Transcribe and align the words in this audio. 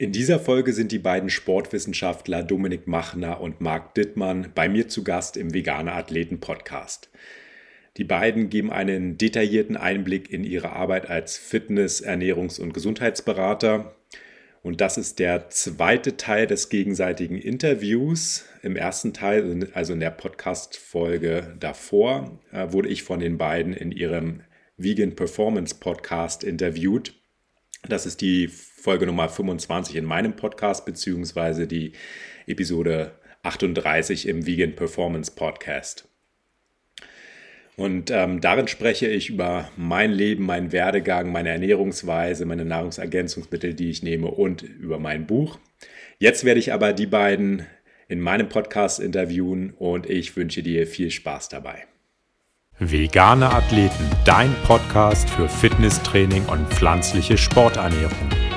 In 0.00 0.12
dieser 0.12 0.38
Folge 0.38 0.72
sind 0.74 0.92
die 0.92 1.00
beiden 1.00 1.28
Sportwissenschaftler 1.28 2.44
Dominik 2.44 2.86
Machner 2.86 3.40
und 3.40 3.60
Marc 3.60 3.96
Dittmann 3.96 4.52
bei 4.54 4.68
mir 4.68 4.86
zu 4.86 5.02
Gast 5.02 5.36
im 5.36 5.52
Veganer 5.52 5.96
Athleten 5.96 6.38
Podcast. 6.38 7.10
Die 7.96 8.04
beiden 8.04 8.48
geben 8.48 8.70
einen 8.70 9.18
detaillierten 9.18 9.76
Einblick 9.76 10.30
in 10.30 10.44
ihre 10.44 10.70
Arbeit 10.70 11.10
als 11.10 11.36
Fitness-, 11.36 12.00
Ernährungs- 12.00 12.60
und 12.60 12.74
Gesundheitsberater. 12.74 13.96
Und 14.62 14.80
das 14.80 14.98
ist 14.98 15.18
der 15.18 15.50
zweite 15.50 16.16
Teil 16.16 16.46
des 16.46 16.68
gegenseitigen 16.68 17.36
Interviews. 17.36 18.44
Im 18.62 18.76
ersten 18.76 19.12
Teil, 19.12 19.68
also 19.74 19.94
in 19.94 20.00
der 20.00 20.10
Podcast-Folge 20.10 21.56
davor, 21.58 22.38
äh, 22.52 22.70
wurde 22.70 22.88
ich 22.88 23.02
von 23.02 23.18
den 23.18 23.36
beiden 23.36 23.72
in 23.72 23.90
ihrem 23.90 24.42
Vegan 24.76 25.16
Performance 25.16 25.74
Podcast 25.74 26.44
interviewt. 26.44 27.14
Das 27.88 28.06
ist 28.06 28.20
die 28.20 28.48
Folge 28.78 29.06
Nummer 29.06 29.28
25 29.28 29.96
in 29.96 30.04
meinem 30.04 30.36
Podcast, 30.36 30.86
beziehungsweise 30.86 31.66
die 31.66 31.92
Episode 32.46 33.12
38 33.42 34.28
im 34.28 34.46
Vegan 34.46 34.74
Performance 34.74 35.32
Podcast. 35.34 36.08
Und 37.76 38.10
ähm, 38.10 38.40
darin 38.40 38.66
spreche 38.66 39.06
ich 39.06 39.30
über 39.30 39.70
mein 39.76 40.10
Leben, 40.10 40.44
meinen 40.44 40.72
Werdegang, 40.72 41.30
meine 41.30 41.50
Ernährungsweise, 41.50 42.44
meine 42.44 42.64
Nahrungsergänzungsmittel, 42.64 43.74
die 43.74 43.90
ich 43.90 44.02
nehme 44.02 44.28
und 44.28 44.62
über 44.62 44.98
mein 44.98 45.26
Buch. 45.26 45.58
Jetzt 46.18 46.44
werde 46.44 46.58
ich 46.58 46.72
aber 46.72 46.92
die 46.92 47.06
beiden 47.06 47.66
in 48.08 48.20
meinem 48.20 48.48
Podcast 48.48 48.98
interviewen 48.98 49.74
und 49.76 50.08
ich 50.10 50.36
wünsche 50.36 50.62
dir 50.62 50.86
viel 50.86 51.10
Spaß 51.10 51.50
dabei. 51.50 51.84
Vegane 52.80 53.50
Athleten, 53.50 54.08
dein 54.24 54.54
Podcast 54.64 55.28
für 55.30 55.48
Fitnesstraining 55.48 56.46
und 56.46 56.68
pflanzliche 56.68 57.36
Sporternährung. 57.36 58.47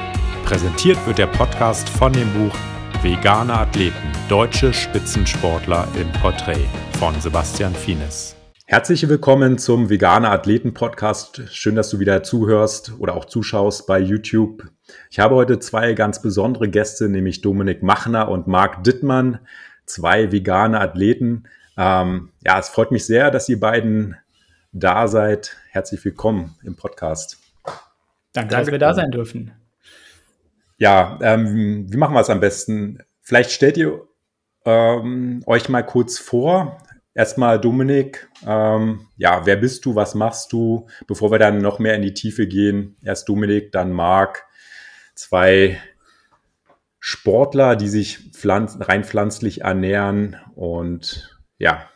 Präsentiert 0.52 1.08
wird 1.08 1.18
der 1.18 1.28
Podcast 1.28 1.88
von 1.88 2.12
dem 2.12 2.30
Buch 2.34 2.54
Vegane 3.02 3.54
Athleten, 3.54 4.12
deutsche 4.28 4.74
Spitzensportler 4.74 5.88
im 5.98 6.12
Porträt 6.20 6.68
von 7.00 7.18
Sebastian 7.22 7.74
Fienes. 7.74 8.36
Herzlich 8.66 9.08
willkommen 9.08 9.58
zum 9.58 9.90
Vegane 9.90 10.30
Athleten 10.30 10.74
Podcast. 10.74 11.42
Schön, 11.54 11.76
dass 11.76 11.90
du 11.90 12.00
wieder 12.00 12.24
zuhörst 12.24 12.92
oder 13.00 13.16
auch 13.16 13.24
zuschaust 13.24 13.88
bei 13.88 13.98
YouTube. 14.00 14.70
Ich 15.10 15.20
habe 15.22 15.36
heute 15.36 15.60
zwei 15.60 15.94
ganz 15.94 16.22
besondere 16.22 16.68
Gäste, 16.68 17.08
nämlich 17.08 17.40
Dominik 17.40 17.82
Machner 17.82 18.28
und 18.28 18.48
Marc 18.48 18.84
Dittmann, 18.84 19.40
zwei 19.86 20.34
vegane 20.34 20.82
Athleten. 20.82 21.46
Ähm, 21.78 22.34
ja, 22.46 22.60
es 22.60 22.68
freut 22.68 22.92
mich 22.92 23.06
sehr, 23.06 23.32
dass 23.32 23.48
ihr 23.48 23.62
beiden 23.62 24.18
da 24.74 25.08
seid. 25.08 25.56
Herzlich 25.70 26.04
willkommen 26.04 26.58
im 26.66 26.76
Podcast. 26.76 27.38
Danke, 28.34 28.50
Danke 28.50 28.56
dass 28.58 28.68
wir 28.74 28.80
da 28.80 28.94
sein 28.94 29.12
dürfen. 29.12 29.54
Ja, 30.82 31.20
ähm, 31.22 31.86
wie 31.94 31.98
machen 31.98 32.16
wir 32.16 32.22
es 32.22 32.32
am 32.32 32.40
besten? 32.40 33.04
Vielleicht 33.22 33.52
stellt 33.52 33.78
ihr 33.78 34.02
ähm, 34.66 35.44
euch 35.46 35.70
mal 35.70 35.84
kurz 35.84 36.18
vor. 36.18 36.80
Erstmal 37.14 37.62
Dominik, 37.62 38.28
ähm, 38.48 39.06
ja, 39.16 39.46
wer 39.46 39.58
bist 39.58 39.86
du, 39.86 39.94
was 39.94 40.16
machst 40.16 40.52
du? 40.52 40.88
Bevor 41.06 41.30
wir 41.30 41.38
dann 41.38 41.60
noch 41.60 41.78
mehr 41.78 41.94
in 41.94 42.02
die 42.02 42.16
Tiefe 42.16 42.48
gehen, 42.48 42.98
erst 43.04 43.30
Dominik, 43.30 43.72
dann 43.72 43.92
Marc, 43.92 44.44
zwei 45.14 45.80
Sportler, 47.00 47.76
die 47.76 47.88
sich 47.88 48.32
pflanz 48.32 48.80
rein 48.80 49.04
pflanzlich 49.04 49.62
ernähren 49.62 50.38
und 50.56 51.40
ja, 51.60 51.92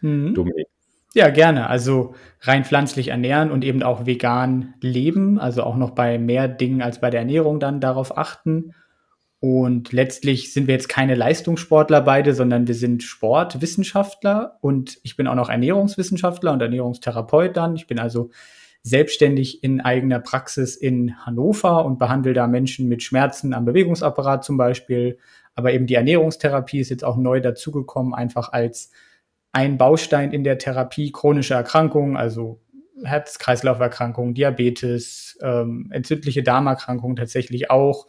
mhm. 0.00 0.32
Dominik. 0.32 0.68
Ja, 1.14 1.28
gerne. 1.28 1.68
Also 1.68 2.14
rein 2.40 2.64
pflanzlich 2.64 3.08
ernähren 3.08 3.50
und 3.50 3.64
eben 3.64 3.82
auch 3.82 4.06
vegan 4.06 4.74
leben, 4.80 5.38
also 5.38 5.62
auch 5.62 5.76
noch 5.76 5.90
bei 5.90 6.18
mehr 6.18 6.48
Dingen 6.48 6.80
als 6.80 7.00
bei 7.00 7.10
der 7.10 7.20
Ernährung 7.20 7.60
dann 7.60 7.80
darauf 7.80 8.16
achten. 8.16 8.74
Und 9.38 9.92
letztlich 9.92 10.52
sind 10.52 10.68
wir 10.68 10.74
jetzt 10.74 10.88
keine 10.88 11.14
Leistungssportler 11.14 12.00
beide, 12.00 12.32
sondern 12.32 12.66
wir 12.66 12.76
sind 12.76 13.02
Sportwissenschaftler 13.02 14.56
und 14.60 14.98
ich 15.02 15.16
bin 15.16 15.26
auch 15.26 15.34
noch 15.34 15.50
Ernährungswissenschaftler 15.50 16.52
und 16.52 16.62
Ernährungstherapeut 16.62 17.56
dann. 17.56 17.74
Ich 17.74 17.86
bin 17.86 17.98
also 17.98 18.30
selbstständig 18.82 19.62
in 19.62 19.80
eigener 19.80 20.20
Praxis 20.20 20.76
in 20.76 21.16
Hannover 21.26 21.84
und 21.84 21.98
behandle 21.98 22.32
da 22.32 22.46
Menschen 22.46 22.88
mit 22.88 23.02
Schmerzen 23.02 23.52
am 23.52 23.64
Bewegungsapparat 23.64 24.44
zum 24.44 24.56
Beispiel. 24.56 25.18
Aber 25.54 25.72
eben 25.72 25.86
die 25.86 25.94
Ernährungstherapie 25.94 26.78
ist 26.78 26.90
jetzt 26.90 27.04
auch 27.04 27.16
neu 27.16 27.40
dazugekommen, 27.40 28.14
einfach 28.14 28.52
als 28.52 28.90
ein 29.52 29.78
Baustein 29.78 30.32
in 30.32 30.44
der 30.44 30.58
Therapie 30.58 31.12
chronischer 31.12 31.56
Erkrankungen, 31.56 32.16
also 32.16 32.60
Herz-Kreislauf-Erkrankungen, 33.04 34.34
Diabetes, 34.34 35.38
ähm, 35.42 35.88
entzündliche 35.90 36.42
Darmerkrankungen 36.42 37.16
tatsächlich 37.16 37.70
auch 37.70 38.06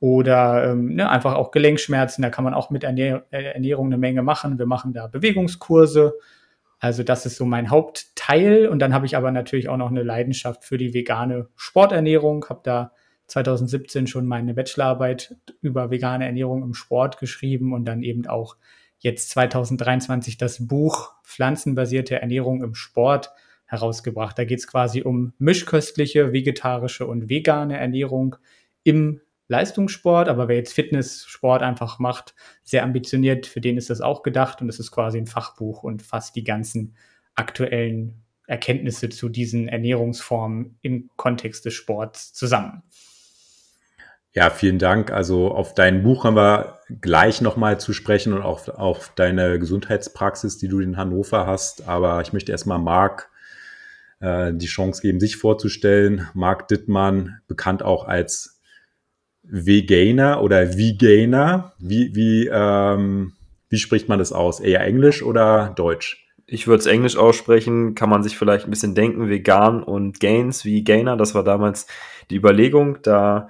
oder 0.00 0.70
ähm, 0.70 0.96
ne, 0.96 1.08
einfach 1.08 1.34
auch 1.34 1.52
Gelenkschmerzen. 1.52 2.22
Da 2.22 2.30
kann 2.30 2.44
man 2.44 2.54
auch 2.54 2.70
mit 2.70 2.82
Ernähr 2.82 3.24
Ernährung 3.30 3.86
eine 3.86 3.98
Menge 3.98 4.22
machen. 4.22 4.58
Wir 4.58 4.66
machen 4.66 4.92
da 4.92 5.06
Bewegungskurse. 5.06 6.14
Also 6.80 7.04
das 7.04 7.24
ist 7.26 7.36
so 7.36 7.44
mein 7.44 7.70
Hauptteil. 7.70 8.66
Und 8.66 8.80
dann 8.80 8.92
habe 8.92 9.06
ich 9.06 9.16
aber 9.16 9.30
natürlich 9.30 9.68
auch 9.68 9.76
noch 9.76 9.90
eine 9.90 10.02
Leidenschaft 10.02 10.64
für 10.64 10.78
die 10.78 10.94
vegane 10.94 11.48
Sporternährung. 11.54 12.44
Habe 12.48 12.60
da 12.64 12.92
2017 13.28 14.08
schon 14.08 14.26
meine 14.26 14.54
Bachelorarbeit 14.54 15.36
über 15.60 15.92
vegane 15.92 16.26
Ernährung 16.26 16.64
im 16.64 16.74
Sport 16.74 17.18
geschrieben 17.18 17.72
und 17.72 17.84
dann 17.84 18.02
eben 18.02 18.26
auch 18.26 18.56
jetzt 19.02 19.30
2023 19.30 20.38
das 20.38 20.66
Buch 20.66 21.12
Pflanzenbasierte 21.24 22.20
Ernährung 22.20 22.62
im 22.62 22.74
Sport 22.74 23.32
herausgebracht. 23.66 24.38
Da 24.38 24.44
geht 24.44 24.60
es 24.60 24.66
quasi 24.66 25.02
um 25.02 25.32
mischköstliche, 25.38 26.32
vegetarische 26.32 27.06
und 27.06 27.28
vegane 27.28 27.78
Ernährung 27.78 28.36
im 28.84 29.20
Leistungssport, 29.48 30.28
aber 30.28 30.48
wer 30.48 30.56
jetzt 30.56 30.72
Fitnesssport 30.72 31.62
einfach 31.62 31.98
macht, 31.98 32.34
sehr 32.62 32.84
ambitioniert, 32.84 33.46
für 33.46 33.60
den 33.60 33.76
ist 33.76 33.90
das 33.90 34.00
auch 34.00 34.22
gedacht 34.22 34.62
und 34.62 34.68
es 34.68 34.78
ist 34.78 34.92
quasi 34.92 35.18
ein 35.18 35.26
Fachbuch 35.26 35.82
und 35.82 36.02
fasst 36.02 36.36
die 36.36 36.44
ganzen 36.44 36.94
aktuellen 37.34 38.22
Erkenntnisse 38.46 39.08
zu 39.08 39.28
diesen 39.28 39.68
Ernährungsformen 39.68 40.78
im 40.82 41.10
Kontext 41.16 41.64
des 41.64 41.74
Sports 41.74 42.32
zusammen. 42.32 42.82
Ja, 44.34 44.48
vielen 44.48 44.78
Dank. 44.78 45.10
Also 45.10 45.50
auf 45.50 45.74
dein 45.74 46.02
Buch 46.02 46.24
haben 46.24 46.36
wir 46.36 46.78
gleich 47.02 47.42
nochmal 47.42 47.78
zu 47.78 47.92
sprechen 47.92 48.32
und 48.32 48.42
auch 48.42 48.66
auf 48.68 49.12
deine 49.14 49.58
Gesundheitspraxis, 49.58 50.56
die 50.56 50.68
du 50.68 50.80
in 50.80 50.96
Hannover 50.96 51.46
hast. 51.46 51.86
Aber 51.86 52.20
ich 52.22 52.32
möchte 52.32 52.50
erstmal 52.50 52.78
Marc 52.78 53.28
äh, 54.20 54.52
die 54.54 54.66
Chance 54.66 55.02
geben, 55.02 55.20
sich 55.20 55.36
vorzustellen. 55.36 56.28
Marc 56.32 56.68
Dittmann, 56.68 57.40
bekannt 57.46 57.82
auch 57.82 58.08
als 58.08 58.62
Veganer 59.42 60.42
oder 60.42 60.78
Veganer. 60.78 61.74
Wie, 61.78 62.14
wie, 62.14 62.48
ähm, 62.50 63.34
wie 63.68 63.78
spricht 63.78 64.08
man 64.08 64.18
das 64.18 64.32
aus? 64.32 64.60
Eher 64.60 64.80
Englisch 64.80 65.22
oder 65.22 65.74
Deutsch? 65.76 66.26
Ich 66.46 66.66
würde 66.66 66.80
es 66.80 66.86
Englisch 66.86 67.16
aussprechen, 67.16 67.94
kann 67.94 68.08
man 68.08 68.22
sich 68.22 68.38
vielleicht 68.38 68.66
ein 68.66 68.70
bisschen 68.70 68.94
denken, 68.94 69.28
vegan 69.28 69.82
und 69.82 70.20
Gains 70.20 70.64
wie 70.64 70.84
Gainer, 70.84 71.16
das 71.16 71.34
war 71.34 71.44
damals 71.44 71.86
die 72.30 72.36
Überlegung. 72.36 72.98
Da 73.02 73.48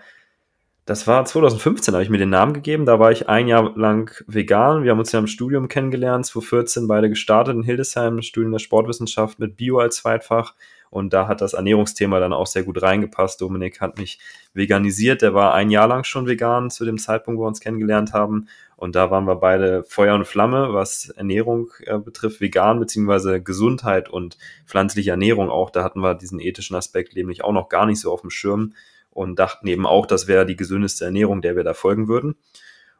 das 0.84 1.06
war 1.06 1.24
2015, 1.24 1.94
habe 1.94 2.02
ich 2.02 2.10
mir 2.10 2.18
den 2.18 2.30
Namen 2.30 2.54
gegeben. 2.54 2.86
Da 2.86 2.98
war 2.98 3.12
ich 3.12 3.28
ein 3.28 3.46
Jahr 3.46 3.76
lang 3.76 4.12
vegan. 4.26 4.82
Wir 4.82 4.90
haben 4.90 4.98
uns 4.98 5.12
ja 5.12 5.20
im 5.20 5.28
Studium 5.28 5.68
kennengelernt, 5.68 6.26
2014 6.26 6.88
beide 6.88 7.08
gestartet 7.08 7.54
in 7.54 7.62
Hildesheim, 7.62 8.20
Studium 8.20 8.52
der 8.52 8.58
Sportwissenschaft 8.58 9.38
mit 9.38 9.56
Bio 9.56 9.78
als 9.78 9.96
Zweitfach. 9.96 10.54
Und 10.90 11.14
da 11.14 11.26
hat 11.28 11.40
das 11.40 11.54
Ernährungsthema 11.54 12.18
dann 12.20 12.32
auch 12.34 12.46
sehr 12.46 12.64
gut 12.64 12.82
reingepasst. 12.82 13.40
Dominik 13.40 13.80
hat 13.80 13.96
mich 13.96 14.18
veganisiert. 14.54 15.22
Der 15.22 15.32
war 15.32 15.54
ein 15.54 15.70
Jahr 15.70 15.86
lang 15.86 16.04
schon 16.04 16.26
vegan 16.26 16.68
zu 16.68 16.84
dem 16.84 16.98
Zeitpunkt, 16.98 17.38
wo 17.38 17.44
wir 17.44 17.48
uns 17.48 17.60
kennengelernt 17.60 18.12
haben. 18.12 18.48
Und 18.76 18.96
da 18.96 19.10
waren 19.10 19.24
wir 19.24 19.36
beide 19.36 19.84
Feuer 19.84 20.16
und 20.16 20.26
Flamme, 20.26 20.74
was 20.74 21.10
Ernährung 21.10 21.70
äh, 21.84 21.96
betrifft, 21.96 22.40
vegan 22.40 22.80
beziehungsweise 22.80 23.40
Gesundheit 23.40 24.10
und 24.10 24.36
pflanzliche 24.66 25.12
Ernährung 25.12 25.48
auch. 25.48 25.70
Da 25.70 25.84
hatten 25.84 26.00
wir 26.00 26.14
diesen 26.14 26.40
ethischen 26.40 26.76
Aspekt 26.76 27.14
nämlich 27.14 27.44
auch 27.44 27.52
noch 27.52 27.68
gar 27.68 27.86
nicht 27.86 28.00
so 28.00 28.12
auf 28.12 28.20
dem 28.20 28.30
Schirm 28.30 28.74
und 29.12 29.38
dachten 29.38 29.66
eben 29.68 29.86
auch, 29.86 30.06
das 30.06 30.26
wäre 30.26 30.46
die 30.46 30.56
gesündeste 30.56 31.04
Ernährung, 31.04 31.42
der 31.42 31.56
wir 31.56 31.64
da 31.64 31.74
folgen 31.74 32.08
würden. 32.08 32.36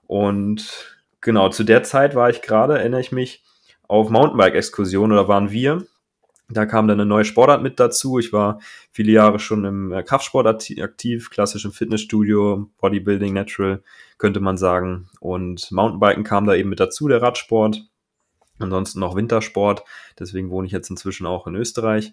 Und 0.06 0.98
genau, 1.20 1.48
zu 1.48 1.64
der 1.64 1.82
Zeit 1.82 2.14
war 2.14 2.30
ich 2.30 2.42
gerade, 2.42 2.78
erinnere 2.78 3.00
ich 3.00 3.12
mich, 3.12 3.42
auf 3.88 4.10
Mountainbike-Exkursion 4.10 5.12
oder 5.12 5.28
waren 5.28 5.50
wir. 5.50 5.86
Da 6.48 6.66
kam 6.66 6.86
dann 6.86 7.00
eine 7.00 7.08
neue 7.08 7.24
Sportart 7.24 7.62
mit 7.62 7.80
dazu. 7.80 8.18
Ich 8.18 8.32
war 8.32 8.60
viele 8.90 9.12
Jahre 9.12 9.38
schon 9.38 9.64
im 9.64 9.92
äh, 9.92 10.02
Kraftsport 10.02 10.46
aktiv, 10.46 11.30
klassisch 11.30 11.64
im 11.64 11.72
Fitnessstudio, 11.72 12.70
Bodybuilding, 12.78 13.32
Natural, 13.32 13.82
könnte 14.18 14.40
man 14.40 14.58
sagen. 14.58 15.08
Und 15.20 15.70
Mountainbiken 15.72 16.24
kam 16.24 16.46
da 16.46 16.54
eben 16.54 16.68
mit 16.68 16.80
dazu, 16.80 17.08
der 17.08 17.22
Radsport. 17.22 17.82
Ansonsten 18.58 19.00
noch 19.00 19.16
Wintersport. 19.16 19.82
Deswegen 20.18 20.50
wohne 20.50 20.66
ich 20.66 20.72
jetzt 20.72 20.90
inzwischen 20.90 21.26
auch 21.26 21.46
in 21.46 21.54
Österreich. 21.54 22.12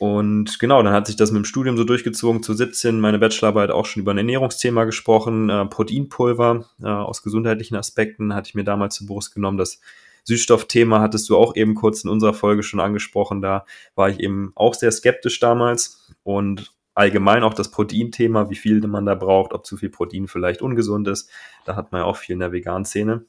Und 0.00 0.58
genau, 0.58 0.82
dann 0.82 0.92
hat 0.92 1.06
sich 1.06 1.16
das 1.16 1.30
mit 1.30 1.42
dem 1.42 1.44
Studium 1.44 1.76
so 1.76 1.84
durchgezogen. 1.84 2.42
Zu 2.42 2.54
17 2.54 3.00
meine 3.00 3.18
Bachelorarbeit 3.18 3.70
auch 3.70 3.86
schon 3.86 4.02
über 4.02 4.12
ein 4.12 4.18
Ernährungsthema 4.18 4.84
gesprochen. 4.84 5.50
Äh, 5.50 5.66
Proteinpulver 5.66 6.66
äh, 6.82 6.86
aus 6.86 7.22
gesundheitlichen 7.22 7.76
Aspekten 7.76 8.34
hatte 8.34 8.48
ich 8.48 8.54
mir 8.54 8.64
damals 8.64 8.96
zur 8.96 9.06
Brust 9.06 9.34
genommen. 9.34 9.58
Das 9.58 9.80
Süßstoffthema 10.24 11.00
hattest 11.00 11.28
du 11.28 11.36
auch 11.36 11.56
eben 11.56 11.74
kurz 11.74 12.04
in 12.04 12.10
unserer 12.10 12.34
Folge 12.34 12.62
schon 12.62 12.80
angesprochen. 12.80 13.42
Da 13.42 13.66
war 13.94 14.08
ich 14.08 14.20
eben 14.20 14.52
auch 14.54 14.74
sehr 14.74 14.92
skeptisch 14.92 15.40
damals. 15.40 16.08
Und 16.22 16.72
allgemein 16.94 17.42
auch 17.42 17.54
das 17.54 17.70
Proteinthema, 17.70 18.50
wie 18.50 18.56
viel 18.56 18.80
man 18.86 19.06
da 19.06 19.14
braucht, 19.14 19.52
ob 19.52 19.66
zu 19.66 19.76
viel 19.76 19.90
Protein 19.90 20.28
vielleicht 20.28 20.62
ungesund 20.62 21.08
ist. 21.08 21.30
Da 21.64 21.76
hat 21.76 21.92
man 21.92 22.02
ja 22.02 22.04
auch 22.04 22.16
viel 22.16 22.34
in 22.34 22.40
der 22.40 22.52
veganen 22.52 22.84
Szene. 22.84 23.24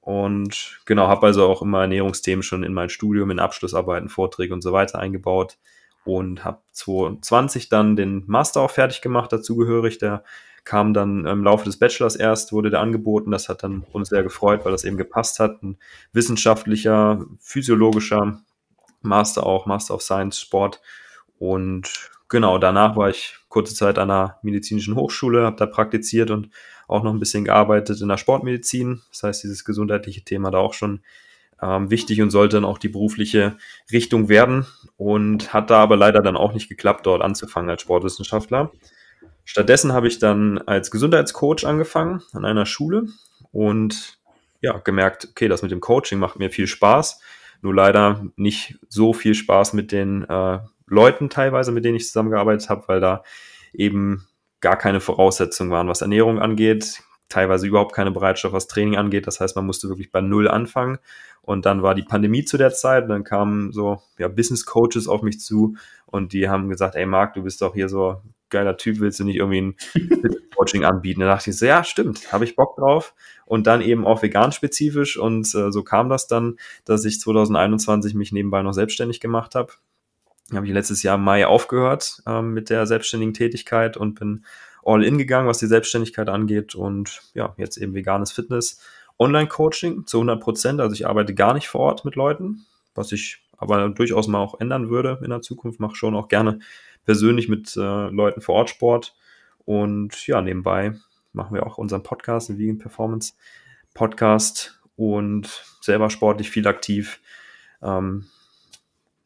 Und 0.00 0.80
genau, 0.86 1.08
habe 1.08 1.26
also 1.26 1.46
auch 1.46 1.62
immer 1.62 1.82
Ernährungsthemen 1.82 2.42
schon 2.42 2.62
in 2.62 2.72
mein 2.72 2.88
Studium, 2.88 3.30
in 3.30 3.38
Abschlussarbeiten, 3.38 4.08
Vorträge 4.08 4.54
und 4.54 4.62
so 4.62 4.72
weiter 4.72 4.98
eingebaut 4.98 5.58
und 6.04 6.44
habe 6.44 6.62
2020 6.72 7.68
dann 7.68 7.96
den 7.96 8.24
Master 8.26 8.60
auch 8.60 8.70
fertig 8.70 9.02
gemacht, 9.02 9.32
dazugehörig. 9.32 9.98
Der 9.98 10.24
kam 10.64 10.94
dann 10.94 11.26
im 11.26 11.44
Laufe 11.44 11.64
des 11.64 11.78
Bachelors 11.78 12.16
erst, 12.16 12.52
wurde 12.52 12.70
der 12.70 12.80
angeboten. 12.80 13.30
Das 13.30 13.48
hat 13.48 13.62
dann 13.62 13.84
uns 13.92 14.08
sehr 14.08 14.22
gefreut, 14.22 14.64
weil 14.64 14.72
das 14.72 14.84
eben 14.84 14.96
gepasst 14.96 15.40
hat. 15.40 15.62
Ein 15.62 15.78
wissenschaftlicher, 16.12 17.24
physiologischer 17.38 18.40
Master 19.02 19.46
auch, 19.46 19.66
Master 19.66 19.94
of 19.94 20.02
Science 20.02 20.38
Sport. 20.40 20.80
Und 21.38 22.10
genau, 22.28 22.58
danach 22.58 22.96
war 22.96 23.10
ich 23.10 23.36
kurze 23.48 23.74
Zeit 23.74 23.98
an 23.98 24.10
einer 24.10 24.38
medizinischen 24.42 24.94
Hochschule, 24.94 25.44
habe 25.44 25.56
da 25.56 25.66
praktiziert 25.66 26.30
und 26.30 26.50
auch 26.86 27.02
noch 27.02 27.12
ein 27.12 27.20
bisschen 27.20 27.44
gearbeitet 27.44 28.00
in 28.00 28.08
der 28.08 28.16
Sportmedizin. 28.16 29.02
Das 29.10 29.22
heißt, 29.22 29.42
dieses 29.44 29.64
gesundheitliche 29.64 30.22
Thema 30.22 30.50
da 30.50 30.58
auch 30.58 30.74
schon 30.74 31.02
ähm, 31.62 31.90
wichtig 31.90 32.20
und 32.22 32.30
sollte 32.30 32.56
dann 32.56 32.64
auch 32.64 32.78
die 32.78 32.88
berufliche 32.88 33.56
Richtung 33.92 34.28
werden 34.28 34.66
und 34.96 35.52
hat 35.52 35.70
da 35.70 35.78
aber 35.78 35.96
leider 35.96 36.22
dann 36.22 36.36
auch 36.36 36.52
nicht 36.52 36.68
geklappt, 36.68 37.06
dort 37.06 37.22
anzufangen 37.22 37.70
als 37.70 37.82
Sportwissenschaftler. 37.82 38.72
Stattdessen 39.44 39.92
habe 39.92 40.08
ich 40.08 40.18
dann 40.18 40.58
als 40.58 40.90
Gesundheitscoach 40.90 41.64
angefangen 41.64 42.22
an 42.32 42.44
einer 42.44 42.66
Schule 42.66 43.06
und 43.52 44.18
ja, 44.60 44.78
gemerkt, 44.78 45.28
okay, 45.30 45.48
das 45.48 45.62
mit 45.62 45.70
dem 45.70 45.80
Coaching 45.80 46.18
macht 46.18 46.38
mir 46.38 46.50
viel 46.50 46.66
Spaß, 46.66 47.20
nur 47.62 47.74
leider 47.74 48.24
nicht 48.36 48.78
so 48.88 49.12
viel 49.12 49.34
Spaß 49.34 49.72
mit 49.72 49.92
den 49.92 50.24
äh, 50.24 50.58
Leuten 50.86 51.30
teilweise, 51.30 51.72
mit 51.72 51.84
denen 51.84 51.96
ich 51.96 52.06
zusammengearbeitet 52.06 52.68
habe, 52.68 52.84
weil 52.88 53.00
da 53.00 53.22
eben 53.72 54.26
gar 54.60 54.76
keine 54.76 55.00
Voraussetzungen 55.00 55.70
waren, 55.70 55.88
was 55.88 56.02
Ernährung 56.02 56.38
angeht, 56.38 57.02
teilweise 57.28 57.66
überhaupt 57.66 57.94
keine 57.94 58.10
Bereitschaft, 58.10 58.52
was 58.52 58.66
Training 58.66 58.96
angeht. 58.96 59.26
Das 59.26 59.40
heißt, 59.40 59.56
man 59.56 59.64
musste 59.64 59.88
wirklich 59.88 60.12
bei 60.12 60.20
Null 60.20 60.48
anfangen. 60.48 60.98
Und 61.42 61.66
dann 61.66 61.82
war 61.82 61.94
die 61.94 62.02
Pandemie 62.02 62.44
zu 62.44 62.58
der 62.58 62.72
Zeit. 62.72 63.04
Und 63.04 63.10
dann 63.10 63.24
kamen 63.24 63.72
so 63.72 64.02
ja, 64.18 64.28
Business 64.28 64.66
Coaches 64.66 65.08
auf 65.08 65.22
mich 65.22 65.40
zu 65.40 65.76
und 66.06 66.32
die 66.32 66.48
haben 66.48 66.68
gesagt, 66.68 66.96
ey 66.96 67.06
Marc, 67.06 67.34
du 67.34 67.42
bist 67.42 67.62
doch 67.62 67.74
hier 67.74 67.88
so 67.88 68.20
geiler 68.50 68.76
Typ, 68.76 68.98
willst 68.98 69.20
du 69.20 69.24
nicht 69.24 69.36
irgendwie 69.36 69.60
ein 69.60 69.76
Coaching 70.56 70.84
anbieten? 70.84 71.20
Da 71.20 71.26
dachte 71.26 71.50
ich 71.50 71.58
so, 71.58 71.66
ja, 71.66 71.84
stimmt, 71.84 72.32
habe 72.32 72.44
ich 72.44 72.56
Bock 72.56 72.76
drauf. 72.76 73.14
Und 73.46 73.66
dann 73.66 73.80
eben 73.80 74.06
auch 74.06 74.22
vegan 74.22 74.52
spezifisch. 74.52 75.16
Und 75.16 75.54
äh, 75.54 75.70
so 75.70 75.82
kam 75.84 76.08
das 76.08 76.26
dann, 76.26 76.56
dass 76.84 77.04
ich 77.04 77.20
2021 77.20 78.14
mich 78.14 78.32
nebenbei 78.32 78.62
noch 78.62 78.72
selbstständig 78.72 79.20
gemacht 79.20 79.54
habe 79.54 79.72
habe 80.56 80.66
ich 80.66 80.72
letztes 80.72 81.02
Jahr 81.02 81.16
im 81.16 81.22
Mai 81.24 81.46
aufgehört 81.46 82.22
ähm, 82.26 82.52
mit 82.52 82.70
der 82.70 82.86
selbstständigen 82.86 83.34
Tätigkeit 83.34 83.96
und 83.96 84.18
bin 84.18 84.44
all 84.82 85.04
in 85.04 85.18
gegangen, 85.18 85.48
was 85.48 85.58
die 85.58 85.66
Selbstständigkeit 85.66 86.28
angeht 86.28 86.74
und 86.74 87.22
ja, 87.34 87.54
jetzt 87.56 87.76
eben 87.76 87.94
veganes 87.94 88.32
Fitness. 88.32 88.80
Online-Coaching 89.20 90.06
zu 90.06 90.18
100 90.18 90.40
Prozent, 90.40 90.80
also 90.80 90.94
ich 90.94 91.06
arbeite 91.06 91.34
gar 91.34 91.54
nicht 91.54 91.68
vor 91.68 91.82
Ort 91.82 92.04
mit 92.04 92.16
Leuten, 92.16 92.64
was 92.94 93.12
ich 93.12 93.42
aber 93.56 93.90
durchaus 93.90 94.26
mal 94.26 94.38
auch 94.38 94.58
ändern 94.58 94.88
würde 94.88 95.20
in 95.22 95.30
der 95.30 95.42
Zukunft, 95.42 95.78
mache 95.78 95.94
schon 95.94 96.16
auch 96.16 96.28
gerne 96.28 96.60
persönlich 97.04 97.48
mit 97.48 97.76
äh, 97.76 98.08
Leuten 98.08 98.40
vor 98.40 98.54
Ort 98.56 98.70
Sport 98.70 99.14
und 99.64 100.26
ja, 100.26 100.40
nebenbei 100.40 100.94
machen 101.32 101.54
wir 101.54 101.66
auch 101.66 101.78
unseren 101.78 102.02
Podcast, 102.02 102.48
den 102.48 102.58
Vegan 102.58 102.78
Performance 102.78 103.34
Podcast 103.94 104.80
und 104.96 105.64
selber 105.80 106.10
sportlich 106.10 106.50
viel 106.50 106.66
aktiv. 106.66 107.20
Ähm, 107.82 108.26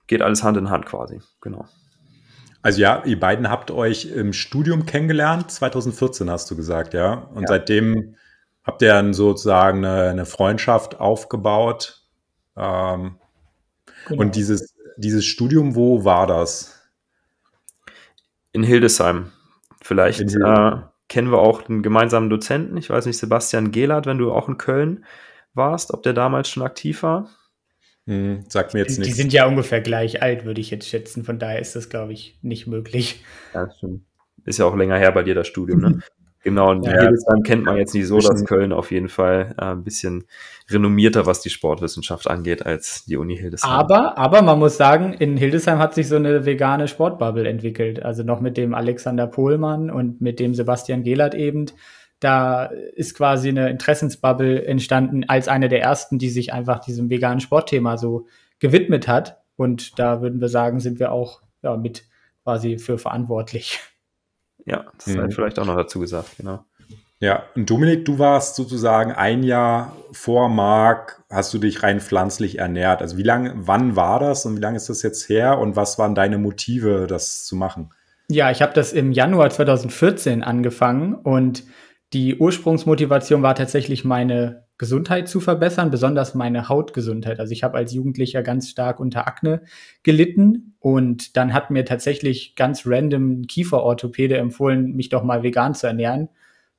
geht 0.06 0.22
alles 0.22 0.42
Hand 0.42 0.56
in 0.56 0.70
Hand 0.70 0.86
quasi, 0.86 1.20
genau. 1.40 1.66
Also 2.62 2.80
ja, 2.80 3.04
ihr 3.04 3.20
beiden 3.20 3.50
habt 3.50 3.70
euch 3.70 4.06
im 4.06 4.32
Studium 4.32 4.86
kennengelernt, 4.86 5.50
2014 5.50 6.30
hast 6.30 6.50
du 6.50 6.56
gesagt, 6.56 6.94
ja. 6.94 7.12
Und 7.12 7.42
ja. 7.42 7.48
seitdem 7.48 8.16
habt 8.64 8.82
ihr 8.82 8.88
dann 8.88 9.14
sozusagen 9.14 9.84
eine, 9.84 10.10
eine 10.10 10.26
Freundschaft 10.26 10.98
aufgebaut. 11.00 12.02
Ähm, 12.56 13.18
genau. 14.08 14.22
Und 14.22 14.36
dieses, 14.36 14.74
dieses 14.96 15.24
Studium, 15.24 15.74
wo 15.74 16.04
war 16.04 16.26
das? 16.26 16.80
In 18.52 18.62
Hildesheim. 18.62 19.32
Vielleicht 19.82 20.20
in 20.20 20.28
Hildesheim. 20.28 20.78
Äh, 20.78 20.82
kennen 21.08 21.30
wir 21.30 21.38
auch 21.38 21.68
einen 21.68 21.82
gemeinsamen 21.82 22.30
Dozenten. 22.30 22.76
Ich 22.76 22.90
weiß 22.90 23.06
nicht, 23.06 23.18
Sebastian 23.18 23.70
Gehlert, 23.70 24.06
wenn 24.06 24.18
du 24.18 24.32
auch 24.32 24.48
in 24.48 24.58
Köln 24.58 25.04
warst, 25.52 25.92
ob 25.92 26.02
der 26.02 26.14
damals 26.14 26.48
schon 26.48 26.62
aktiv 26.62 27.02
war. 27.02 27.28
Hm, 28.06 28.44
sagt 28.48 28.74
mir 28.74 28.80
jetzt 28.80 28.98
nichts. 28.98 29.14
Die 29.14 29.22
sind 29.22 29.32
ja 29.32 29.46
ungefähr 29.46 29.80
gleich 29.80 30.22
alt, 30.22 30.44
würde 30.44 30.60
ich 30.60 30.70
jetzt 30.70 30.88
schätzen. 30.88 31.24
Von 31.24 31.38
daher 31.38 31.58
ist 31.58 31.76
das, 31.76 31.88
glaube 31.88 32.12
ich, 32.12 32.38
nicht 32.42 32.66
möglich. 32.66 33.24
Ja, 33.52 33.70
stimmt. 33.70 34.04
Ist 34.44 34.58
ja 34.58 34.66
auch 34.66 34.76
länger 34.76 34.98
her 34.98 35.12
bei 35.12 35.22
dir 35.22 35.34
das 35.34 35.46
Studium, 35.46 35.80
ne? 35.80 36.00
Genau, 36.44 36.70
und 36.70 36.84
ja. 36.84 36.92
Hildesheim 36.92 37.42
kennt 37.42 37.64
man 37.64 37.78
jetzt 37.78 37.94
nicht 37.94 38.06
so, 38.06 38.20
dass 38.20 38.44
Köln 38.44 38.72
auf 38.72 38.90
jeden 38.90 39.08
Fall 39.08 39.54
äh, 39.58 39.64
ein 39.64 39.82
bisschen 39.82 40.24
renommierter, 40.70 41.26
was 41.26 41.40
die 41.40 41.50
Sportwissenschaft 41.50 42.28
angeht, 42.28 42.64
als 42.64 43.06
die 43.06 43.16
Uni 43.16 43.36
Hildesheim. 43.36 43.70
Aber, 43.70 44.18
aber 44.18 44.42
man 44.42 44.58
muss 44.58 44.76
sagen, 44.76 45.14
in 45.14 45.36
Hildesheim 45.36 45.78
hat 45.78 45.94
sich 45.94 46.06
so 46.06 46.16
eine 46.16 46.44
vegane 46.44 46.86
Sportbubble 46.86 47.48
entwickelt. 47.48 48.02
Also 48.02 48.22
noch 48.22 48.40
mit 48.40 48.56
dem 48.58 48.74
Alexander 48.74 49.26
Pohlmann 49.26 49.90
und 49.90 50.20
mit 50.20 50.38
dem 50.38 50.54
Sebastian 50.54 51.02
Gehlert 51.02 51.34
eben 51.34 51.66
da 52.24 52.64
ist 52.64 53.14
quasi 53.14 53.50
eine 53.50 53.68
Interessensbubble 53.68 54.64
entstanden 54.64 55.24
als 55.28 55.46
eine 55.46 55.68
der 55.68 55.82
ersten, 55.82 56.18
die 56.18 56.30
sich 56.30 56.54
einfach 56.54 56.80
diesem 56.80 57.10
veganen 57.10 57.40
Sportthema 57.40 57.98
so 57.98 58.26
gewidmet 58.60 59.06
hat. 59.08 59.42
Und 59.56 59.98
da 59.98 60.22
würden 60.22 60.40
wir 60.40 60.48
sagen, 60.48 60.80
sind 60.80 60.98
wir 60.98 61.12
auch 61.12 61.42
ja, 61.62 61.76
mit 61.76 62.04
quasi 62.42 62.78
für 62.78 62.96
verantwortlich. 62.96 63.80
Ja, 64.66 64.86
das 64.96 65.06
mhm. 65.06 65.14
sei 65.14 65.30
vielleicht 65.30 65.58
auch 65.58 65.66
noch 65.66 65.76
dazu 65.76 66.00
gesagt, 66.00 66.36
genau. 66.36 66.64
Ja, 67.20 67.44
und 67.54 67.70
Dominik, 67.70 68.04
du 68.04 68.18
warst 68.18 68.56
sozusagen 68.56 69.12
ein 69.12 69.42
Jahr 69.44 69.96
vor 70.12 70.48
Marc, 70.48 71.22
hast 71.30 71.54
du 71.54 71.58
dich 71.58 71.82
rein 71.82 72.00
pflanzlich 72.00 72.58
ernährt. 72.58 73.00
Also 73.00 73.16
wie 73.16 73.22
lange, 73.22 73.54
wann 73.56 73.96
war 73.96 74.20
das 74.20 74.44
und 74.44 74.56
wie 74.56 74.60
lange 74.60 74.76
ist 74.76 74.88
das 74.88 75.02
jetzt 75.02 75.28
her 75.28 75.58
und 75.58 75.74
was 75.76 75.98
waren 75.98 76.14
deine 76.14 76.38
Motive, 76.38 77.06
das 77.06 77.44
zu 77.46 77.56
machen? 77.56 77.90
Ja, 78.28 78.50
ich 78.50 78.62
habe 78.62 78.74
das 78.74 78.92
im 78.92 79.12
Januar 79.12 79.50
2014 79.50 80.42
angefangen 80.42 81.14
und 81.14 81.64
die 82.12 82.36
Ursprungsmotivation 82.36 83.42
war 83.42 83.54
tatsächlich 83.54 84.04
meine 84.04 84.63
Gesundheit 84.76 85.28
zu 85.28 85.40
verbessern, 85.40 85.90
besonders 85.90 86.34
meine 86.34 86.68
Hautgesundheit. 86.68 87.38
Also 87.38 87.52
ich 87.52 87.62
habe 87.62 87.76
als 87.76 87.92
Jugendlicher 87.92 88.42
ganz 88.42 88.68
stark 88.68 88.98
unter 88.98 89.28
Akne 89.28 89.62
gelitten 90.02 90.74
und 90.80 91.36
dann 91.36 91.54
hat 91.54 91.70
mir 91.70 91.84
tatsächlich 91.84 92.56
ganz 92.56 92.82
random 92.84 93.40
ein 93.40 93.46
Kieferorthopäde 93.46 94.36
empfohlen, 94.36 94.96
mich 94.96 95.10
doch 95.10 95.22
mal 95.22 95.42
vegan 95.42 95.74
zu 95.74 95.86
ernähren. 95.86 96.28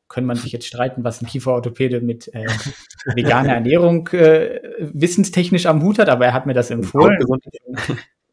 Können 0.07 0.27
man 0.27 0.35
sich 0.35 0.51
jetzt 0.51 0.67
streiten, 0.67 1.03
was 1.03 1.21
ein 1.21 1.25
Kieferorthopäde 1.25 2.01
mit 2.01 2.33
äh, 2.33 2.45
veganer 3.15 3.53
Ernährung 3.53 4.07
äh, 4.09 4.59
wissenstechnisch 4.79 5.65
am 5.65 5.81
Hut 5.81 5.97
hat, 5.97 6.09
aber 6.09 6.25
er 6.25 6.33
hat 6.33 6.45
mir 6.45 6.53
das 6.53 6.71
empfohlen. 6.71 7.17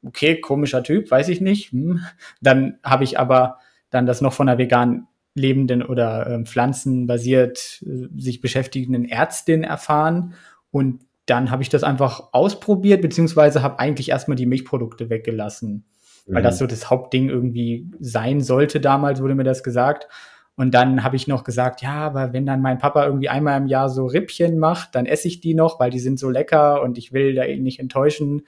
Okay, 0.05 0.41
komischer 0.41 0.83
Typ, 0.83 1.11
weiß 1.11 1.29
ich 1.29 1.41
nicht. 1.41 1.71
Hm. 1.71 2.01
Dann 2.41 2.79
habe 2.83 3.05
ich 3.05 3.19
aber 3.21 3.59
dann 3.91 4.07
das 4.07 4.21
noch 4.21 4.33
von 4.33 4.49
einer 4.49 4.59
veganen 4.59 5.07
lebenden 5.35 5.83
oder 5.83 6.27
äh, 6.27 6.45
pflanzenbasiert 6.45 7.83
äh, 7.87 8.09
sich 8.17 8.41
beschäftigenden 8.41 9.09
Ärztin 9.09 9.65
erfahren. 9.65 10.35
Und 10.71 11.01
dann 11.27 11.51
habe 11.51 11.62
ich 11.62 11.69
das 11.69 11.85
einfach 11.85 12.29
ausprobiert, 12.33 13.03
beziehungsweise 13.03 13.62
habe 13.62 13.79
eigentlich 13.79 14.11
erstmal 14.11 14.37
die 14.37 14.47
Milchprodukte 14.47 15.09
weggelassen, 15.09 15.87
mhm. 16.27 16.35
weil 16.35 16.43
das 16.43 16.59
so 16.59 16.67
das 16.67 16.91
Hauptding 16.91 17.29
irgendwie 17.29 17.91
sein 18.01 18.41
sollte. 18.41 18.81
Damals 18.81 19.23
wurde 19.23 19.35
mir 19.35 19.45
das 19.45 19.62
gesagt. 19.62 20.09
Und 20.55 20.75
dann 20.75 21.03
habe 21.03 21.17
ich 21.17 21.29
noch 21.29 21.45
gesagt, 21.45 21.81
ja, 21.81 21.95
aber 21.95 22.35
wenn 22.35 22.45
dann 22.45 22.61
mein 22.61 22.79
Papa 22.79 23.07
irgendwie 23.07 23.31
einmal 23.31 23.59
im 23.59 23.67
Jahr 23.67 23.89
so 23.89 24.05
Rippchen 24.05 24.59
macht, 24.59 24.95
dann 24.95 25.07
esse 25.07 25.29
ich 25.29 25.41
die 25.41 25.55
noch, 25.55 25.81
weil 25.81 25.91
die 25.91 25.99
sind 25.99 26.19
so 26.19 26.29
lecker 26.29 26.83
und 26.83 26.99
ich 26.99 27.12
will 27.12 27.35
da 27.35 27.45
ihn 27.45 27.62
nicht 27.62 27.81
enttäuschen. 27.81 28.43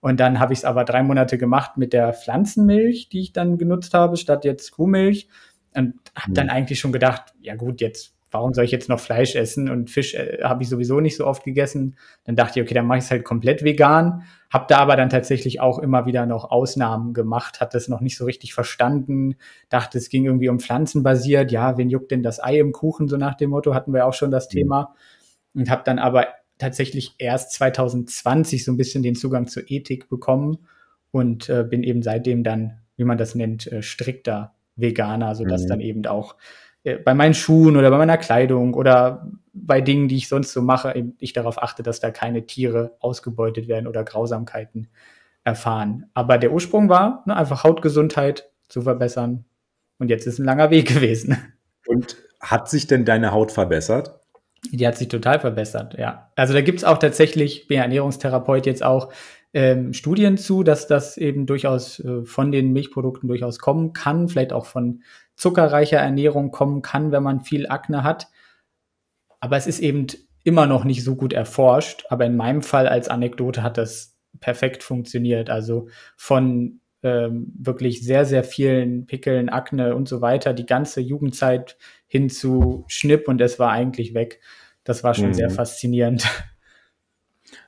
Und 0.00 0.18
dann 0.18 0.40
habe 0.40 0.52
ich 0.52 0.60
es 0.60 0.64
aber 0.64 0.84
drei 0.84 1.02
Monate 1.02 1.38
gemacht 1.38 1.76
mit 1.76 1.92
der 1.92 2.12
Pflanzenmilch, 2.12 3.08
die 3.08 3.20
ich 3.20 3.32
dann 3.32 3.56
genutzt 3.56 3.94
habe, 3.94 4.16
statt 4.16 4.44
jetzt 4.44 4.72
Kuhmilch. 4.72 5.28
Und 5.74 5.94
habe 6.14 6.32
dann 6.32 6.50
eigentlich 6.50 6.78
schon 6.78 6.92
gedacht, 6.92 7.34
ja 7.40 7.56
gut, 7.56 7.80
jetzt, 7.80 8.14
warum 8.30 8.54
soll 8.54 8.64
ich 8.64 8.70
jetzt 8.70 8.88
noch 8.88 9.00
Fleisch 9.00 9.34
essen? 9.34 9.68
Und 9.68 9.90
Fisch 9.90 10.14
äh, 10.14 10.38
habe 10.42 10.62
ich 10.62 10.68
sowieso 10.68 11.00
nicht 11.00 11.16
so 11.16 11.26
oft 11.26 11.44
gegessen. 11.44 11.96
Dann 12.24 12.36
dachte 12.36 12.60
ich, 12.60 12.64
okay, 12.64 12.74
dann 12.74 12.86
mache 12.86 12.98
ich 12.98 13.04
es 13.04 13.10
halt 13.10 13.24
komplett 13.24 13.64
vegan. 13.64 14.22
Habe 14.50 14.66
da 14.68 14.78
aber 14.78 14.94
dann 14.94 15.10
tatsächlich 15.10 15.60
auch 15.60 15.80
immer 15.80 16.06
wieder 16.06 16.26
noch 16.26 16.50
Ausnahmen 16.50 17.12
gemacht, 17.12 17.60
hat 17.60 17.74
das 17.74 17.88
noch 17.88 18.00
nicht 18.00 18.16
so 18.16 18.24
richtig 18.24 18.54
verstanden, 18.54 19.34
dachte, 19.68 19.98
es 19.98 20.08
ging 20.08 20.24
irgendwie 20.24 20.48
um 20.48 20.60
pflanzenbasiert. 20.60 21.50
Ja, 21.50 21.76
wen 21.76 21.90
juckt 21.90 22.12
denn 22.12 22.22
das 22.22 22.42
Ei 22.42 22.60
im 22.60 22.70
Kuchen? 22.70 23.08
So 23.08 23.16
nach 23.16 23.34
dem 23.34 23.50
Motto 23.50 23.74
hatten 23.74 23.92
wir 23.92 24.06
auch 24.06 24.14
schon 24.14 24.30
das 24.30 24.48
mhm. 24.48 24.58
Thema. 24.58 24.94
Und 25.54 25.70
habe 25.70 25.82
dann 25.84 25.98
aber 25.98 26.28
tatsächlich 26.58 27.16
erst 27.18 27.52
2020 27.52 28.64
so 28.64 28.72
ein 28.72 28.76
bisschen 28.76 29.02
den 29.02 29.16
Zugang 29.16 29.48
zur 29.48 29.64
Ethik 29.66 30.08
bekommen 30.08 30.58
und 31.10 31.48
äh, 31.48 31.64
bin 31.68 31.82
eben 31.82 32.02
seitdem 32.02 32.44
dann, 32.44 32.78
wie 32.96 33.04
man 33.04 33.18
das 33.18 33.34
nennt, 33.34 33.70
äh, 33.70 33.82
strikter 33.82 34.54
Veganer, 34.76 35.34
sodass 35.34 35.64
mhm. 35.64 35.68
dann 35.68 35.80
eben 35.80 36.06
auch 36.06 36.36
äh, 36.84 36.96
bei 36.96 37.14
meinen 37.14 37.34
Schuhen 37.34 37.76
oder 37.76 37.90
bei 37.90 37.98
meiner 37.98 38.18
Kleidung 38.18 38.74
oder 38.74 39.30
bei 39.52 39.80
Dingen, 39.80 40.08
die 40.08 40.16
ich 40.16 40.28
sonst 40.28 40.52
so 40.52 40.62
mache, 40.62 41.12
ich 41.18 41.32
darauf 41.32 41.62
achte, 41.62 41.82
dass 41.82 42.00
da 42.00 42.10
keine 42.10 42.46
Tiere 42.46 42.96
ausgebeutet 43.00 43.68
werden 43.68 43.86
oder 43.86 44.04
Grausamkeiten 44.04 44.88
erfahren. 45.44 46.06
Aber 46.14 46.38
der 46.38 46.52
Ursprung 46.52 46.88
war, 46.88 47.22
ne, 47.26 47.36
einfach 47.36 47.64
Hautgesundheit 47.64 48.50
zu 48.68 48.82
verbessern 48.82 49.44
Und 49.98 50.10
jetzt 50.10 50.26
ist 50.26 50.38
ein 50.38 50.44
langer 50.44 50.70
Weg 50.70 50.88
gewesen. 50.94 51.36
Und 51.86 52.16
hat 52.40 52.68
sich 52.68 52.86
denn 52.86 53.04
deine 53.04 53.32
Haut 53.32 53.52
verbessert? 53.52 54.20
Die 54.72 54.86
hat 54.86 54.96
sich 54.96 55.08
total 55.08 55.40
verbessert, 55.40 55.98
ja. 55.98 56.30
Also 56.36 56.54
da 56.54 56.62
gibt 56.62 56.78
es 56.78 56.84
auch 56.84 56.98
tatsächlich, 56.98 57.66
bin 57.66 57.76
ja 57.76 57.82
Ernährungstherapeut 57.82 58.64
jetzt 58.64 58.82
auch, 58.82 59.12
ähm, 59.54 59.92
Studien 59.92 60.36
zu, 60.36 60.64
dass 60.64 60.88
das 60.88 61.16
eben 61.16 61.46
durchaus 61.46 62.00
äh, 62.00 62.24
von 62.24 62.50
den 62.52 62.72
Milchprodukten 62.72 63.28
durchaus 63.28 63.60
kommen 63.60 63.92
kann, 63.92 64.28
vielleicht 64.28 64.52
auch 64.52 64.66
von 64.66 65.02
zuckerreicher 65.36 65.98
Ernährung 65.98 66.50
kommen 66.50 66.82
kann, 66.82 67.12
wenn 67.12 67.22
man 67.22 67.40
viel 67.40 67.68
Akne 67.68 68.02
hat. 68.02 68.28
Aber 69.40 69.56
es 69.56 69.66
ist 69.66 69.78
eben 69.78 70.08
immer 70.42 70.66
noch 70.66 70.84
nicht 70.84 71.04
so 71.04 71.14
gut 71.14 71.32
erforscht. 71.32 72.04
Aber 72.08 72.26
in 72.26 72.36
meinem 72.36 72.62
Fall 72.62 72.88
als 72.88 73.08
Anekdote 73.08 73.62
hat 73.62 73.78
das 73.78 74.16
perfekt 74.40 74.82
funktioniert. 74.82 75.50
Also 75.50 75.88
von 76.16 76.80
ähm, 77.04 77.52
wirklich 77.56 78.02
sehr, 78.02 78.24
sehr 78.24 78.42
vielen 78.42 79.06
Pickeln, 79.06 79.48
Akne 79.48 79.94
und 79.94 80.08
so 80.08 80.20
weiter, 80.20 80.52
die 80.52 80.66
ganze 80.66 81.00
Jugendzeit 81.00 81.76
hin 82.06 82.28
zu 82.28 82.84
Schnipp 82.88 83.28
und 83.28 83.40
es 83.40 83.58
war 83.58 83.70
eigentlich 83.70 84.14
weg. 84.14 84.40
Das 84.82 85.04
war 85.04 85.14
schon 85.14 85.28
mhm. 85.28 85.34
sehr 85.34 85.50
faszinierend. 85.50 86.26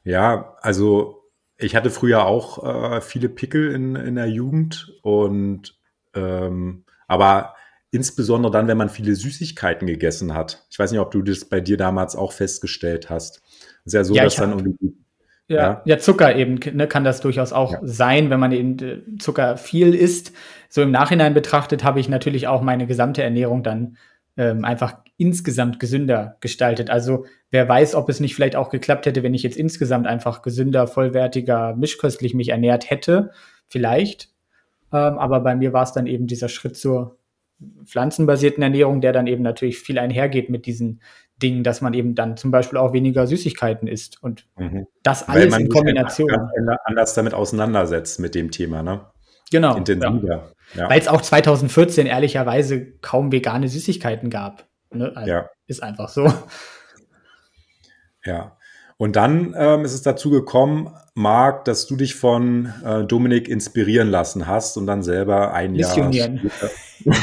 Ja, 0.03 0.57
also 0.63 1.26
ich 1.59 1.75
hatte 1.75 1.91
früher 1.91 2.27
auch 2.27 2.65
äh, 2.65 3.01
viele 3.01 3.29
Pickel 3.29 3.73
in, 3.73 3.97
in 3.97 4.15
der 4.17 4.29
Jugend 4.29 4.93
und 5.03 5.79
ähm, 6.15 6.85
aber 7.09 7.55
insbesondere 7.91 8.53
dann, 8.53 8.69
wenn 8.69 8.77
man 8.77 8.91
viele 8.91 9.15
Süßigkeiten 9.15 9.87
gegessen 9.87 10.35
hat. 10.35 10.67
Ich 10.71 10.79
weiß 10.79 10.91
nicht, 10.91 11.01
ob 11.01 11.11
du 11.11 11.23
das 11.23 11.45
bei 11.47 11.61
dir 11.61 11.77
damals 11.77 12.17
auch 12.17 12.33
festgestellt 12.33 13.09
hast. 13.09 13.43
Es 13.85 13.87
ist 13.87 13.93
ja 13.95 14.05
so, 14.05 14.15
ja, 14.15 14.25
dass 14.25 14.37
dann 14.37 14.51
irgendwie 14.51 14.97
ja, 15.49 15.57
ja, 15.57 15.83
ja. 15.85 15.99
Zucker 15.99 16.35
eben 16.35 16.59
ne, 16.77 16.89
kann 16.89 17.05
das 17.05 17.21
durchaus 17.21 17.53
auch 17.53 17.73
ja. 17.73 17.79
sein, 17.83 18.31
wenn 18.31 18.41
man 18.41 18.53
eben 18.53 18.79
äh, 18.81 19.19
Zucker 19.19 19.57
viel 19.57 19.95
isst. 19.95 20.33
So 20.69 20.83
im 20.83 20.91
Nachhinein 20.91 21.35
betrachtet 21.35 21.85
habe 21.85 22.01
ich 22.01 22.09
natürlich 22.09 22.49
auch 22.49 22.63
meine 22.63 22.87
gesamte 22.87 23.23
Ernährung 23.23 23.63
dann 23.63 23.97
ähm, 24.37 24.65
einfach 24.65 24.97
insgesamt 25.19 25.81
gesünder 25.81 26.37
gestaltet. 26.41 26.91
Also 26.91 27.25
wer 27.51 27.69
weiß, 27.69 27.95
ob 27.95 28.09
es 28.09 28.21
nicht 28.21 28.35
vielleicht 28.35 28.57
auch 28.57 28.69
geklappt 28.69 29.07
hätte, 29.07 29.23
wenn 29.23 29.35
ich 29.35 29.43
jetzt 29.43 29.57
insgesamt 29.57 30.07
einfach 30.07 30.43
gesünder, 30.43 30.87
vollwertiger, 30.87 31.75
mischköstlich 31.75 32.35
mich 32.35 32.51
ernährt 32.51 32.91
hätte. 32.91 33.31
Vielleicht. 33.69 34.31
Ähm, 34.93 35.19
aber 35.19 35.41
bei 35.41 35.57
mir 35.57 35.73
war 35.73 35.85
es 35.85 35.93
dann 35.93 36.07
eben 36.07 36.27
dieser 36.27 36.49
Schritt 36.49 36.77
zur 36.77 37.19
pflanzenbasierten 37.85 38.63
Ernährung, 38.63 39.01
der 39.01 39.13
dann 39.13 39.27
eben 39.27 39.43
natürlich 39.43 39.79
viel 39.79 39.99
einhergeht 39.99 40.51
mit 40.51 40.67
diesen 40.67 41.01
Dingen, 41.43 41.65
dass 41.65 41.81
man 41.81 41.95
eben 41.95 42.15
dann 42.15 42.37
zum 42.37 42.51
Beispiel 42.51 42.79
auch 42.79 42.93
weniger 42.93 43.27
Süßigkeiten 43.27 43.89
isst 43.89 44.23
und 44.23 44.47
mhm. 44.59 44.87
das 45.03 45.29
alles 45.29 45.57
in 45.57 45.69
Kombination. 45.69 46.31
anders 46.85 47.15
damit 47.15 47.35
auseinandersetzt 47.35 48.21
mit 48.21 48.35
dem 48.35 48.51
Thema, 48.51 48.83
ne? 48.83 49.07
Genau. 49.51 49.77
Intensiver. 49.77 50.53
Ja. 50.75 50.83
Ja. 50.83 50.91
Weil 50.91 50.99
es 50.99 51.09
auch 51.09 51.21
2014 51.21 52.07
ehrlicherweise 52.07 52.93
kaum 53.01 53.33
vegane 53.33 53.69
Süßigkeiten 53.69 54.31
gab. 54.31 54.67
Ne? 54.97 55.13
Also 55.15 55.31
ja. 55.31 55.51
Ist 55.67 55.83
einfach 55.83 56.09
so. 56.09 56.33
Ja. 58.25 58.57
Und 58.99 59.15
dann 59.17 59.55
ähm, 59.59 59.85
ist 59.85 59.93
es 59.93 60.03
dazu 60.03 60.31
gekommen, 60.31 60.91
Marc, 61.15 61.67
dass 61.67 61.87
du 61.87 61.97
dich 61.97 62.15
von 62.15 62.73
äh, 62.85 63.05
Dominik 63.05 63.47
inspirieren 63.47 64.09
lassen 64.09 64.47
hast 64.47 64.79
und 64.79 64.87
dann 64.87 65.03
selber 65.03 65.53
ein 65.53 65.73
Missionieren. 65.73 66.41
Jahr. 67.05 67.15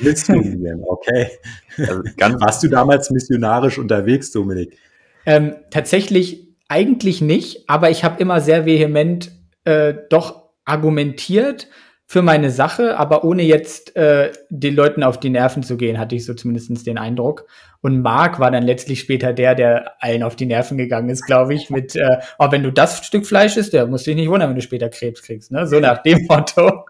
Missionieren, 0.00 0.82
okay. 0.86 1.28
Also 1.76 2.02
ganz 2.16 2.40
Warst 2.40 2.62
du 2.62 2.68
damals 2.68 3.10
missionarisch 3.10 3.78
unterwegs, 3.78 4.32
Dominik? 4.32 4.78
Ähm, 5.26 5.56
tatsächlich 5.70 6.48
eigentlich 6.68 7.20
nicht, 7.20 7.68
aber 7.68 7.90
ich 7.90 8.02
habe 8.02 8.20
immer 8.20 8.40
sehr 8.40 8.64
vehement 8.64 9.30
äh, 9.64 9.94
doch 10.08 10.50
argumentiert 10.64 11.68
für 12.14 12.22
meine 12.22 12.52
Sache, 12.52 12.96
aber 12.96 13.24
ohne 13.24 13.42
jetzt 13.42 13.96
äh, 13.96 14.30
den 14.48 14.76
Leuten 14.76 15.02
auf 15.02 15.18
die 15.18 15.30
Nerven 15.30 15.64
zu 15.64 15.76
gehen, 15.76 15.98
hatte 15.98 16.14
ich 16.14 16.24
so 16.24 16.32
zumindest 16.32 16.86
den 16.86 16.96
Eindruck. 16.96 17.48
Und 17.80 18.02
Mark 18.02 18.38
war 18.38 18.52
dann 18.52 18.62
letztlich 18.62 19.00
später 19.00 19.32
der, 19.32 19.56
der 19.56 20.00
allen 20.00 20.22
auf 20.22 20.36
die 20.36 20.46
Nerven 20.46 20.78
gegangen 20.78 21.08
ist, 21.08 21.26
glaube 21.26 21.54
ich, 21.54 21.70
mit, 21.70 21.96
äh, 21.96 22.18
oh, 22.38 22.52
wenn 22.52 22.62
du 22.62 22.70
das 22.70 23.04
Stück 23.04 23.26
Fleisch 23.26 23.56
isst, 23.56 23.72
der 23.72 23.88
musst 23.88 24.06
dich 24.06 24.14
nicht 24.14 24.28
wundern, 24.28 24.50
wenn 24.50 24.54
du 24.54 24.62
später 24.62 24.90
Krebs 24.90 25.22
kriegst, 25.22 25.50
ne? 25.50 25.66
So 25.66 25.80
nach 25.80 26.04
dem 26.04 26.24
Motto. 26.28 26.84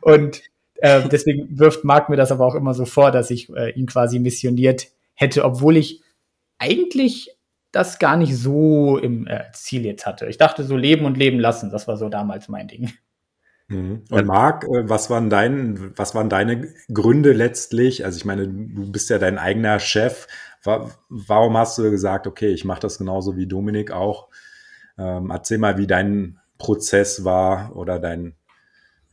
Und 0.00 0.40
äh, 0.76 1.06
deswegen 1.06 1.58
wirft 1.58 1.84
Mark 1.84 2.08
mir 2.08 2.16
das 2.16 2.32
aber 2.32 2.46
auch 2.46 2.54
immer 2.54 2.72
so 2.72 2.86
vor, 2.86 3.10
dass 3.10 3.30
ich 3.30 3.50
äh, 3.50 3.72
ihn 3.72 3.84
quasi 3.84 4.20
missioniert 4.20 4.86
hätte, 5.12 5.44
obwohl 5.44 5.76
ich 5.76 6.00
eigentlich 6.56 7.36
das 7.72 7.98
gar 7.98 8.16
nicht 8.16 8.34
so 8.34 8.96
im 8.96 9.26
äh, 9.26 9.52
Ziel 9.52 9.84
jetzt 9.84 10.06
hatte. 10.06 10.24
Ich 10.28 10.38
dachte 10.38 10.64
so 10.64 10.78
leben 10.78 11.04
und 11.04 11.18
leben 11.18 11.40
lassen, 11.40 11.70
das 11.70 11.86
war 11.88 11.98
so 11.98 12.08
damals 12.08 12.48
mein 12.48 12.68
Ding. 12.68 12.90
Mhm. 13.68 14.04
Und 14.10 14.26
Marc, 14.26 14.64
äh, 14.64 14.88
was 14.88 15.10
waren, 15.10 15.30
dein, 15.30 15.96
was 15.96 16.14
waren 16.14 16.28
deine 16.28 16.72
Gründe 16.92 17.32
letztlich? 17.32 18.04
Also 18.04 18.16
ich 18.16 18.24
meine, 18.24 18.46
du 18.46 18.90
bist 18.90 19.10
ja 19.10 19.18
dein 19.18 19.38
eigener 19.38 19.78
Chef. 19.80 20.26
Warum 21.08 21.56
hast 21.56 21.78
du 21.78 21.90
gesagt, 21.90 22.26
okay, 22.26 22.48
ich 22.48 22.64
mache 22.64 22.80
das 22.80 22.98
genauso 22.98 23.36
wie 23.36 23.46
Dominik 23.46 23.92
auch? 23.92 24.28
Ähm, 24.98 25.30
erzähl 25.30 25.58
mal, 25.58 25.78
wie 25.78 25.86
dein 25.86 26.38
Prozess 26.58 27.24
war 27.24 27.76
oder 27.76 27.98
dein, 27.98 28.34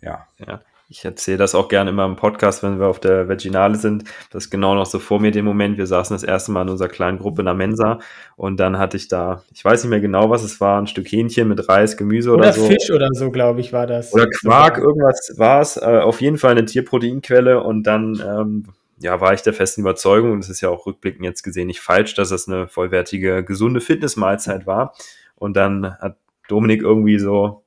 ja. 0.01 0.27
ja 0.39 0.61
ich 0.93 1.03
erzähle 1.03 1.39
das 1.39 1.55
auch 1.55 1.69
gerne 1.69 1.89
immer 1.89 2.05
im 2.05 2.15
Podcast, 2.15 2.61
wenn 2.61 2.79
wir 2.79 2.85
auf 2.85 2.99
der 2.99 3.27
Veginale 3.27 3.77
sind. 3.77 4.03
Das 4.29 4.45
ist 4.45 4.49
genau 4.51 4.75
noch 4.75 4.85
so 4.85 4.99
vor 4.99 5.19
mir 5.19 5.31
den 5.31 5.43
Moment. 5.43 5.79
Wir 5.79 5.87
saßen 5.87 6.13
das 6.13 6.23
erste 6.23 6.51
Mal 6.51 6.61
in 6.61 6.69
unserer 6.69 6.87
kleinen 6.87 7.17
Gruppe 7.17 7.41
in 7.41 7.45
der 7.45 7.55
Mensa 7.55 7.97
und 8.35 8.59
dann 8.59 8.77
hatte 8.77 8.97
ich 8.97 9.07
da, 9.07 9.41
ich 9.51 9.65
weiß 9.65 9.83
nicht 9.83 9.89
mehr 9.89 10.01
genau, 10.01 10.29
was 10.29 10.43
es 10.43 10.61
war, 10.61 10.79
ein 10.79 10.85
Stück 10.85 11.11
Hähnchen 11.11 11.47
mit 11.47 11.67
Reis, 11.67 11.97
Gemüse 11.97 12.29
oder, 12.29 12.43
oder 12.43 12.53
so. 12.53 12.61
Oder 12.65 12.69
Fisch 12.73 12.91
oder 12.91 13.09
so, 13.11 13.31
glaube 13.31 13.59
ich, 13.59 13.73
war 13.73 13.87
das. 13.87 14.13
Oder 14.13 14.27
Quark, 14.29 14.77
irgendwas 14.77 15.33
war 15.37 15.61
es. 15.61 15.77
Äh, 15.77 15.99
auf 16.03 16.21
jeden 16.21 16.37
Fall 16.37 16.51
eine 16.51 16.65
Tierproteinquelle 16.65 17.63
und 17.63 17.87
dann 17.87 18.21
ähm, 18.23 18.65
ja, 18.99 19.19
war 19.19 19.33
ich 19.33 19.41
der 19.41 19.53
festen 19.53 19.81
Überzeugung, 19.81 20.31
und 20.31 20.39
es 20.43 20.49
ist 20.49 20.61
ja 20.61 20.69
auch 20.69 20.85
rückblickend 20.85 21.25
jetzt 21.25 21.41
gesehen 21.41 21.67
nicht 21.67 21.81
falsch, 21.81 22.13
dass 22.13 22.29
es 22.29 22.47
eine 22.47 22.67
vollwertige, 22.67 23.43
gesunde 23.43 23.81
Fitnessmahlzeit 23.81 24.67
war. 24.67 24.93
Und 25.35 25.57
dann 25.57 25.97
hat 25.97 26.17
Dominik 26.47 26.83
irgendwie 26.83 27.17
so 27.17 27.62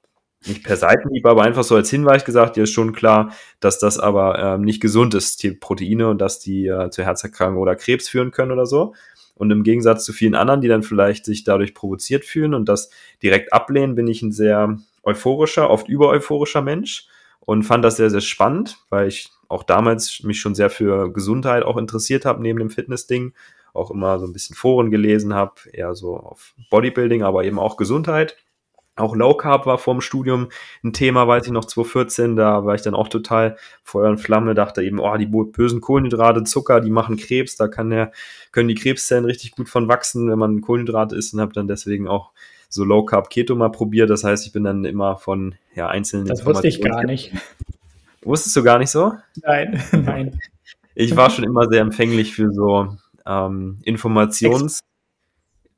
nicht 0.46 0.64
per 0.64 0.76
Seitenhieb, 0.76 1.26
aber 1.26 1.42
einfach 1.42 1.64
so 1.64 1.74
als 1.74 1.90
Hinweis 1.90 2.24
gesagt, 2.24 2.56
dir 2.56 2.64
ist 2.64 2.72
schon 2.72 2.92
klar, 2.92 3.32
dass 3.60 3.78
das 3.78 3.98
aber 3.98 4.38
ähm, 4.38 4.62
nicht 4.62 4.80
gesund 4.80 5.14
ist, 5.14 5.42
die 5.42 5.52
Proteine 5.52 6.08
und 6.08 6.18
dass 6.18 6.38
die 6.38 6.66
äh, 6.66 6.90
zu 6.90 7.02
Herzerkrankungen 7.02 7.60
oder 7.60 7.76
Krebs 7.76 8.08
führen 8.08 8.30
können 8.30 8.52
oder 8.52 8.66
so. 8.66 8.94
Und 9.34 9.50
im 9.50 9.64
Gegensatz 9.64 10.04
zu 10.04 10.12
vielen 10.12 10.34
anderen, 10.34 10.62
die 10.62 10.68
dann 10.68 10.82
vielleicht 10.82 11.26
sich 11.26 11.44
dadurch 11.44 11.74
provoziert 11.74 12.24
fühlen 12.24 12.54
und 12.54 12.68
das 12.68 12.90
direkt 13.22 13.52
ablehnen, 13.52 13.94
bin 13.94 14.08
ich 14.08 14.22
ein 14.22 14.32
sehr 14.32 14.78
euphorischer, 15.02 15.68
oft 15.70 15.88
übereuphorischer 15.88 16.62
Mensch 16.62 17.06
und 17.40 17.62
fand 17.62 17.84
das 17.84 17.96
sehr, 17.96 18.10
sehr 18.10 18.22
spannend, 18.22 18.78
weil 18.88 19.08
ich 19.08 19.30
auch 19.48 19.62
damals 19.62 20.22
mich 20.22 20.40
schon 20.40 20.54
sehr 20.54 20.70
für 20.70 21.12
Gesundheit 21.12 21.62
auch 21.62 21.76
interessiert 21.76 22.24
habe, 22.24 22.42
neben 22.42 22.58
dem 22.58 22.70
Fitness-Ding. 22.70 23.32
Auch 23.72 23.90
immer 23.90 24.18
so 24.18 24.26
ein 24.26 24.32
bisschen 24.32 24.56
Foren 24.56 24.90
gelesen 24.90 25.34
habe, 25.34 25.54
eher 25.72 25.94
so 25.94 26.16
auf 26.16 26.54
Bodybuilding, 26.70 27.22
aber 27.22 27.44
eben 27.44 27.58
auch 27.58 27.76
Gesundheit. 27.76 28.36
Auch 28.96 29.14
Low 29.14 29.34
Carb 29.34 29.66
war 29.66 29.76
vorm 29.76 30.00
Studium 30.00 30.48
ein 30.82 30.94
Thema, 30.94 31.28
weiß 31.28 31.46
ich 31.46 31.52
noch, 31.52 31.66
2014, 31.66 32.34
da 32.34 32.64
war 32.64 32.74
ich 32.74 32.82
dann 32.82 32.94
auch 32.94 33.08
total 33.08 33.56
Feuer 33.82 34.08
und 34.08 34.18
Flamme, 34.18 34.54
dachte 34.54 34.82
eben, 34.82 34.98
oh, 34.98 35.16
die 35.16 35.26
bösen 35.26 35.82
Kohlenhydrate, 35.82 36.44
Zucker, 36.44 36.80
die 36.80 36.90
machen 36.90 37.18
Krebs, 37.18 37.56
da 37.56 37.68
kann 37.68 37.90
der, 37.90 38.10
können 38.52 38.68
die 38.68 38.74
Krebszellen 38.74 39.26
richtig 39.26 39.52
gut 39.52 39.68
von 39.68 39.86
wachsen, 39.88 40.30
wenn 40.30 40.38
man 40.38 40.62
Kohlenhydrate 40.62 41.14
isst 41.14 41.34
und 41.34 41.40
habe 41.40 41.52
dann 41.52 41.68
deswegen 41.68 42.08
auch 42.08 42.32
so 42.70 42.84
Low 42.84 43.04
Carb 43.04 43.28
Keto 43.28 43.54
mal 43.54 43.70
probiert. 43.70 44.10
Das 44.10 44.24
heißt, 44.24 44.46
ich 44.46 44.52
bin 44.52 44.64
dann 44.64 44.84
immer 44.84 45.16
von 45.16 45.54
ja, 45.74 45.88
einzelnen 45.88 46.26
Das 46.26 46.44
wusste 46.46 46.68
ich 46.68 46.80
gar 46.80 47.04
nicht. 47.04 47.32
Wusstest 48.22 48.56
du 48.56 48.64
gar 48.64 48.78
nicht 48.78 48.90
so? 48.90 49.12
Nein, 49.42 49.80
nein. 49.92 50.40
Ich 50.96 51.14
war 51.14 51.30
schon 51.30 51.44
immer 51.44 51.68
sehr 51.68 51.82
empfänglich 51.82 52.34
für 52.34 52.50
so 52.50 52.96
ähm, 53.24 53.78
Informations- 53.84 54.80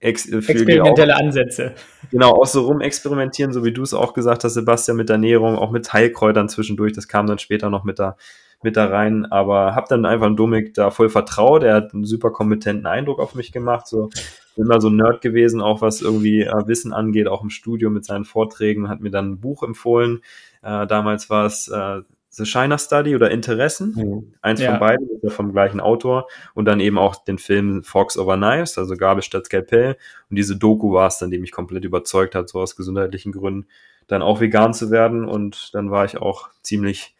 Ex 0.00 0.28
experimentelle 0.28 1.17
auch, 1.17 1.21
Ansätze. 1.21 1.75
Genau, 2.11 2.31
auch 2.31 2.47
so 2.47 2.67
rumexperimentieren, 2.67 3.52
so 3.52 3.64
wie 3.64 3.73
du 3.73 3.83
es 3.83 3.95
auch 3.95 4.14
gesagt 4.14 4.45
hast, 4.45 4.55
Sebastian, 4.55 4.97
mit 4.97 5.11
Ernährung, 5.11 5.57
auch 5.57 5.73
mit 5.73 5.93
Heilkräutern 5.93 6.49
zwischendurch. 6.49 6.93
Das 6.93 7.09
kam 7.09 7.26
dann 7.26 7.40
später 7.40 7.69
noch 7.69 7.83
mit 7.83 7.99
da, 7.99 8.17
mit 8.62 8.76
da 8.76 8.87
rein. 8.87 9.26
Aber 9.26 9.75
hab 9.75 9.88
dann 9.88 10.05
einfach 10.05 10.35
Domik 10.37 10.75
da 10.75 10.90
voll 10.90 11.09
vertraut. 11.09 11.64
Er 11.64 11.75
hat 11.75 11.95
einen 11.95 12.05
super 12.05 12.31
kompetenten 12.31 12.87
Eindruck 12.87 13.19
auf 13.19 13.35
mich 13.35 13.50
gemacht. 13.50 13.88
So 13.88 14.11
immer 14.57 14.81
so 14.81 14.88
ein 14.88 14.97
Nerd 14.97 15.21
gewesen, 15.21 15.61
auch 15.61 15.81
was 15.81 16.00
irgendwie 16.00 16.43
äh, 16.43 16.67
Wissen 16.67 16.93
angeht, 16.93 17.26
auch 17.26 17.43
im 17.43 17.50
Studio 17.50 17.90
mit 17.90 18.05
seinen 18.05 18.25
Vorträgen. 18.25 18.88
Hat 18.88 19.00
mir 19.00 19.11
dann 19.11 19.33
ein 19.33 19.40
Buch 19.40 19.64
empfohlen. 19.64 20.21
Äh, 20.62 20.87
damals 20.87 21.28
war 21.28 21.47
es 21.47 21.67
äh, 21.67 22.02
The 22.31 22.45
Shiner 22.45 22.79
Study 22.79 23.15
oder 23.15 23.31
Interessen. 23.31 23.95
Mhm. 23.97 24.35
Eins 24.43 24.61
ja. 24.61 24.71
von 24.71 24.81
beiden, 24.81 25.09
ist 25.11 25.25
ja 25.25 25.31
vom 25.31 25.53
gleichen 25.53 25.81
Autor. 25.81 26.29
Und 26.55 26.67
dann 26.67 26.81
eben 26.81 26.99
auch 26.99 27.17
den 27.25 27.39
Film 27.39 27.83
Fox 27.83 28.19
Over 28.19 28.37
Knives, 28.37 28.79
also 28.79 28.97
Gabel 28.97 29.23
statt 29.23 29.47
Skalpell. 29.47 29.97
Und 30.31 30.37
diese 30.37 30.57
Doku 30.57 30.93
war 30.93 31.09
es 31.09 31.19
dann, 31.19 31.31
die 31.31 31.39
mich 31.39 31.53
komplett 31.53 31.85
überzeugt 31.85 32.35
hat, 32.35 32.49
so 32.49 32.61
aus 32.61 32.77
gesundheitlichen 32.77 33.33
Gründen, 33.33 33.67
dann 34.07 34.23
auch 34.23 34.41
vegan 34.41 34.75
zu 34.75 34.91
werden. 34.91 35.25
Und 35.25 35.75
dann 35.75 35.91
war 35.91 36.05
ich 36.05 36.19
auch 36.19 36.51
ziemlich, 36.63 37.17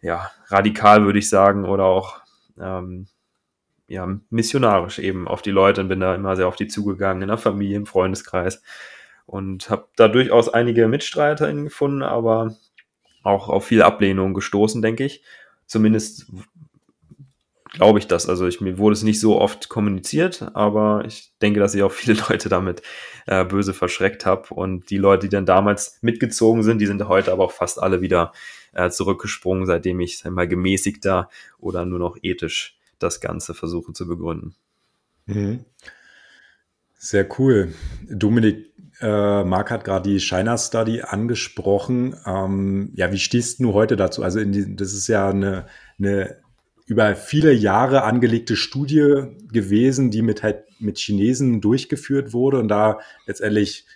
ja, 0.00 0.30
radikal, 0.48 1.04
würde 1.04 1.18
ich 1.18 1.28
sagen, 1.28 1.64
oder 1.64 1.84
auch, 1.84 2.20
ähm, 2.60 3.06
ja, 3.86 4.08
missionarisch 4.30 5.00
eben 5.00 5.26
auf 5.26 5.42
die 5.42 5.50
Leute 5.50 5.80
und 5.80 5.88
bin 5.88 5.98
da 5.98 6.14
immer 6.14 6.36
sehr 6.36 6.46
auf 6.46 6.54
die 6.54 6.68
zugegangen, 6.68 7.22
in 7.22 7.28
der 7.28 7.38
Familie, 7.38 7.76
im 7.76 7.86
Freundeskreis. 7.86 8.62
Und 9.26 9.70
habe 9.70 9.88
da 9.96 10.08
durchaus 10.08 10.48
einige 10.48 10.86
MitstreiterInnen 10.86 11.64
gefunden, 11.64 12.02
aber 12.02 12.56
auch 13.22 13.48
auf 13.48 13.66
viel 13.66 13.82
Ablehnung 13.82 14.34
gestoßen, 14.34 14.82
denke 14.82 15.04
ich. 15.04 15.22
Zumindest 15.66 16.26
glaube 17.72 17.98
ich 17.98 18.06
das. 18.06 18.28
Also 18.28 18.46
ich, 18.46 18.60
mir 18.60 18.78
wurde 18.78 18.94
es 18.94 19.02
nicht 19.02 19.20
so 19.20 19.40
oft 19.40 19.68
kommuniziert, 19.68 20.50
aber 20.54 21.04
ich 21.06 21.32
denke, 21.40 21.60
dass 21.60 21.74
ich 21.74 21.82
auch 21.82 21.92
viele 21.92 22.20
Leute 22.28 22.48
damit 22.48 22.82
äh, 23.26 23.44
böse 23.44 23.74
verschreckt 23.74 24.26
habe. 24.26 24.52
Und 24.54 24.90
die 24.90 24.98
Leute, 24.98 25.28
die 25.28 25.34
dann 25.34 25.46
damals 25.46 25.98
mitgezogen 26.02 26.62
sind, 26.62 26.78
die 26.78 26.86
sind 26.86 27.06
heute 27.06 27.32
aber 27.32 27.44
auch 27.44 27.52
fast 27.52 27.80
alle 27.80 28.00
wieder 28.00 28.32
äh, 28.72 28.90
zurückgesprungen, 28.90 29.66
seitdem 29.66 30.00
ich 30.00 30.24
einmal 30.24 30.48
gemäßigter 30.48 31.28
oder 31.58 31.84
nur 31.84 31.98
noch 31.98 32.16
ethisch 32.22 32.76
das 32.98 33.20
Ganze 33.20 33.54
versuche 33.54 33.92
zu 33.92 34.06
begründen. 34.06 34.54
Mhm. 35.26 35.64
Sehr 36.98 37.26
cool. 37.38 37.72
Dominik, 38.10 38.69
äh, 39.00 39.44
Marc 39.44 39.70
hat 39.70 39.84
gerade 39.84 40.08
die 40.08 40.20
China 40.20 40.58
Study 40.58 41.02
angesprochen. 41.02 42.16
Ähm, 42.26 42.90
ja, 42.94 43.12
wie 43.12 43.18
stehst 43.18 43.60
du 43.60 43.72
heute 43.72 43.96
dazu? 43.96 44.22
Also 44.22 44.44
die, 44.44 44.76
das 44.76 44.92
ist 44.92 45.08
ja 45.08 45.30
eine, 45.30 45.66
eine 45.98 46.36
über 46.86 47.14
viele 47.14 47.52
Jahre 47.52 48.02
angelegte 48.02 48.56
Studie 48.56 49.24
gewesen, 49.52 50.10
die 50.10 50.22
mit 50.22 50.42
halt 50.42 50.64
mit 50.80 50.98
Chinesen 50.98 51.60
durchgeführt 51.60 52.32
wurde 52.32 52.58
und 52.58 52.68
da 52.68 52.98
letztendlich 53.26 53.86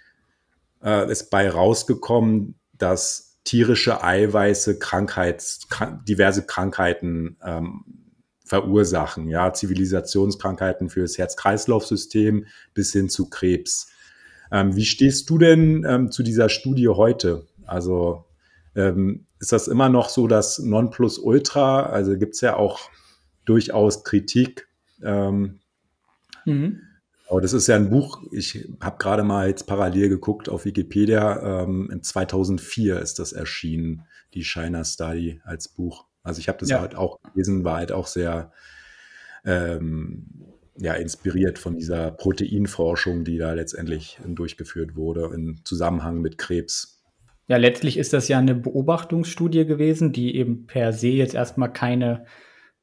äh, 0.83 1.11
ist 1.11 1.31
bei 1.31 1.51
rausgekommen, 1.51 2.55
dass 2.73 3.41
tierische 3.45 4.03
Eiweiße 4.03 4.79
Krankheits, 4.79 5.69
krank, 5.69 6.07
diverse 6.07 6.47
Krankheiten 6.47 7.37
ähm, 7.45 7.85
verursachen, 8.45 9.29
ja, 9.29 9.53
Zivilisationskrankheiten 9.53 10.89
fürs 10.89 11.19
Herz-Kreislauf-System 11.19 12.47
bis 12.75 12.93
hin 12.93 13.09
zu 13.09 13.29
Krebs. 13.29 13.89
Ähm, 14.55 14.77
wie 14.77 14.85
stehst 14.85 15.29
du 15.31 15.37
denn 15.37 15.85
ähm, 15.85 16.13
zu 16.13 16.23
dieser 16.23 16.49
Studie 16.49 16.87
heute? 16.87 17.45
Also 17.67 18.25
ähm, 18.77 19.27
ist 19.41 19.51
das 19.51 19.67
immer 19.67 19.89
noch 19.89 20.09
so 20.09 20.29
das 20.29 20.61
Nonplusultra? 20.61 21.87
Also 21.87 22.17
gibt 22.17 22.37
es 22.37 22.41
ja 22.41 22.55
auch 22.55 22.89
durchaus 23.47 24.05
Kritik. 24.05 24.69
Ähm, 25.03 25.59
mhm. 26.45 26.83
Aber 27.29 27.41
das 27.41 27.53
ist 27.53 27.67
ja 27.67 27.75
ein 27.75 27.91
Buch, 27.91 28.23
ich 28.31 28.69
habe 28.81 28.99
gerade 28.99 29.25
mal 29.25 29.49
jetzt 29.49 29.67
parallel 29.67 30.09
geguckt 30.09 30.49
auf 30.49 30.65
Wikipedia, 30.65 31.63
ähm, 31.63 31.91
in 31.91 32.05
2004 32.05 33.01
ist 33.01 33.19
das 33.19 33.33
erschienen, 33.33 34.05
die 34.35 34.45
China 34.45 34.85
Study 34.85 35.41
als 35.43 35.67
Buch. 35.67 36.05
Also 36.23 36.39
ich 36.39 36.49
habe 36.49 36.59
das 36.59 36.69
ja. 36.69 36.81
halt 36.81 36.95
auch 36.95 37.19
gelesen, 37.23 37.65
war 37.65 37.79
halt 37.79 37.91
auch 37.91 38.07
sehr 38.07 38.53
ähm, 39.45 40.27
ja, 40.77 40.95
inspiriert 40.95 41.59
von 41.59 41.77
dieser 41.77 42.11
Proteinforschung, 42.11 43.25
die 43.25 43.39
da 43.39 43.53
letztendlich 43.53 44.19
durchgeführt 44.27 44.97
wurde 44.97 45.31
im 45.35 45.65
Zusammenhang 45.65 46.21
mit 46.21 46.39
Krebs. 46.39 47.03
Ja, 47.47 47.59
letztlich 47.59 47.99
ist 47.99 48.13
das 48.13 48.29
ja 48.29 48.39
eine 48.39 48.55
Beobachtungsstudie 48.55 49.67
gewesen, 49.67 50.13
die 50.13 50.35
eben 50.37 50.67
per 50.67 50.93
se 50.93 51.09
jetzt 51.09 51.35
erstmal 51.35 51.73
keine 51.73 52.25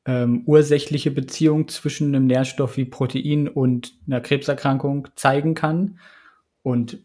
ähm, 0.05 0.43
ursächliche 0.45 1.12
Beziehung 1.12 1.67
zwischen 1.67 2.15
einem 2.15 2.27
Nährstoff 2.27 2.77
wie 2.77 2.86
Protein 2.86 3.48
und 3.48 3.93
einer 4.05 4.21
Krebserkrankung 4.21 5.07
zeigen 5.15 5.55
kann. 5.55 6.00
Und 6.62 7.03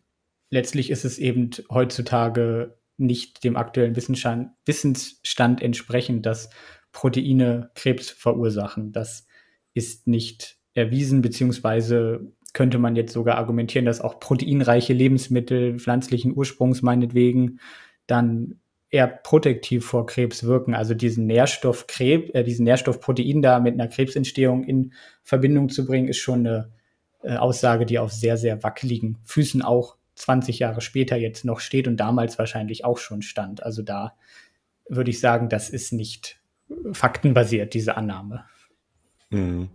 letztlich 0.50 0.90
ist 0.90 1.04
es 1.04 1.18
eben 1.18 1.50
heutzutage 1.70 2.78
nicht 2.98 3.42
dem 3.44 3.56
aktuellen 3.56 3.96
Wissensstand, 3.96 4.50
Wissensstand 4.64 5.62
entsprechend, 5.62 6.26
dass 6.26 6.50
Proteine 6.92 7.70
Krebs 7.74 8.10
verursachen. 8.10 8.92
Das 8.92 9.26
ist 9.74 10.06
nicht 10.06 10.58
erwiesen, 10.76 11.23
beziehungsweise 11.23 12.33
könnte 12.52 12.78
man 12.78 12.97
jetzt 12.97 13.12
sogar 13.12 13.37
argumentieren, 13.37 13.85
dass 13.85 14.00
auch 14.00 14.18
proteinreiche 14.18 14.92
Lebensmittel 14.92 15.78
pflanzlichen 15.78 16.35
Ursprungs 16.35 16.83
meinetwegen 16.83 17.61
dann 18.06 18.61
eher 18.88 19.09
protektiv 19.09 19.85
vor 19.85 20.06
Krebs 20.06 20.45
wirken. 20.45 20.75
Also 20.75 20.95
diesen 20.95 21.26
Nährstoff 21.26 21.87
Krebs, 21.87 22.30
äh, 22.30 22.45
diesen 22.45 22.64
Nährstoff 22.64 23.00
da 23.00 23.61
mit 23.61 23.75
einer 23.75 23.88
Krebsentstehung 23.88 24.64
in 24.64 24.92
Verbindung 25.23 25.68
zu 25.68 25.85
bringen, 25.85 26.09
ist 26.09 26.18
schon 26.18 26.47
eine 26.47 26.73
äh, 27.23 27.37
Aussage, 27.37 27.85
die 27.85 27.99
auf 27.99 28.12
sehr, 28.12 28.37
sehr 28.37 28.62
wackeligen 28.62 29.18
Füßen 29.25 29.60
auch 29.62 29.97
20 30.15 30.60
Jahre 30.60 30.80
später 30.80 31.17
jetzt 31.17 31.45
noch 31.45 31.60
steht 31.60 31.89
und 31.89 31.99
damals 31.99 32.39
wahrscheinlich 32.39 32.84
auch 32.84 32.99
schon 32.99 33.23
stand. 33.23 33.62
Also 33.62 33.82
da 33.82 34.15
würde 34.89 35.10
ich 35.10 35.21
sagen, 35.21 35.49
das 35.49 35.69
ist 35.69 35.93
nicht 35.93 36.41
faktenbasiert, 36.93 37.75
diese 37.75 37.97
Annahme. 37.97 38.45
Mhm. 39.30 39.69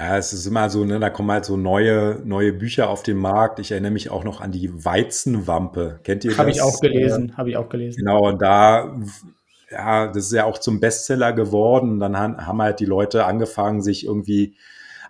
Ja, 0.00 0.16
es 0.16 0.32
ist 0.32 0.46
immer 0.46 0.70
so, 0.70 0.84
ne, 0.84 1.00
da 1.00 1.10
kommen 1.10 1.30
halt 1.32 1.44
so 1.44 1.56
neue, 1.56 2.22
neue 2.24 2.52
Bücher 2.52 2.88
auf 2.88 3.02
den 3.02 3.16
Markt. 3.16 3.58
Ich 3.58 3.72
erinnere 3.72 3.90
mich 3.90 4.10
auch 4.10 4.22
noch 4.22 4.40
an 4.40 4.52
die 4.52 4.84
Weizenwampe. 4.84 5.98
Kennt 6.04 6.24
ihr 6.24 6.30
das? 6.30 6.38
Habe 6.38 6.50
ich 6.50 6.62
auch 6.62 6.80
gelesen, 6.80 7.36
habe 7.36 7.50
ich 7.50 7.56
auch 7.56 7.68
gelesen. 7.68 7.98
Genau, 7.98 8.28
und 8.28 8.40
da, 8.40 8.96
ja, 9.70 10.06
das 10.06 10.26
ist 10.26 10.32
ja 10.32 10.44
auch 10.44 10.58
zum 10.58 10.78
Bestseller 10.78 11.32
geworden. 11.32 11.98
Dann 11.98 12.16
haben 12.16 12.62
halt 12.62 12.78
die 12.78 12.84
Leute 12.84 13.24
angefangen, 13.24 13.82
sich 13.82 14.06
irgendwie 14.06 14.54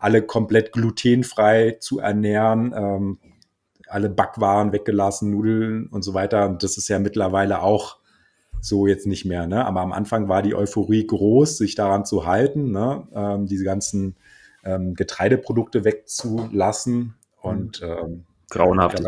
alle 0.01 0.23
komplett 0.23 0.73
glutenfrei 0.73 1.77
zu 1.81 1.99
ernähren, 1.99 2.73
ähm, 2.75 3.19
alle 3.89 4.09
Backwaren 4.09 4.73
weggelassen, 4.73 5.31
Nudeln 5.31 5.89
und 5.89 6.03
so 6.03 6.15
weiter. 6.15 6.49
Und 6.49 6.63
das 6.63 6.79
ist 6.79 6.89
ja 6.89 6.99
mittlerweile 6.99 7.61
auch 7.61 7.99
so 8.63 8.87
jetzt 8.87 9.07
nicht 9.07 9.27
mehr. 9.27 9.47
Ne? 9.47 9.67
Aber 9.67 9.83
am 9.83 9.93
Anfang 9.93 10.29
war 10.29 10.41
die 10.41 10.55
Euphorie 10.55 11.07
groß, 11.07 11.59
sich 11.59 11.75
daran 11.75 12.07
zu 12.07 12.27
halten, 12.27 12.71
ne? 12.71 13.07
ähm, 13.15 13.47
diese 13.47 13.65
ganzen 13.65 14.17
ähm, 14.69 14.95
Getreideprodukte 14.95 15.85
wegzulassen. 15.85 17.15
Und 17.41 17.81
mhm. 17.81 17.89
ähm, 17.89 18.25
grauenhaft. 18.51 19.03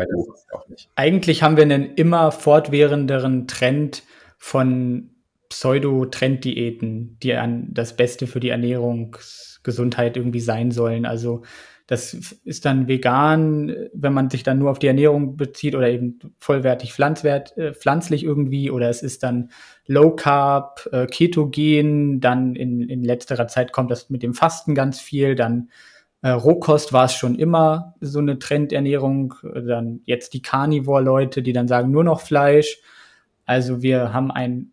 Eigentlich 0.95 1.43
haben 1.43 1.57
wir 1.57 1.63
einen 1.63 1.95
immer 1.95 2.31
fortwährenderen 2.31 3.47
Trend 3.47 4.03
von 4.37 5.10
Pseudo-Trenddiäten, 5.51 7.17
die 7.21 7.33
an 7.33 7.67
das 7.71 7.95
Beste 7.95 8.25
für 8.25 8.39
die 8.39 8.49
Ernährungsgesundheit 8.49 10.15
irgendwie 10.15 10.39
sein 10.39 10.71
sollen. 10.71 11.05
Also 11.05 11.43
das 11.87 12.13
ist 12.45 12.63
dann 12.63 12.87
vegan, 12.87 13.75
wenn 13.93 14.13
man 14.13 14.29
sich 14.29 14.43
dann 14.43 14.59
nur 14.59 14.71
auf 14.71 14.79
die 14.79 14.87
Ernährung 14.87 15.35
bezieht 15.35 15.75
oder 15.75 15.89
eben 15.89 16.19
vollwertig 16.39 16.93
pflanzwert, 16.93 17.57
äh, 17.57 17.73
pflanzlich 17.73 18.23
irgendwie 18.23 18.71
oder 18.71 18.89
es 18.89 19.03
ist 19.03 19.23
dann 19.23 19.49
Low 19.87 20.15
Carb, 20.15 20.87
äh, 20.93 21.05
Ketogen, 21.05 22.21
dann 22.21 22.55
in, 22.55 22.81
in 22.87 23.03
letzterer 23.03 23.47
Zeit 23.49 23.73
kommt 23.73 23.91
das 23.91 24.09
mit 24.09 24.23
dem 24.23 24.33
Fasten 24.33 24.73
ganz 24.73 25.01
viel, 25.01 25.35
dann 25.35 25.69
äh, 26.21 26.29
Rohkost 26.29 26.93
war 26.93 27.05
es 27.05 27.13
schon 27.13 27.35
immer 27.35 27.95
so 27.99 28.19
eine 28.19 28.39
Trendernährung, 28.39 29.33
dann 29.43 29.99
jetzt 30.05 30.33
die 30.33 30.41
Carnivore-Leute, 30.41 31.41
die 31.41 31.51
dann 31.51 31.67
sagen 31.67 31.91
nur 31.91 32.05
noch 32.05 32.21
Fleisch. 32.21 32.79
Also 33.45 33.81
wir 33.81 34.13
haben 34.13 34.31
einen 34.31 34.71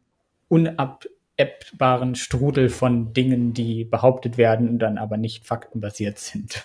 unabbaren 0.48 2.14
Strudel 2.14 2.68
von 2.68 3.12
Dingen, 3.12 3.54
die 3.54 3.84
behauptet 3.84 4.38
werden 4.38 4.68
und 4.68 4.78
dann 4.78 4.98
aber 4.98 5.16
nicht 5.16 5.46
faktenbasiert 5.46 6.18
sind 6.18 6.64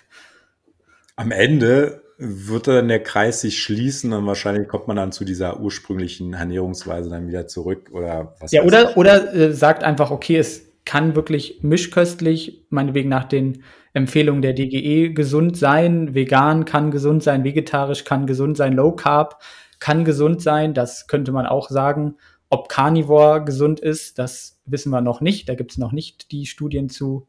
am 1.15 1.31
Ende 1.31 2.01
wird 2.17 2.67
dann 2.67 2.87
der 2.87 3.01
Kreis 3.01 3.41
sich 3.41 3.61
schließen 3.61 4.13
und 4.13 4.25
wahrscheinlich 4.25 4.67
kommt 4.67 4.87
man 4.87 4.95
dann 4.95 5.11
zu 5.11 5.25
dieser 5.25 5.59
ursprünglichen 5.59 6.33
Ernährungsweise 6.33 7.09
dann 7.09 7.27
wieder 7.27 7.47
zurück 7.47 7.89
oder 7.91 8.35
was. 8.39 8.51
Ja, 8.51 8.63
oder, 8.63 8.95
oder 8.97 9.33
äh, 9.33 9.53
sagt 9.53 9.83
einfach, 9.83 10.11
okay, 10.11 10.37
es 10.37 10.71
kann 10.85 11.15
wirklich 11.15 11.59
mischköstlich, 11.63 12.65
meinetwegen 12.69 13.09
nach 13.09 13.25
den 13.25 13.63
Empfehlungen 13.93 14.41
der 14.41 14.53
DGE 14.53 15.13
gesund 15.13 15.57
sein, 15.57 16.13
vegan 16.13 16.65
kann 16.65 16.91
gesund 16.91 17.23
sein, 17.23 17.43
vegetarisch 17.43 18.03
kann 18.03 18.27
gesund 18.27 18.57
sein, 18.57 18.73
Low 18.73 18.91
Carb 18.91 19.41
kann 19.79 20.05
gesund 20.05 20.41
sein, 20.41 20.73
das 20.73 21.07
könnte 21.07 21.31
man 21.31 21.45
auch 21.45 21.69
sagen. 21.69 22.15
Ob 22.53 22.69
Carnivore 22.69 23.43
gesund 23.43 23.79
ist, 23.79 24.19
das 24.19 24.61
wissen 24.67 24.91
wir 24.91 25.01
noch 25.01 25.21
nicht, 25.21 25.49
da 25.49 25.55
gibt 25.55 25.71
es 25.71 25.79
noch 25.79 25.91
nicht 25.91 26.31
die 26.31 26.45
Studien 26.45 26.87
zu. 26.87 27.27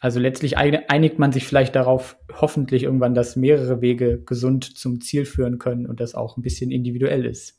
Also 0.00 0.20
letztlich 0.20 0.58
einigt 0.58 1.18
man 1.18 1.32
sich 1.32 1.46
vielleicht 1.46 1.74
darauf, 1.74 2.18
hoffentlich 2.38 2.82
irgendwann, 2.82 3.14
dass 3.14 3.36
mehrere 3.36 3.80
Wege 3.80 4.22
gesund 4.22 4.76
zum 4.76 5.00
Ziel 5.00 5.24
führen 5.24 5.58
können 5.58 5.86
und 5.86 5.98
das 5.98 6.14
auch 6.14 6.36
ein 6.36 6.42
bisschen 6.42 6.70
individuell 6.70 7.24
ist. 7.24 7.58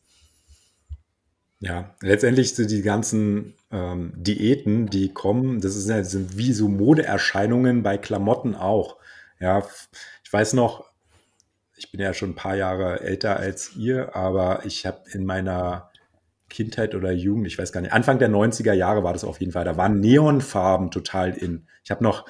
Ja, 1.59 1.95
letztendlich 2.03 2.53
sind 2.53 2.69
die 2.69 2.83
ganzen 2.83 3.55
ähm, 3.71 4.13
Diäten, 4.15 4.91
die 4.91 5.11
kommen, 5.11 5.61
das 5.61 5.75
ist, 5.75 5.87
sind 6.11 6.37
wie 6.37 6.53
so 6.53 6.67
Modeerscheinungen 6.67 7.81
bei 7.81 7.97
Klamotten 7.97 8.53
auch. 8.53 8.97
Ja, 9.39 9.67
ich 10.23 10.31
weiß 10.31 10.53
noch, 10.53 10.85
ich 11.75 11.89
bin 11.89 11.99
ja 11.99 12.13
schon 12.13 12.29
ein 12.29 12.35
paar 12.35 12.55
Jahre 12.55 12.99
älter 12.99 13.37
als 13.37 13.75
ihr, 13.75 14.15
aber 14.15 14.67
ich 14.67 14.85
habe 14.85 14.99
in 15.13 15.25
meiner 15.25 15.89
Kindheit 16.49 16.95
oder 16.95 17.11
Jugend, 17.11 17.47
ich 17.47 17.57
weiß 17.57 17.71
gar 17.71 17.81
nicht, 17.81 17.93
Anfang 17.93 18.19
der 18.19 18.29
90er 18.29 18.73
Jahre 18.73 19.03
war 19.03 19.13
das 19.13 19.23
auf 19.23 19.39
jeden 19.39 19.51
Fall. 19.51 19.65
Da 19.65 19.77
waren 19.77 19.99
Neonfarben 19.99 20.91
total 20.91 21.31
in. 21.31 21.67
Ich 21.83 21.91
habe 21.91 22.03
noch 22.03 22.25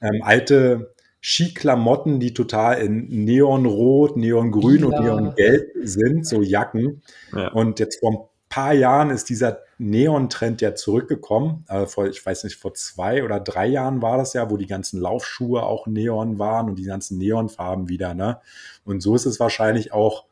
ähm, 0.00 0.22
alte 0.22 0.94
Skiklamotten, 1.20 2.20
die 2.20 2.32
total 2.32 2.78
in 2.80 3.24
Neonrot, 3.24 4.16
Neongrün 4.16 4.80
ja. 4.80 4.86
und 4.86 5.04
Neongelb 5.04 5.70
sind, 5.82 6.26
so 6.26 6.42
Jacken. 6.42 7.02
Ja. 7.34 7.48
Und 7.48 7.80
jetzt 7.80 8.00
vor 8.00 8.12
ein 8.12 8.18
paar 8.48 8.72
Jahren 8.72 9.10
ist 9.10 9.28
dieser 9.28 9.60
Neon-Trend 9.78 10.60
ja 10.60 10.74
zurückgekommen. 10.74 11.64
Also 11.68 11.86
vor, 11.86 12.06
ich 12.06 12.24
weiß 12.24 12.44
nicht, 12.44 12.56
vor 12.56 12.74
zwei 12.74 13.24
oder 13.24 13.40
drei 13.40 13.66
Jahren 13.66 14.02
war 14.02 14.16
das 14.16 14.32
ja, 14.32 14.50
wo 14.50 14.56
die 14.56 14.66
ganzen 14.66 15.00
Laufschuhe 15.00 15.62
auch 15.62 15.86
Neon 15.86 16.38
waren 16.38 16.68
und 16.68 16.78
die 16.78 16.84
ganzen 16.84 17.18
Neonfarben 17.18 17.88
wieder. 17.88 18.14
Ne? 18.14 18.40
Und 18.84 19.00
so 19.00 19.14
ist 19.14 19.26
es 19.26 19.40
wahrscheinlich 19.40 19.92
auch, 19.92 20.26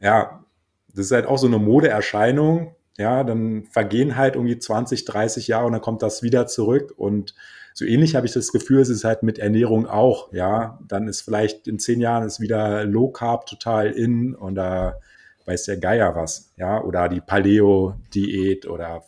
ja, 0.00 0.43
das 0.94 1.06
ist 1.06 1.12
halt 1.12 1.26
auch 1.26 1.38
so 1.38 1.46
eine 1.46 1.58
Modeerscheinung. 1.58 2.74
Ja, 2.96 3.24
dann 3.24 3.64
vergehen 3.64 4.16
halt 4.16 4.36
irgendwie 4.36 4.58
20, 4.58 5.04
30 5.04 5.48
Jahre 5.48 5.66
und 5.66 5.72
dann 5.72 5.80
kommt 5.80 6.02
das 6.02 6.22
wieder 6.22 6.46
zurück. 6.46 6.94
Und 6.96 7.34
so 7.72 7.84
ähnlich 7.84 8.14
habe 8.14 8.26
ich 8.26 8.32
das 8.32 8.52
Gefühl, 8.52 8.80
es 8.80 8.88
ist 8.88 9.02
halt 9.02 9.24
mit 9.24 9.38
Ernährung 9.38 9.86
auch, 9.86 10.32
ja. 10.32 10.78
Dann 10.86 11.08
ist 11.08 11.22
vielleicht 11.22 11.66
in 11.66 11.80
zehn 11.80 12.00
Jahren 12.00 12.24
ist 12.24 12.40
wieder 12.40 12.84
Low 12.84 13.08
Carb 13.08 13.46
total 13.46 13.90
in 13.90 14.34
und 14.34 14.54
da 14.54 15.00
weiß 15.46 15.64
der 15.64 15.76
Geier 15.78 16.14
was, 16.14 16.52
ja, 16.56 16.80
oder 16.82 17.08
die 17.08 17.20
Paleo-Diät 17.20 18.66
oder 18.66 19.02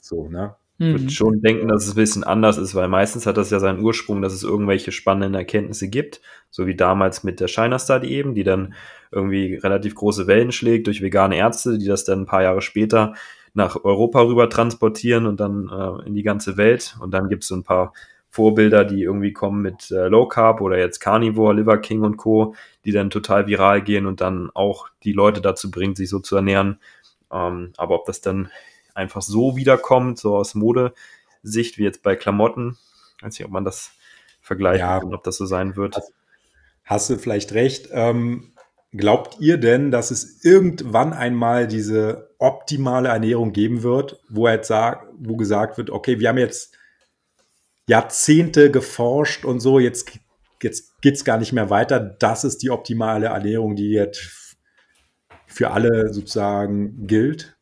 so, 0.00 0.28
ne? 0.28 0.54
Ich 0.78 0.86
würde 0.86 1.04
mhm. 1.04 1.10
schon 1.10 1.40
denken, 1.40 1.68
dass 1.68 1.86
es 1.86 1.92
ein 1.92 1.96
bisschen 1.96 2.24
anders 2.24 2.58
ist, 2.58 2.74
weil 2.74 2.88
meistens 2.88 3.26
hat 3.26 3.36
das 3.36 3.50
ja 3.50 3.60
seinen 3.60 3.80
Ursprung, 3.80 4.22
dass 4.22 4.32
es 4.32 4.42
irgendwelche 4.42 4.90
spannenden 4.90 5.34
Erkenntnisse 5.34 5.88
gibt, 5.88 6.20
so 6.50 6.66
wie 6.66 6.74
damals 6.74 7.22
mit 7.22 7.38
der 7.38 7.46
China 7.46 7.78
Study 7.78 8.08
eben, 8.08 8.34
die 8.34 8.42
dann 8.42 8.74
irgendwie 9.12 9.54
relativ 9.54 9.94
große 9.94 10.26
Wellen 10.26 10.50
schlägt 10.50 10.88
durch 10.88 11.00
vegane 11.00 11.36
Ärzte, 11.36 11.78
die 11.78 11.86
das 11.86 12.04
dann 12.04 12.22
ein 12.22 12.26
paar 12.26 12.42
Jahre 12.42 12.60
später 12.60 13.14
nach 13.54 13.84
Europa 13.84 14.20
rüber 14.22 14.50
transportieren 14.50 15.26
und 15.26 15.38
dann 15.38 15.68
äh, 15.68 16.08
in 16.08 16.14
die 16.14 16.24
ganze 16.24 16.56
Welt. 16.56 16.96
Und 17.00 17.12
dann 17.12 17.28
gibt 17.28 17.44
es 17.44 17.48
so 17.48 17.54
ein 17.54 17.62
paar 17.62 17.92
Vorbilder, 18.28 18.84
die 18.84 19.00
irgendwie 19.00 19.32
kommen 19.32 19.62
mit 19.62 19.92
äh, 19.92 20.08
Low 20.08 20.26
Carb 20.26 20.60
oder 20.60 20.76
jetzt 20.76 20.98
Carnivore, 20.98 21.54
Liver 21.54 21.78
King 21.78 22.02
und 22.02 22.16
Co., 22.16 22.56
die 22.84 22.90
dann 22.90 23.10
total 23.10 23.46
viral 23.46 23.80
gehen 23.80 24.06
und 24.06 24.20
dann 24.20 24.50
auch 24.54 24.88
die 25.04 25.12
Leute 25.12 25.40
dazu 25.40 25.70
bringt, 25.70 25.96
sich 25.96 26.08
so 26.08 26.18
zu 26.18 26.34
ernähren. 26.34 26.80
Ähm, 27.30 27.72
aber 27.76 27.94
ob 27.94 28.06
das 28.06 28.20
dann 28.20 28.48
einfach 28.94 29.22
so 29.22 29.56
wiederkommt, 29.56 30.18
so 30.18 30.36
aus 30.36 30.54
Modesicht 30.54 31.78
wie 31.78 31.84
jetzt 31.84 32.02
bei 32.02 32.16
Klamotten, 32.16 32.78
weiß 33.20 33.38
nicht, 33.38 33.44
ob 33.44 33.52
man 33.52 33.64
das 33.64 33.92
vergleicht 34.40 34.80
ja. 34.80 34.98
und 34.98 35.14
ob 35.14 35.24
das 35.24 35.36
so 35.36 35.46
sein 35.46 35.76
wird. 35.76 35.96
Hast, 35.96 36.12
hast 36.84 37.10
du 37.10 37.18
vielleicht 37.18 37.52
recht. 37.52 37.88
Ähm, 37.92 38.52
glaubt 38.92 39.38
ihr 39.40 39.58
denn, 39.58 39.90
dass 39.90 40.10
es 40.10 40.44
irgendwann 40.44 41.12
einmal 41.12 41.66
diese 41.66 42.30
optimale 42.38 43.08
Ernährung 43.08 43.52
geben 43.52 43.82
wird, 43.82 44.20
wo 44.28 44.48
jetzt 44.48 44.68
sagt, 44.68 45.08
wo 45.18 45.36
gesagt 45.36 45.78
wird, 45.78 45.90
okay, 45.90 46.20
wir 46.20 46.28
haben 46.28 46.38
jetzt 46.38 46.76
Jahrzehnte 47.86 48.70
geforscht 48.70 49.44
und 49.44 49.60
so, 49.60 49.78
jetzt, 49.78 50.12
jetzt 50.62 51.00
geht 51.02 51.16
es 51.16 51.24
gar 51.24 51.38
nicht 51.38 51.52
mehr 51.52 51.70
weiter. 51.70 52.00
Das 52.00 52.44
ist 52.44 52.62
die 52.62 52.70
optimale 52.70 53.26
Ernährung, 53.26 53.76
die 53.76 53.90
jetzt 53.90 54.56
für 55.46 55.70
alle 55.70 56.12
sozusagen 56.12 57.06
gilt? 57.06 57.53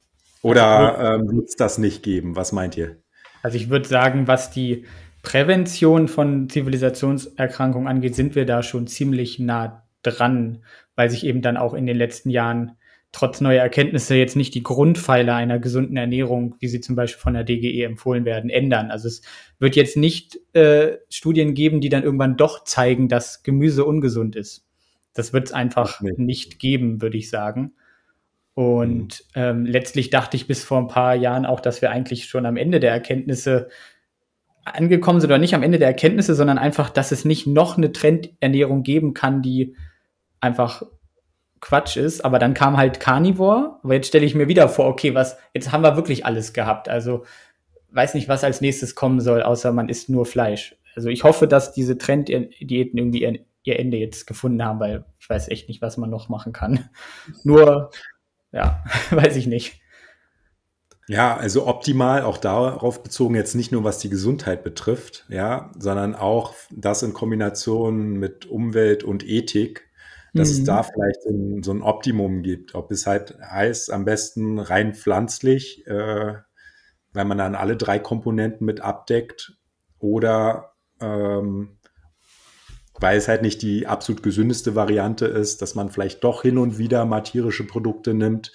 Oder 0.43 1.19
ähm, 1.21 1.37
wird 1.37 1.49
es 1.49 1.57
das 1.57 1.79
nicht 1.79 2.03
geben? 2.03 2.37
Was 2.37 2.53
meint 2.53 2.77
ihr? 2.77 2.97
Also 3.43 3.57
ich 3.57 3.71
würde 3.71 3.89
sagen, 3.89 4.27
was 4.27 4.51
die 4.51 4.85
Prävention 5.23 6.09
von 6.09 6.49
Zivilisationserkrankungen 6.49 7.89
angeht, 7.89 8.15
sind 8.17 8.35
wir 8.35 8.45
da 8.45 8.63
schon 8.63 8.87
ziemlich 8.89 9.39
nah 9.39 9.85
dran, 10.03 10.65
weil 10.97 11.11
sich 11.11 11.25
eben 11.25 11.43
dann 11.43 11.57
auch 11.57 11.75
in 11.75 11.87
den 11.87 11.97
letzten 11.97 12.31
Jahren 12.31 12.73
trotz 13.13 13.41
neuer 13.41 13.63
Erkenntnisse 13.63 14.17
jetzt 14.17 14.37
nicht 14.37 14.55
die 14.55 14.63
Grundpfeiler 14.63 15.35
einer 15.35 15.59
gesunden 15.59 15.97
Ernährung, 15.97 16.57
wie 16.61 16.69
sie 16.69 16.81
zum 16.81 16.97
Beispiel 16.97 17.21
von 17.21 17.35
der 17.35 17.45
DGE 17.45 17.85
empfohlen 17.85 18.25
werden, 18.25 18.51
ändern. 18.51 18.91
Also 18.91 19.07
es 19.07 19.23
wird 19.59 19.77
jetzt 19.77 19.97
nicht 19.97 20.41
äh, 20.55 20.99
Studien 21.11 21.55
geben, 21.55 21.81
die 21.81 21.91
dann 21.91 22.03
irgendwann 22.03 22.37
doch 22.39 22.65
zeigen, 22.65 23.09
dass 23.09 23.43
Gemüse 23.43 23.85
ungesund 23.85 24.35
ist. 24.35 24.67
Das 25.13 25.35
wird 25.35 25.49
es 25.49 25.53
einfach 25.53 26.01
nee. 26.01 26.13
nicht 26.17 26.59
geben, 26.59 27.03
würde 27.03 27.19
ich 27.19 27.29
sagen. 27.29 27.75
Und 28.55 29.25
mhm. 29.35 29.43
ähm, 29.43 29.67
letztlich 29.67 30.11
dachte 30.11 30.37
ich 30.37 30.47
bis 30.47 30.65
vor 30.65 30.79
ein 30.79 30.89
paar 30.89 31.15
Jahren 31.15 31.47
auch, 31.47 31.61
dass 31.61 31.83
wir 31.83 31.91
eigentlich 31.91 32.27
schon 32.27 32.47
am 32.47 32.57
Ende 32.57 32.81
der 32.81 32.93
Erkenntnisse 32.93 33.69
angekommen 34.65 35.21
sind 35.21 35.31
oder 35.31 35.39
nicht 35.39 35.55
am 35.55 35.63
Ende 35.63 35.79
der 35.79 35.89
Erkenntnisse, 35.89 36.35
sondern 36.35 36.59
einfach, 36.59 36.91
dass 36.91 37.13
es 37.13 37.25
nicht 37.25 37.47
noch 37.47 37.77
eine 37.77 37.93
Trendernährung 37.93 38.83
geben 38.83 39.15
kann, 39.15 39.43
die 39.43 39.77
einfach 40.41 40.83
Quatsch 41.61 41.97
ist, 41.97 42.25
aber 42.25 42.39
dann 42.39 42.55
kam 42.55 42.77
halt 42.77 43.01
Carnivore, 43.01 43.79
aber 43.83 43.95
jetzt 43.95 44.09
stelle 44.09 44.27
ich 44.27 44.35
mir 44.35 44.49
wieder 44.49 44.69
vor, 44.69 44.87
okay, 44.87 45.15
was, 45.15 45.39
jetzt 45.55 45.73
haben 45.73 45.83
wir 45.83 45.97
wirklich 45.97 46.27
alles 46.27 46.53
gehabt. 46.53 46.89
Also 46.89 47.25
weiß 47.91 48.15
nicht, 48.15 48.29
was 48.29 48.45
als 48.45 48.61
nächstes 48.61 48.95
kommen 48.95 49.21
soll, 49.21 49.43
außer 49.43 49.73
man 49.73 49.89
isst 49.89 50.09
nur 50.09 50.27
Fleisch. 50.27 50.77
Also 50.95 51.09
ich 51.09 51.25
hoffe, 51.25 51.47
dass 51.47 51.73
diese 51.73 51.99
Trenddiäten 51.99 52.99
irgendwie 52.99 53.41
ihr 53.65 53.79
Ende 53.79 53.97
jetzt 53.97 54.27
gefunden 54.27 54.65
haben, 54.65 54.81
weil 54.81 55.05
ich 55.21 55.29
weiß 55.31 55.49
echt 55.49 55.69
nicht, 55.69 55.83
was 55.83 55.97
man 55.97 56.11
noch 56.11 56.29
machen 56.29 56.53
kann. 56.53 56.89
Nur, 57.45 57.91
ja, 58.53 58.85
weiß 59.11 59.37
ich 59.37 59.47
nicht. 59.47 59.81
Ja, 61.09 61.37
also 61.37 61.67
optimal 61.67 62.23
auch 62.23 62.39
darauf 62.39 63.03
bezogen, 63.03 63.35
jetzt 63.35 63.55
nicht 63.55 63.73
nur 63.73 63.83
was 63.83 63.99
die 63.99 64.09
Gesundheit 64.09 64.63
betrifft, 64.63 65.27
ja, 65.29 65.73
sondern 65.77 66.15
auch 66.15 66.55
das 66.71 67.03
in 67.03 67.13
Kombination 67.13 68.13
mit 68.13 68.47
Umwelt 68.47 69.03
und 69.03 69.27
Ethik 69.27 69.93
dass 70.35 70.51
mhm. 70.51 70.55
es 70.55 70.65
da 70.65 70.83
vielleicht 70.83 71.23
so 71.63 71.73
ein, 71.73 71.83
Optimum 71.83 72.43
gibt. 72.43 72.75
Ob 72.75 72.91
es 72.91 73.07
halt 73.07 73.39
heißt, 73.41 73.93
am 73.93 74.05
besten 74.05 74.59
rein 74.59 74.95
pflanzlich, 74.95 75.87
äh, 75.87 76.35
weil 77.13 77.25
man 77.25 77.39
dann 77.39 77.55
alle 77.55 77.77
drei 77.77 77.99
Komponenten 77.99 78.65
mit 78.65 78.81
abdeckt 78.81 79.59
oder 79.99 80.73
ähm, 81.01 81.77
weil 83.03 83.19
es 83.19 83.29
halt 83.29 83.43
nicht 83.43 83.63
die 83.63 83.87
absolut 83.87 84.23
gesündeste 84.23 84.77
Variante 84.77 85.27
ist, 85.27 85.61
dass 85.61 85.75
man 85.75 85.91
vielleicht 85.91 86.23
doch 86.23 86.43
hin 86.43 86.57
und 86.57 86.79
wieder 86.79 87.05
mal 87.05 87.23
tierische 87.23 87.67
Produkte 87.67 88.15
nimmt. 88.15 88.53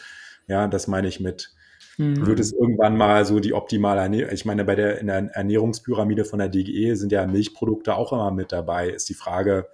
Ja, 0.47 0.67
das 0.67 0.87
meine 0.87 1.09
ich 1.09 1.19
mit. 1.19 1.53
Mhm. 1.97 2.25
Wird 2.25 2.39
es 2.39 2.53
irgendwann 2.53 2.95
mal 2.95 3.25
so 3.25 3.41
die 3.41 3.53
optimale 3.53 4.01
Ernährung, 4.01 4.31
ich 4.31 4.45
meine, 4.45 4.63
bei 4.63 4.75
der, 4.75 4.99
in 4.99 5.07
der 5.07 5.35
Ernährungspyramide 5.35 6.23
von 6.23 6.39
der 6.39 6.47
DGE 6.47 6.95
sind 6.95 7.11
ja 7.11 7.27
Milchprodukte 7.27 7.95
auch 7.95 8.13
immer 8.13 8.31
mit 8.31 8.53
dabei. 8.53 8.89
Ist 8.89 9.09
die 9.09 9.15
Frage, 9.15 9.67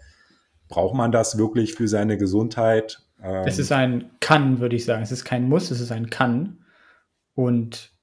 braucht 0.69 0.95
man 0.95 1.11
das 1.11 1.37
wirklich 1.37 1.75
für 1.75 1.87
seine 1.87 2.17
Gesundheit? 2.17 3.05
Ähm 3.21 3.43
es 3.45 3.59
ist 3.59 3.71
ein 3.71 4.09
Kann, 4.21 4.59
würde 4.59 4.75
ich 4.75 4.85
sagen. 4.85 5.03
Es 5.03 5.11
ist 5.11 5.23
kein 5.23 5.47
Muss, 5.47 5.69
es 5.69 5.81
ist 5.81 5.91
ein 5.91 6.09
Kann. 6.09 6.65
Und 7.35 7.93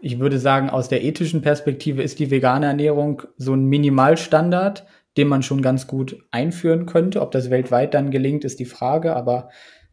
ich 0.00 0.18
würde 0.18 0.38
sagen, 0.38 0.70
aus 0.70 0.88
der 0.88 1.02
ethischen 1.02 1.42
Perspektive 1.42 2.02
ist 2.02 2.18
die 2.18 2.30
vegane 2.30 2.66
Ernährung 2.66 3.22
so 3.36 3.54
ein 3.54 3.64
Minimalstandard, 3.64 4.86
den 5.18 5.28
man 5.28 5.42
schon 5.42 5.60
ganz 5.60 5.86
gut 5.86 6.24
einführen 6.30 6.86
könnte. 6.86 7.20
Ob 7.20 7.32
das 7.32 7.50
weltweit 7.50 7.92
dann 7.92 8.10
gelingt, 8.10 8.44
ist 8.44 8.60
die 8.60 8.64
Frage, 8.64 9.14
aber 9.14 9.50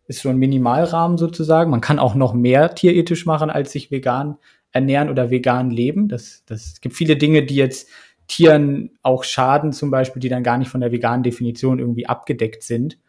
ist 0.07 0.21
so 0.21 0.29
ein 0.29 0.37
Minimalrahmen 0.37 1.17
sozusagen. 1.17 1.71
Man 1.71 1.81
kann 1.81 1.99
auch 1.99 2.15
noch 2.15 2.33
mehr 2.33 2.75
tierethisch 2.75 3.25
machen, 3.25 3.49
als 3.49 3.71
sich 3.71 3.91
vegan 3.91 4.37
ernähren 4.71 5.09
oder 5.09 5.31
vegan 5.31 5.71
leben. 5.71 6.07
Das, 6.07 6.43
das 6.45 6.73
es 6.73 6.81
gibt 6.81 6.95
viele 6.95 7.17
Dinge, 7.17 7.43
die 7.43 7.55
jetzt 7.55 7.89
Tieren 8.27 8.91
auch 9.01 9.23
schaden, 9.23 9.73
zum 9.73 9.91
Beispiel, 9.91 10.19
die 10.19 10.29
dann 10.29 10.43
gar 10.43 10.57
nicht 10.57 10.69
von 10.69 10.81
der 10.81 10.91
veganen 10.91 11.23
Definition 11.23 11.79
irgendwie 11.79 12.07
abgedeckt 12.07 12.63
sind. 12.63 12.99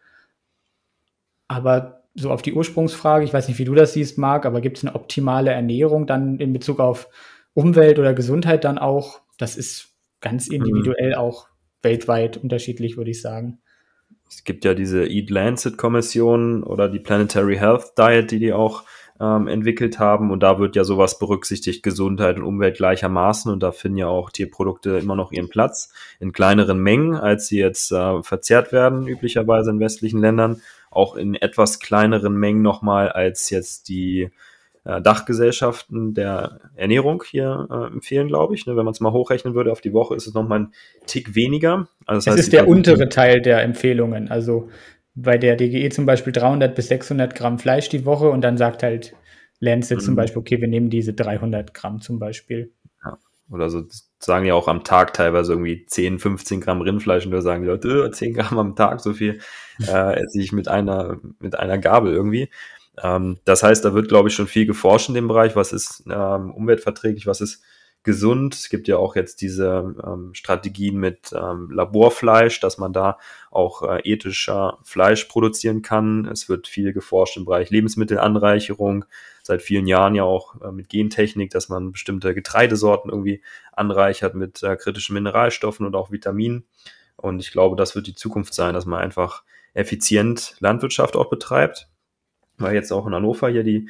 Aber 1.47 2.03
so 2.15 2.31
auf 2.31 2.41
die 2.41 2.53
Ursprungsfrage, 2.53 3.25
ich 3.25 3.33
weiß 3.33 3.47
nicht, 3.47 3.59
wie 3.59 3.65
du 3.65 3.75
das 3.75 3.93
siehst, 3.93 4.17
Marc, 4.17 4.45
aber 4.45 4.59
gibt 4.59 4.77
es 4.77 4.83
eine 4.83 4.95
optimale 4.95 5.51
Ernährung 5.51 6.07
dann 6.07 6.39
in 6.39 6.51
Bezug 6.51 6.79
auf 6.79 7.09
Umwelt 7.53 7.99
oder 7.99 8.13
Gesundheit 8.13 8.63
dann 8.63 8.79
auch? 8.79 9.21
Das 9.37 9.55
ist 9.55 9.95
ganz 10.19 10.47
individuell 10.47 11.11
mhm. 11.11 11.17
auch 11.17 11.47
weltweit 11.87 12.35
unterschiedlich, 12.37 12.97
würde 12.97 13.11
ich 13.11 13.21
sagen. 13.21 13.59
Es 14.29 14.43
gibt 14.43 14.65
ja 14.65 14.73
diese 14.73 15.05
Eat 15.05 15.29
Lancet 15.29 15.77
Kommission 15.77 16.63
oder 16.63 16.89
die 16.89 16.99
Planetary 16.99 17.55
Health 17.55 17.97
Diet, 17.97 18.31
die 18.31 18.39
die 18.39 18.51
auch 18.51 18.83
ähm, 19.21 19.47
entwickelt 19.47 19.99
haben. 19.99 20.31
Und 20.31 20.43
da 20.43 20.59
wird 20.59 20.75
ja 20.75 20.83
sowas 20.83 21.17
berücksichtigt, 21.17 21.81
Gesundheit 21.81 22.35
und 22.35 22.43
Umwelt 22.43 22.75
gleichermaßen. 22.75 23.51
Und 23.51 23.63
da 23.63 23.71
finden 23.71 23.99
ja 23.99 24.07
auch 24.07 24.29
Tierprodukte 24.29 24.97
immer 24.97 25.15
noch 25.15 25.31
ihren 25.31 25.49
Platz 25.49 25.93
in 26.19 26.33
kleineren 26.33 26.79
Mengen, 26.79 27.15
als 27.15 27.47
sie 27.47 27.59
jetzt 27.59 27.91
äh, 27.93 28.21
verzehrt 28.21 28.73
werden, 28.73 29.07
üblicherweise 29.07 29.71
in 29.71 29.79
westlichen 29.79 30.19
Ländern. 30.19 30.61
Auch 30.91 31.15
in 31.15 31.35
etwas 31.35 31.79
kleineren 31.79 32.35
Mengen 32.35 32.61
nochmal 32.61 33.09
als 33.09 33.49
jetzt 33.49 33.87
die 33.87 34.29
äh, 34.87 35.01
Dachgesellschaften 35.01 36.13
der 36.13 36.61
Ernährung 36.75 37.21
hier 37.29 37.67
äh, 37.69 37.93
empfehlen, 37.93 38.29
glaube 38.29 38.55
ich. 38.55 38.65
Ne, 38.65 38.77
wenn 38.77 38.85
man 38.85 38.93
es 38.93 39.01
mal 39.01 39.11
hochrechnen 39.11 39.53
würde 39.53 39.71
auf 39.71 39.81
die 39.81 39.91
Woche, 39.91 40.15
ist 40.15 40.27
es 40.27 40.33
nochmal 40.33 40.59
ein 40.59 40.73
Tick 41.05 41.35
weniger. 41.35 41.89
Also 42.05 42.17
das 42.19 42.25
es 42.25 42.27
heißt, 42.27 42.39
ist 42.39 42.53
der 42.53 42.67
untere 42.69 43.09
Teil 43.09 43.41
der 43.41 43.63
Empfehlungen. 43.63 44.31
Also 44.31 44.69
bei 45.13 45.37
der 45.37 45.57
DGE 45.57 45.89
zum 45.89 46.05
Beispiel 46.05 46.31
300 46.31 46.73
bis 46.73 46.87
600 46.87 47.35
Gramm 47.35 47.59
Fleisch 47.59 47.89
die 47.89 48.05
Woche 48.05 48.29
und 48.29 48.41
dann 48.41 48.57
sagt 48.57 48.81
halt 48.81 49.13
Lancet 49.59 49.97
mhm. 49.97 50.03
zum 50.03 50.15
Beispiel, 50.15 50.39
okay, 50.39 50.61
wir 50.61 50.69
nehmen 50.69 50.89
diese 50.89 51.13
300 51.13 51.73
Gramm 51.73 51.99
zum 51.99 52.17
Beispiel. 52.19 52.71
Ja. 53.03 53.17
Oder 53.49 53.69
so 53.69 53.83
sagen 54.19 54.45
ja 54.45 54.53
auch 54.53 54.69
am 54.69 54.85
Tag 54.85 55.13
teilweise 55.13 55.53
irgendwie 55.53 55.85
10, 55.85 56.19
15 56.19 56.61
Gramm 56.61 56.81
Rindfleisch 56.81 57.25
und 57.25 57.31
da 57.31 57.41
sagen 57.41 57.63
die 57.63 57.67
Leute, 57.67 58.09
10 58.11 58.29
äh, 58.29 58.33
Gramm 58.33 58.57
am 58.57 58.75
Tag, 58.75 59.01
so 59.01 59.11
viel 59.13 59.39
äh, 59.85 60.23
esse 60.23 60.39
ich 60.39 60.53
mit 60.53 60.69
einer, 60.69 61.17
mit 61.39 61.59
einer 61.59 61.77
Gabel 61.77 62.13
irgendwie. 62.13 62.49
Ähm, 63.01 63.39
das 63.45 63.63
heißt, 63.63 63.83
da 63.85 63.93
wird, 63.93 64.09
glaube 64.09 64.29
ich, 64.29 64.35
schon 64.35 64.47
viel 64.47 64.65
geforscht 64.65 65.09
in 65.09 65.15
dem 65.15 65.27
Bereich. 65.27 65.55
Was 65.55 65.73
ist 65.73 66.03
ähm, 66.09 66.51
umweltverträglich, 66.51 67.27
was 67.27 67.41
ist 67.41 67.63
gesund. 68.07 68.55
Es 68.55 68.69
gibt 68.69 68.87
ja 68.87 68.97
auch 68.97 69.17
jetzt 69.17 69.41
diese 69.41 69.93
ähm, 70.01 70.33
Strategien 70.33 70.95
mit 70.97 71.33
ähm, 71.33 71.69
Laborfleisch, 71.69 72.61
dass 72.61 72.77
man 72.77 72.93
da 72.93 73.17
auch 73.51 73.83
äh, 73.83 73.99
ethischer 74.09 74.79
Fleisch 74.83 75.25
produzieren 75.25 75.81
kann. 75.81 76.25
Es 76.25 76.47
wird 76.47 76.67
viel 76.67 76.93
geforscht 76.93 77.35
im 77.35 77.43
Bereich 77.43 77.69
Lebensmittelanreicherung, 77.69 79.03
seit 79.43 79.61
vielen 79.61 79.87
Jahren 79.87 80.15
ja 80.15 80.23
auch 80.23 80.61
äh, 80.61 80.71
mit 80.71 80.87
Gentechnik, 80.87 81.51
dass 81.51 81.67
man 81.67 81.91
bestimmte 81.91 82.33
Getreidesorten 82.33 83.11
irgendwie 83.11 83.43
anreichert 83.73 84.35
mit 84.35 84.63
äh, 84.63 84.77
kritischen 84.77 85.13
Mineralstoffen 85.13 85.85
und 85.85 85.93
auch 85.93 86.09
Vitaminen. 86.09 86.65
Und 87.17 87.41
ich 87.41 87.51
glaube, 87.51 87.75
das 87.75 87.93
wird 87.93 88.07
die 88.07 88.15
Zukunft 88.15 88.53
sein, 88.53 88.73
dass 88.73 88.85
man 88.85 89.01
einfach 89.01 89.43
effizient 89.73 90.55
Landwirtschaft 90.59 91.17
auch 91.17 91.29
betreibt. 91.29 91.89
Weil 92.57 92.75
jetzt 92.75 92.91
auch 92.91 93.07
in 93.07 93.13
Hannover 93.13 93.49
hier 93.49 93.63
die 93.63 93.89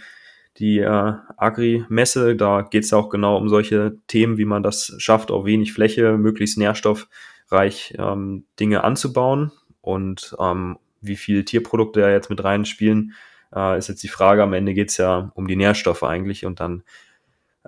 die 0.57 0.79
äh, 0.79 1.13
Agri-Messe. 1.37 2.35
Da 2.35 2.61
geht 2.63 2.83
es 2.83 2.93
auch 2.93 3.09
genau 3.09 3.37
um 3.37 3.49
solche 3.49 3.97
Themen, 4.07 4.37
wie 4.37 4.45
man 4.45 4.63
das 4.63 4.95
schafft, 4.97 5.31
auf 5.31 5.45
wenig 5.45 5.73
Fläche 5.73 6.17
möglichst 6.17 6.57
nährstoffreich 6.57 7.95
ähm, 7.97 8.45
Dinge 8.59 8.83
anzubauen. 8.83 9.51
Und 9.81 10.35
ähm, 10.39 10.77
wie 11.01 11.15
viele 11.15 11.45
Tierprodukte 11.45 12.01
da 12.01 12.09
jetzt 12.09 12.29
mit 12.29 12.43
reinspielen, 12.43 13.13
äh, 13.55 13.77
ist 13.77 13.87
jetzt 13.87 14.03
die 14.03 14.07
Frage. 14.07 14.43
Am 14.43 14.53
Ende 14.53 14.73
geht 14.73 14.89
es 14.89 14.97
ja 14.97 15.31
um 15.35 15.47
die 15.47 15.55
Nährstoffe 15.55 16.03
eigentlich 16.03 16.45
und 16.45 16.59
dann 16.59 16.83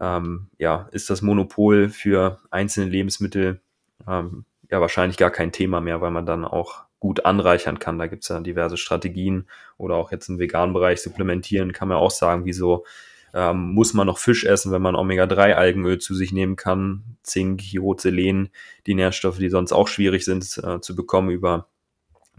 ähm, 0.01 0.47
ja, 0.57 0.89
ist 0.91 1.09
das 1.09 1.21
Monopol 1.21 1.89
für 1.89 2.39
einzelne 2.49 2.89
Lebensmittel 2.89 3.61
ähm, 4.07 4.45
ja 4.69 4.81
wahrscheinlich 4.81 5.17
gar 5.17 5.29
kein 5.29 5.51
Thema 5.51 5.81
mehr, 5.81 6.01
weil 6.01 6.11
man 6.11 6.25
dann 6.25 6.45
auch 6.45 6.85
gut 6.99 7.25
anreichern 7.25 7.79
kann. 7.79 7.97
Da 7.97 8.07
gibt 8.07 8.23
es 8.23 8.29
ja 8.29 8.39
diverse 8.39 8.77
Strategien 8.77 9.47
oder 9.77 9.95
auch 9.95 10.11
jetzt 10.11 10.29
im 10.29 10.39
veganen 10.39 10.73
Bereich 10.73 11.01
supplementieren, 11.01 11.73
kann 11.73 11.87
man 11.87 11.97
auch 11.97 12.11
sagen, 12.11 12.45
wieso 12.45 12.85
ähm, 13.33 13.73
muss 13.73 13.93
man 13.93 14.07
noch 14.07 14.17
Fisch 14.17 14.43
essen, 14.43 14.71
wenn 14.71 14.81
man 14.81 14.95
Omega-3-Algenöl 14.95 15.99
zu 15.99 16.15
sich 16.15 16.31
nehmen 16.31 16.55
kann, 16.55 17.03
Zink, 17.23 17.71
Jod, 17.71 18.01
Selen, 18.01 18.49
die 18.87 18.95
Nährstoffe, 18.95 19.37
die 19.37 19.49
sonst 19.49 19.71
auch 19.71 19.87
schwierig 19.87 20.25
sind 20.25 20.59
äh, 20.63 20.81
zu 20.81 20.95
bekommen 20.95 21.29
über 21.29 21.67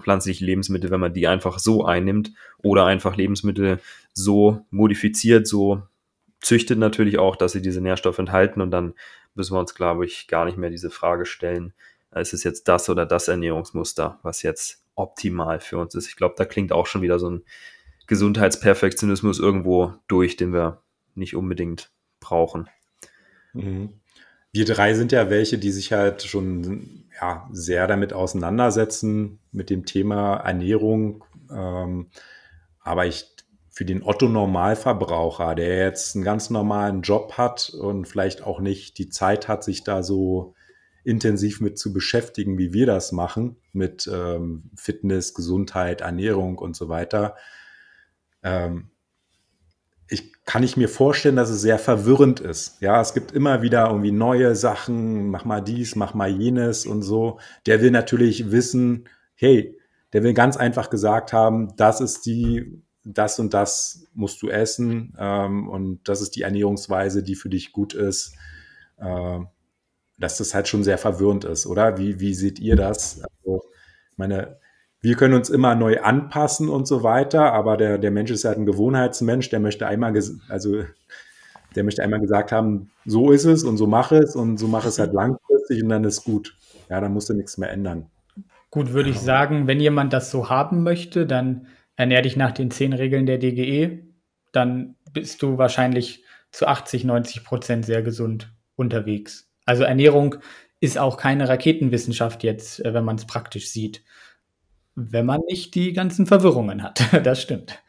pflanzliche 0.00 0.44
Lebensmittel, 0.44 0.90
wenn 0.90 1.00
man 1.00 1.14
die 1.14 1.28
einfach 1.28 1.58
so 1.58 1.84
einnimmt 1.84 2.32
oder 2.62 2.86
einfach 2.86 3.16
Lebensmittel 3.16 3.80
so 4.12 4.64
modifiziert, 4.70 5.46
so 5.46 5.82
züchtet 6.40 6.78
natürlich 6.78 7.18
auch, 7.18 7.36
dass 7.36 7.52
sie 7.52 7.62
diese 7.62 7.80
Nährstoffe 7.80 8.18
enthalten 8.18 8.60
und 8.60 8.70
dann 8.70 8.94
müssen 9.34 9.54
wir 9.54 9.60
uns, 9.60 9.74
glaube 9.74 10.06
ich, 10.06 10.26
gar 10.26 10.44
nicht 10.44 10.56
mehr 10.56 10.70
diese 10.70 10.90
Frage 10.90 11.26
stellen, 11.26 11.72
ist 12.14 12.32
es 12.32 12.44
jetzt 12.44 12.68
das 12.68 12.88
oder 12.88 13.06
das 13.06 13.28
Ernährungsmuster, 13.28 14.18
was 14.22 14.42
jetzt 14.42 14.82
optimal 14.94 15.60
für 15.60 15.78
uns 15.78 15.94
ist. 15.94 16.08
Ich 16.08 16.16
glaube, 16.16 16.34
da 16.36 16.44
klingt 16.44 16.72
auch 16.72 16.86
schon 16.86 17.02
wieder 17.02 17.18
so 17.18 17.30
ein 17.30 17.44
Gesundheitsperfektionismus 18.06 19.38
irgendwo 19.38 19.94
durch, 20.08 20.36
den 20.36 20.52
wir 20.52 20.82
nicht 21.14 21.36
unbedingt 21.36 21.90
brauchen. 22.18 22.68
Mhm. 23.52 24.00
Wir 24.52 24.64
drei 24.64 24.94
sind 24.94 25.12
ja 25.12 25.30
welche, 25.30 25.58
die 25.58 25.70
sich 25.70 25.92
halt 25.92 26.22
schon 26.22 27.04
ja, 27.20 27.48
sehr 27.52 27.86
damit 27.86 28.12
auseinandersetzen, 28.12 29.38
mit 29.52 29.70
dem 29.70 29.86
Thema 29.86 30.36
Ernährung. 30.38 31.24
Ähm, 31.50 32.08
aber 32.80 33.06
ich 33.06 33.26
für 33.70 33.84
den 33.84 34.02
Otto-Normalverbraucher, 34.02 35.54
der 35.54 35.84
jetzt 35.84 36.16
einen 36.16 36.24
ganz 36.24 36.50
normalen 36.50 37.02
Job 37.02 37.34
hat 37.38 37.70
und 37.70 38.06
vielleicht 38.06 38.42
auch 38.42 38.60
nicht 38.60 38.98
die 38.98 39.08
Zeit 39.08 39.46
hat, 39.46 39.62
sich 39.62 39.84
da 39.84 40.02
so 40.02 40.54
intensiv 41.04 41.60
mit 41.60 41.78
zu 41.78 41.92
beschäftigen, 41.92 42.58
wie 42.58 42.72
wir 42.72 42.86
das 42.86 43.12
machen, 43.12 43.56
mit 43.72 44.08
ähm, 44.12 44.70
Fitness, 44.76 45.34
Gesundheit, 45.34 46.00
Ernährung 46.00 46.58
und 46.58 46.76
so 46.76 46.88
weiter. 46.88 47.36
Ähm, 48.42 48.90
ich 50.08 50.32
kann 50.44 50.62
ich 50.62 50.76
mir 50.76 50.88
vorstellen, 50.88 51.36
dass 51.36 51.50
es 51.50 51.60
sehr 51.60 51.78
verwirrend 51.78 52.40
ist. 52.40 52.80
Ja, 52.80 53.00
es 53.00 53.14
gibt 53.14 53.32
immer 53.32 53.62
wieder 53.62 53.86
irgendwie 53.86 54.10
neue 54.10 54.56
Sachen, 54.56 55.30
mach 55.30 55.44
mal 55.44 55.60
dies, 55.60 55.94
mach 55.94 56.14
mal 56.14 56.28
jenes 56.28 56.84
und 56.84 57.02
so. 57.02 57.38
Der 57.66 57.80
will 57.80 57.92
natürlich 57.92 58.50
wissen, 58.50 59.08
hey, 59.36 59.78
der 60.12 60.24
will 60.24 60.34
ganz 60.34 60.56
einfach 60.56 60.90
gesagt 60.90 61.32
haben, 61.32 61.76
das 61.76 62.00
ist 62.00 62.26
die, 62.26 62.82
das 63.04 63.38
und 63.38 63.54
das 63.54 64.08
musst 64.12 64.42
du 64.42 64.48
essen 64.48 65.14
ähm, 65.18 65.68
und 65.68 66.08
das 66.08 66.20
ist 66.20 66.32
die 66.32 66.42
Ernährungsweise, 66.42 67.22
die 67.22 67.36
für 67.36 67.48
dich 67.48 67.72
gut 67.72 67.94
ist. 67.94 68.34
Äh, 68.96 69.40
dass 70.20 70.38
das 70.38 70.54
halt 70.54 70.68
schon 70.68 70.84
sehr 70.84 70.98
verwirrend 70.98 71.44
ist, 71.44 71.66
oder? 71.66 71.98
Wie, 71.98 72.20
wie 72.20 72.34
seht 72.34 72.60
ihr 72.60 72.76
das? 72.76 73.22
Also, 73.22 73.62
meine, 74.16 74.58
wir 75.00 75.16
können 75.16 75.34
uns 75.34 75.50
immer 75.50 75.74
neu 75.74 76.00
anpassen 76.00 76.68
und 76.68 76.86
so 76.86 77.02
weiter, 77.02 77.52
aber 77.52 77.76
der, 77.76 77.98
der 77.98 78.10
Mensch 78.10 78.30
ist 78.30 78.44
halt 78.44 78.58
ein 78.58 78.66
Gewohnheitsmensch, 78.66 79.48
der 79.48 79.60
möchte 79.60 79.86
einmal, 79.86 80.14
also 80.48 80.84
der 81.74 81.84
möchte 81.84 82.02
einmal 82.02 82.20
gesagt 82.20 82.52
haben, 82.52 82.90
so 83.06 83.30
ist 83.32 83.46
es 83.46 83.64
und 83.64 83.78
so 83.78 83.86
mache 83.86 84.18
es 84.18 84.36
und 84.36 84.58
so 84.58 84.68
mache 84.68 84.88
es 84.88 84.98
halt 84.98 85.12
langfristig 85.12 85.82
und 85.82 85.88
dann 85.88 86.04
ist 86.04 86.24
gut. 86.24 86.54
Ja, 86.88 87.00
dann 87.00 87.12
musst 87.12 87.30
du 87.30 87.34
nichts 87.34 87.56
mehr 87.56 87.70
ändern. 87.70 88.10
Gut, 88.70 88.92
würde 88.92 89.10
ich 89.10 89.18
sagen, 89.18 89.66
wenn 89.66 89.80
jemand 89.80 90.12
das 90.12 90.30
so 90.30 90.50
haben 90.50 90.82
möchte, 90.82 91.26
dann 91.26 91.66
ernähr 91.96 92.22
dich 92.22 92.36
nach 92.36 92.52
den 92.52 92.70
zehn 92.70 92.92
Regeln 92.92 93.26
der 93.26 93.38
DGE, 93.38 94.04
dann 94.52 94.96
bist 95.12 95.42
du 95.42 95.58
wahrscheinlich 95.58 96.24
zu 96.52 96.66
80, 96.66 97.04
90 97.04 97.44
Prozent 97.44 97.86
sehr 97.86 98.02
gesund 98.02 98.52
unterwegs. 98.76 99.49
Also 99.70 99.84
Ernährung 99.84 100.34
ist 100.80 100.98
auch 100.98 101.16
keine 101.16 101.48
Raketenwissenschaft 101.48 102.42
jetzt, 102.42 102.84
äh, 102.84 102.92
wenn 102.92 103.04
man 103.04 103.14
es 103.14 103.24
praktisch 103.24 103.68
sieht. 103.68 104.02
Wenn 104.96 105.24
man 105.26 105.42
nicht 105.48 105.76
die 105.76 105.92
ganzen 105.92 106.26
Verwirrungen 106.26 106.82
hat. 106.82 107.00
das 107.24 107.40
stimmt. 107.40 107.80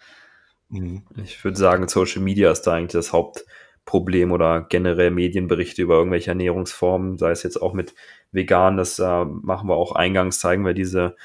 Mhm. 0.69 1.01
Ich 1.23 1.43
würde 1.43 1.57
sagen, 1.57 1.87
Social 1.87 2.21
Media 2.21 2.51
ist 2.51 2.61
da 2.61 2.73
eigentlich 2.73 2.91
das 2.91 3.13
Hauptproblem 3.13 4.31
oder 4.31 4.61
generell 4.69 5.09
Medienberichte 5.09 5.81
über 5.81 5.95
irgendwelche 5.95 6.29
Ernährungsformen, 6.29 7.17
sei 7.17 7.31
es 7.31 7.41
jetzt 7.41 7.59
auch 7.59 7.73
mit 7.73 7.95
vegan, 8.31 8.77
das 8.77 8.99
äh, 8.99 9.25
machen 9.25 9.67
wir 9.67 9.75
auch 9.75 9.93
eingangs, 9.93 10.39
zeigen 10.39 10.63
wir 10.63 10.75
diese 10.75 11.15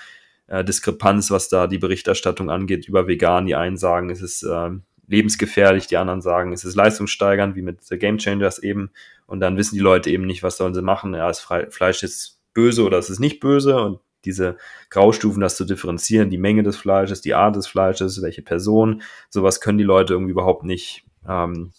äh, 0.47 0.64
Diskrepanz, 0.64 1.31
was 1.31 1.51
da 1.51 1.66
die 1.66 1.79
Berichterstattung 1.79 2.49
angeht 2.49 2.88
über 2.88 3.07
vegan. 3.07 3.45
Die 3.45 3.57
einen 3.57 3.77
sagen, 3.77 4.09
es 4.09 4.23
ist 4.23 4.42
äh, 4.42 4.71
lebensgefährlich, 5.07 5.87
die 5.87 5.99
anderen 5.99 6.23
sagen, 6.23 6.55
es 6.55 6.64
ist 6.64 6.77
leistungssteigernd, 6.77 7.57
wie 7.57 7.62
mit 7.62 7.85
The 7.85 7.99
Game 7.99 8.16
Changers 8.16 8.59
eben. 8.59 8.90
Und 9.27 9.41
dann 9.41 9.57
wissen 9.57 9.75
die 9.75 9.81
Leute 9.81 10.11
eben 10.11 10.25
nicht, 10.27 10.43
was 10.43 10.57
sollen 10.57 10.75
sie 10.75 10.83
machen. 10.83 11.15
Ja, 11.15 11.27
das 11.27 11.41
Fleisch 11.41 12.03
ist 12.03 12.41
böse 12.55 12.85
oder 12.85 12.99
es 12.99 13.11
ist 13.11 13.19
nicht 13.19 13.41
böse. 13.41 13.81
Und 13.81 14.01
diese 14.25 14.57
Graustufen, 14.91 15.41
das 15.41 15.57
zu 15.57 15.65
differenzieren, 15.65 16.31
die 16.31 16.39
Menge 16.39 16.62
des 16.62 16.77
Fleisches, 16.77 17.21
die 17.21 17.35
Art 17.35 17.57
des 17.57 17.67
Fleisches, 17.67 18.23
welche 18.23 18.43
Person, 18.43 19.03
sowas 19.31 19.61
können 19.61 19.79
die 19.79 19.85
Leute 19.85 20.15
irgendwie 20.15 20.33
überhaupt 20.33 20.65
nicht 20.65 21.05
ähm, 21.29 21.73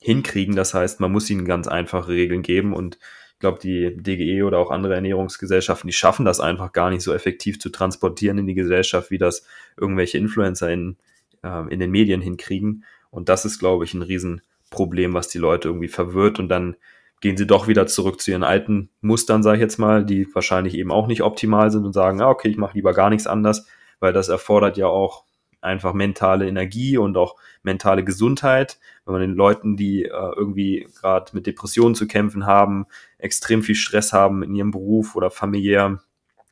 hinkriegen. 0.00 0.56
Das 0.56 0.74
heißt, 0.74 1.00
man 1.00 1.12
muss 1.12 1.30
ihnen 1.30 1.44
ganz 1.44 1.66
einfache 1.68 2.08
Regeln 2.08 2.42
geben 2.42 2.74
und 2.74 2.98
ich 3.32 3.40
glaube, 3.40 3.58
die 3.60 3.96
DGE 3.96 4.44
oder 4.44 4.58
auch 4.58 4.70
andere 4.70 4.94
Ernährungsgesellschaften, 4.94 5.88
die 5.88 5.92
schaffen 5.92 6.24
das 6.24 6.40
einfach 6.40 6.72
gar 6.72 6.90
nicht 6.90 7.02
so 7.02 7.12
effektiv 7.12 7.58
zu 7.58 7.68
transportieren 7.68 8.38
in 8.38 8.46
die 8.46 8.54
Gesellschaft, 8.54 9.10
wie 9.10 9.18
das 9.18 9.44
irgendwelche 9.76 10.18
Influencer 10.18 10.70
in, 10.70 10.96
äh, 11.42 11.72
in 11.72 11.80
den 11.80 11.90
Medien 11.90 12.20
hinkriegen. 12.20 12.84
Und 13.10 13.28
das 13.28 13.44
ist, 13.44 13.58
glaube 13.58 13.84
ich, 13.84 13.92
ein 13.92 14.02
riesen 14.02 14.40
Problem, 14.74 15.14
was 15.14 15.28
die 15.28 15.38
Leute 15.38 15.68
irgendwie 15.68 15.88
verwirrt 15.88 16.38
und 16.38 16.48
dann 16.48 16.76
gehen 17.20 17.36
sie 17.36 17.46
doch 17.46 17.68
wieder 17.68 17.86
zurück 17.86 18.20
zu 18.20 18.32
ihren 18.32 18.42
alten 18.42 18.90
Mustern, 19.00 19.42
sage 19.42 19.56
ich 19.56 19.62
jetzt 19.62 19.78
mal, 19.78 20.04
die 20.04 20.26
wahrscheinlich 20.34 20.74
eben 20.74 20.90
auch 20.90 21.06
nicht 21.06 21.22
optimal 21.22 21.70
sind 21.70 21.84
und 21.86 21.92
sagen, 21.92 22.20
ah, 22.20 22.28
okay, 22.28 22.48
ich 22.48 22.58
mache 22.58 22.74
lieber 22.74 22.92
gar 22.92 23.08
nichts 23.08 23.26
anders, 23.26 23.66
weil 24.00 24.12
das 24.12 24.28
erfordert 24.28 24.76
ja 24.76 24.88
auch 24.88 25.24
einfach 25.62 25.94
mentale 25.94 26.46
Energie 26.46 26.98
und 26.98 27.16
auch 27.16 27.36
mentale 27.62 28.04
Gesundheit. 28.04 28.78
Wenn 29.04 29.12
man 29.12 29.22
den 29.22 29.34
Leuten, 29.34 29.76
die 29.76 30.04
äh, 30.04 30.32
irgendwie 30.36 30.86
gerade 31.00 31.30
mit 31.34 31.46
Depressionen 31.46 31.94
zu 31.94 32.06
kämpfen 32.06 32.44
haben, 32.44 32.86
extrem 33.18 33.62
viel 33.62 33.74
Stress 33.74 34.12
haben 34.12 34.42
in 34.42 34.54
ihrem 34.54 34.72
Beruf 34.72 35.16
oder 35.16 35.30
familiär, 35.30 36.00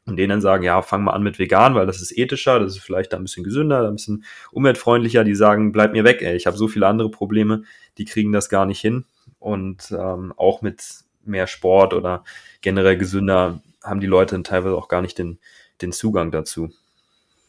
und 0.05 0.17
denen 0.17 0.31
dann 0.31 0.41
sagen, 0.41 0.65
ja, 0.65 0.83
fang 0.83 1.05
mal 1.05 1.13
an 1.13 1.23
mit 1.23 1.39
vegan, 1.39 1.75
weil 1.75 1.87
das 1.87 2.03
ist 2.03 2.17
ethischer, 2.17 2.59
das 2.59 2.77
ist 2.77 2.83
vielleicht 2.83 3.15
ein 3.15 3.23
bisschen 3.23 3.45
gesünder, 3.45 3.87
ein 3.87 3.97
bisschen 3.97 4.25
umweltfreundlicher. 4.51 5.23
Die 5.23 5.35
sagen, 5.35 5.71
bleib 5.71 5.93
mir 5.93 6.05
weg, 6.05 6.23
ey, 6.23 6.35
ich 6.35 6.47
habe 6.47 6.57
so 6.57 6.67
viele 6.67 6.89
andere 6.89 7.11
Probleme, 7.11 7.63
die 7.99 8.05
kriegen 8.05 8.33
das 8.33 8.49
gar 8.49 8.67
nicht 8.67 8.81
hin. 8.81 9.05
Und 9.39 9.93
ähm, 9.93 10.33
auch 10.37 10.63
mit 10.63 10.83
mehr 11.25 11.47
Sport 11.47 11.95
oder 11.95 12.25
generell 12.63 12.97
gesünder 12.97 13.63
haben 13.83 14.01
die 14.01 14.07
Leute 14.07 14.35
dann 14.35 14.45
teilweise 14.45 14.77
auch 14.77 14.89
gar 14.89 15.03
nicht 15.03 15.19
den, 15.19 15.39
den 15.81 15.93
Zugang 15.93 16.33
dazu. 16.33 16.71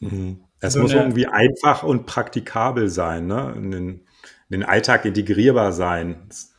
Mhm. 0.00 0.40
Das 0.60 0.76
also 0.76 0.82
muss 0.82 0.92
irgendwie 0.92 1.26
einfach 1.26 1.82
und 1.82 2.06
praktikabel 2.06 2.88
sein, 2.88 3.26
ne? 3.26 3.52
in, 3.56 3.70
den, 3.70 3.88
in 3.88 4.00
den 4.50 4.62
Alltag 4.62 5.04
integrierbar 5.04 5.72
sein. 5.72 6.22
Das, 6.28 6.54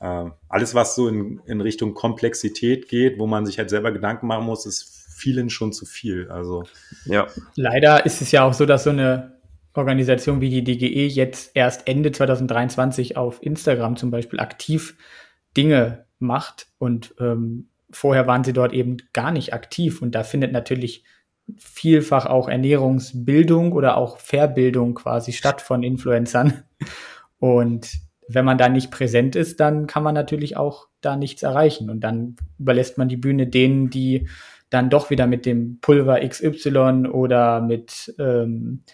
äh, 0.00 0.30
alles, 0.48 0.74
was 0.74 0.96
so 0.96 1.08
in, 1.08 1.40
in 1.46 1.60
Richtung 1.60 1.94
Komplexität 1.94 2.88
geht, 2.88 3.18
wo 3.18 3.26
man 3.26 3.46
sich 3.46 3.58
halt 3.58 3.70
selber 3.70 3.92
Gedanken 3.92 4.26
machen 4.26 4.44
muss, 4.44 4.66
ist 4.66 5.01
vielen 5.22 5.50
schon 5.50 5.72
zu 5.72 5.86
viel. 5.86 6.28
Also 6.30 6.64
ja. 7.04 7.28
Leider 7.54 8.04
ist 8.04 8.20
es 8.20 8.32
ja 8.32 8.44
auch 8.44 8.52
so, 8.52 8.66
dass 8.66 8.84
so 8.84 8.90
eine 8.90 9.40
Organisation 9.74 10.40
wie 10.40 10.50
die 10.50 10.64
DGE 10.64 11.06
jetzt 11.06 11.52
erst 11.54 11.88
Ende 11.88 12.12
2023 12.12 13.16
auf 13.16 13.42
Instagram 13.42 13.96
zum 13.96 14.10
Beispiel 14.10 14.40
aktiv 14.40 14.96
Dinge 15.56 16.06
macht 16.18 16.66
und 16.78 17.14
ähm, 17.20 17.68
vorher 17.90 18.26
waren 18.26 18.44
sie 18.44 18.52
dort 18.52 18.72
eben 18.72 18.98
gar 19.12 19.30
nicht 19.30 19.54
aktiv 19.54 20.02
und 20.02 20.14
da 20.14 20.24
findet 20.24 20.52
natürlich 20.52 21.04
vielfach 21.58 22.26
auch 22.26 22.48
Ernährungsbildung 22.48 23.72
oder 23.72 23.96
auch 23.96 24.18
Verbildung 24.18 24.94
quasi 24.94 25.32
statt 25.32 25.60
von 25.60 25.82
Influencern 25.82 26.64
und 27.38 27.90
wenn 28.28 28.44
man 28.44 28.58
da 28.58 28.68
nicht 28.68 28.90
präsent 28.90 29.36
ist, 29.36 29.60
dann 29.60 29.86
kann 29.86 30.02
man 30.02 30.14
natürlich 30.14 30.56
auch 30.56 30.88
da 31.00 31.16
nichts 31.16 31.42
erreichen 31.42 31.90
und 31.90 32.00
dann 32.00 32.36
überlässt 32.58 32.98
man 32.98 33.08
die 33.08 33.16
Bühne 33.16 33.46
denen, 33.46 33.90
die 33.90 34.28
dann 34.72 34.88
doch 34.88 35.10
wieder 35.10 35.26
mit 35.26 35.44
dem 35.44 35.80
Pulver 35.80 36.26
XY 36.26 37.08
oder 37.10 37.60
mit 37.60 38.14
ähm, 38.18 38.84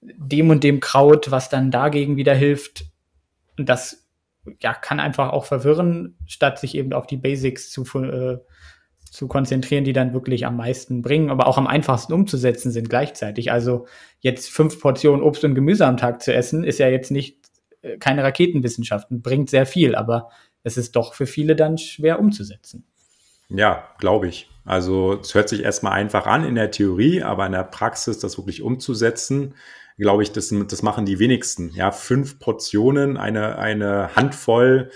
dem 0.00 0.48
und 0.50 0.64
dem 0.64 0.80
Kraut, 0.80 1.30
was 1.30 1.50
dann 1.50 1.70
dagegen 1.70 2.16
wieder 2.16 2.34
hilft. 2.34 2.86
Und 3.58 3.68
das 3.68 4.08
ja, 4.60 4.72
kann 4.72 4.98
einfach 4.98 5.30
auch 5.32 5.44
verwirren, 5.44 6.16
statt 6.26 6.58
sich 6.58 6.74
eben 6.74 6.94
auf 6.94 7.06
die 7.06 7.18
Basics 7.18 7.70
zu, 7.70 7.82
äh, 8.02 8.38
zu 9.10 9.28
konzentrieren, 9.28 9.84
die 9.84 9.92
dann 9.92 10.14
wirklich 10.14 10.46
am 10.46 10.56
meisten 10.56 11.02
bringen, 11.02 11.30
aber 11.30 11.46
auch 11.48 11.58
am 11.58 11.66
einfachsten 11.66 12.14
umzusetzen 12.14 12.70
sind 12.70 12.88
gleichzeitig. 12.88 13.52
Also 13.52 13.86
jetzt 14.20 14.50
fünf 14.50 14.80
Portionen 14.80 15.22
Obst 15.22 15.44
und 15.44 15.54
Gemüse 15.54 15.86
am 15.86 15.98
Tag 15.98 16.22
zu 16.22 16.32
essen, 16.32 16.64
ist 16.64 16.78
ja 16.78 16.88
jetzt 16.88 17.10
nicht 17.10 17.40
äh, 17.82 17.98
keine 17.98 18.22
Raketenwissenschaften, 18.22 19.20
bringt 19.20 19.50
sehr 19.50 19.66
viel, 19.66 19.94
aber 19.96 20.30
es 20.62 20.78
ist 20.78 20.96
doch 20.96 21.12
für 21.12 21.26
viele 21.26 21.56
dann 21.56 21.76
schwer 21.76 22.20
umzusetzen. 22.20 22.86
Ja, 23.48 23.84
glaube 23.98 24.28
ich. 24.28 24.48
Also 24.66 25.20
es 25.20 25.34
hört 25.34 25.48
sich 25.48 25.62
erstmal 25.62 25.92
einfach 25.92 26.26
an 26.26 26.44
in 26.44 26.56
der 26.56 26.70
Theorie, 26.70 27.22
aber 27.22 27.46
in 27.46 27.52
der 27.52 27.64
Praxis 27.64 28.18
das 28.18 28.36
wirklich 28.36 28.62
umzusetzen, 28.62 29.54
glaube 29.96 30.22
ich, 30.22 30.32
das, 30.32 30.52
das 30.68 30.82
machen 30.82 31.06
die 31.06 31.18
wenigsten. 31.18 31.70
Ja, 31.72 31.90
fünf 31.90 32.38
Portionen, 32.38 33.16
eine, 33.16 33.58
eine 33.58 34.14
Handvoll 34.14 34.90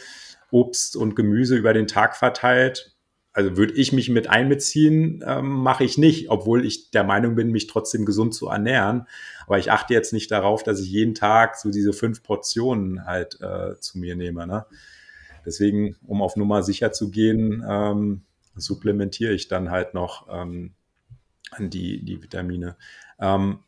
Obst 0.51 0.97
und 0.97 1.17
Gemüse 1.17 1.57
über 1.57 1.73
den 1.73 1.87
Tag 1.87 2.17
verteilt. 2.17 2.97
Also 3.33 3.57
würde 3.57 3.75
ich 3.75 3.93
mich 3.93 4.09
mit 4.09 4.29
einbeziehen, 4.29 5.23
ähm, 5.25 5.47
mache 5.47 5.85
ich 5.85 5.97
nicht, 5.97 6.31
obwohl 6.31 6.67
ich 6.67 6.91
der 6.91 7.05
Meinung 7.05 7.37
bin, 7.37 7.53
mich 7.53 7.69
trotzdem 7.69 8.05
gesund 8.05 8.35
zu 8.35 8.49
ernähren. 8.49 9.07
Aber 9.47 9.59
ich 9.59 9.71
achte 9.71 9.95
jetzt 9.95 10.13
nicht 10.13 10.33
darauf, 10.33 10.65
dass 10.65 10.81
ich 10.81 10.91
jeden 10.91 11.15
Tag 11.15 11.57
so 11.57 11.71
diese 11.71 11.93
fünf 11.93 12.25
Portionen 12.25 13.07
halt 13.07 13.41
äh, 13.41 13.77
zu 13.79 13.99
mir 13.99 14.17
nehme. 14.17 14.49
Ne? 14.49 14.67
Deswegen, 15.47 15.97
um 16.07 16.23
auf 16.23 16.37
Nummer 16.37 16.65
sicher 16.65 16.91
zu 16.91 17.11
gehen, 17.11 17.65
ähm, 17.67 18.23
supplementiere 18.61 19.33
ich 19.33 19.49
dann 19.49 19.71
halt 19.71 19.95
noch 19.95 20.29
ähm, 20.31 20.75
die, 21.59 22.05
die 22.05 22.23
Vitamine. 22.23 22.77
Ähm, 23.19 23.61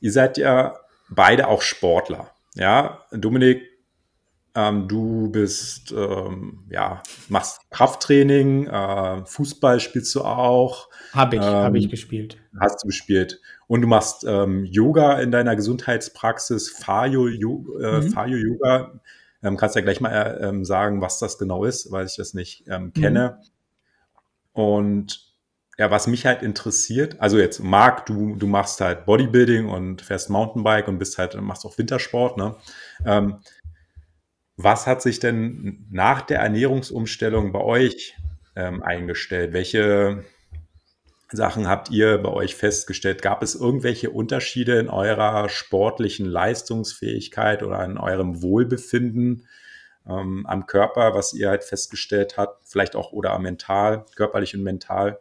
ihr 0.00 0.12
seid 0.12 0.38
ja 0.38 0.76
beide 1.08 1.48
auch 1.48 1.62
Sportler. 1.62 2.30
Ja, 2.54 3.04
Dominik, 3.12 3.62
ähm, 4.54 4.86
du 4.86 5.30
bist, 5.30 5.92
ähm, 5.92 6.64
ja, 6.68 7.02
machst 7.28 7.62
Krafttraining, 7.70 8.66
äh, 8.66 9.24
Fußball 9.24 9.80
spielst 9.80 10.14
du 10.14 10.22
auch. 10.22 10.90
Habe 11.12 11.36
ich, 11.36 11.42
ähm, 11.42 11.48
habe 11.48 11.78
ich 11.78 11.88
gespielt. 11.88 12.36
Hast 12.60 12.82
du 12.82 12.88
gespielt. 12.88 13.40
Und 13.66 13.80
du 13.80 13.88
machst 13.88 14.24
ähm, 14.28 14.66
Yoga 14.66 15.18
in 15.20 15.30
deiner 15.30 15.56
Gesundheitspraxis, 15.56 16.68
Fayo, 16.68 17.28
äh, 17.28 18.00
mhm. 18.02 18.10
Fayo 18.10 18.36
Yoga. 18.36 19.00
Ähm, 19.42 19.56
kannst 19.56 19.74
ja 19.74 19.80
gleich 19.80 20.00
mal 20.00 20.10
äh, 20.10 20.46
ähm, 20.46 20.64
sagen, 20.64 21.00
was 21.00 21.18
das 21.18 21.38
genau 21.38 21.64
ist, 21.64 21.90
weil 21.90 22.04
ich 22.04 22.16
das 22.16 22.34
nicht 22.34 22.66
kenne. 22.94 23.38
Mhm. 23.40 23.51
Und 24.52 25.32
ja, 25.78 25.90
was 25.90 26.06
mich 26.06 26.26
halt 26.26 26.42
interessiert, 26.42 27.20
also 27.20 27.38
jetzt 27.38 27.60
Marc, 27.60 28.06
du, 28.06 28.36
du 28.36 28.46
machst 28.46 28.80
halt 28.80 29.06
Bodybuilding 29.06 29.68
und 29.68 30.02
fährst 30.02 30.30
Mountainbike 30.30 30.88
und 30.88 30.98
bist 30.98 31.18
halt, 31.18 31.40
machst 31.40 31.64
auch 31.64 31.78
Wintersport, 31.78 32.36
ne? 32.36 32.56
Ähm, 33.06 33.38
was 34.56 34.86
hat 34.86 35.00
sich 35.02 35.18
denn 35.18 35.86
nach 35.90 36.20
der 36.20 36.40
Ernährungsumstellung 36.40 37.52
bei 37.52 37.60
euch 37.60 38.14
ähm, 38.54 38.82
eingestellt? 38.82 39.54
Welche 39.54 40.24
Sachen 41.30 41.66
habt 41.66 41.90
ihr 41.90 42.18
bei 42.18 42.28
euch 42.28 42.54
festgestellt? 42.54 43.22
Gab 43.22 43.42
es 43.42 43.54
irgendwelche 43.54 44.10
Unterschiede 44.10 44.78
in 44.78 44.88
eurer 44.88 45.48
sportlichen 45.48 46.26
Leistungsfähigkeit 46.26 47.62
oder 47.62 47.82
in 47.84 47.96
eurem 47.96 48.42
Wohlbefinden 48.42 49.48
ähm, 50.08 50.46
am 50.46 50.66
Körper, 50.66 51.14
was 51.14 51.34
ihr 51.34 51.48
halt 51.48 51.64
festgestellt 51.64 52.36
habt? 52.36 52.68
Vielleicht 52.68 52.96
auch 52.96 53.12
oder 53.12 53.38
mental, 53.38 54.04
körperlich 54.16 54.54
und 54.56 54.62
mental? 54.62 55.18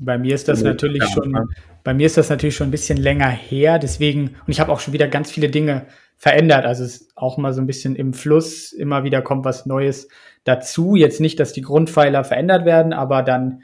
Bei 0.00 0.18
mir 0.18 0.34
ist 0.34 0.48
das 0.48 0.62
natürlich 0.62 1.04
schon, 1.04 1.48
bei 1.84 1.94
mir 1.94 2.06
ist 2.06 2.16
das 2.16 2.30
natürlich 2.30 2.56
schon 2.56 2.68
ein 2.68 2.72
bisschen 2.72 2.98
länger 2.98 3.28
her, 3.28 3.78
deswegen, 3.78 4.36
und 4.46 4.48
ich 4.48 4.60
habe 4.60 4.72
auch 4.72 4.80
schon 4.80 4.94
wieder 4.94 5.06
ganz 5.08 5.30
viele 5.30 5.48
Dinge 5.48 5.86
verändert. 6.16 6.64
Also 6.64 6.84
es 6.84 7.02
ist 7.02 7.12
auch 7.16 7.36
mal 7.36 7.52
so 7.52 7.60
ein 7.60 7.66
bisschen 7.66 7.96
im 7.96 8.14
Fluss, 8.14 8.72
immer 8.72 9.04
wieder 9.04 9.22
kommt 9.22 9.44
was 9.44 9.66
Neues 9.66 10.08
dazu. 10.44 10.94
Jetzt 10.94 11.20
nicht, 11.20 11.40
dass 11.40 11.52
die 11.52 11.62
Grundpfeiler 11.62 12.24
verändert 12.24 12.64
werden, 12.64 12.92
aber 12.92 13.22
dann 13.22 13.62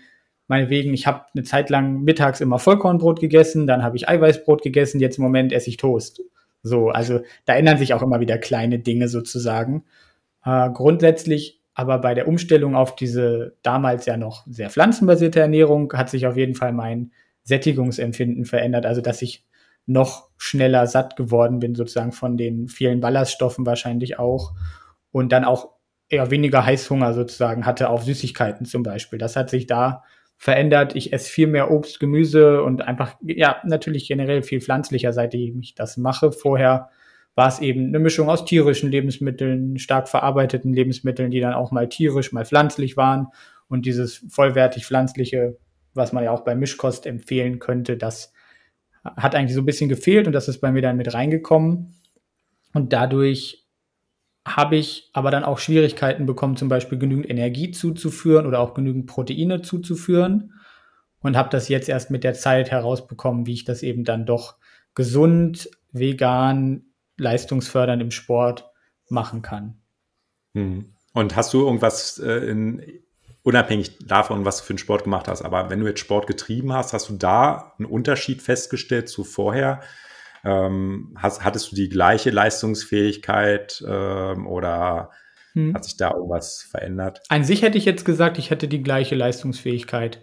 meinetwegen, 0.48 0.92
ich 0.94 1.06
habe 1.06 1.26
eine 1.34 1.44
Zeit 1.44 1.70
lang 1.70 2.02
mittags 2.02 2.40
immer 2.40 2.58
Vollkornbrot 2.58 3.20
gegessen, 3.20 3.66
dann 3.66 3.82
habe 3.82 3.96
ich 3.96 4.08
Eiweißbrot 4.08 4.62
gegessen, 4.62 4.98
jetzt 4.98 5.18
im 5.18 5.24
Moment 5.24 5.52
esse 5.52 5.70
ich 5.70 5.76
Toast. 5.76 6.22
So, 6.62 6.88
also 6.88 7.20
da 7.44 7.54
ändern 7.54 7.78
sich 7.78 7.94
auch 7.94 8.02
immer 8.02 8.18
wieder 8.18 8.38
kleine 8.38 8.80
Dinge 8.80 9.08
sozusagen. 9.08 9.84
Äh, 10.44 10.70
grundsätzlich 10.70 11.58
aber 11.78 11.98
bei 11.98 12.12
der 12.12 12.26
Umstellung 12.26 12.74
auf 12.74 12.96
diese 12.96 13.56
damals 13.62 14.04
ja 14.04 14.16
noch 14.16 14.44
sehr 14.48 14.68
pflanzenbasierte 14.68 15.38
Ernährung 15.38 15.92
hat 15.92 16.10
sich 16.10 16.26
auf 16.26 16.36
jeden 16.36 16.56
Fall 16.56 16.72
mein 16.72 17.12
Sättigungsempfinden 17.44 18.46
verändert. 18.46 18.84
Also, 18.84 19.00
dass 19.00 19.22
ich 19.22 19.46
noch 19.86 20.28
schneller 20.38 20.88
satt 20.88 21.14
geworden 21.14 21.60
bin, 21.60 21.76
sozusagen 21.76 22.10
von 22.10 22.36
den 22.36 22.66
vielen 22.66 22.98
Ballaststoffen 22.98 23.64
wahrscheinlich 23.64 24.18
auch. 24.18 24.54
Und 25.12 25.30
dann 25.30 25.44
auch 25.44 25.68
eher 26.08 26.32
weniger 26.32 26.66
Heißhunger 26.66 27.14
sozusagen 27.14 27.64
hatte 27.64 27.90
auf 27.90 28.02
Süßigkeiten 28.02 28.66
zum 28.66 28.82
Beispiel. 28.82 29.20
Das 29.20 29.36
hat 29.36 29.48
sich 29.48 29.68
da 29.68 30.02
verändert. 30.36 30.96
Ich 30.96 31.12
esse 31.12 31.30
viel 31.30 31.46
mehr 31.46 31.70
Obst, 31.70 32.00
Gemüse 32.00 32.64
und 32.64 32.82
einfach, 32.82 33.14
ja, 33.22 33.62
natürlich 33.64 34.08
generell 34.08 34.42
viel 34.42 34.60
pflanzlicher, 34.60 35.12
seitdem 35.12 35.60
ich 35.60 35.76
das 35.76 35.96
mache. 35.96 36.32
Vorher 36.32 36.90
war 37.38 37.46
es 37.46 37.60
eben 37.60 37.86
eine 37.86 38.00
Mischung 38.00 38.28
aus 38.28 38.44
tierischen 38.44 38.90
Lebensmitteln, 38.90 39.78
stark 39.78 40.08
verarbeiteten 40.08 40.74
Lebensmitteln, 40.74 41.30
die 41.30 41.38
dann 41.38 41.54
auch 41.54 41.70
mal 41.70 41.88
tierisch, 41.88 42.32
mal 42.32 42.44
pflanzlich 42.44 42.96
waren. 42.96 43.28
Und 43.68 43.86
dieses 43.86 44.26
vollwertig 44.28 44.84
pflanzliche, 44.84 45.56
was 45.94 46.12
man 46.12 46.24
ja 46.24 46.32
auch 46.32 46.40
bei 46.40 46.56
Mischkost 46.56 47.06
empfehlen 47.06 47.60
könnte, 47.60 47.96
das 47.96 48.32
hat 49.04 49.36
eigentlich 49.36 49.54
so 49.54 49.62
ein 49.62 49.66
bisschen 49.66 49.88
gefehlt 49.88 50.26
und 50.26 50.32
das 50.32 50.48
ist 50.48 50.58
bei 50.58 50.72
mir 50.72 50.82
dann 50.82 50.96
mit 50.96 51.14
reingekommen. 51.14 51.94
Und 52.74 52.92
dadurch 52.92 53.68
habe 54.44 54.74
ich 54.74 55.08
aber 55.12 55.30
dann 55.30 55.44
auch 55.44 55.58
Schwierigkeiten 55.58 56.26
bekommen, 56.26 56.56
zum 56.56 56.68
Beispiel 56.68 56.98
genügend 56.98 57.30
Energie 57.30 57.70
zuzuführen 57.70 58.46
oder 58.46 58.58
auch 58.58 58.74
genügend 58.74 59.06
Proteine 59.06 59.62
zuzuführen. 59.62 60.54
Und 61.20 61.36
habe 61.36 61.50
das 61.50 61.68
jetzt 61.68 61.88
erst 61.88 62.10
mit 62.10 62.24
der 62.24 62.34
Zeit 62.34 62.72
herausbekommen, 62.72 63.46
wie 63.46 63.54
ich 63.54 63.64
das 63.64 63.84
eben 63.84 64.02
dann 64.02 64.26
doch 64.26 64.56
gesund, 64.96 65.70
vegan, 65.92 66.87
leistungsfördernd 67.18 68.02
im 68.02 68.10
Sport 68.10 68.70
machen 69.08 69.42
kann. 69.42 69.80
Hm. 70.54 70.94
Und 71.12 71.36
hast 71.36 71.52
du 71.52 71.64
irgendwas 71.64 72.18
äh, 72.18 72.48
in, 72.48 72.82
unabhängig 73.42 73.98
davon, 74.06 74.44
was 74.44 74.58
du 74.58 74.64
für 74.64 74.70
einen 74.70 74.78
Sport 74.78 75.04
gemacht 75.04 75.28
hast, 75.28 75.42
aber 75.42 75.70
wenn 75.70 75.80
du 75.80 75.86
jetzt 75.86 76.00
Sport 76.00 76.26
getrieben 76.26 76.72
hast, 76.72 76.92
hast 76.92 77.08
du 77.08 77.16
da 77.16 77.74
einen 77.78 77.86
Unterschied 77.86 78.42
festgestellt 78.42 79.08
zu 79.08 79.24
vorher? 79.24 79.80
Ähm, 80.44 81.16
hast, 81.16 81.44
hattest 81.44 81.72
du 81.72 81.76
die 81.76 81.88
gleiche 81.88 82.30
Leistungsfähigkeit 82.30 83.82
ähm, 83.86 84.46
oder 84.46 85.10
hm. 85.52 85.74
hat 85.74 85.84
sich 85.84 85.96
da 85.96 86.12
irgendwas 86.12 86.62
verändert? 86.62 87.22
An 87.28 87.44
sich 87.44 87.62
hätte 87.62 87.78
ich 87.78 87.84
jetzt 87.84 88.04
gesagt, 88.04 88.38
ich 88.38 88.50
hätte 88.50 88.68
die 88.68 88.82
gleiche 88.82 89.14
Leistungsfähigkeit 89.14 90.22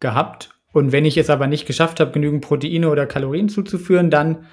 gehabt. 0.00 0.50
Und 0.72 0.92
wenn 0.92 1.06
ich 1.06 1.16
es 1.16 1.30
aber 1.30 1.46
nicht 1.46 1.66
geschafft 1.66 2.00
habe, 2.00 2.12
genügend 2.12 2.44
Proteine 2.44 2.90
oder 2.90 3.06
Kalorien 3.06 3.48
zuzuführen, 3.48 4.10
dann 4.10 4.46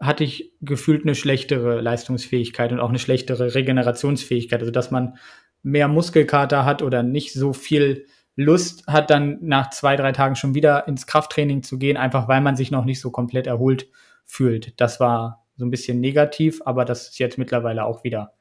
hatte 0.00 0.24
ich 0.24 0.52
gefühlt 0.60 1.04
eine 1.04 1.14
schlechtere 1.14 1.80
Leistungsfähigkeit 1.80 2.72
und 2.72 2.80
auch 2.80 2.90
eine 2.90 2.98
schlechtere 2.98 3.54
Regenerationsfähigkeit. 3.54 4.60
Also 4.60 4.72
dass 4.72 4.90
man 4.90 5.16
mehr 5.62 5.88
Muskelkater 5.88 6.64
hat 6.64 6.82
oder 6.82 7.02
nicht 7.02 7.32
so 7.32 7.52
viel 7.52 8.06
Lust 8.36 8.86
hat, 8.86 9.10
dann 9.10 9.38
nach 9.40 9.70
zwei, 9.70 9.96
drei 9.96 10.12
Tagen 10.12 10.36
schon 10.36 10.54
wieder 10.54 10.86
ins 10.86 11.06
Krafttraining 11.06 11.62
zu 11.62 11.78
gehen, 11.78 11.96
einfach 11.96 12.28
weil 12.28 12.42
man 12.42 12.56
sich 12.56 12.70
noch 12.70 12.84
nicht 12.84 13.00
so 13.00 13.10
komplett 13.10 13.46
erholt 13.46 13.88
fühlt. 14.26 14.78
Das 14.80 15.00
war 15.00 15.46
so 15.56 15.64
ein 15.64 15.70
bisschen 15.70 16.00
negativ, 16.00 16.60
aber 16.66 16.84
das 16.84 17.08
ist 17.08 17.18
jetzt 17.18 17.38
mittlerweile 17.38 17.84
auch 17.84 18.04
wieder 18.04 18.34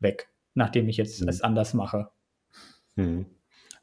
weg, 0.00 0.28
nachdem 0.54 0.88
ich 0.88 0.98
jetzt 0.98 1.22
mhm. 1.22 1.28
es 1.28 1.40
anders 1.40 1.72
mache. 1.72 2.10
Mhm. 2.96 3.26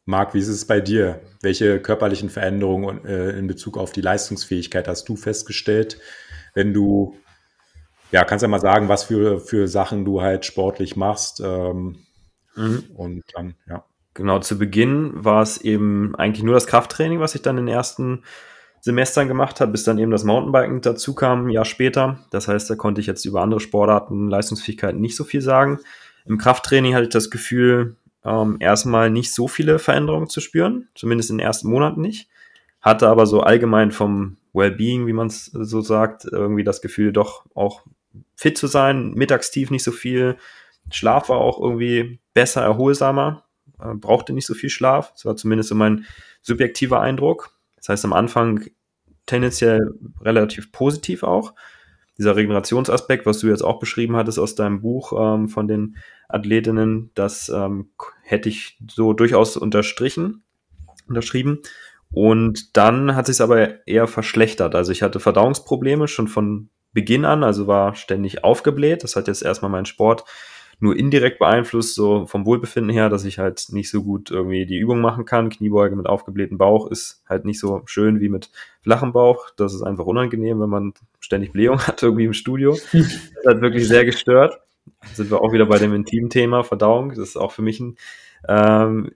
Marc, 0.08 0.36
wie 0.36 0.40
ist 0.40 0.50
es 0.50 0.66
bei 0.66 0.80
dir? 0.80 1.20
Welche 1.42 1.82
körperlichen 1.82 2.30
Veränderungen 2.30 3.04
äh, 3.06 3.32
in 3.32 3.48
Bezug 3.48 3.76
auf 3.76 3.92
die 3.92 4.02
Leistungsfähigkeit 4.02 4.88
hast 4.88 5.10
du 5.10 5.16
festgestellt? 5.16 5.98
Wenn 6.56 6.74
du, 6.74 7.16
ja, 8.12 8.24
kannst 8.24 8.42
ja 8.42 8.48
mal 8.48 8.60
sagen, 8.60 8.90
was 8.90 9.04
für, 9.04 9.40
für 9.40 9.68
Sachen 9.68 10.04
du 10.06 10.22
halt 10.22 10.46
sportlich 10.46 10.96
machst. 10.96 11.42
Ähm, 11.42 11.98
mhm. 12.56 12.84
Und 12.96 13.24
dann, 13.36 13.54
ja. 13.68 13.86
Genau, 14.16 14.40
zu 14.40 14.58
Beginn 14.58 15.12
war 15.14 15.42
es 15.42 15.58
eben 15.58 16.16
eigentlich 16.16 16.44
nur 16.44 16.54
das 16.54 16.68
Krafttraining, 16.68 17.20
was 17.20 17.36
ich 17.36 17.42
dann 17.42 17.58
in 17.58 17.66
den 17.66 17.76
ersten 17.76 18.24
Semestern 18.80 19.28
gemacht 19.28 19.60
habe, 19.60 19.74
bis 19.74 19.84
dann 19.84 19.98
eben 19.98 20.12
das 20.12 20.24
Mountainbiken 20.24 20.80
dazu 20.80 21.14
kam, 21.14 21.48
ein 21.48 21.50
Jahr 21.50 21.66
später. 21.66 22.20
Das 22.32 22.48
heißt, 22.48 22.70
da 22.70 22.76
konnte 22.76 23.02
ich 23.02 23.08
jetzt 23.08 23.26
über 23.26 23.42
andere 23.42 23.60
Sportarten, 23.60 24.30
Leistungsfähigkeiten 24.30 25.02
nicht 25.02 25.18
so 25.18 25.26
viel 25.26 25.42
sagen. 25.42 25.80
Im 26.26 26.38
Krafttraining 26.38 26.94
hatte 26.94 27.06
ich 27.06 27.10
das 27.10 27.30
Gefühl, 27.30 27.98
ähm, 28.24 28.58
erstmal 28.60 29.10
nicht 29.10 29.34
so 29.34 29.48
viele 29.48 29.80
Veränderungen 29.80 30.30
zu 30.30 30.40
spüren, 30.40 30.88
zumindest 30.96 31.30
in 31.30 31.40
den 31.40 31.46
ersten 31.46 31.70
Monaten 31.70 32.00
nicht. 32.00 32.30
Hatte 32.80 33.10
aber 33.10 33.26
so 33.26 33.42
allgemein 33.42 33.92
vom 33.92 34.38
Wellbeing, 34.56 35.08
wie 35.08 35.14
man 35.14 35.28
es 35.28 35.46
so 35.46 35.82
sagt, 35.82 36.26
irgendwie 36.26 36.64
das 36.64 36.82
Gefühl, 36.82 37.12
doch 37.12 37.46
auch 37.54 37.86
fit 38.36 38.58
zu 38.58 38.68
sein, 38.68 39.12
mittagstief 39.12 39.72
nicht 39.72 39.84
so 39.84 39.92
viel. 39.92 40.38
Schlaf 40.90 41.30
war 41.30 41.38
auch 41.38 41.60
irgendwie 41.60 42.20
besser, 42.34 42.62
erholsamer, 42.62 43.44
äh, 43.80 43.94
brauchte 43.94 44.34
nicht 44.34 44.46
so 44.46 44.54
viel 44.54 44.70
Schlaf. 44.70 45.12
Das 45.12 45.26
war 45.26 45.36
zumindest 45.36 45.70
so 45.70 45.76
mein 45.76 46.06
subjektiver 46.42 47.02
Eindruck. 47.02 47.52
Das 47.78 47.90
heißt, 47.90 48.06
am 48.06 48.14
Anfang 48.14 48.66
tendenziell 49.26 49.94
relativ 50.22 50.72
positiv 50.72 51.24
auch. 51.24 51.54
Dieser 52.18 52.36
Regenerationsaspekt, 52.36 53.26
was 53.26 53.40
du 53.40 53.48
jetzt 53.48 53.64
auch 53.64 53.80
beschrieben 53.80 54.16
hattest 54.16 54.40
aus 54.40 54.56
deinem 54.56 54.82
Buch 54.82 55.14
ähm, 55.18 55.50
von 55.50 55.68
den 55.68 55.98
Athletinnen, 56.30 57.12
das 57.14 57.50
ähm, 57.50 57.90
hätte 58.24 58.48
ich 58.48 58.78
so 58.90 59.14
durchaus 59.14 59.58
unterstrichen, 59.58 60.44
unterschrieben. 61.08 61.62
Und 62.16 62.78
dann 62.78 63.14
hat 63.14 63.26
sich 63.26 63.36
es 63.36 63.42
aber 63.42 63.86
eher 63.86 64.08
verschlechtert. 64.08 64.74
Also 64.74 64.94
ich 64.94 65.02
hatte 65.02 65.20
Verdauungsprobleme 65.20 66.08
schon 66.08 66.30
von 66.30 66.70
Beginn 66.94 67.26
an, 67.26 67.44
also 67.44 67.68
war 67.68 67.94
ständig 67.94 68.46
aufgebläht. 68.46 69.04
Das 69.04 69.18
hat 69.18 69.28
jetzt 69.28 69.44
erstmal 69.44 69.70
meinen 69.70 69.86
Sport 69.86 70.24
nur 70.80 70.96
indirekt 70.96 71.40
beeinflusst, 71.40 71.94
so 71.94 72.26
vom 72.26 72.46
Wohlbefinden 72.46 72.90
her, 72.94 73.10
dass 73.10 73.26
ich 73.26 73.38
halt 73.38 73.66
nicht 73.72 73.90
so 73.90 74.02
gut 74.02 74.32
irgendwie 74.32 74.66
die 74.66 74.78
Übung 74.78 75.02
machen 75.02 75.26
kann. 75.26 75.50
Kniebeuge 75.50 75.98
mit 75.98 76.06
aufgeblähtem 76.06 76.58
Bauch 76.58 76.90
ist 76.90 77.22
halt 77.28 77.44
nicht 77.44 77.60
so 77.60 77.82
schön 77.86 78.22
wie 78.22 78.30
mit 78.30 78.50
flachem 78.82 79.12
Bauch. 79.12 79.50
Das 79.58 79.74
ist 79.74 79.82
einfach 79.82 80.06
unangenehm, 80.06 80.62
wenn 80.62 80.70
man 80.70 80.94
ständig 81.20 81.52
Blähung 81.52 81.80
hat 81.88 82.02
irgendwie 82.02 82.26
im 82.26 82.34
Studio. 82.34 82.78
Das 82.94 83.46
hat 83.46 83.62
wirklich 83.62 83.90
sehr 83.90 84.06
gestört. 84.06 84.62
sind 85.14 85.30
wir 85.32 85.42
auch 85.42 85.52
wieder 85.52 85.66
bei 85.66 85.80
dem 85.80 85.94
intimen 85.94 86.30
Thema 86.30 86.64
Verdauung. 86.64 87.10
Das 87.10 87.20
ist 87.20 87.36
auch 87.38 87.52
für 87.52 87.62
mich 87.62 87.82
ein 87.82 87.98
ähm, 88.48 89.12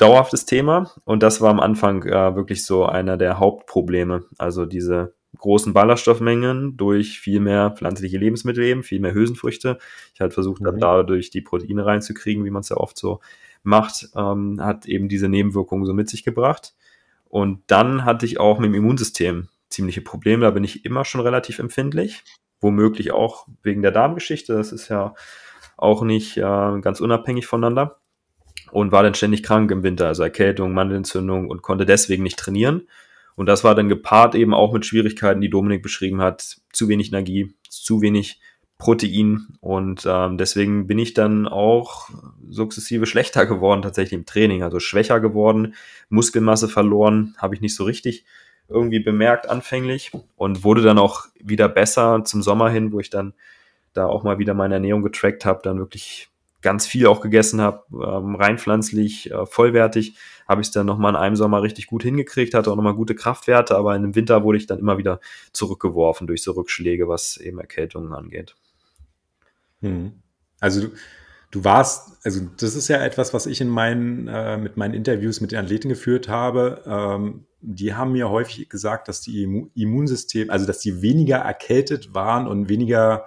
dauerhaftes 0.00 0.46
Thema. 0.46 0.90
Und 1.04 1.22
das 1.22 1.40
war 1.40 1.50
am 1.50 1.60
Anfang 1.60 2.02
äh, 2.04 2.34
wirklich 2.34 2.64
so 2.64 2.86
einer 2.86 3.16
der 3.16 3.38
Hauptprobleme. 3.38 4.24
Also 4.38 4.66
diese 4.66 5.14
großen 5.38 5.72
Ballaststoffmengen 5.72 6.76
durch 6.76 7.20
viel 7.20 7.40
mehr 7.40 7.70
pflanzliche 7.70 8.18
Lebensmittel 8.18 8.64
eben, 8.64 8.82
viel 8.82 9.00
mehr 9.00 9.14
Hülsenfrüchte. 9.14 9.78
Ich 10.14 10.20
halt 10.20 10.34
versucht 10.34 10.64
habe, 10.64 10.76
mhm. 10.76 10.80
dadurch 10.80 11.30
die 11.30 11.40
Proteine 11.40 11.86
reinzukriegen, 11.86 12.44
wie 12.44 12.50
man 12.50 12.60
es 12.60 12.68
ja 12.68 12.76
oft 12.76 12.98
so 12.98 13.20
macht, 13.62 14.08
ähm, 14.16 14.58
hat 14.60 14.86
eben 14.86 15.08
diese 15.08 15.28
Nebenwirkungen 15.28 15.86
so 15.86 15.94
mit 15.94 16.08
sich 16.08 16.24
gebracht. 16.24 16.74
Und 17.28 17.62
dann 17.68 18.04
hatte 18.04 18.26
ich 18.26 18.40
auch 18.40 18.58
mit 18.58 18.68
dem 18.68 18.74
Immunsystem 18.74 19.48
ziemliche 19.68 20.00
Probleme. 20.00 20.42
Da 20.42 20.50
bin 20.50 20.64
ich 20.64 20.84
immer 20.84 21.04
schon 21.04 21.20
relativ 21.20 21.58
empfindlich. 21.58 22.24
Womöglich 22.60 23.12
auch 23.12 23.46
wegen 23.62 23.82
der 23.82 23.92
Darmgeschichte. 23.92 24.54
Das 24.54 24.72
ist 24.72 24.88
ja 24.88 25.14
auch 25.76 26.02
nicht 26.02 26.36
äh, 26.36 26.80
ganz 26.80 27.00
unabhängig 27.00 27.46
voneinander. 27.46 28.00
Und 28.72 28.92
war 28.92 29.02
dann 29.02 29.14
ständig 29.14 29.42
krank 29.42 29.70
im 29.70 29.82
Winter, 29.82 30.08
also 30.08 30.22
Erkältung, 30.22 30.72
Mandelentzündung 30.72 31.48
und 31.48 31.62
konnte 31.62 31.86
deswegen 31.86 32.22
nicht 32.22 32.38
trainieren. 32.38 32.88
Und 33.36 33.46
das 33.46 33.64
war 33.64 33.74
dann 33.74 33.88
gepaart 33.88 34.34
eben 34.34 34.54
auch 34.54 34.72
mit 34.72 34.84
Schwierigkeiten, 34.84 35.40
die 35.40 35.50
Dominik 35.50 35.82
beschrieben 35.82 36.20
hat. 36.20 36.58
Zu 36.72 36.88
wenig 36.88 37.08
Energie, 37.08 37.54
zu 37.68 38.02
wenig 38.02 38.40
Protein. 38.78 39.46
Und 39.60 40.04
ähm, 40.06 40.36
deswegen 40.36 40.86
bin 40.86 40.98
ich 40.98 41.14
dann 41.14 41.46
auch 41.46 42.10
sukzessive 42.48 43.06
schlechter 43.06 43.46
geworden, 43.46 43.82
tatsächlich 43.82 44.18
im 44.18 44.26
Training. 44.26 44.62
Also 44.62 44.80
schwächer 44.80 45.20
geworden, 45.20 45.74
Muskelmasse 46.08 46.68
verloren, 46.68 47.34
habe 47.38 47.54
ich 47.54 47.60
nicht 47.60 47.76
so 47.76 47.84
richtig 47.84 48.24
irgendwie 48.68 49.00
bemerkt 49.00 49.48
anfänglich 49.48 50.12
und 50.36 50.64
wurde 50.64 50.82
dann 50.82 50.98
auch 50.98 51.26
wieder 51.38 51.68
besser 51.68 52.24
zum 52.24 52.42
Sommer 52.42 52.70
hin, 52.70 52.92
wo 52.92 53.00
ich 53.00 53.10
dann 53.10 53.34
da 53.92 54.06
auch 54.06 54.22
mal 54.22 54.38
wieder 54.38 54.54
meine 54.54 54.74
Ernährung 54.74 55.02
getrackt 55.02 55.44
habe, 55.44 55.60
dann 55.62 55.78
wirklich 55.78 56.28
ganz 56.62 56.86
viel 56.86 57.06
auch 57.06 57.20
gegessen 57.20 57.60
habe, 57.60 57.84
ähm, 57.92 58.34
rein 58.34 58.58
pflanzlich, 58.58 59.30
äh, 59.30 59.46
vollwertig, 59.46 60.16
habe 60.46 60.60
ich 60.60 60.68
es 60.68 60.72
dann 60.72 60.86
nochmal 60.86 61.12
in 61.12 61.16
einem 61.16 61.36
Sommer 61.36 61.62
richtig 61.62 61.86
gut 61.86 62.02
hingekriegt, 62.02 62.54
hatte 62.54 62.70
auch 62.70 62.76
nochmal 62.76 62.94
gute 62.94 63.14
Kraftwerte, 63.14 63.76
aber 63.76 63.94
in 63.96 64.02
dem 64.02 64.14
Winter 64.14 64.42
wurde 64.42 64.58
ich 64.58 64.66
dann 64.66 64.78
immer 64.78 64.98
wieder 64.98 65.20
zurückgeworfen 65.52 66.26
durch 66.26 66.42
so 66.42 66.52
Rückschläge, 66.52 67.08
was 67.08 67.36
eben 67.36 67.58
Erkältungen 67.58 68.12
angeht. 68.12 68.56
Hm. 69.80 70.12
Also 70.58 70.82
du, 70.82 70.88
du, 71.50 71.64
warst, 71.64 72.18
also 72.24 72.40
das 72.58 72.74
ist 72.74 72.88
ja 72.88 72.98
etwas, 72.98 73.32
was 73.32 73.46
ich 73.46 73.60
in 73.60 73.68
meinen, 73.68 74.28
äh, 74.28 74.58
mit 74.58 74.76
meinen 74.76 74.94
Interviews 74.94 75.40
mit 75.40 75.52
den 75.52 75.60
Athleten 75.60 75.88
geführt 75.88 76.28
habe. 76.28 76.82
Ähm, 76.84 77.46
die 77.62 77.94
haben 77.94 78.12
mir 78.12 78.30
häufig 78.30 78.68
gesagt, 78.68 79.08
dass 79.08 79.20
die 79.20 79.70
Immunsystem, 79.74 80.50
also 80.50 80.66
dass 80.66 80.80
die 80.80 81.02
weniger 81.02 81.38
erkältet 81.38 82.14
waren 82.14 82.46
und 82.46 82.68
weniger 82.68 83.26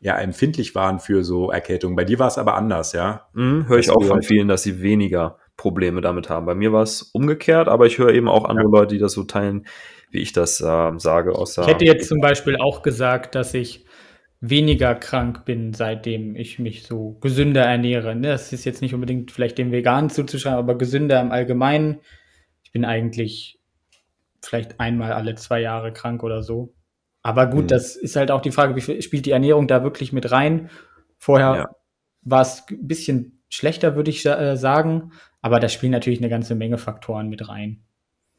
ja 0.00 0.18
empfindlich 0.18 0.74
waren 0.74 0.98
für 0.98 1.22
so 1.22 1.50
Erkältungen. 1.50 1.94
Bei 1.94 2.04
dir 2.04 2.18
war 2.18 2.28
es 2.28 2.38
aber 2.38 2.54
anders, 2.54 2.92
ja? 2.92 3.28
Mhm, 3.34 3.68
höre 3.68 3.78
ich 3.78 3.90
auch 3.90 4.02
von 4.02 4.22
vielen, 4.22 4.48
dass 4.48 4.62
sie 4.62 4.82
weniger 4.82 5.38
Probleme 5.56 6.00
damit 6.00 6.30
haben. 6.30 6.46
Bei 6.46 6.54
mir 6.54 6.72
war 6.72 6.82
es 6.82 7.02
umgekehrt, 7.02 7.68
aber 7.68 7.86
ich 7.86 7.98
höre 7.98 8.14
eben 8.14 8.28
auch 8.28 8.46
andere 8.46 8.66
ja. 8.66 8.80
Leute, 8.80 8.94
die 8.94 9.00
das 9.00 9.12
so 9.12 9.24
teilen, 9.24 9.66
wie 10.10 10.20
ich 10.20 10.32
das 10.32 10.60
äh, 10.60 10.92
sage. 10.96 11.34
Aus 11.34 11.58
ich 11.58 11.66
hätte 11.66 11.84
jetzt 11.84 12.08
zum 12.08 12.20
Beispiel 12.20 12.56
auch 12.56 12.82
gesagt, 12.82 13.34
dass 13.34 13.52
ich 13.52 13.84
weniger 14.40 14.94
krank 14.94 15.44
bin, 15.44 15.74
seitdem 15.74 16.34
ich 16.34 16.58
mich 16.58 16.84
so 16.84 17.18
gesünder 17.20 17.62
ernähre. 17.62 18.16
Ne, 18.16 18.28
das 18.28 18.54
ist 18.54 18.64
jetzt 18.64 18.80
nicht 18.80 18.94
unbedingt 18.94 19.30
vielleicht 19.32 19.58
dem 19.58 19.70
Veganen 19.70 20.08
zuzuschreiben, 20.08 20.58
aber 20.58 20.78
gesünder 20.78 21.20
im 21.20 21.30
Allgemeinen. 21.30 22.00
Ich 22.62 22.72
bin 22.72 22.86
eigentlich 22.86 23.60
vielleicht 24.42 24.80
einmal 24.80 25.12
alle 25.12 25.34
zwei 25.34 25.60
Jahre 25.60 25.92
krank 25.92 26.22
oder 26.22 26.42
so. 26.42 26.72
Aber 27.22 27.46
gut, 27.46 27.64
mhm. 27.64 27.68
das 27.68 27.96
ist 27.96 28.16
halt 28.16 28.30
auch 28.30 28.40
die 28.40 28.52
Frage, 28.52 28.76
wie 28.76 28.80
viel 28.80 29.02
spielt 29.02 29.26
die 29.26 29.32
Ernährung 29.32 29.68
da 29.68 29.82
wirklich 29.82 30.12
mit 30.12 30.30
rein? 30.30 30.70
Vorher 31.18 31.54
ja. 31.54 31.70
war 32.22 32.42
es 32.42 32.64
ein 32.70 32.86
bisschen 32.86 33.42
schlechter, 33.48 33.96
würde 33.96 34.10
ich 34.10 34.24
äh, 34.24 34.56
sagen, 34.56 35.12
aber 35.42 35.60
da 35.60 35.68
spielen 35.68 35.92
natürlich 35.92 36.20
eine 36.20 36.30
ganze 36.30 36.54
Menge 36.54 36.78
Faktoren 36.78 37.28
mit 37.28 37.48
rein. 37.48 37.82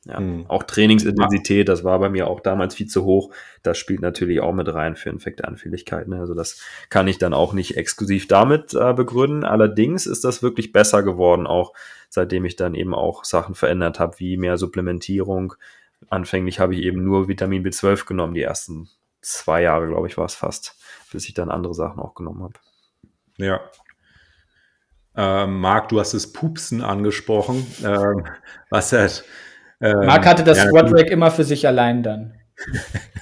Ja, 0.05 0.19
mhm. 0.19 0.45
auch 0.47 0.63
Trainingsintensität, 0.63 1.69
das 1.69 1.83
war 1.83 1.99
bei 1.99 2.09
mir 2.09 2.27
auch 2.27 2.39
damals 2.39 2.73
viel 2.73 2.87
zu 2.87 3.05
hoch. 3.05 3.31
Das 3.61 3.77
spielt 3.77 4.01
natürlich 4.01 4.39
auch 4.39 4.53
mit 4.53 4.73
rein 4.73 4.95
für 4.95 5.11
Infektanfälligkeiten. 5.11 6.13
Also 6.13 6.33
das 6.33 6.59
kann 6.89 7.07
ich 7.07 7.19
dann 7.19 7.35
auch 7.35 7.53
nicht 7.53 7.77
exklusiv 7.77 8.27
damit 8.27 8.73
äh, 8.73 8.93
begründen. 8.93 9.43
Allerdings 9.43 10.07
ist 10.07 10.23
das 10.23 10.41
wirklich 10.41 10.71
besser 10.71 11.03
geworden, 11.03 11.45
auch 11.45 11.73
seitdem 12.09 12.45
ich 12.45 12.55
dann 12.55 12.73
eben 12.73 12.95
auch 12.95 13.23
Sachen 13.25 13.53
verändert 13.53 13.99
habe, 13.99 14.17
wie 14.17 14.37
mehr 14.37 14.57
Supplementierung, 14.57 15.53
anfänglich 16.11 16.59
habe 16.59 16.75
ich 16.75 16.81
eben 16.81 17.03
nur 17.03 17.27
Vitamin 17.27 17.63
B12 17.63 18.05
genommen, 18.05 18.33
die 18.33 18.41
ersten 18.41 18.89
zwei 19.21 19.61
Jahre, 19.61 19.87
glaube 19.87 20.07
ich, 20.07 20.17
war 20.17 20.25
es 20.25 20.35
fast, 20.35 20.75
bis 21.11 21.27
ich 21.27 21.33
dann 21.33 21.51
andere 21.51 21.73
Sachen 21.73 21.99
auch 21.99 22.15
genommen 22.15 22.43
habe. 22.43 22.53
Ja. 23.37 23.61
Ähm, 25.15 25.59
Marc, 25.59 25.89
du 25.89 25.99
hast 25.99 26.13
das 26.13 26.31
Pupsen 26.31 26.81
angesprochen. 26.81 27.65
Ähm, 27.83 28.25
was 28.69 28.91
hat. 28.91 29.23
Ähm, 29.81 30.05
Marc 30.05 30.25
hatte 30.25 30.43
das 30.43 30.57
ja, 30.57 30.69
Rack 30.71 31.09
immer 31.09 31.31
für 31.31 31.43
sich 31.43 31.67
allein 31.67 32.03
dann. 32.03 32.40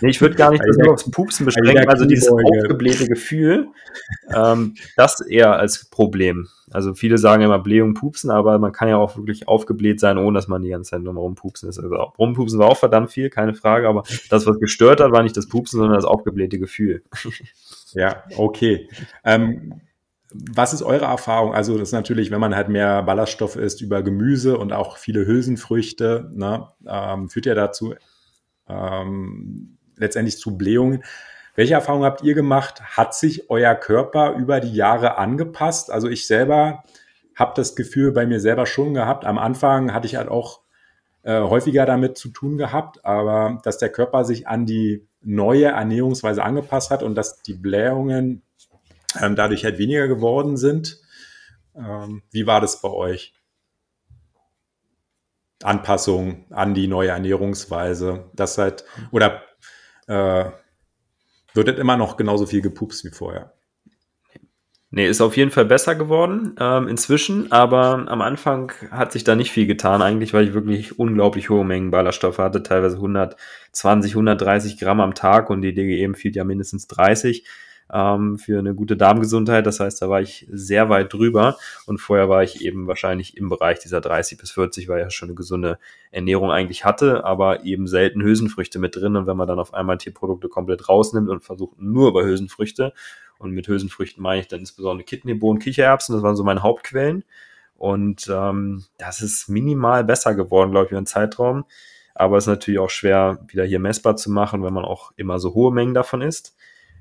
Nee, 0.01 0.09
ich 0.09 0.21
würde 0.21 0.35
gar 0.35 0.51
nicht 0.51 0.63
das 0.65 0.77
nur 0.77 0.93
aufs 0.93 1.09
Pupsen 1.09 1.45
beschränken, 1.45 1.89
also 1.89 2.05
dieses 2.05 2.29
aufgeblähte 2.29 3.05
Gefühl, 3.05 3.67
ähm, 4.33 4.75
das 4.95 5.19
eher 5.21 5.53
als 5.53 5.89
Problem. 5.89 6.47
Also 6.71 6.93
viele 6.93 7.17
sagen 7.17 7.43
immer 7.43 7.59
Blähung, 7.59 7.93
Pupsen, 7.95 8.29
aber 8.29 8.59
man 8.59 8.71
kann 8.71 8.87
ja 8.87 8.97
auch 8.97 9.17
wirklich 9.17 9.47
aufgebläht 9.47 9.99
sein, 9.99 10.17
ohne 10.17 10.37
dass 10.37 10.47
man 10.47 10.61
die 10.61 10.69
ganze 10.69 10.91
Zeit 10.91 11.01
nur 11.01 11.13
rumpupsen 11.13 11.67
ist. 11.67 11.79
Also 11.79 11.95
rumpupsen 12.17 12.59
war 12.59 12.67
auch 12.67 12.77
verdammt 12.77 13.11
viel, 13.11 13.29
keine 13.29 13.53
Frage, 13.53 13.87
aber 13.87 14.03
das, 14.29 14.45
was 14.45 14.59
gestört 14.59 15.01
hat, 15.01 15.11
war 15.11 15.23
nicht 15.23 15.35
das 15.35 15.49
Pupsen, 15.49 15.79
sondern 15.79 15.95
das 15.95 16.05
aufgeblähte 16.05 16.59
Gefühl. 16.59 17.03
Ja, 17.93 18.23
okay. 18.37 18.87
Ähm, 19.23 19.81
was 20.31 20.73
ist 20.73 20.83
eure 20.83 21.05
Erfahrung? 21.05 21.53
Also 21.53 21.73
das 21.73 21.89
ist 21.89 21.93
natürlich, 21.93 22.29
wenn 22.29 22.39
man 22.39 22.55
halt 22.55 22.69
mehr 22.69 23.01
Ballaststoff 23.01 23.55
isst 23.55 23.81
über 23.81 24.03
Gemüse 24.03 24.57
und 24.57 24.73
auch 24.73 24.97
viele 24.97 25.25
Hülsenfrüchte, 25.25 26.29
ne, 26.33 26.67
ähm, 26.87 27.29
führt 27.29 27.47
ja 27.47 27.55
dazu 27.55 27.95
ähm, 28.69 29.77
letztendlich 29.97 30.37
zu 30.37 30.57
Blähungen. 30.57 31.03
Welche 31.55 31.73
Erfahrungen 31.73 32.05
habt 32.05 32.23
ihr 32.23 32.35
gemacht? 32.35 32.81
Hat 32.81 33.13
sich 33.13 33.49
euer 33.49 33.75
Körper 33.75 34.33
über 34.35 34.59
die 34.59 34.73
Jahre 34.73 35.17
angepasst? 35.17 35.91
Also 35.91 36.07
ich 36.07 36.25
selber 36.25 36.83
habe 37.35 37.53
das 37.55 37.75
Gefühl 37.75 38.11
bei 38.11 38.25
mir 38.25 38.39
selber 38.39 38.65
schon 38.65 38.93
gehabt. 38.93 39.25
Am 39.25 39.37
Anfang 39.37 39.93
hatte 39.93 40.07
ich 40.07 40.15
halt 40.15 40.29
auch 40.29 40.61
äh, 41.23 41.41
häufiger 41.41 41.85
damit 41.85 42.17
zu 42.17 42.29
tun 42.29 42.57
gehabt, 42.57 43.03
aber 43.03 43.59
dass 43.63 43.77
der 43.77 43.89
Körper 43.89 44.23
sich 44.23 44.47
an 44.47 44.65
die 44.65 45.07
neue 45.21 45.65
Ernährungsweise 45.65 46.43
angepasst 46.43 46.91
hat 46.91 47.03
und 47.03 47.15
dass 47.15 47.41
die 47.41 47.53
Blähungen 47.53 48.41
ähm, 49.21 49.35
dadurch 49.35 49.63
halt 49.65 49.77
weniger 49.77 50.07
geworden 50.07 50.57
sind. 50.57 51.01
Ähm, 51.75 52.23
wie 52.31 52.47
war 52.47 52.61
das 52.61 52.81
bei 52.81 52.89
euch? 52.89 53.33
Anpassung 55.63 56.45
an 56.51 56.73
die 56.73 56.87
neue 56.87 57.09
Ernährungsweise, 57.09 58.29
das 58.33 58.57
halt, 58.57 58.85
oder 59.11 59.41
äh, 60.07 60.45
wird 61.53 61.67
es 61.67 61.77
immer 61.77 61.97
noch 61.97 62.17
genauso 62.17 62.45
viel 62.45 62.61
gepupst 62.61 63.03
wie 63.03 63.09
vorher? 63.09 63.53
Nee, 64.91 65.07
ist 65.07 65.21
auf 65.21 65.37
jeden 65.37 65.51
Fall 65.51 65.65
besser 65.65 65.93
geworden 65.93 66.55
ähm, 66.59 66.87
inzwischen, 66.87 67.51
aber 67.51 68.07
am 68.07 68.21
Anfang 68.21 68.71
hat 68.89 69.11
sich 69.11 69.23
da 69.23 69.35
nicht 69.35 69.51
viel 69.51 69.67
getan 69.67 70.01
eigentlich, 70.01 70.33
weil 70.33 70.47
ich 70.47 70.53
wirklich 70.55 70.97
unglaublich 70.97 71.51
hohe 71.51 71.63
Mengen 71.63 71.91
Ballaststoffe 71.91 72.39
hatte, 72.39 72.63
teilweise 72.63 72.95
120, 72.95 74.13
130 74.13 74.79
Gramm 74.79 74.99
am 74.99 75.13
Tag 75.13 75.51
und 75.51 75.61
die 75.61 75.75
DGE 75.75 76.03
empfiehlt 76.03 76.35
ja 76.35 76.43
mindestens 76.43 76.87
30 76.87 77.45
ähm, 77.91 78.37
für 78.37 78.59
eine 78.59 78.75
gute 78.75 78.97
Darmgesundheit. 78.97 79.65
Das 79.65 79.79
heißt, 79.79 80.01
da 80.01 80.09
war 80.09 80.21
ich 80.21 80.47
sehr 80.51 80.89
weit 80.89 81.13
drüber 81.13 81.57
und 81.85 81.99
vorher 81.99 82.29
war 82.29 82.43
ich 82.43 82.61
eben 82.61 82.87
wahrscheinlich 82.87 83.37
im 83.37 83.49
Bereich 83.49 83.79
dieser 83.79 84.01
30 84.01 84.37
bis 84.37 84.51
40, 84.51 84.87
weil 84.87 84.99
ich 84.99 85.03
ja 85.05 85.09
schon 85.09 85.29
eine 85.29 85.35
gesunde 85.35 85.79
Ernährung 86.11 86.51
eigentlich 86.51 86.85
hatte, 86.85 87.23
aber 87.25 87.63
eben 87.65 87.87
selten 87.87 88.21
Hülsenfrüchte 88.21 88.79
mit 88.79 88.95
drin. 88.95 89.15
Und 89.15 89.27
wenn 89.27 89.37
man 89.37 89.47
dann 89.47 89.59
auf 89.59 89.73
einmal 89.73 89.97
Tierprodukte 89.97 90.49
komplett 90.49 90.89
rausnimmt 90.89 91.29
und 91.29 91.43
versucht 91.43 91.81
nur 91.81 92.09
über 92.09 92.23
Hülsenfrüchte, 92.23 92.93
und 93.39 93.51
mit 93.51 93.67
Hülsenfrüchten 93.67 94.21
meine 94.21 94.41
ich 94.41 94.47
dann 94.49 94.59
insbesondere 94.59 95.05
Kidneybohnen, 95.05 95.61
Kichererbsen, 95.61 96.13
das 96.13 96.23
waren 96.23 96.35
so 96.35 96.43
meine 96.43 96.61
Hauptquellen. 96.61 97.23
Und 97.77 98.29
ähm, 98.29 98.83
das 98.97 99.21
ist 99.21 99.47
minimal 99.47 100.03
besser 100.03 100.35
geworden, 100.35 100.71
glaube 100.71 100.85
ich, 100.85 100.91
über 100.91 101.01
den 101.01 101.05
Zeitraum. 101.05 101.63
Aber 102.13 102.37
es 102.37 102.43
ist 102.43 102.49
natürlich 102.49 102.79
auch 102.81 102.89
schwer, 102.89 103.39
wieder 103.47 103.63
hier 103.63 103.79
messbar 103.79 104.17
zu 104.17 104.29
machen, 104.29 104.61
wenn 104.61 104.73
man 104.73 104.83
auch 104.83 105.13
immer 105.15 105.39
so 105.39 105.53
hohe 105.53 105.73
Mengen 105.73 105.93
davon 105.93 106.21
isst. 106.21 106.57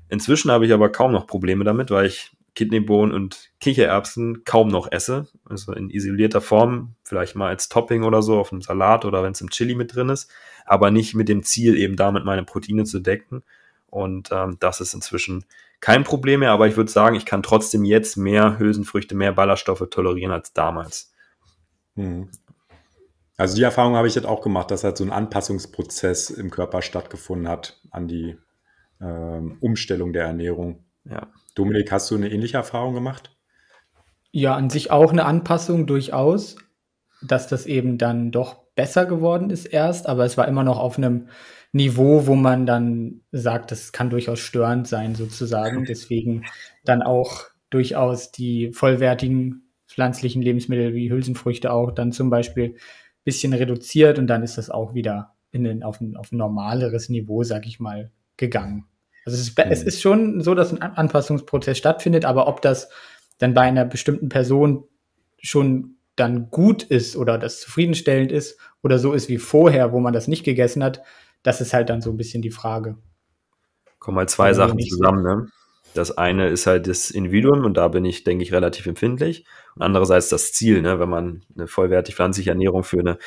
Inzwischen 0.09 0.51
habe 0.51 0.65
ich 0.65 0.73
aber 0.73 0.91
kaum 0.91 1.11
noch 1.11 1.27
Probleme 1.27 1.63
damit, 1.63 1.91
weil 1.91 2.07
ich 2.07 2.31
Kidneybohnen 2.55 3.13
und 3.13 3.51
Kichererbsen 3.59 4.43
kaum 4.43 4.67
noch 4.67 4.91
esse. 4.91 5.27
Also 5.45 5.71
in 5.71 5.89
isolierter 5.89 6.41
Form, 6.41 6.95
vielleicht 7.03 7.35
mal 7.35 7.49
als 7.49 7.69
Topping 7.69 8.03
oder 8.03 8.21
so 8.21 8.37
auf 8.39 8.51
einem 8.51 8.61
Salat 8.61 9.05
oder 9.05 9.23
wenn 9.23 9.31
es 9.31 9.41
im 9.41 9.49
Chili 9.49 9.75
mit 9.75 9.95
drin 9.95 10.09
ist, 10.09 10.31
aber 10.65 10.91
nicht 10.91 11.15
mit 11.15 11.29
dem 11.29 11.43
Ziel, 11.43 11.77
eben 11.77 11.95
damit 11.95 12.25
meine 12.25 12.43
Proteine 12.43 12.83
zu 12.83 12.99
decken. 12.99 13.43
Und 13.87 14.29
ähm, 14.31 14.57
das 14.59 14.81
ist 14.81 14.93
inzwischen 14.93 15.45
kein 15.79 16.03
Problem 16.03 16.41
mehr, 16.41 16.51
aber 16.51 16.67
ich 16.67 16.75
würde 16.75 16.91
sagen, 16.91 17.15
ich 17.15 17.25
kann 17.25 17.43
trotzdem 17.43 17.85
jetzt 17.85 18.17
mehr 18.17 18.59
Hülsenfrüchte, 18.59 19.15
mehr 19.15 19.31
Ballaststoffe 19.31 19.87
tolerieren 19.89 20.33
als 20.33 20.53
damals. 20.53 21.13
Hm. 21.95 22.29
Also 23.37 23.55
die 23.55 23.63
Erfahrung 23.63 23.95
habe 23.95 24.07
ich 24.07 24.15
jetzt 24.15 24.27
auch 24.27 24.41
gemacht, 24.41 24.69
dass 24.69 24.83
halt 24.83 24.97
so 24.97 25.05
ein 25.05 25.13
Anpassungsprozess 25.13 26.29
im 26.29 26.51
Körper 26.51 26.81
stattgefunden 26.81 27.47
hat 27.47 27.79
an 27.89 28.09
die 28.09 28.37
ähm, 29.01 29.57
Umstellung 29.59 30.13
der 30.13 30.25
Ernährung. 30.25 30.83
Ja. 31.05 31.27
Dominik, 31.55 31.91
hast 31.91 32.09
du 32.11 32.15
eine 32.15 32.31
ähnliche 32.31 32.57
Erfahrung 32.57 32.93
gemacht? 32.93 33.35
Ja, 34.31 34.55
an 34.55 34.69
sich 34.69 34.91
auch 34.91 35.11
eine 35.11 35.25
Anpassung 35.25 35.87
durchaus, 35.87 36.57
dass 37.21 37.47
das 37.47 37.65
eben 37.65 37.97
dann 37.97 38.31
doch 38.31 38.63
besser 38.75 39.05
geworden 39.05 39.49
ist 39.49 39.65
erst, 39.65 40.07
aber 40.07 40.25
es 40.25 40.37
war 40.37 40.47
immer 40.47 40.63
noch 40.63 40.79
auf 40.79 40.97
einem 40.97 41.27
Niveau, 41.71 42.27
wo 42.27 42.35
man 42.35 42.65
dann 42.65 43.21
sagt, 43.31 43.71
das 43.71 43.91
kann 43.91 44.09
durchaus 44.09 44.39
störend 44.39 44.87
sein 44.87 45.15
sozusagen. 45.15 45.85
Deswegen 45.85 46.45
dann 46.83 47.01
auch 47.01 47.43
durchaus 47.69 48.31
die 48.31 48.71
vollwertigen 48.73 49.73
pflanzlichen 49.87 50.41
Lebensmittel 50.41 50.93
wie 50.93 51.11
Hülsenfrüchte 51.11 51.71
auch 51.71 51.91
dann 51.91 52.11
zum 52.11 52.29
Beispiel 52.29 52.75
bisschen 53.23 53.53
reduziert 53.53 54.17
und 54.17 54.27
dann 54.27 54.43
ist 54.43 54.57
das 54.57 54.69
auch 54.69 54.93
wieder 54.93 55.35
in 55.51 55.63
den, 55.63 55.83
auf, 55.83 55.99
ein, 55.99 56.15
auf 56.15 56.31
ein 56.31 56.37
normaleres 56.37 57.09
Niveau, 57.09 57.43
sag 57.43 57.67
ich 57.67 57.79
mal, 57.79 58.11
gegangen. 58.39 58.85
Also 59.25 59.37
es 59.37 59.49
ist, 59.49 59.57
mhm. 59.57 59.65
es 59.71 59.83
ist 59.83 60.01
schon 60.01 60.41
so, 60.41 60.55
dass 60.55 60.71
ein 60.71 60.81
Anpassungsprozess 60.81 61.77
stattfindet, 61.77 62.25
aber 62.25 62.47
ob 62.47 62.61
das 62.63 62.89
dann 63.37 63.53
bei 63.53 63.61
einer 63.61 63.85
bestimmten 63.85 64.29
Person 64.29 64.85
schon 65.41 65.95
dann 66.15 66.49
gut 66.49 66.83
ist 66.83 67.15
oder 67.15 67.37
das 67.37 67.61
zufriedenstellend 67.61 68.31
ist 68.31 68.57
oder 68.81 68.97
so 68.99 69.13
ist 69.13 69.29
wie 69.29 69.37
vorher, 69.37 69.93
wo 69.93 69.99
man 69.99 70.13
das 70.13 70.27
nicht 70.27 70.43
gegessen 70.43 70.83
hat, 70.83 71.01
das 71.43 71.61
ist 71.61 71.73
halt 71.73 71.89
dann 71.89 72.01
so 72.01 72.09
ein 72.09 72.17
bisschen 72.17 72.41
die 72.41 72.51
Frage. 72.51 72.97
Kommen 73.99 74.17
halt 74.17 74.29
zwei 74.29 74.53
Sachen 74.53 74.79
zusammen, 74.79 75.23
ne? 75.23 75.47
Das 75.93 76.17
eine 76.17 76.49
ist 76.49 76.67
halt 76.67 76.87
das 76.87 77.09
Individuum 77.09 77.65
und 77.65 77.75
da 77.75 77.87
bin 77.87 78.05
ich, 78.05 78.23
denke 78.23 78.43
ich, 78.43 78.53
relativ 78.53 78.85
empfindlich. 78.85 79.45
Und 79.75 79.81
andererseits 79.81 80.29
das 80.29 80.53
Ziel, 80.53 80.81
ne? 80.81 80.99
wenn 80.99 81.09
man 81.09 81.41
eine 81.55 81.67
vollwertig 81.67 82.15
pflanzliche 82.15 82.51
Ernährung 82.51 82.83
für 82.83 82.99
eine 82.99 83.17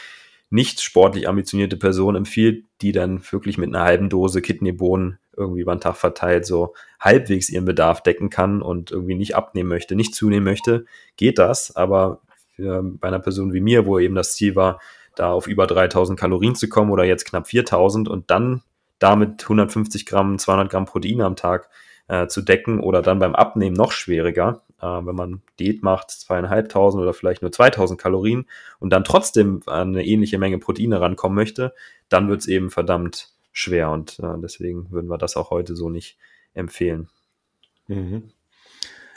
nicht 0.53 0.83
sportlich 0.83 1.29
ambitionierte 1.29 1.77
Person 1.77 2.15
empfiehlt, 2.15 2.65
die 2.83 2.93
dann 2.93 3.23
wirklich 3.31 3.57
mit 3.57 3.75
einer 3.75 3.85
halben 3.85 4.11
Dose 4.11 4.43
Kidneybohnen 4.43 5.19
irgendwie 5.35 5.63
über 5.63 5.75
den 5.75 5.81
Tag 5.81 5.97
verteilt 5.97 6.45
so 6.45 6.75
halbwegs 7.01 7.49
ihren 7.49 7.65
Bedarf 7.65 8.03
decken 8.03 8.29
kann 8.29 8.61
und 8.61 8.91
irgendwie 8.91 9.15
nicht 9.15 9.35
abnehmen 9.35 9.71
möchte, 9.71 9.95
nicht 9.97 10.15
zunehmen 10.15 10.45
möchte, 10.45 10.85
geht 11.17 11.39
das. 11.39 11.75
Aber 11.75 12.21
für, 12.55 12.83
bei 12.83 13.09
einer 13.09 13.19
Person 13.19 13.55
wie 13.55 13.61
mir, 13.61 13.87
wo 13.87 13.99
eben 13.99 14.15
das 14.15 14.35
Ziel 14.35 14.55
war, 14.55 14.79
da 15.15 15.33
auf 15.33 15.47
über 15.47 15.67
3000 15.67 16.21
Kalorien 16.21 16.55
zu 16.55 16.69
kommen 16.69 16.91
oder 16.91 17.05
jetzt 17.05 17.25
knapp 17.25 17.47
4000 17.47 18.09
und 18.09 18.31
dann 18.31 18.63
damit 18.99 19.43
150 19.43 20.05
Gramm, 20.05 20.39
200 20.39 20.71
Gramm 20.71 20.85
Proteine 20.85 21.25
am 21.25 21.37
Tag 21.37 21.71
äh, 22.09 22.27
zu 22.27 22.43
decken 22.43 22.81
oder 22.81 23.01
dann 23.01 23.19
beim 23.19 23.35
Abnehmen 23.35 23.75
noch 23.75 23.93
schwieriger, 23.93 24.63
wenn 24.87 25.15
man 25.15 25.43
Diät 25.59 25.83
macht, 25.83 26.11
zweieinhalbtausend 26.11 27.03
oder 27.03 27.15
vielleicht 27.15 27.43
nur 27.43 27.53
2000 27.53 28.01
Kalorien 28.01 28.47
und 28.81 28.91
dann 28.91 29.05
trotzdem 29.05 29.63
an 29.67 29.89
eine 29.89 30.05
ähnliche 30.05 30.39
Menge 30.39 30.59
Proteine 30.59 31.01
rankommen 31.01 31.37
möchte, 31.37 31.75
dann 32.09 32.29
wird 32.29 32.41
es 32.41 32.49
eben 32.49 32.71
verdammt 32.71 33.33
schwer 33.53 33.91
und 33.91 34.19
äh, 34.21 34.39
deswegen 34.43 34.91
würden 34.91 35.09
wir 35.09 35.19
das 35.19 35.37
auch 35.37 35.51
heute 35.51 35.77
so 35.77 35.89
nicht 35.89 36.19
empfehlen. 36.55 37.09
Mhm. 37.87 38.31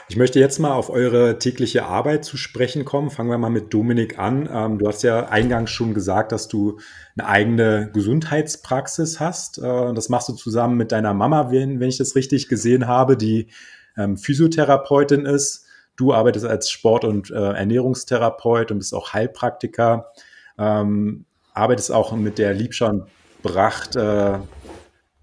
Ich 0.08 0.16
möchte 0.16 0.38
jetzt 0.38 0.60
mal 0.60 0.72
auf 0.72 0.88
eure 0.88 1.40
tägliche 1.40 1.84
Arbeit 1.84 2.24
zu 2.24 2.36
sprechen 2.36 2.84
kommen. 2.84 3.10
Fangen 3.10 3.28
wir 3.28 3.38
mal 3.38 3.50
mit 3.50 3.74
Dominik 3.74 4.20
an. 4.20 4.48
Ähm, 4.52 4.78
du 4.78 4.86
hast 4.86 5.02
ja 5.02 5.28
eingangs 5.28 5.70
schon 5.72 5.94
gesagt, 5.94 6.30
dass 6.30 6.46
du 6.46 6.78
eine 7.16 7.26
eigene 7.26 7.90
Gesundheitspraxis 7.92 9.18
hast. 9.18 9.58
Äh, 9.58 9.94
das 9.94 10.08
machst 10.08 10.28
du 10.28 10.34
zusammen 10.34 10.76
mit 10.76 10.92
deiner 10.92 11.12
Mama, 11.12 11.50
wenn 11.50 11.82
ich 11.82 11.98
das 11.98 12.14
richtig 12.14 12.48
gesehen 12.48 12.86
habe, 12.86 13.16
die 13.16 13.48
ähm, 13.96 14.16
Physiotherapeutin 14.16 15.26
ist. 15.26 15.64
Du 15.96 16.12
arbeitest 16.12 16.44
als 16.44 16.70
Sport- 16.70 17.04
und 17.04 17.30
äh, 17.30 17.34
Ernährungstherapeut 17.34 18.70
und 18.70 18.78
bist 18.78 18.94
auch 18.94 19.12
Heilpraktiker. 19.12 20.12
Ähm, 20.58 21.24
arbeitest 21.54 21.90
auch 21.90 22.12
mit 22.12 22.38
der 22.38 22.52
Liebscher 22.54 22.88
und 22.90 23.06
Bracht 23.42 23.96
äh, 23.96 24.38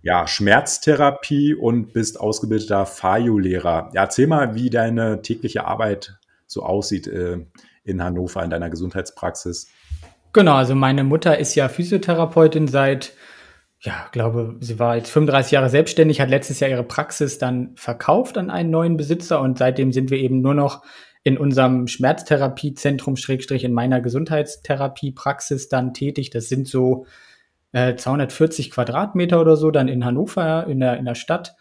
ja, 0.02 0.28
Schmerztherapie 0.28 1.56
und 1.56 1.94
bist 1.94 2.20
ausgebildeter 2.20 2.86
Fayu-Lehrer. 2.86 3.92
Ja, 3.94 4.04
erzähl 4.04 4.28
mal, 4.28 4.54
wie 4.54 4.70
deine 4.70 5.22
tägliche 5.22 5.66
Arbeit 5.66 6.18
so 6.46 6.64
aussieht 6.64 7.08
äh, 7.08 7.38
in 7.84 8.04
Hannover 8.04 8.44
in 8.44 8.50
deiner 8.50 8.70
Gesundheitspraxis. 8.70 9.70
Genau, 10.34 10.56
also 10.56 10.76
meine 10.76 11.04
Mutter 11.04 11.38
ist 11.38 11.56
ja 11.56 11.70
Physiotherapeutin 11.70 12.68
seit, 12.68 13.14
ja, 13.84 14.08
glaube, 14.14 14.56
sie 14.62 14.80
war 14.80 14.96
jetzt 14.96 15.12
35 15.12 15.52
Jahre 15.52 15.70
selbstständig, 15.70 16.22
hat 16.22 16.30
letztes 16.30 16.62
Jahr 16.62 16.70
ihre 16.70 16.84
Praxis 16.84 17.38
dann 17.38 17.76
verkauft 17.76 18.38
an 18.38 18.50
einen 18.50 18.70
neuen 18.70 18.96
Besitzer 18.96 19.42
und 19.42 19.58
seitdem 19.58 19.92
sind 19.92 20.10
wir 20.10 20.20
eben 20.20 20.42
nur 20.42 20.54
noch 20.54 20.84
in 21.24 21.38
unserem 21.38 21.88
Schmerztherapiezentrum 21.88 23.18
Schrägstrich 23.18 23.66
in 23.66 23.74
meiner 23.74 24.00
Gesundheitstherapiepraxis 24.00 25.68
dann 25.68 25.94
tätig. 25.94 26.30
Das 26.30 26.48
sind 26.48 26.68
so 26.68 27.06
240 27.74 28.68
äh, 28.68 28.70
Quadratmeter 28.70 29.42
oder 29.42 29.58
so, 29.58 29.70
dann 29.70 29.90
in 29.90 30.06
Hannover, 30.06 30.66
in 30.68 30.80
der, 30.80 30.98
in 30.98 31.06
der 31.06 31.16
Stadt. 31.16 31.56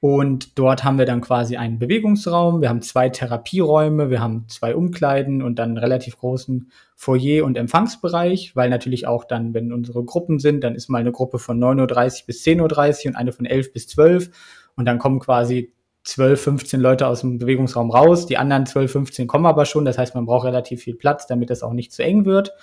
Und 0.00 0.58
dort 0.58 0.82
haben 0.82 0.96
wir 0.98 1.04
dann 1.04 1.20
quasi 1.20 1.58
einen 1.58 1.78
Bewegungsraum. 1.78 2.62
Wir 2.62 2.70
haben 2.70 2.80
zwei 2.80 3.10
Therapieräume, 3.10 4.08
wir 4.08 4.20
haben 4.20 4.46
zwei 4.48 4.74
Umkleiden 4.74 5.42
und 5.42 5.58
dann 5.58 5.70
einen 5.70 5.78
relativ 5.78 6.16
großen 6.16 6.72
Foyer- 6.96 7.44
und 7.44 7.58
Empfangsbereich, 7.58 8.56
weil 8.56 8.70
natürlich 8.70 9.06
auch 9.06 9.24
dann, 9.24 9.52
wenn 9.52 9.74
unsere 9.74 10.02
Gruppen 10.02 10.38
sind, 10.38 10.64
dann 10.64 10.74
ist 10.74 10.88
mal 10.88 10.98
eine 10.98 11.12
Gruppe 11.12 11.38
von 11.38 11.58
9.30 11.62 12.22
Uhr 12.22 12.26
bis 12.26 12.42
10.30 12.44 13.04
Uhr 13.04 13.08
und 13.10 13.16
eine 13.16 13.32
von 13.32 13.44
11 13.44 13.74
bis 13.74 13.88
12. 13.88 14.30
Und 14.74 14.86
dann 14.86 14.98
kommen 14.98 15.20
quasi 15.20 15.74
12, 16.04 16.40
15 16.40 16.80
Leute 16.80 17.06
aus 17.06 17.20
dem 17.20 17.38
Bewegungsraum 17.38 17.90
raus. 17.90 18.24
Die 18.24 18.38
anderen 18.38 18.64
12, 18.64 18.92
15 18.92 19.26
kommen 19.26 19.44
aber 19.44 19.66
schon. 19.66 19.84
Das 19.84 19.98
heißt, 19.98 20.14
man 20.14 20.24
braucht 20.24 20.46
relativ 20.46 20.82
viel 20.82 20.94
Platz, 20.94 21.26
damit 21.26 21.50
das 21.50 21.62
auch 21.62 21.74
nicht 21.74 21.92
zu 21.92 22.02
eng 22.02 22.24
wird. 22.24 22.54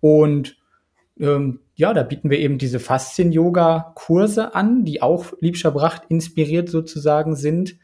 Und 0.00 0.56
ähm, 1.20 1.60
ja, 1.74 1.92
da 1.92 2.02
bieten 2.02 2.30
wir 2.30 2.38
eben 2.38 2.58
diese 2.58 2.80
Faszien-Yoga-Kurse 2.80 4.54
an, 4.54 4.84
die 4.84 5.02
auch 5.02 5.32
Liebscher 5.40 5.70
Bracht 5.70 6.02
inspiriert 6.08 6.68
sozusagen 6.68 7.36
sind. 7.36 7.76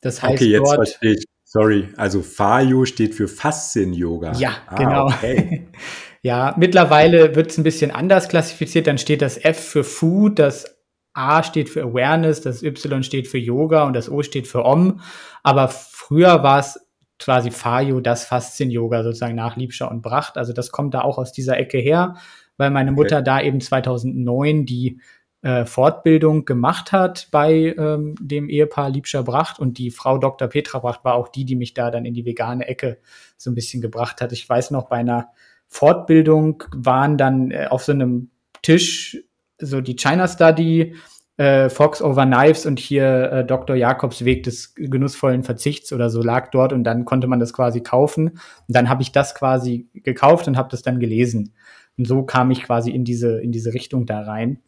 Das 0.00 0.22
heißt 0.22 0.34
okay, 0.34 0.50
jetzt 0.50 0.66
dort, 0.66 0.76
verstehe 0.76 1.14
ich. 1.14 1.24
Sorry, 1.44 1.88
also 1.96 2.20
Fayo 2.20 2.84
steht 2.84 3.14
für 3.14 3.26
Faszien-Yoga. 3.26 4.32
Ja, 4.34 4.58
ah, 4.66 4.74
genau. 4.76 5.06
Okay. 5.06 5.68
ja, 6.22 6.54
mittlerweile 6.58 7.34
wird 7.34 7.50
es 7.50 7.56
ein 7.58 7.64
bisschen 7.64 7.90
anders 7.90 8.28
klassifiziert. 8.28 8.86
Dann 8.86 8.98
steht 8.98 9.22
das 9.22 9.42
F 9.42 9.58
für 9.58 9.82
Food, 9.82 10.38
das 10.38 10.76
A 11.14 11.42
steht 11.42 11.70
für 11.70 11.82
Awareness, 11.82 12.42
das 12.42 12.62
Y 12.62 13.02
steht 13.02 13.28
für 13.28 13.38
Yoga 13.38 13.84
und 13.84 13.94
das 13.94 14.10
O 14.10 14.22
steht 14.22 14.46
für 14.46 14.64
Om. 14.64 15.00
Aber 15.42 15.68
früher 15.68 16.42
war 16.42 16.58
es 16.58 16.78
quasi 17.18 17.50
Fayo, 17.50 18.00
das 18.00 18.26
Faszien-Yoga 18.26 19.02
sozusagen 19.02 19.34
nach 19.34 19.56
Liebscher 19.56 19.90
und 19.90 20.02
Bracht. 20.02 20.36
Also 20.36 20.52
das 20.52 20.70
kommt 20.70 20.92
da 20.92 21.00
auch 21.00 21.16
aus 21.16 21.32
dieser 21.32 21.56
Ecke 21.56 21.78
her 21.78 22.16
weil 22.58 22.70
meine 22.70 22.92
Mutter 22.92 23.16
okay. 23.16 23.24
da 23.24 23.40
eben 23.40 23.62
2009 23.62 24.66
die 24.66 25.00
äh, 25.40 25.64
Fortbildung 25.64 26.44
gemacht 26.44 26.92
hat 26.92 27.28
bei 27.30 27.74
ähm, 27.78 28.16
dem 28.20 28.48
Ehepaar 28.48 28.90
Liebscher 28.90 29.22
Bracht 29.22 29.58
und 29.58 29.78
die 29.78 29.90
Frau 29.90 30.18
Dr. 30.18 30.48
Petra 30.48 30.80
Bracht 30.80 31.04
war 31.04 31.14
auch 31.14 31.28
die, 31.28 31.44
die 31.44 31.56
mich 31.56 31.74
da 31.74 31.90
dann 31.90 32.04
in 32.04 32.14
die 32.14 32.26
vegane 32.26 32.66
Ecke 32.66 32.98
so 33.36 33.50
ein 33.50 33.54
bisschen 33.54 33.80
gebracht 33.80 34.20
hat. 34.20 34.32
Ich 34.32 34.46
weiß 34.48 34.72
noch, 34.72 34.88
bei 34.88 34.96
einer 34.96 35.28
Fortbildung 35.68 36.64
waren 36.74 37.16
dann 37.16 37.50
äh, 37.50 37.68
auf 37.70 37.84
so 37.84 37.92
einem 37.92 38.30
Tisch 38.62 39.22
so 39.60 39.80
die 39.80 39.96
China 39.96 40.26
Study, 40.26 40.94
äh, 41.36 41.68
Fox 41.68 42.02
over 42.02 42.26
Knives 42.26 42.66
und 42.66 42.80
hier 42.80 43.30
äh, 43.32 43.46
Dr. 43.46 43.76
Jakobs 43.76 44.24
Weg 44.24 44.42
des 44.42 44.74
genussvollen 44.74 45.44
Verzichts 45.44 45.92
oder 45.92 46.10
so 46.10 46.20
lag 46.20 46.50
dort 46.50 46.72
und 46.72 46.82
dann 46.82 47.04
konnte 47.04 47.28
man 47.28 47.38
das 47.38 47.52
quasi 47.52 47.80
kaufen. 47.80 48.30
Und 48.30 48.40
dann 48.76 48.88
habe 48.88 49.02
ich 49.02 49.12
das 49.12 49.36
quasi 49.36 49.88
gekauft 49.94 50.48
und 50.48 50.56
habe 50.56 50.68
das 50.68 50.82
dann 50.82 50.98
gelesen. 50.98 51.54
Und 51.98 52.06
so 52.06 52.22
kam 52.22 52.50
ich 52.50 52.62
quasi 52.62 52.90
in 52.90 53.04
diese, 53.04 53.40
in 53.40 53.52
diese 53.52 53.74
Richtung 53.74 54.06
da 54.06 54.20
rein. 54.20 54.62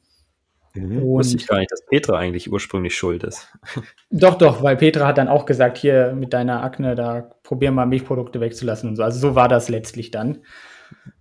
Mhm. 0.74 0.98
Und 0.98 1.18
Wusste 1.18 1.36
ich 1.36 1.46
gar 1.46 1.58
nicht, 1.58 1.70
dass 1.70 1.86
Petra 1.86 2.18
eigentlich 2.18 2.52
ursprünglich 2.52 2.96
schuld 2.96 3.24
ist. 3.24 3.48
Doch, 4.10 4.36
doch, 4.36 4.62
weil 4.62 4.76
Petra 4.76 5.06
hat 5.06 5.18
dann 5.18 5.28
auch 5.28 5.46
gesagt, 5.46 5.78
hier 5.78 6.12
mit 6.14 6.32
deiner 6.32 6.62
Akne, 6.62 6.94
da 6.96 7.30
probier 7.42 7.70
mal 7.70 7.86
Milchprodukte 7.86 8.40
wegzulassen 8.40 8.88
und 8.88 8.96
so. 8.96 9.02
Also 9.04 9.20
so 9.20 9.34
war 9.34 9.48
das 9.48 9.68
letztlich 9.68 10.10
dann. 10.10 10.38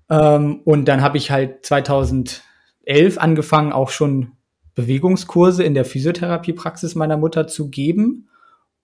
Ähm, 0.09 0.61
und 0.65 0.85
dann 0.85 1.01
habe 1.01 1.17
ich 1.17 1.29
halt 1.29 1.65
2011 1.65 2.41
angefangen, 3.17 3.71
auch 3.71 3.89
schon 3.89 4.33
Bewegungskurse 4.73 5.63
in 5.63 5.75
der 5.75 5.85
Physiotherapiepraxis 5.85 6.95
meiner 6.95 7.17
Mutter 7.17 7.47
zu 7.47 7.69
geben 7.69 8.29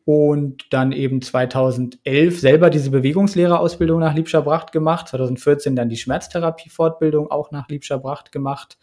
und 0.06 0.72
dann 0.72 0.92
eben 0.92 1.22
2011 1.22 2.40
selber 2.40 2.70
diese 2.70 2.92
Bewegungslehrerausbildung 2.92 4.00
nach 4.00 4.14
Liebscher 4.14 4.44
Bracht 4.44 4.72
gemacht, 4.72 5.08
2014 5.10 5.76
dann 5.76 5.90
die 5.90 5.98
Schmerztherapie-Fortbildung 5.98 7.32
auch 7.32 7.52
nach 7.52 7.68
Liebscher 7.68 7.98
Bracht 7.98 8.32
gemacht, 8.32 8.78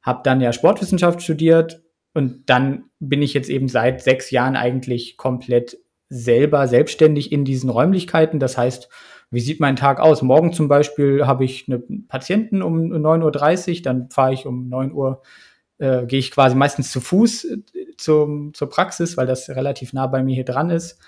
habe 0.00 0.20
dann 0.22 0.40
ja 0.40 0.52
Sportwissenschaft 0.52 1.22
studiert 1.22 1.82
und 2.14 2.48
dann 2.48 2.84
bin 3.00 3.20
ich 3.20 3.34
jetzt 3.34 3.50
eben 3.50 3.68
seit 3.68 4.00
sechs 4.00 4.30
Jahren 4.30 4.54
eigentlich 4.54 5.16
komplett 5.16 5.76
selber 6.08 6.68
selbstständig 6.68 7.32
in 7.32 7.44
diesen 7.44 7.70
Räumlichkeiten. 7.70 8.38
Das 8.38 8.56
heißt, 8.56 8.88
wie 9.30 9.40
sieht 9.40 9.58
mein 9.58 9.74
Tag 9.74 9.98
aus? 9.98 10.22
Morgen 10.22 10.52
zum 10.52 10.68
Beispiel 10.68 11.26
habe 11.26 11.44
ich 11.44 11.68
einen 11.68 12.06
Patienten 12.06 12.62
um 12.62 12.92
9.30 12.92 13.78
Uhr, 13.78 13.82
dann 13.82 14.10
fahre 14.10 14.32
ich 14.32 14.46
um 14.46 14.68
9 14.68 14.92
Uhr, 14.92 15.22
äh, 15.78 16.06
gehe 16.06 16.18
ich 16.18 16.30
quasi 16.30 16.56
meistens 16.56 16.90
zu 16.90 17.00
Fuß 17.00 17.46
zum, 17.96 18.54
zur 18.54 18.68
Praxis, 18.68 19.16
weil 19.16 19.26
das 19.26 19.48
relativ 19.48 19.92
nah 19.92 20.06
bei 20.06 20.22
mir 20.22 20.34
hier 20.34 20.44
dran 20.44 20.70
ist, 20.70 20.98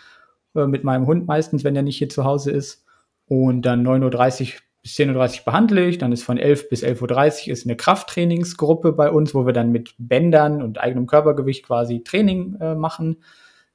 äh, 0.54 0.66
mit 0.66 0.84
meinem 0.84 1.06
Hund 1.06 1.26
meistens, 1.26 1.64
wenn 1.64 1.76
er 1.76 1.82
nicht 1.82 1.98
hier 1.98 2.08
zu 2.08 2.24
Hause 2.24 2.50
ist. 2.50 2.84
Und 3.26 3.62
dann 3.62 3.86
9.30 3.86 4.54
Uhr 4.54 4.60
bis 4.82 4.96
10.30 4.96 5.40
Uhr 5.40 5.44
behandle 5.44 5.86
ich, 5.86 5.98
dann 5.98 6.12
ist 6.12 6.22
von 6.22 6.38
11 6.38 6.68
bis 6.68 6.84
11.30 6.84 7.48
Uhr 7.48 7.52
ist 7.52 7.66
eine 7.66 7.76
Krafttrainingsgruppe 7.76 8.92
bei 8.92 9.10
uns, 9.10 9.34
wo 9.34 9.46
wir 9.46 9.52
dann 9.52 9.72
mit 9.72 9.94
Bändern 9.98 10.62
und 10.62 10.78
eigenem 10.78 11.06
Körpergewicht 11.06 11.66
quasi 11.66 12.04
Training 12.04 12.56
äh, 12.60 12.76
machen. 12.76 13.18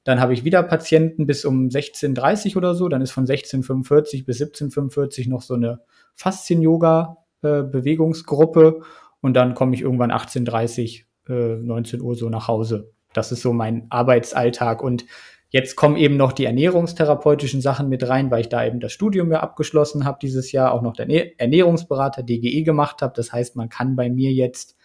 Dann 0.03 0.19
habe 0.19 0.33
ich 0.33 0.43
wieder 0.43 0.63
Patienten 0.63 1.27
bis 1.27 1.45
um 1.45 1.67
16.30 1.67 2.51
Uhr 2.51 2.57
oder 2.57 2.75
so. 2.75 2.89
Dann 2.89 3.01
ist 3.01 3.11
von 3.11 3.27
16.45 3.27 4.25
bis 4.25 4.41
17.45 4.41 5.29
noch 5.29 5.43
so 5.43 5.53
eine 5.53 5.81
Faszien-Yoga-Bewegungsgruppe. 6.15 8.81
Und 9.21 9.33
dann 9.35 9.53
komme 9.53 9.75
ich 9.75 9.81
irgendwann 9.81 10.11
18.30 10.11 11.03
äh, 11.29 11.55
19 11.57 12.01
Uhr 12.01 12.15
so 12.15 12.29
nach 12.29 12.47
Hause. 12.47 12.91
Das 13.13 13.31
ist 13.31 13.41
so 13.41 13.53
mein 13.53 13.87
Arbeitsalltag. 13.89 14.81
Und 14.81 15.05
jetzt 15.49 15.75
kommen 15.75 15.97
eben 15.97 16.17
noch 16.17 16.31
die 16.31 16.45
ernährungstherapeutischen 16.45 17.61
Sachen 17.61 17.89
mit 17.89 18.07
rein, 18.07 18.31
weil 18.31 18.41
ich 18.41 18.49
da 18.49 18.65
eben 18.65 18.79
das 18.79 18.93
Studium 18.93 19.31
ja 19.31 19.41
abgeschlossen 19.41 20.05
habe 20.05 20.19
dieses 20.21 20.51
Jahr, 20.51 20.73
auch 20.73 20.81
noch 20.81 20.93
der 20.93 21.09
Ernährungsberater 21.39 22.23
DGE 22.23 22.63
gemacht 22.63 23.01
habe. 23.01 23.13
Das 23.15 23.31
heißt, 23.31 23.55
man 23.55 23.69
kann 23.69 23.95
bei 23.95 24.09
mir 24.09 24.31
jetzt 24.31 24.75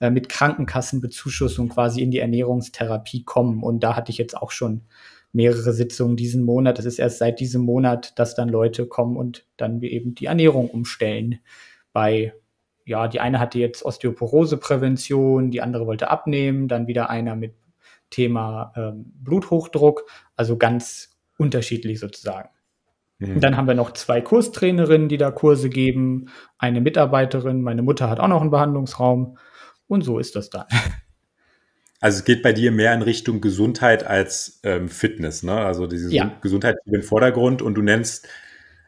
äh, 0.00 0.10
mit 0.10 0.28
Krankenkassenbezuschussung 0.28 1.68
quasi 1.68 2.02
in 2.02 2.10
die 2.10 2.18
Ernährungstherapie 2.18 3.24
kommen. 3.24 3.62
Und 3.62 3.84
da 3.84 3.96
hatte 3.96 4.10
ich 4.10 4.18
jetzt 4.18 4.36
auch 4.36 4.50
schon 4.50 4.82
mehrere 5.32 5.72
Sitzungen 5.72 6.16
diesen 6.16 6.42
Monat. 6.42 6.78
Es 6.78 6.84
ist 6.84 6.98
erst 6.98 7.18
seit 7.18 7.40
diesem 7.40 7.62
Monat, 7.62 8.18
dass 8.18 8.34
dann 8.34 8.48
Leute 8.48 8.86
kommen 8.86 9.16
und 9.16 9.46
dann 9.56 9.80
wir 9.80 9.90
eben 9.90 10.14
die 10.14 10.26
Ernährung 10.26 10.68
umstellen. 10.68 11.40
Bei, 11.92 12.34
ja, 12.84 13.08
die 13.08 13.20
eine 13.20 13.38
hatte 13.38 13.58
jetzt 13.58 13.84
Osteoporoseprävention, 13.84 15.50
die 15.50 15.62
andere 15.62 15.86
wollte 15.86 16.10
abnehmen, 16.10 16.68
dann 16.68 16.86
wieder 16.86 17.10
einer 17.10 17.36
mit 17.36 17.54
Thema 18.10 18.72
ähm, 18.76 19.12
Bluthochdruck, 19.14 20.04
also 20.36 20.56
ganz 20.56 21.16
unterschiedlich 21.38 22.00
sozusagen. 22.00 22.50
Mhm. 23.18 23.40
Dann 23.40 23.56
haben 23.56 23.68
wir 23.68 23.74
noch 23.74 23.92
zwei 23.92 24.20
Kurstrainerinnen, 24.20 25.08
die 25.08 25.16
da 25.16 25.30
Kurse 25.30 25.70
geben, 25.70 26.26
eine 26.58 26.80
Mitarbeiterin, 26.80 27.62
meine 27.62 27.82
Mutter 27.82 28.10
hat 28.10 28.20
auch 28.20 28.28
noch 28.28 28.40
einen 28.40 28.50
Behandlungsraum 28.50 29.38
und 29.86 30.02
so 30.02 30.18
ist 30.18 30.36
das 30.36 30.50
dann. 30.50 30.66
Also 32.04 32.18
es 32.18 32.24
geht 32.24 32.42
bei 32.42 32.52
dir 32.52 32.72
mehr 32.72 32.92
in 32.94 33.02
Richtung 33.02 33.40
Gesundheit 33.40 34.04
als 34.04 34.58
ähm, 34.64 34.88
Fitness, 34.88 35.44
ne? 35.44 35.54
Also 35.54 35.86
diese 35.86 36.12
ja. 36.12 36.36
Gesundheit 36.42 36.74
im 36.84 37.04
Vordergrund 37.04 37.62
und 37.62 37.74
du 37.74 37.82
nennst 37.82 38.26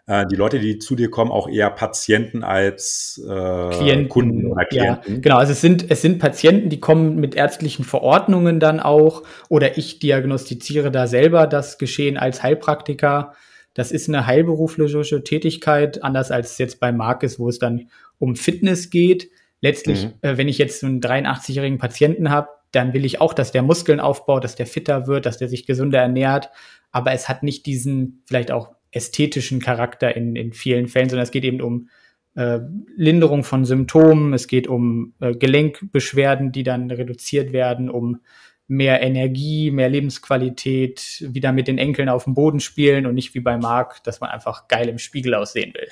äh, 0.06 0.26
die 0.26 0.36
Leute, 0.36 0.58
die 0.58 0.78
zu 0.78 0.96
dir 0.96 1.10
kommen, 1.10 1.30
auch 1.30 1.48
eher 1.48 1.70
Patienten 1.70 2.42
als 2.42 3.20
äh, 3.24 3.70
Klienten, 3.70 4.08
Kunden 4.08 4.52
oder 4.52 4.64
Klienten. 4.64 5.14
Ja, 5.14 5.20
genau, 5.20 5.36
also 5.36 5.52
es 5.52 5.60
sind, 5.60 5.90
es 5.90 6.02
sind 6.02 6.18
Patienten, 6.18 6.68
die 6.68 6.80
kommen 6.80 7.16
mit 7.16 7.34
ärztlichen 7.34 7.84
Verordnungen 7.84 8.60
dann 8.60 8.80
auch 8.80 9.22
oder 9.48 9.78
ich 9.78 9.98
diagnostiziere 9.98 10.90
da 10.90 11.06
selber 11.06 11.46
das 11.46 11.78
Geschehen 11.78 12.16
als 12.16 12.42
Heilpraktiker. 12.42 13.34
Das 13.72 13.92
ist 13.92 14.08
eine 14.08 14.26
heilberufliche 14.26 15.24
Tätigkeit, 15.24 16.02
anders 16.02 16.30
als 16.30 16.58
jetzt 16.58 16.80
bei 16.80 16.92
Marc 16.92 17.22
ist, 17.22 17.38
wo 17.38 17.48
es 17.48 17.58
dann 17.58 17.88
um 18.18 18.36
Fitness 18.36 18.90
geht 18.90 19.30
letztlich, 19.64 20.04
mhm. 20.04 20.12
äh, 20.20 20.36
wenn 20.36 20.46
ich 20.46 20.58
jetzt 20.58 20.84
einen 20.84 21.00
83-jährigen 21.00 21.78
Patienten 21.78 22.28
habe, 22.28 22.48
dann 22.70 22.92
will 22.92 23.06
ich 23.06 23.22
auch, 23.22 23.32
dass 23.32 23.50
der 23.50 23.62
Muskeln 23.62 23.98
aufbaut, 23.98 24.44
dass 24.44 24.56
der 24.56 24.66
fitter 24.66 25.06
wird, 25.06 25.24
dass 25.24 25.38
der 25.38 25.48
sich 25.48 25.64
gesünder 25.64 26.00
ernährt. 26.00 26.50
Aber 26.92 27.12
es 27.12 27.30
hat 27.30 27.42
nicht 27.42 27.64
diesen 27.64 28.22
vielleicht 28.26 28.52
auch 28.52 28.74
ästhetischen 28.94 29.60
Charakter 29.60 30.16
in, 30.16 30.36
in 30.36 30.52
vielen 30.52 30.88
Fällen, 30.88 31.08
sondern 31.08 31.24
es 31.24 31.30
geht 31.30 31.44
eben 31.44 31.60
um 31.60 31.88
äh, 32.34 32.60
Linderung 32.96 33.44
von 33.44 33.64
Symptomen, 33.64 34.32
es 34.32 34.46
geht 34.46 34.66
um 34.66 35.14
äh, 35.20 35.34
Gelenkbeschwerden, 35.34 36.52
die 36.52 36.62
dann 36.62 36.90
reduziert 36.90 37.52
werden, 37.52 37.90
um 37.90 38.20
mehr 38.66 39.02
Energie, 39.02 39.70
mehr 39.70 39.88
Lebensqualität, 39.88 41.24
wieder 41.28 41.52
mit 41.52 41.68
den 41.68 41.78
Enkeln 41.78 42.08
auf 42.08 42.24
dem 42.24 42.34
Boden 42.34 42.60
spielen 42.60 43.06
und 43.06 43.14
nicht 43.14 43.34
wie 43.34 43.40
bei 43.40 43.58
Marc, 43.58 44.02
dass 44.04 44.20
man 44.20 44.30
einfach 44.30 44.68
geil 44.68 44.88
im 44.88 44.98
Spiegel 44.98 45.34
aussehen 45.34 45.74
will. 45.74 45.88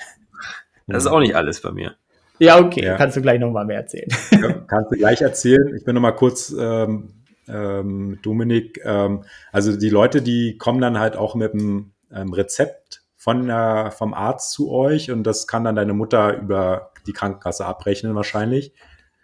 Das 0.87 1.05
ist 1.05 1.11
auch 1.11 1.19
nicht 1.19 1.35
alles 1.35 1.61
bei 1.61 1.71
mir. 1.71 1.95
Ja, 2.39 2.59
okay, 2.59 2.83
ja. 2.83 2.97
kannst 2.97 3.15
du 3.15 3.21
gleich 3.21 3.39
nochmal 3.39 3.65
mehr 3.65 3.77
erzählen. 3.77 4.09
Ja, 4.31 4.53
kannst 4.67 4.91
du 4.91 4.97
gleich 4.97 5.21
erzählen. 5.21 5.73
Ich 5.77 5.85
bin 5.85 5.95
nochmal 5.95 6.15
kurz, 6.15 6.53
ähm, 6.59 7.09
ähm, 7.47 8.19
Dominik, 8.21 8.79
ähm, 8.83 9.23
also 9.51 9.77
die 9.77 9.89
Leute, 9.89 10.21
die 10.21 10.57
kommen 10.57 10.81
dann 10.81 10.99
halt 10.99 11.15
auch 11.15 11.35
mit 11.35 11.53
einem 11.53 11.92
ähm, 12.15 12.33
Rezept 12.33 13.03
von 13.15 13.47
der, 13.47 13.91
vom 13.95 14.13
Arzt 14.13 14.51
zu 14.51 14.71
euch 14.71 15.11
und 15.11 15.23
das 15.23 15.47
kann 15.47 15.63
dann 15.63 15.75
deine 15.75 15.93
Mutter 15.93 16.37
über 16.37 16.91
die 17.07 17.13
Krankenkasse 17.13 17.65
abrechnen 17.65 18.15
wahrscheinlich. 18.15 18.73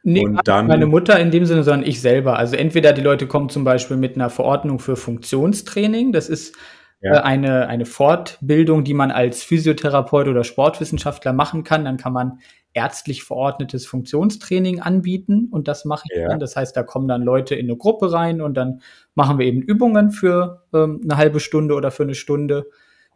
Nee, 0.03 0.25
und 0.25 0.39
dann, 0.47 0.67
meine 0.67 0.85
Mutter 0.85 1.19
in 1.19 1.31
dem 1.31 1.45
Sinne, 1.45 1.63
sondern 1.63 1.87
ich 1.87 1.99
selber. 1.99 2.37
Also 2.37 2.55
entweder 2.55 2.93
die 2.93 3.01
Leute 3.01 3.27
kommen 3.27 3.49
zum 3.49 3.65
Beispiel 3.65 3.97
mit 3.97 4.15
einer 4.15 4.29
Verordnung 4.29 4.79
für 4.79 4.95
Funktionstraining, 4.95 6.13
das 6.13 6.29
ist 6.29 6.55
ja. 7.01 7.15
äh, 7.15 7.19
eine, 7.21 7.67
eine 7.67 7.85
Fortbildung, 7.85 8.83
die 8.83 8.93
man 8.93 9.11
als 9.11 9.43
Physiotherapeut 9.43 10.27
oder 10.27 10.43
Sportwissenschaftler 10.43 11.33
machen 11.33 11.63
kann. 11.63 11.85
Dann 11.85 11.97
kann 11.97 12.13
man 12.13 12.39
ärztlich 12.73 13.23
verordnetes 13.23 13.85
Funktionstraining 13.85 14.79
anbieten 14.79 15.47
und 15.51 15.67
das 15.67 15.85
mache 15.85 16.05
ich 16.11 16.17
ja. 16.17 16.27
dann. 16.27 16.39
Das 16.39 16.55
heißt, 16.55 16.75
da 16.75 16.83
kommen 16.83 17.07
dann 17.07 17.23
Leute 17.23 17.55
in 17.55 17.65
eine 17.65 17.77
Gruppe 17.77 18.11
rein 18.11 18.41
und 18.41 18.55
dann 18.55 18.81
machen 19.15 19.39
wir 19.39 19.45
eben 19.45 19.61
Übungen 19.61 20.11
für 20.11 20.63
ähm, 20.73 21.01
eine 21.03 21.17
halbe 21.17 21.39
Stunde 21.39 21.73
oder 21.73 21.91
für 21.91 22.03
eine 22.03 22.15
Stunde. 22.15 22.67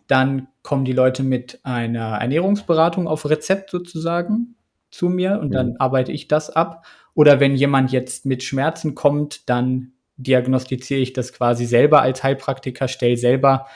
Dann 0.07 0.47
kommen 0.63 0.85
die 0.85 0.91
Leute 0.91 1.23
mit 1.23 1.59
einer 1.63 2.17
Ernährungsberatung 2.17 3.07
auf 3.07 3.29
Rezept 3.29 3.69
sozusagen 3.69 4.55
zu 4.89 5.09
mir 5.09 5.39
und 5.39 5.53
dann 5.53 5.71
mhm. 5.71 5.75
arbeite 5.79 6.11
ich 6.11 6.27
das 6.27 6.49
ab. 6.49 6.85
Oder 7.13 7.39
wenn 7.39 7.55
jemand 7.55 7.91
jetzt 7.91 8.25
mit 8.25 8.43
Schmerzen 8.43 8.95
kommt, 8.95 9.49
dann 9.49 9.93
diagnostiziere 10.17 10.99
ich 10.99 11.13
das 11.13 11.31
quasi 11.31 11.65
selber 11.65 12.01
als 12.01 12.23
Heilpraktiker, 12.23 12.87
stelle 12.87 13.17
selber 13.17 13.67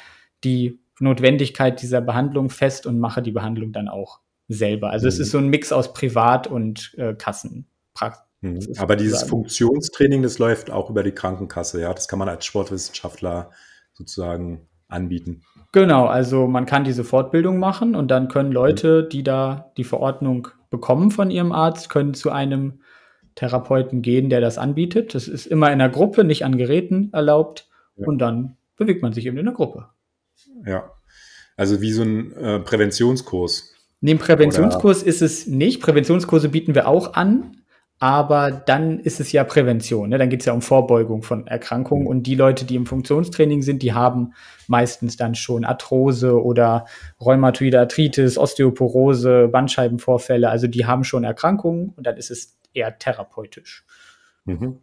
die 0.44 0.80
Notwendigkeit 1.00 1.82
dieser 1.82 2.02
Behandlung 2.02 2.50
fest 2.50 2.88
und 2.88 3.00
mache 3.00 3.22
die 3.22 3.32
Behandlung 3.32 3.72
dann 3.72 3.88
auch 3.88 4.20
selber. 4.48 4.90
Also 4.90 5.06
mhm. 5.06 5.10
es 5.10 5.20
ist 5.20 5.32
so 5.32 5.38
ein 5.38 5.48
Mix 5.48 5.72
aus 5.72 5.94
Privat- 5.94 6.48
und 6.48 6.94
äh, 6.98 7.14
Kassenpraxis. 7.14 8.28
Mhm. 8.42 8.60
Aber 8.78 8.96
dieses 8.96 9.22
sagen. 9.22 9.30
Funktionstraining, 9.30 10.24
das 10.24 10.40
läuft 10.40 10.70
auch 10.70 10.90
über 10.90 11.04
die 11.04 11.12
Krankenkasse, 11.12 11.82
ja. 11.82 11.94
Das 11.94 12.08
kann 12.08 12.20
man 12.20 12.30
als 12.30 12.46
Sportwissenschaftler 12.46 13.52
sozusagen 13.94 14.68
anbieten. 14.88 15.42
Genau, 15.74 16.06
also 16.06 16.48
man 16.48 16.66
kann 16.66 16.84
diese 16.84 17.04
Fortbildung 17.04 17.60
machen 17.60 17.96
und 17.96 18.10
dann 18.10 18.30
können 18.30 18.52
Leute, 18.52 19.04
die 19.04 19.24
da 19.24 19.72
die 19.76 19.84
Verordnung 19.84 20.48
bekommen 20.70 21.12
von 21.12 21.30
ihrem 21.30 21.52
Arzt, 21.52 21.90
können 21.90 22.14
zu 22.14 22.32
einem 22.32 22.82
Therapeuten 23.36 24.02
gehen, 24.02 24.30
der 24.30 24.42
das 24.42 24.58
anbietet. 24.58 25.14
Das 25.14 25.28
ist 25.28 25.46
immer 25.46 25.72
in 25.72 25.80
der 25.80 25.90
Gruppe, 25.90 26.24
nicht 26.24 26.46
an 26.46 26.58
Geräten 26.58 27.10
erlaubt. 27.14 27.70
Ja. 27.96 28.08
Und 28.08 28.20
dann 28.20 28.58
bewegt 28.76 29.02
man 29.02 29.14
sich 29.14 29.26
eben 29.26 29.38
in 29.38 29.46
der 29.46 29.54
Gruppe. 29.54 29.90
Ja, 30.66 30.92
also 31.56 31.82
wie 31.82 31.92
so 31.92 32.04
ein 32.04 32.32
äh, 32.34 32.60
Präventionskurs. 32.60 33.74
Neben 34.00 34.20
Präventionskurs 34.20 35.02
Oder? 35.02 35.10
ist 35.10 35.22
es 35.22 35.48
nicht. 35.48 35.82
Präventionskurse 35.82 36.50
bieten 36.50 36.76
wir 36.76 36.88
auch 36.88 37.14
an, 37.14 37.58
aber 38.00 38.52
dann 38.52 39.00
ist 39.00 39.20
es 39.20 39.32
ja 39.32 39.44
Prävention. 39.44 40.10
Ne? 40.10 40.20
Dann 40.20 40.30
geht 40.30 40.42
es 40.42 40.46
ja 40.46 40.54
um 40.54 40.62
Vorbeugung 40.62 41.24
von 41.24 41.48
Erkrankungen. 41.48 42.04
Mhm. 42.04 42.10
Und 42.10 42.24
die 42.24 42.36
Leute, 42.36 42.66
die 42.66 42.76
im 42.76 42.86
Funktionstraining 42.86 43.64
sind, 43.64 43.82
die 43.82 43.94
haben 43.94 44.34
meistens 44.68 45.18
dann 45.18 45.34
schon 45.34 45.66
Arthrose 45.66 46.42
oder 46.42 46.86
Rheumatoide 47.20 47.80
Arthritis, 47.80 48.38
Osteoporose, 48.38 49.48
Bandscheibenvorfälle. 49.48 50.50
Also 50.50 50.68
die 50.68 50.86
haben 50.86 51.04
schon 51.04 51.24
Erkrankungen 51.24 51.94
und 51.96 52.06
dann 52.06 52.18
ist 52.18 52.30
es 52.30 52.60
eher 52.74 53.00
therapeutisch. 53.00 53.84
Mhm. 54.46 54.78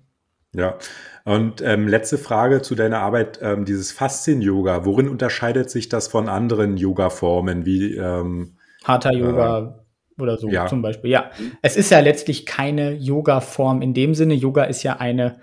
Ja, 0.56 0.78
und 1.24 1.62
ähm, 1.62 1.88
letzte 1.88 2.16
Frage 2.16 2.62
zu 2.62 2.76
deiner 2.76 3.00
Arbeit, 3.00 3.40
ähm, 3.42 3.64
dieses 3.64 3.90
Faszien-Yoga, 3.90 4.84
worin 4.84 5.08
unterscheidet 5.08 5.68
sich 5.68 5.88
das 5.88 6.06
von 6.06 6.28
anderen 6.28 6.76
Yoga-Formen 6.76 7.66
wie 7.66 7.96
ähm, 7.96 8.56
Hatha 8.84 9.12
Yoga 9.12 9.76
äh, 10.18 10.22
oder 10.22 10.38
so 10.38 10.48
ja. 10.48 10.66
zum 10.66 10.82
Beispiel. 10.82 11.10
Ja, 11.10 11.30
es 11.62 11.76
ist 11.76 11.90
ja 11.90 12.00
letztlich 12.00 12.46
keine 12.46 12.92
Yoga-Form 12.92 13.82
in 13.82 13.94
dem 13.94 14.14
Sinne. 14.14 14.34
Yoga 14.34 14.64
ist 14.64 14.82
ja 14.82 14.98
eine 14.98 15.40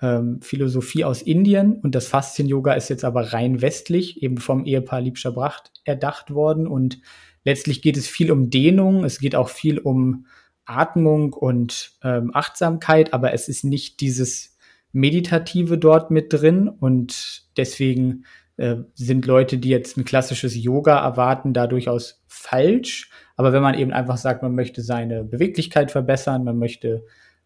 ähm, 0.00 0.40
Philosophie 0.42 1.04
aus 1.04 1.22
Indien 1.22 1.80
und 1.82 1.94
das 1.94 2.06
Faszien-Yoga 2.06 2.74
ist 2.74 2.88
jetzt 2.88 3.04
aber 3.04 3.32
rein 3.32 3.62
westlich, 3.62 4.22
eben 4.22 4.38
vom 4.38 4.64
Ehepaar 4.64 5.00
Liebscher 5.00 5.32
Bracht 5.32 5.72
erdacht 5.84 6.32
worden. 6.32 6.66
Und 6.66 7.00
letztlich 7.44 7.82
geht 7.82 7.96
es 7.96 8.06
viel 8.06 8.30
um 8.30 8.50
Dehnung, 8.50 9.04
es 9.04 9.18
geht 9.18 9.34
auch 9.34 9.48
viel 9.48 9.78
um 9.78 10.26
Atmung 10.66 11.32
und 11.32 11.92
ähm, 12.02 12.30
Achtsamkeit, 12.34 13.12
aber 13.14 13.32
es 13.32 13.48
ist 13.48 13.64
nicht 13.64 14.00
dieses 14.00 14.56
Meditative 14.92 15.78
dort 15.78 16.10
mit 16.10 16.32
drin 16.32 16.68
und 16.68 17.44
deswegen 17.56 18.24
äh, 18.56 18.76
sind 18.94 19.26
Leute, 19.26 19.58
die 19.58 19.68
jetzt 19.68 19.96
ein 19.96 20.04
klassisches 20.04 20.56
Yoga 20.56 20.98
erwarten, 20.98 21.52
da 21.52 21.66
durchaus 21.66 22.22
falsch. 22.26 23.10
Aber 23.36 23.52
wenn 23.52 23.62
man 23.62 23.74
eben 23.74 23.92
einfach 23.92 24.16
sagt, 24.16 24.42
man 24.42 24.54
möchte 24.54 24.82
seine 24.82 25.24
Beweglichkeit 25.24 25.90
verbessern, 25.90 26.44
man 26.44 26.58
möchte 26.58 27.04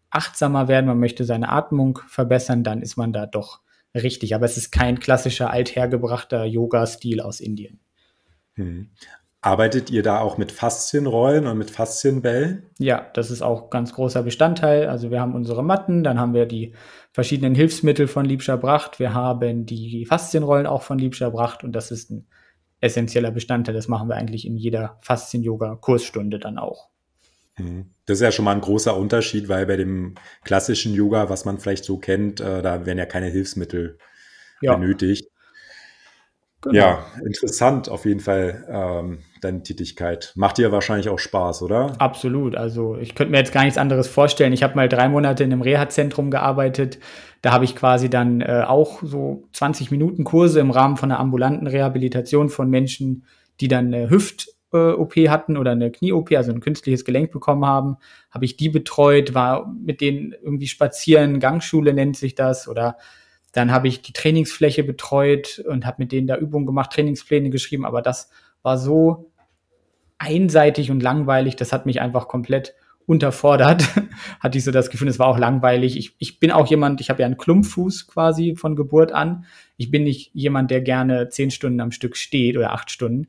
achtsamer 0.09 0.67
werden, 0.67 0.87
man 0.87 0.99
möchte 0.99 1.25
seine 1.25 1.49
Atmung 1.49 1.99
verbessern, 2.07 2.63
dann 2.63 2.81
ist 2.81 2.97
man 2.97 3.13
da 3.13 3.25
doch 3.25 3.61
richtig. 3.93 4.35
Aber 4.35 4.45
es 4.45 4.57
ist 4.57 4.71
kein 4.71 4.99
klassischer 4.99 5.51
althergebrachter 5.51 6.45
Yoga-Stil 6.45 7.21
aus 7.21 7.39
Indien. 7.39 7.79
Hm. 8.55 8.91
Arbeitet 9.43 9.89
ihr 9.89 10.03
da 10.03 10.19
auch 10.19 10.37
mit 10.37 10.51
Faszienrollen 10.51 11.47
und 11.47 11.57
mit 11.57 11.71
Faszienbällen? 11.71 12.69
Ja, 12.77 13.09
das 13.15 13.31
ist 13.31 13.41
auch 13.41 13.71
ganz 13.71 13.93
großer 13.93 14.21
Bestandteil. 14.21 14.87
Also 14.87 15.09
wir 15.09 15.19
haben 15.19 15.33
unsere 15.33 15.63
Matten, 15.63 16.03
dann 16.03 16.19
haben 16.19 16.35
wir 16.35 16.45
die 16.45 16.75
verschiedenen 17.11 17.55
Hilfsmittel 17.55 18.07
von 18.07 18.23
Liebscher 18.23 18.57
Bracht, 18.57 18.99
wir 18.99 19.13
haben 19.15 19.65
die 19.65 20.05
Faszienrollen 20.05 20.67
auch 20.67 20.83
von 20.83 20.99
Liebscher 20.99 21.31
Bracht 21.31 21.63
und 21.63 21.71
das 21.73 21.89
ist 21.89 22.11
ein 22.11 22.27
essentieller 22.81 23.31
Bestandteil. 23.31 23.73
Das 23.73 23.87
machen 23.87 24.09
wir 24.09 24.15
eigentlich 24.15 24.45
in 24.45 24.57
jeder 24.57 24.99
Faszien-Yoga-Kurstunde 25.01 26.37
dann 26.37 26.57
auch. 26.57 26.89
Mhm. 27.57 27.91
Das 28.05 28.17
ist 28.17 28.23
ja 28.23 28.31
schon 28.31 28.45
mal 28.45 28.55
ein 28.55 28.61
großer 28.61 28.95
Unterschied, 28.95 29.49
weil 29.49 29.65
bei 29.65 29.77
dem 29.77 30.15
klassischen 30.43 30.93
Yoga, 30.93 31.29
was 31.29 31.45
man 31.45 31.59
vielleicht 31.59 31.85
so 31.85 31.97
kennt, 31.97 32.39
äh, 32.41 32.61
da 32.61 32.85
werden 32.85 32.97
ja 32.97 33.05
keine 33.05 33.27
Hilfsmittel 33.27 33.97
ja. 34.61 34.75
benötigt. 34.75 35.29
Genau. 36.61 36.75
Ja, 36.75 37.05
interessant 37.25 37.89
auf 37.89 38.05
jeden 38.05 38.19
Fall 38.19 38.65
ähm, 38.69 39.19
deine 39.41 39.63
Tätigkeit. 39.63 40.31
Macht 40.35 40.59
dir 40.59 40.71
wahrscheinlich 40.71 41.09
auch 41.09 41.17
Spaß, 41.17 41.63
oder? 41.63 41.93
Absolut. 41.99 42.55
Also 42.55 42.97
ich 42.97 43.15
könnte 43.15 43.31
mir 43.31 43.39
jetzt 43.39 43.51
gar 43.51 43.63
nichts 43.63 43.79
anderes 43.79 44.07
vorstellen. 44.07 44.53
Ich 44.53 44.61
habe 44.61 44.75
mal 44.75 44.87
drei 44.87 45.09
Monate 45.09 45.43
in 45.43 45.51
einem 45.51 45.63
Reha-Zentrum 45.63 46.29
gearbeitet. 46.29 46.99
Da 47.41 47.51
habe 47.51 47.65
ich 47.65 47.75
quasi 47.75 48.09
dann 48.11 48.41
äh, 48.41 48.63
auch 48.67 49.01
so 49.01 49.47
20 49.53 49.89
Minuten 49.89 50.23
Kurse 50.23 50.59
im 50.59 50.69
Rahmen 50.69 50.97
von 50.97 51.11
einer 51.11 51.19
ambulanten 51.19 51.65
Rehabilitation 51.65 52.49
von 52.49 52.69
Menschen, 52.69 53.25
die 53.59 53.67
dann 53.67 53.87
eine 53.87 54.11
Hüft-OP 54.11 55.17
äh, 55.17 55.29
hatten 55.29 55.57
oder 55.57 55.71
eine 55.71 55.91
Knie-OP, 55.91 56.31
also 56.33 56.51
ein 56.51 56.59
künstliches 56.59 57.05
Gelenk 57.05 57.31
bekommen 57.31 57.65
haben, 57.65 57.97
habe 58.29 58.45
ich 58.45 58.55
die 58.55 58.69
betreut, 58.69 59.33
war 59.33 59.67
mit 59.67 59.99
denen 59.99 60.35
irgendwie 60.43 60.67
spazieren, 60.67 61.39
Gangschule 61.39 61.95
nennt 61.95 62.17
sich 62.17 62.35
das 62.35 62.67
oder 62.67 62.97
dann 63.51 63.71
habe 63.71 63.87
ich 63.87 64.01
die 64.01 64.13
Trainingsfläche 64.13 64.83
betreut 64.83 65.59
und 65.67 65.85
habe 65.85 65.97
mit 65.99 66.11
denen 66.11 66.27
da 66.27 66.37
Übungen 66.37 66.65
gemacht, 66.65 66.91
Trainingspläne 66.91 67.49
geschrieben, 67.49 67.85
aber 67.85 68.01
das 68.01 68.29
war 68.63 68.77
so 68.77 69.31
einseitig 70.17 70.91
und 70.91 71.01
langweilig, 71.01 71.55
das 71.55 71.73
hat 71.73 71.85
mich 71.85 71.99
einfach 71.99 72.27
komplett 72.27 72.75
unterfordert. 73.05 73.83
Hatte 74.39 74.57
ich 74.57 74.63
so 74.63 74.71
das 74.71 74.89
Gefühl, 74.89 75.07
es 75.07 75.19
war 75.19 75.27
auch 75.27 75.37
langweilig. 75.37 75.97
Ich, 75.97 76.15
ich 76.19 76.39
bin 76.39 76.51
auch 76.51 76.67
jemand, 76.67 77.01
ich 77.01 77.09
habe 77.09 77.21
ja 77.21 77.25
einen 77.25 77.37
Klumpfuß 77.37 78.07
quasi 78.07 78.55
von 78.55 78.75
Geburt 78.75 79.11
an. 79.11 79.45
Ich 79.77 79.91
bin 79.91 80.03
nicht 80.03 80.31
jemand, 80.33 80.71
der 80.71 80.81
gerne 80.81 81.29
zehn 81.29 81.51
Stunden 81.51 81.81
am 81.81 81.91
Stück 81.91 82.15
steht 82.15 82.55
oder 82.55 82.71
acht 82.71 82.91
Stunden 82.91 83.27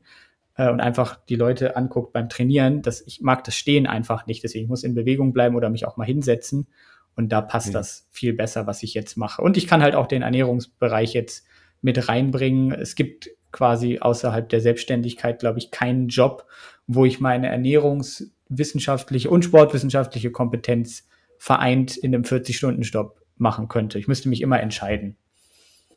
äh, 0.55 0.69
und 0.69 0.79
einfach 0.79 1.17
die 1.25 1.35
Leute 1.35 1.75
anguckt 1.75 2.13
beim 2.13 2.29
Trainieren. 2.29 2.81
Das, 2.81 3.01
ich 3.05 3.21
mag 3.21 3.43
das 3.43 3.55
Stehen 3.55 3.87
einfach 3.87 4.25
nicht. 4.25 4.43
Deswegen 4.43 4.67
muss 4.67 4.83
ich 4.83 4.89
in 4.89 4.95
Bewegung 4.95 5.33
bleiben 5.33 5.55
oder 5.55 5.69
mich 5.69 5.85
auch 5.85 5.97
mal 5.97 6.05
hinsetzen. 6.05 6.67
Und 7.15 7.29
da 7.29 7.41
passt 7.41 7.69
mhm. 7.69 7.73
das 7.73 8.07
viel 8.11 8.33
besser, 8.33 8.67
was 8.67 8.83
ich 8.83 8.93
jetzt 8.93 9.17
mache. 9.17 9.41
Und 9.41 9.57
ich 9.57 9.67
kann 9.67 9.83
halt 9.83 9.95
auch 9.95 10.07
den 10.07 10.21
Ernährungsbereich 10.21 11.13
jetzt 11.13 11.45
mit 11.81 12.07
reinbringen. 12.07 12.71
Es 12.71 12.95
gibt 12.95 13.29
quasi 13.51 13.99
außerhalb 13.99 14.49
der 14.49 14.61
Selbstständigkeit, 14.61 15.39
glaube 15.39 15.59
ich, 15.59 15.71
keinen 15.71 16.07
Job, 16.07 16.45
wo 16.87 17.05
ich 17.05 17.19
meine 17.19 17.47
ernährungswissenschaftliche 17.47 19.29
und 19.29 19.45
sportwissenschaftliche 19.45 20.31
Kompetenz 20.31 21.07
vereint 21.37 21.97
in 21.97 22.13
einem 22.13 22.23
40-Stunden-Stopp 22.23 23.21
machen 23.37 23.67
könnte. 23.67 23.99
Ich 23.99 24.07
müsste 24.07 24.29
mich 24.29 24.41
immer 24.41 24.59
entscheiden. 24.59 25.17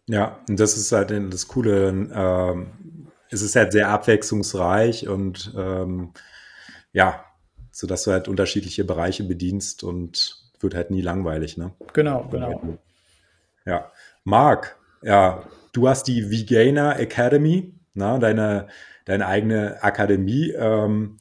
Ja, 0.06 0.40
und 0.48 0.60
das 0.60 0.76
ist 0.76 0.92
halt 0.92 1.10
das 1.10 1.48
Coole. 1.48 1.88
Ähm, 2.12 2.70
es 3.30 3.42
ist 3.42 3.56
halt 3.56 3.72
sehr 3.72 3.88
abwechslungsreich 3.88 5.08
und 5.08 5.52
ähm, 5.56 6.12
ja, 6.92 7.24
so 7.72 7.86
dass 7.86 8.04
du 8.04 8.12
halt 8.12 8.28
unterschiedliche 8.28 8.84
Bereiche 8.84 9.24
bedienst 9.24 9.82
und 9.84 10.45
wird 10.62 10.74
halt 10.74 10.90
nie 10.90 11.00
langweilig, 11.00 11.56
ne? 11.56 11.72
Genau, 11.92 12.26
genau. 12.30 12.78
Ja. 13.64 13.90
Marc, 14.24 14.76
ja, 15.02 15.42
du 15.72 15.88
hast 15.88 16.04
die 16.04 16.30
Vegainer 16.30 16.98
Academy, 16.98 17.74
na, 17.94 18.18
deine, 18.18 18.68
deine 19.04 19.26
eigene 19.26 19.82
Akademie. 19.82 20.52
Ähm, 20.52 21.18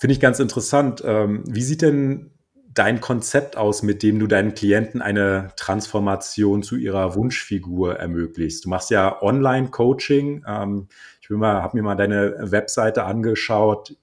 Finde 0.00 0.12
ich 0.12 0.20
ganz 0.20 0.38
interessant. 0.38 1.02
Ähm, 1.04 1.42
wie 1.46 1.62
sieht 1.62 1.82
denn 1.82 2.30
dein 2.74 3.00
Konzept 3.00 3.56
aus, 3.56 3.82
mit 3.82 4.02
dem 4.02 4.20
du 4.20 4.28
deinen 4.28 4.54
Klienten 4.54 5.02
eine 5.02 5.50
Transformation 5.56 6.62
zu 6.62 6.76
ihrer 6.76 7.16
Wunschfigur 7.16 7.96
ermöglicht? 7.96 8.64
Du 8.64 8.68
machst 8.68 8.90
ja 8.90 9.20
Online-Coaching. 9.20 10.44
Ähm, 10.46 10.88
ich 11.20 11.30
habe 11.30 11.76
mir 11.76 11.82
mal 11.82 11.96
deine 11.96 12.50
Webseite 12.52 13.04
angeschaut. 13.04 13.96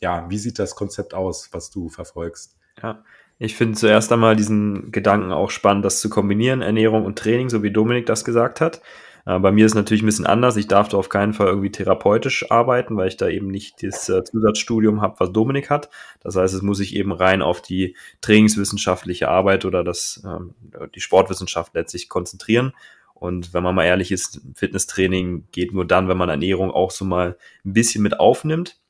Ja, 0.00 0.28
wie 0.30 0.38
sieht 0.38 0.58
das 0.58 0.74
Konzept 0.74 1.14
aus, 1.14 1.50
was 1.52 1.70
du 1.70 1.88
verfolgst? 1.88 2.56
Ja, 2.82 3.04
ich 3.42 3.56
finde 3.56 3.76
zuerst 3.76 4.12
einmal 4.12 4.36
diesen 4.36 4.92
Gedanken 4.92 5.32
auch 5.32 5.50
spannend, 5.50 5.84
das 5.84 6.00
zu 6.00 6.08
kombinieren, 6.08 6.62
Ernährung 6.62 7.04
und 7.04 7.18
Training, 7.18 7.50
so 7.50 7.64
wie 7.64 7.72
Dominik 7.72 8.06
das 8.06 8.24
gesagt 8.24 8.60
hat. 8.60 8.80
Äh, 9.26 9.40
bei 9.40 9.50
mir 9.50 9.66
ist 9.66 9.74
natürlich 9.74 10.04
ein 10.04 10.06
bisschen 10.06 10.26
anders. 10.26 10.56
Ich 10.56 10.68
darf 10.68 10.88
da 10.88 10.96
auf 10.96 11.08
keinen 11.08 11.32
Fall 11.32 11.48
irgendwie 11.48 11.72
therapeutisch 11.72 12.52
arbeiten, 12.52 12.96
weil 12.96 13.08
ich 13.08 13.16
da 13.16 13.28
eben 13.28 13.48
nicht 13.48 13.82
das 13.82 14.08
äh, 14.08 14.22
Zusatzstudium 14.22 15.00
habe, 15.00 15.18
was 15.18 15.32
Dominik 15.32 15.70
hat. 15.70 15.90
Das 16.20 16.36
heißt, 16.36 16.54
es 16.54 16.62
muss 16.62 16.78
sich 16.78 16.94
eben 16.94 17.10
rein 17.10 17.42
auf 17.42 17.60
die 17.60 17.96
trainingswissenschaftliche 18.20 19.28
Arbeit 19.28 19.64
oder 19.64 19.82
das, 19.82 20.22
ähm, 20.24 20.54
die 20.94 21.00
Sportwissenschaft 21.00 21.74
letztlich 21.74 22.08
konzentrieren. 22.08 22.72
Und 23.14 23.52
wenn 23.54 23.64
man 23.64 23.74
mal 23.74 23.84
ehrlich 23.84 24.12
ist, 24.12 24.40
Fitnesstraining 24.54 25.48
geht 25.50 25.72
nur 25.72 25.84
dann, 25.84 26.06
wenn 26.06 26.16
man 26.16 26.28
Ernährung 26.28 26.70
auch 26.70 26.92
so 26.92 27.04
mal 27.04 27.36
ein 27.64 27.72
bisschen 27.72 28.04
mit 28.04 28.20
aufnimmt. 28.20 28.81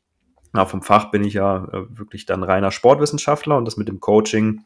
Na, 0.53 0.67
vom 0.67 0.83
Fach 0.83 1.11
bin 1.11 1.25
ich 1.25 1.35
ja 1.35 1.65
äh, 1.73 1.99
wirklich 1.99 2.27
dann 2.27 2.43
reiner 2.43 2.71
Sportwissenschaftler 2.71 3.57
und 3.57 3.65
das 3.65 3.77
mit 3.77 3.89
dem 3.89 4.01
Coaching 4.01 4.65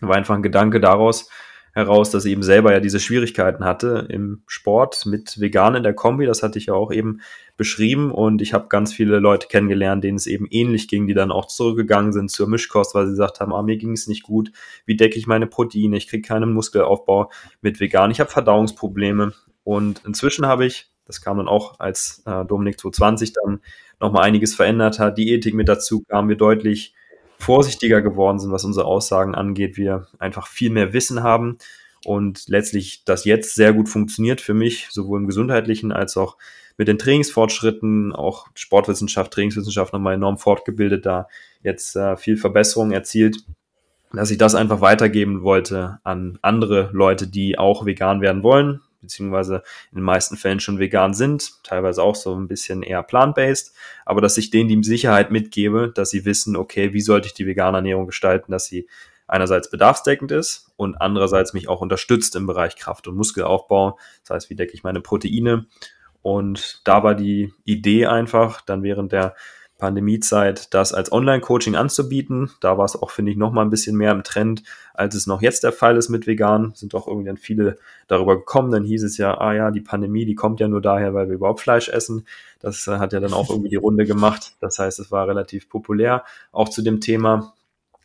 war 0.00 0.16
einfach 0.16 0.34
ein 0.34 0.42
Gedanke 0.42 0.80
daraus 0.80 1.28
heraus, 1.74 2.10
dass 2.10 2.24
ich 2.24 2.32
eben 2.32 2.42
selber 2.42 2.72
ja 2.72 2.80
diese 2.80 2.98
Schwierigkeiten 2.98 3.64
hatte 3.64 4.06
im 4.10 4.42
Sport 4.46 5.06
mit 5.06 5.40
Vegan 5.40 5.74
in 5.76 5.82
der 5.82 5.94
Kombi. 5.94 6.26
Das 6.26 6.42
hatte 6.42 6.58
ich 6.58 6.66
ja 6.66 6.74
auch 6.74 6.92
eben 6.92 7.20
beschrieben 7.56 8.10
und 8.10 8.42
ich 8.42 8.52
habe 8.52 8.68
ganz 8.68 8.92
viele 8.92 9.18
Leute 9.20 9.48
kennengelernt, 9.48 10.02
denen 10.02 10.16
es 10.16 10.26
eben 10.26 10.46
ähnlich 10.50 10.88
ging, 10.88 11.06
die 11.06 11.14
dann 11.14 11.30
auch 11.30 11.46
zurückgegangen 11.46 12.12
sind 12.12 12.30
zur 12.30 12.48
Mischkost, 12.48 12.94
weil 12.94 13.06
sie 13.06 13.12
gesagt 13.12 13.40
haben, 13.40 13.52
ah, 13.52 13.62
mir 13.62 13.76
ging 13.76 13.92
es 13.92 14.06
nicht 14.06 14.22
gut, 14.22 14.50
wie 14.86 14.96
decke 14.96 15.18
ich 15.18 15.26
meine 15.26 15.46
Proteine, 15.46 15.96
ich 15.96 16.08
kriege 16.08 16.26
keinen 16.26 16.52
Muskelaufbau 16.52 17.30
mit 17.60 17.80
Vegan, 17.80 18.10
ich 18.10 18.20
habe 18.20 18.30
Verdauungsprobleme. 18.30 19.32
Und 19.64 20.02
inzwischen 20.06 20.46
habe 20.46 20.66
ich, 20.66 20.90
das 21.04 21.20
kam 21.20 21.36
dann 21.38 21.48
auch 21.48 21.78
als 21.78 22.22
äh, 22.26 22.44
Dominik 22.44 22.80
220 22.80 23.34
dann 23.34 23.60
nochmal 24.00 24.24
einiges 24.24 24.54
verändert 24.54 24.98
hat, 24.98 25.18
die 25.18 25.32
Ethik 25.32 25.54
mit 25.54 25.68
dazu 25.68 26.02
kam, 26.08 26.28
wir 26.28 26.36
deutlich 26.36 26.94
vorsichtiger 27.38 28.02
geworden 28.02 28.38
sind, 28.38 28.50
was 28.50 28.64
unsere 28.64 28.86
Aussagen 28.86 29.34
angeht, 29.34 29.76
wir 29.76 30.08
einfach 30.18 30.48
viel 30.48 30.70
mehr 30.70 30.92
Wissen 30.92 31.22
haben 31.22 31.58
und 32.04 32.48
letztlich 32.48 33.04
das 33.04 33.24
jetzt 33.24 33.54
sehr 33.54 33.72
gut 33.72 33.88
funktioniert 33.88 34.40
für 34.40 34.54
mich, 34.54 34.88
sowohl 34.90 35.20
im 35.20 35.26
gesundheitlichen 35.26 35.92
als 35.92 36.16
auch 36.16 36.36
mit 36.76 36.88
den 36.88 36.98
Trainingsfortschritten, 36.98 38.12
auch 38.12 38.46
Sportwissenschaft, 38.54 39.32
Trainingswissenschaft 39.32 39.92
nochmal 39.92 40.14
enorm 40.14 40.38
fortgebildet, 40.38 41.06
da 41.06 41.28
jetzt 41.62 41.96
äh, 41.96 42.16
viel 42.16 42.36
Verbesserung 42.36 42.92
erzielt, 42.92 43.44
dass 44.12 44.30
ich 44.30 44.38
das 44.38 44.54
einfach 44.54 44.80
weitergeben 44.80 45.42
wollte 45.42 45.98
an 46.04 46.38
andere 46.40 46.90
Leute, 46.92 47.26
die 47.26 47.58
auch 47.58 47.84
vegan 47.84 48.20
werden 48.20 48.42
wollen, 48.42 48.80
beziehungsweise 49.08 49.62
in 49.90 49.96
den 49.96 50.04
meisten 50.04 50.36
Fällen 50.36 50.60
schon 50.60 50.78
vegan 50.78 51.14
sind, 51.14 51.62
teilweise 51.64 52.02
auch 52.02 52.14
so 52.14 52.34
ein 52.34 52.46
bisschen 52.46 52.82
eher 52.82 53.02
plant-based, 53.02 53.74
aber 54.04 54.20
dass 54.20 54.36
ich 54.36 54.50
denen 54.50 54.68
die 54.68 54.86
Sicherheit 54.86 55.30
mitgebe, 55.30 55.90
dass 55.94 56.10
sie 56.10 56.24
wissen, 56.24 56.56
okay, 56.56 56.92
wie 56.92 57.00
sollte 57.00 57.26
ich 57.26 57.34
die 57.34 57.46
vegane 57.46 57.78
Ernährung 57.78 58.06
gestalten, 58.06 58.52
dass 58.52 58.66
sie 58.66 58.86
einerseits 59.26 59.70
bedarfsdeckend 59.70 60.30
ist 60.30 60.72
und 60.76 61.00
andererseits 61.00 61.52
mich 61.52 61.68
auch 61.68 61.80
unterstützt 61.80 62.36
im 62.36 62.46
Bereich 62.46 62.76
Kraft- 62.76 63.08
und 63.08 63.16
Muskelaufbau. 63.16 63.98
Das 64.22 64.30
heißt, 64.30 64.50
wie 64.50 64.56
decke 64.56 64.74
ich 64.74 64.82
meine 64.82 65.00
Proteine? 65.00 65.66
Und 66.22 66.80
da 66.84 67.02
war 67.02 67.14
die 67.14 67.52
Idee 67.64 68.06
einfach, 68.06 68.60
dann 68.62 68.82
während 68.82 69.12
der 69.12 69.34
Pandemiezeit 69.78 70.74
das 70.74 70.92
als 70.92 71.10
Online-Coaching 71.12 71.76
anzubieten. 71.76 72.50
Da 72.60 72.76
war 72.76 72.84
es 72.84 72.96
auch, 72.96 73.10
finde 73.10 73.30
ich, 73.30 73.38
noch 73.38 73.52
mal 73.52 73.62
ein 73.62 73.70
bisschen 73.70 73.96
mehr 73.96 74.10
im 74.10 74.24
Trend, 74.24 74.64
als 74.92 75.14
es 75.14 75.26
noch 75.28 75.40
jetzt 75.40 75.62
der 75.62 75.72
Fall 75.72 75.96
ist 75.96 76.08
mit 76.08 76.26
vegan. 76.26 76.72
Sind 76.74 76.94
auch 76.96 77.06
irgendwie 77.06 77.28
dann 77.28 77.36
viele 77.36 77.78
darüber 78.08 78.36
gekommen. 78.36 78.72
Dann 78.72 78.84
hieß 78.84 79.04
es 79.04 79.16
ja, 79.16 79.38
ah 79.38 79.54
ja, 79.54 79.70
die 79.70 79.80
Pandemie, 79.80 80.26
die 80.26 80.34
kommt 80.34 80.58
ja 80.58 80.66
nur 80.66 80.82
daher, 80.82 81.14
weil 81.14 81.28
wir 81.28 81.36
überhaupt 81.36 81.60
Fleisch 81.60 81.88
essen. 81.88 82.26
Das 82.60 82.88
äh, 82.88 82.98
hat 82.98 83.12
ja 83.12 83.20
dann 83.20 83.32
auch 83.32 83.48
irgendwie 83.50 83.70
die 83.70 83.76
Runde 83.76 84.04
gemacht. 84.04 84.56
Das 84.60 84.78
heißt, 84.78 84.98
es 84.98 85.12
war 85.12 85.28
relativ 85.28 85.68
populär. 85.68 86.24
Auch 86.50 86.68
zu 86.68 86.82
dem 86.82 87.00
Thema. 87.00 87.54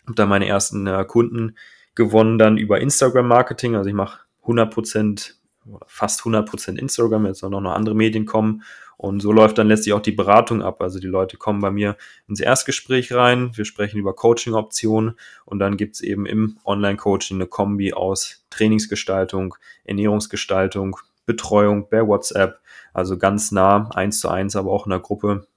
Habe 0.04 0.16
da 0.16 0.26
meine 0.28 0.48
ersten 0.48 0.86
äh, 0.86 1.04
Kunden 1.06 1.56
gewonnen 1.96 2.38
dann 2.38 2.58
über 2.58 2.82
Instagram-Marketing. 2.82 3.76
Also 3.76 3.90
ich 3.90 3.96
mache 3.96 4.20
100 4.44 4.72
Prozent 4.72 5.38
fast 5.88 6.22
100% 6.22 6.78
Instagram, 6.78 7.26
jetzt 7.26 7.44
auch 7.44 7.50
noch 7.50 7.64
andere 7.64 7.96
Medien 7.96 8.26
kommen. 8.26 8.64
Und 8.98 9.22
so 9.22 9.32
läuft 9.32 9.58
dann 9.58 9.68
letztlich 9.68 9.94
auch 9.94 10.02
die 10.02 10.12
Beratung 10.12 10.62
ab. 10.62 10.82
Also 10.82 11.00
die 11.00 11.08
Leute 11.08 11.38
kommen 11.38 11.62
bei 11.62 11.72
mir 11.72 11.98
ins 12.28 12.40
Erstgespräch 12.40 13.12
rein, 13.12 13.52
wir 13.56 13.66
sprechen 13.66 13.98
über 13.98 14.14
Coaching-Optionen 14.14 15.18
und 15.46 15.60
dann 15.60 15.78
gibt's 15.78 16.02
eben 16.02 16.26
im 16.26 16.58
Online-Coaching 16.64 17.38
eine 17.38 17.48
Kombi 17.48 17.94
aus 17.94 18.46
Trainingsgestaltung, 18.50 19.56
Ernährungsgestaltung, 19.84 20.98
Betreuung 21.26 21.90
per 21.90 22.08
WhatsApp, 22.08 22.60
also 22.94 23.18
ganz 23.18 23.52
nah, 23.52 23.90
eins 23.94 24.20
zu 24.20 24.30
eins, 24.30 24.56
aber 24.56 24.72
auch 24.72 24.86
in 24.86 24.92
der 24.92 25.00
Gruppe. 25.00 25.48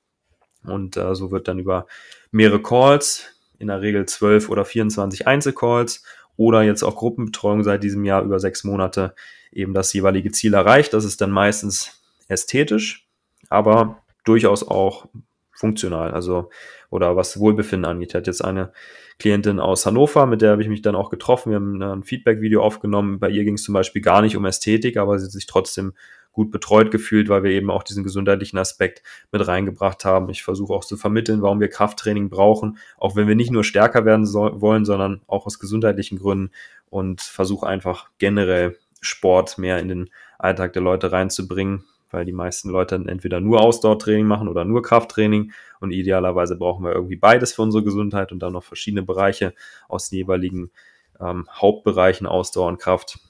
Und 0.65 0.97
äh, 0.97 1.15
so 1.15 1.31
wird 1.31 1.49
dann 1.49 1.59
über 1.59 1.87
mehrere 2.31 2.63
Calls, 2.63 3.37
in 3.59 3.69
der 3.69 3.81
Regel 3.81 4.07
12 4.07 4.49
oder 4.49 4.65
24 4.65 5.27
Einzelcalls 5.27 6.03
oder 6.37 6.63
jetzt 6.63 6.83
auch 6.83 6.97
Gruppenbetreuung 6.97 7.65
seit 7.65 7.83
diesem 7.83 8.05
Jahr 8.05 8.23
über 8.23 8.39
sechs 8.39 8.65
Monate 8.65 9.15
eben 9.53 9.75
das 9.75 9.93
jeweilige 9.93 10.31
Ziel 10.33 10.55
erreicht. 10.55 10.93
Das 10.93 11.05
ist 11.05 11.21
dann 11.21 11.31
meistens 11.31 12.03
ästhetisch, 12.29 13.09
aber 13.49 14.03
durchaus 14.25 14.67
auch 14.67 15.07
funktional, 15.53 16.11
also 16.13 16.51
oder 16.91 17.17
was 17.17 17.39
Wohlbefinden 17.41 17.91
angeht. 17.91 18.15
Hat 18.15 18.27
jetzt 18.27 18.45
eine 18.45 18.73
Klientin 19.19 19.61
aus 19.61 19.87
Hannover, 19.87 20.27
mit 20.27 20.43
der 20.43 20.53
habe 20.53 20.63
ich 20.63 20.69
mich 20.69 20.83
dann 20.83 20.95
auch 20.95 21.11
getroffen. 21.11 21.51
Wir 21.51 21.57
haben 21.57 21.83
ein 21.83 22.05
Feedback-Video 22.05 22.63
aufgenommen. 22.63 23.19
Bei 23.19 23.31
ihr 23.31 23.45
ging 23.45 23.55
es 23.55 23.65
zum 23.65 23.73
Beispiel 23.73 24.03
gar 24.03 24.21
nicht 24.23 24.37
um 24.37 24.45
Ästhetik, 24.45 24.99
aber 24.99 25.19
sie 25.19 25.25
hat 25.25 25.33
sich 25.33 25.47
trotzdem 25.47 25.95
gut 26.37 26.51
betreut 26.51 26.91
gefühlt, 26.91 27.31
weil 27.31 27.43
wir 27.43 27.51
eben 27.51 27.71
auch 27.71 27.83
diesen 27.83 28.05
gesundheitlichen 28.05 28.59
Aspekt 28.59 29.03
mit 29.33 29.49
reingebracht 29.49 30.05
haben. 30.05 30.29
Ich 30.29 30.45
versuche 30.45 30.75
auch 30.75 30.85
zu 30.85 30.99
vermitteln, 30.99 31.41
warum 31.41 31.61
wir 31.61 31.69
Krafttraining 31.69 32.29
brauchen, 32.29 32.77
auch 32.99 33.17
wenn 33.17 33.27
wir 33.27 33.35
nicht 33.35 33.51
nur 33.51 33.65
stärker 33.65 34.05
werden 34.05 34.27
so 34.27 34.61
wollen, 34.61 34.85
sondern 34.85 35.23
auch 35.27 35.47
aus 35.47 35.59
gesundheitlichen 35.59 36.19
Gründen 36.19 36.51
und 36.91 37.23
versuche 37.23 37.67
einfach 37.67 38.11
generell 38.19 38.77
Sport 39.01 39.57
mehr 39.57 39.79
in 39.79 39.89
den 39.89 40.11
Alltag 40.39 40.75
der 40.75 40.83
Leute 40.83 41.11
reinzubringen, 41.11 41.85
weil 42.11 42.27
die 42.27 42.33
meisten 42.33 42.69
Leute 42.69 42.99
dann 42.99 43.09
entweder 43.09 43.41
nur 43.41 43.63
Ausdauertraining 43.63 44.27
machen 44.27 44.49
oder 44.49 44.67
nur 44.67 44.83
Krafttraining 44.83 45.53
und 45.81 45.91
idealerweise 45.91 46.57
brauchen 46.57 46.85
wir 46.85 46.93
irgendwie 46.93 47.17
beides 47.17 47.55
für 47.55 47.63
unsere 47.63 47.83
Gesundheit 47.83 48.31
und 48.31 48.41
dann 48.41 48.53
noch 48.53 48.65
verschiedene 48.65 49.03
Bereiche 49.03 49.55
aus 49.89 50.11
den 50.11 50.19
jeweiligen 50.19 50.71
ähm, 51.19 51.49
Hauptbereichen 51.51 52.27
Ausdauer 52.27 52.69
und 52.69 52.79
Kraft. 52.79 53.21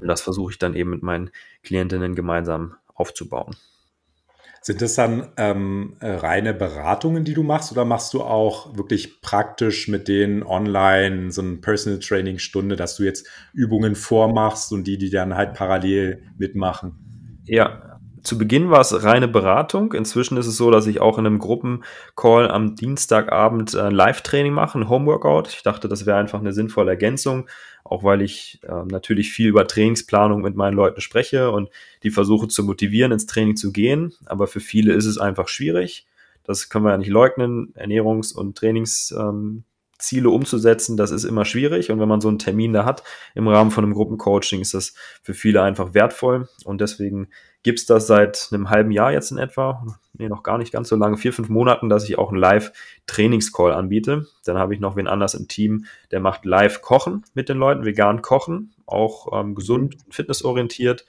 Und 0.00 0.08
das 0.08 0.20
versuche 0.20 0.52
ich 0.52 0.58
dann 0.58 0.74
eben 0.74 0.90
mit 0.90 1.02
meinen 1.02 1.30
Klientinnen 1.62 2.14
gemeinsam 2.14 2.74
aufzubauen. 2.94 3.56
Sind 4.60 4.80
das 4.80 4.94
dann 4.94 5.28
ähm, 5.36 5.96
äh, 6.00 6.10
reine 6.10 6.54
Beratungen, 6.54 7.24
die 7.24 7.34
du 7.34 7.42
machst, 7.42 7.70
oder 7.70 7.84
machst 7.84 8.14
du 8.14 8.22
auch 8.22 8.74
wirklich 8.78 9.20
praktisch 9.20 9.88
mit 9.88 10.08
denen 10.08 10.42
online 10.42 11.30
so 11.32 11.42
ein 11.42 11.60
Personal 11.60 11.98
Training 11.98 12.38
Stunde, 12.38 12.74
dass 12.74 12.96
du 12.96 13.02
jetzt 13.02 13.28
Übungen 13.52 13.94
vormachst 13.94 14.72
und 14.72 14.86
die, 14.86 14.96
die 14.96 15.10
dann 15.10 15.36
halt 15.36 15.52
parallel 15.52 16.22
mitmachen? 16.38 17.42
Ja, 17.44 17.93
zu 18.24 18.38
Beginn 18.38 18.70
war 18.70 18.80
es 18.80 19.04
reine 19.04 19.28
Beratung. 19.28 19.92
Inzwischen 19.92 20.38
ist 20.38 20.46
es 20.46 20.56
so, 20.56 20.70
dass 20.70 20.86
ich 20.86 21.00
auch 21.00 21.18
in 21.18 21.26
einem 21.26 21.38
Gruppencall 21.38 22.50
am 22.50 22.74
Dienstagabend 22.74 23.76
ein 23.76 23.92
Live-Training 23.92 24.52
mache, 24.52 24.78
ein 24.78 24.88
Homeworkout. 24.88 25.48
Ich 25.48 25.62
dachte, 25.62 25.88
das 25.88 26.06
wäre 26.06 26.16
einfach 26.16 26.40
eine 26.40 26.54
sinnvolle 26.54 26.90
Ergänzung, 26.90 27.46
auch 27.84 28.02
weil 28.02 28.22
ich 28.22 28.60
äh, 28.62 28.84
natürlich 28.86 29.30
viel 29.30 29.48
über 29.48 29.66
Trainingsplanung 29.66 30.40
mit 30.40 30.56
meinen 30.56 30.74
Leuten 30.74 31.02
spreche 31.02 31.50
und 31.50 31.68
die 32.02 32.10
versuche 32.10 32.48
zu 32.48 32.64
motivieren, 32.64 33.12
ins 33.12 33.26
Training 33.26 33.56
zu 33.56 33.72
gehen. 33.72 34.14
Aber 34.24 34.46
für 34.46 34.60
viele 34.60 34.94
ist 34.94 35.06
es 35.06 35.18
einfach 35.18 35.48
schwierig. 35.48 36.06
Das 36.44 36.70
können 36.70 36.86
wir 36.86 36.92
ja 36.92 36.98
nicht 36.98 37.10
leugnen. 37.10 37.74
Ernährungs- 37.74 38.34
und 38.34 38.56
Trainings 38.56 39.14
ähm, 39.16 39.64
Ziele 39.98 40.30
umzusetzen, 40.30 40.96
das 40.96 41.10
ist 41.10 41.24
immer 41.24 41.44
schwierig. 41.44 41.90
Und 41.90 42.00
wenn 42.00 42.08
man 42.08 42.20
so 42.20 42.28
einen 42.28 42.38
Termin 42.38 42.72
da 42.72 42.84
hat 42.84 43.02
im 43.34 43.48
Rahmen 43.48 43.70
von 43.70 43.84
einem 43.84 43.94
Gruppencoaching, 43.94 44.60
ist 44.60 44.74
das 44.74 44.94
für 45.22 45.34
viele 45.34 45.62
einfach 45.62 45.94
wertvoll. 45.94 46.48
Und 46.64 46.80
deswegen 46.80 47.28
gibt 47.62 47.80
es 47.80 47.86
das 47.86 48.06
seit 48.06 48.48
einem 48.52 48.70
halben 48.70 48.90
Jahr 48.90 49.12
jetzt 49.12 49.32
in 49.32 49.38
etwa, 49.38 49.84
nee, 50.12 50.28
noch 50.28 50.42
gar 50.42 50.58
nicht 50.58 50.72
ganz 50.72 50.88
so 50.88 50.96
lange, 50.96 51.16
vier, 51.16 51.32
fünf 51.32 51.48
Monaten, 51.48 51.88
dass 51.88 52.08
ich 52.08 52.18
auch 52.18 52.28
einen 52.28 52.38
Live-Trainingscall 52.38 53.72
anbiete. 53.72 54.26
Dann 54.44 54.58
habe 54.58 54.74
ich 54.74 54.80
noch 54.80 54.96
wen 54.96 55.08
anders 55.08 55.34
im 55.34 55.48
Team, 55.48 55.86
der 56.10 56.20
macht 56.20 56.44
Live-Kochen 56.44 57.24
mit 57.34 57.48
den 57.48 57.56
Leuten, 57.56 57.84
vegan 57.84 58.22
kochen, 58.22 58.74
auch 58.86 59.28
ähm, 59.32 59.54
gesund, 59.54 59.96
fitnessorientiert. 60.10 61.06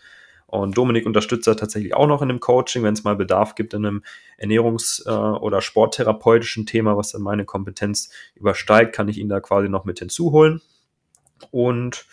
Und 0.47 0.77
Dominik 0.77 1.05
unterstützt 1.05 1.47
da 1.47 1.55
tatsächlich 1.55 1.95
auch 1.95 2.07
noch 2.07 2.21
in 2.21 2.29
dem 2.29 2.39
Coaching, 2.39 2.83
wenn 2.83 2.93
es 2.93 3.03
mal 3.03 3.15
Bedarf 3.15 3.55
gibt 3.55 3.73
in 3.73 3.85
einem 3.85 4.03
Ernährungs- 4.39 5.05
äh, 5.05 5.37
oder 5.39 5.61
sporttherapeutischen 5.61 6.65
Thema, 6.65 6.95
was 6.97 7.11
dann 7.11 7.21
meine 7.21 7.45
Kompetenz 7.45 8.09
übersteigt, 8.35 8.93
kann 8.93 9.07
ich 9.07 9.17
ihn 9.17 9.29
da 9.29 9.39
quasi 9.39 9.69
noch 9.69 9.85
mit 9.85 9.99
hinzuholen. 9.99 10.61
Und 11.51 12.05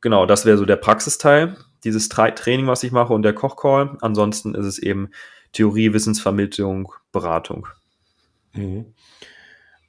genau, 0.00 0.26
das 0.26 0.44
wäre 0.44 0.58
so 0.58 0.64
der 0.66 0.76
Praxisteil, 0.76 1.56
dieses 1.84 2.08
Training, 2.08 2.66
was 2.66 2.82
ich 2.82 2.92
mache 2.92 3.12
und 3.12 3.22
der 3.22 3.32
Kochcall. 3.32 3.96
Ansonsten 4.00 4.54
ist 4.54 4.66
es 4.66 4.78
eben 4.78 5.10
Theorie, 5.52 5.92
Wissensvermittlung, 5.92 6.92
Beratung. 7.10 7.66
Mhm. 8.52 8.94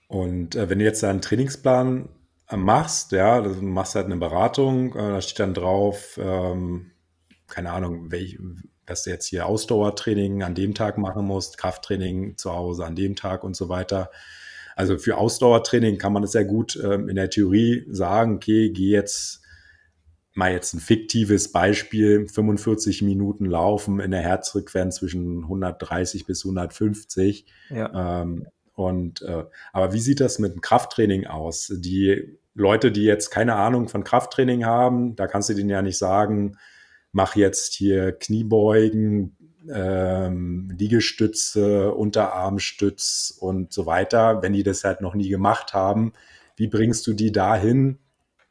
Und 0.07 0.55
äh, 0.55 0.69
wenn 0.69 0.79
du 0.79 0.85
jetzt 0.85 1.03
einen 1.03 1.21
Trainingsplan 1.21 2.07
äh, 2.49 2.57
machst, 2.57 3.11
ja, 3.11 3.41
du 3.41 3.49
machst 3.61 3.95
halt 3.95 4.05
eine 4.05 4.17
Beratung, 4.17 4.93
da 4.93 5.21
steht 5.21 5.39
dann 5.39 5.53
drauf, 5.53 6.17
ähm, 6.21 6.92
keine 7.47 7.71
Ahnung, 7.71 8.11
welch, 8.11 8.39
dass 8.85 9.03
du 9.03 9.09
jetzt 9.09 9.27
hier 9.27 9.45
Ausdauertraining 9.45 10.43
an 10.43 10.55
dem 10.55 10.73
Tag 10.73 10.97
machen 10.97 11.25
musst, 11.25 11.57
Krafttraining 11.57 12.37
zu 12.37 12.53
Hause 12.53 12.85
an 12.85 12.95
dem 12.95 13.15
Tag 13.15 13.43
und 13.43 13.55
so 13.55 13.69
weiter. 13.69 14.09
Also 14.75 14.97
für 14.97 15.17
Ausdauertraining 15.17 15.97
kann 15.97 16.13
man 16.13 16.23
es 16.23 16.31
sehr 16.31 16.45
gut 16.45 16.79
ähm, 16.83 17.09
in 17.09 17.15
der 17.15 17.29
Theorie 17.29 17.85
sagen, 17.89 18.35
okay, 18.35 18.71
geh 18.71 18.89
jetzt 18.89 19.41
mal 20.33 20.51
jetzt 20.51 20.73
ein 20.73 20.79
fiktives 20.79 21.51
Beispiel, 21.51 22.27
45 22.27 23.03
Minuten 23.03 23.45
laufen 23.45 23.99
in 23.99 24.11
der 24.11 24.21
Herzfrequenz 24.21 24.95
zwischen 24.95 25.43
130 25.43 26.25
bis 26.25 26.43
150. 26.43 27.45
Ja. 27.69 28.21
Ähm, 28.21 28.47
und 28.73 29.21
äh, 29.21 29.43
aber 29.71 29.93
wie 29.93 29.99
sieht 29.99 30.19
das 30.19 30.39
mit 30.39 30.53
dem 30.53 30.61
Krafttraining 30.61 31.27
aus? 31.27 31.71
Die 31.75 32.39
Leute, 32.55 32.91
die 32.91 33.03
jetzt 33.03 33.29
keine 33.29 33.55
Ahnung 33.55 33.87
von 33.87 34.03
Krafttraining 34.03 34.65
haben, 34.65 35.15
da 35.15 35.27
kannst 35.27 35.49
du 35.49 35.53
denen 35.53 35.69
ja 35.69 35.83
nicht 35.83 35.97
sagen, 35.97 36.57
mach 37.13 37.35
jetzt 37.35 37.73
hier 37.73 38.11
Kniebeugen, 38.11 39.37
ähm, 39.71 40.73
Liegestütze, 40.77 41.93
Unterarmstütz 41.93 43.33
und 43.39 43.71
so 43.71 43.85
weiter, 43.85 44.41
wenn 44.41 44.51
die 44.51 44.63
das 44.63 44.83
halt 44.83 44.99
noch 44.99 45.15
nie 45.15 45.29
gemacht 45.29 45.73
haben. 45.73 46.11
Wie 46.57 46.67
bringst 46.67 47.07
du 47.07 47.13
die 47.13 47.31
dahin, 47.31 47.99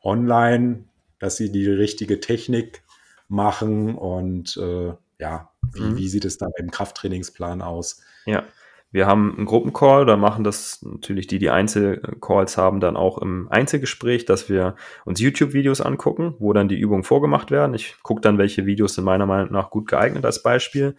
online, 0.03 0.85
dass 1.19 1.37
sie 1.37 1.53
die 1.53 1.69
richtige 1.69 2.21
Technik 2.21 2.83
machen 3.29 3.95
und 3.95 4.57
äh, 4.57 4.95
ja, 5.19 5.51
wie, 5.73 5.81
mhm. 5.81 5.97
wie 5.97 6.09
sieht 6.09 6.25
es 6.25 6.39
da 6.39 6.49
im 6.57 6.71
Krafttrainingsplan 6.71 7.63
aus? 7.63 8.01
Ja, 8.25 8.45
wir 8.93 9.07
haben 9.07 9.34
einen 9.36 9.47
Gruppencall, 9.47 10.05
da 10.05 10.18
machen 10.18 10.45
das 10.45 10.82
natürlich 10.82 11.26
die, 11.26 11.38
die 11.38 11.49
Einzelcalls 11.49 12.59
haben, 12.59 12.78
dann 12.78 12.97
auch 12.97 13.18
im 13.18 13.49
Einzelgespräch, 13.51 14.26
dass 14.26 14.51
wir 14.51 14.76
uns 15.07 15.18
YouTube-Videos 15.18 15.80
angucken, 15.80 16.34
wo 16.38 16.53
dann 16.53 16.68
die 16.68 16.78
Übungen 16.78 17.03
vorgemacht 17.03 17.51
werden. 17.51 17.74
Ich 17.74 17.97
gucke 18.03 18.20
dann, 18.20 18.36
welche 18.36 18.66
Videos 18.66 18.95
sind 18.95 19.05
meiner 19.05 19.24
Meinung 19.24 19.51
nach 19.51 19.70
gut 19.70 19.88
geeignet 19.88 20.26
als 20.26 20.43
Beispiel. 20.43 20.95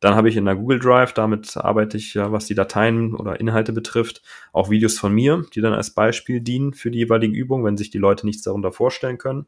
Dann 0.00 0.14
habe 0.14 0.28
ich 0.28 0.36
in 0.36 0.44
der 0.44 0.56
Google 0.56 0.78
Drive, 0.78 1.14
damit 1.14 1.56
arbeite 1.56 1.96
ich 1.96 2.12
ja, 2.12 2.32
was 2.32 2.46
die 2.46 2.54
Dateien 2.54 3.14
oder 3.14 3.40
Inhalte 3.40 3.72
betrifft, 3.72 4.20
auch 4.52 4.68
Videos 4.68 4.98
von 4.98 5.14
mir, 5.14 5.46
die 5.54 5.62
dann 5.62 5.72
als 5.72 5.94
Beispiel 5.94 6.40
dienen 6.40 6.74
für 6.74 6.90
die 6.90 6.98
jeweiligen 6.98 7.34
Übungen, 7.34 7.64
wenn 7.64 7.76
sich 7.78 7.90
die 7.90 7.98
Leute 7.98 8.26
nichts 8.26 8.42
darunter 8.42 8.72
vorstellen 8.72 9.16
können. 9.16 9.46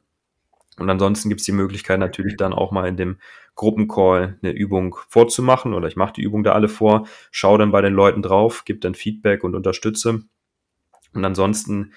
Und 0.79 0.91
ansonsten 0.91 1.29
gibt 1.29 1.41
es 1.41 1.45
die 1.45 1.53
Möglichkeit 1.53 2.01
natürlich 2.01 2.37
dann 2.37 2.53
auch 2.53 2.73
mal 2.73 2.89
in 2.89 2.97
dem 2.97 3.19
Gruppencall 3.55 4.39
eine 4.43 4.53
Übung 4.53 4.97
vorzumachen 5.09 5.75
oder 5.75 5.87
ich 5.87 5.97
mache 5.97 6.15
die 6.15 6.23
Übung 6.23 6.43
da 6.43 6.53
alle 6.53 6.69
vor, 6.69 7.07
schaue 7.31 7.59
dann 7.59 7.71
bei 7.71 7.81
den 7.81 7.95
Leuten 7.95 8.23
drauf, 8.23 8.65
gebe 8.65 8.81
dann 8.81 8.95
Feedback 8.95 9.45
und 9.45 9.55
unterstütze. 9.55 10.23
Und 11.13 11.25
ansonsten 11.25 11.93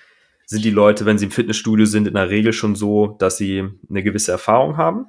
sind 0.45 0.63
die 0.63 0.71
Leute, 0.71 1.05
wenn 1.05 1.17
sie 1.17 1.25
im 1.25 1.31
Fitnessstudio 1.31 1.85
sind, 1.85 2.07
in 2.07 2.13
der 2.13 2.29
Regel 2.29 2.53
schon 2.53 2.75
so, 2.75 3.15
dass 3.19 3.37
sie 3.37 3.67
eine 3.89 4.03
gewisse 4.03 4.31
Erfahrung 4.31 4.77
haben, 4.77 5.07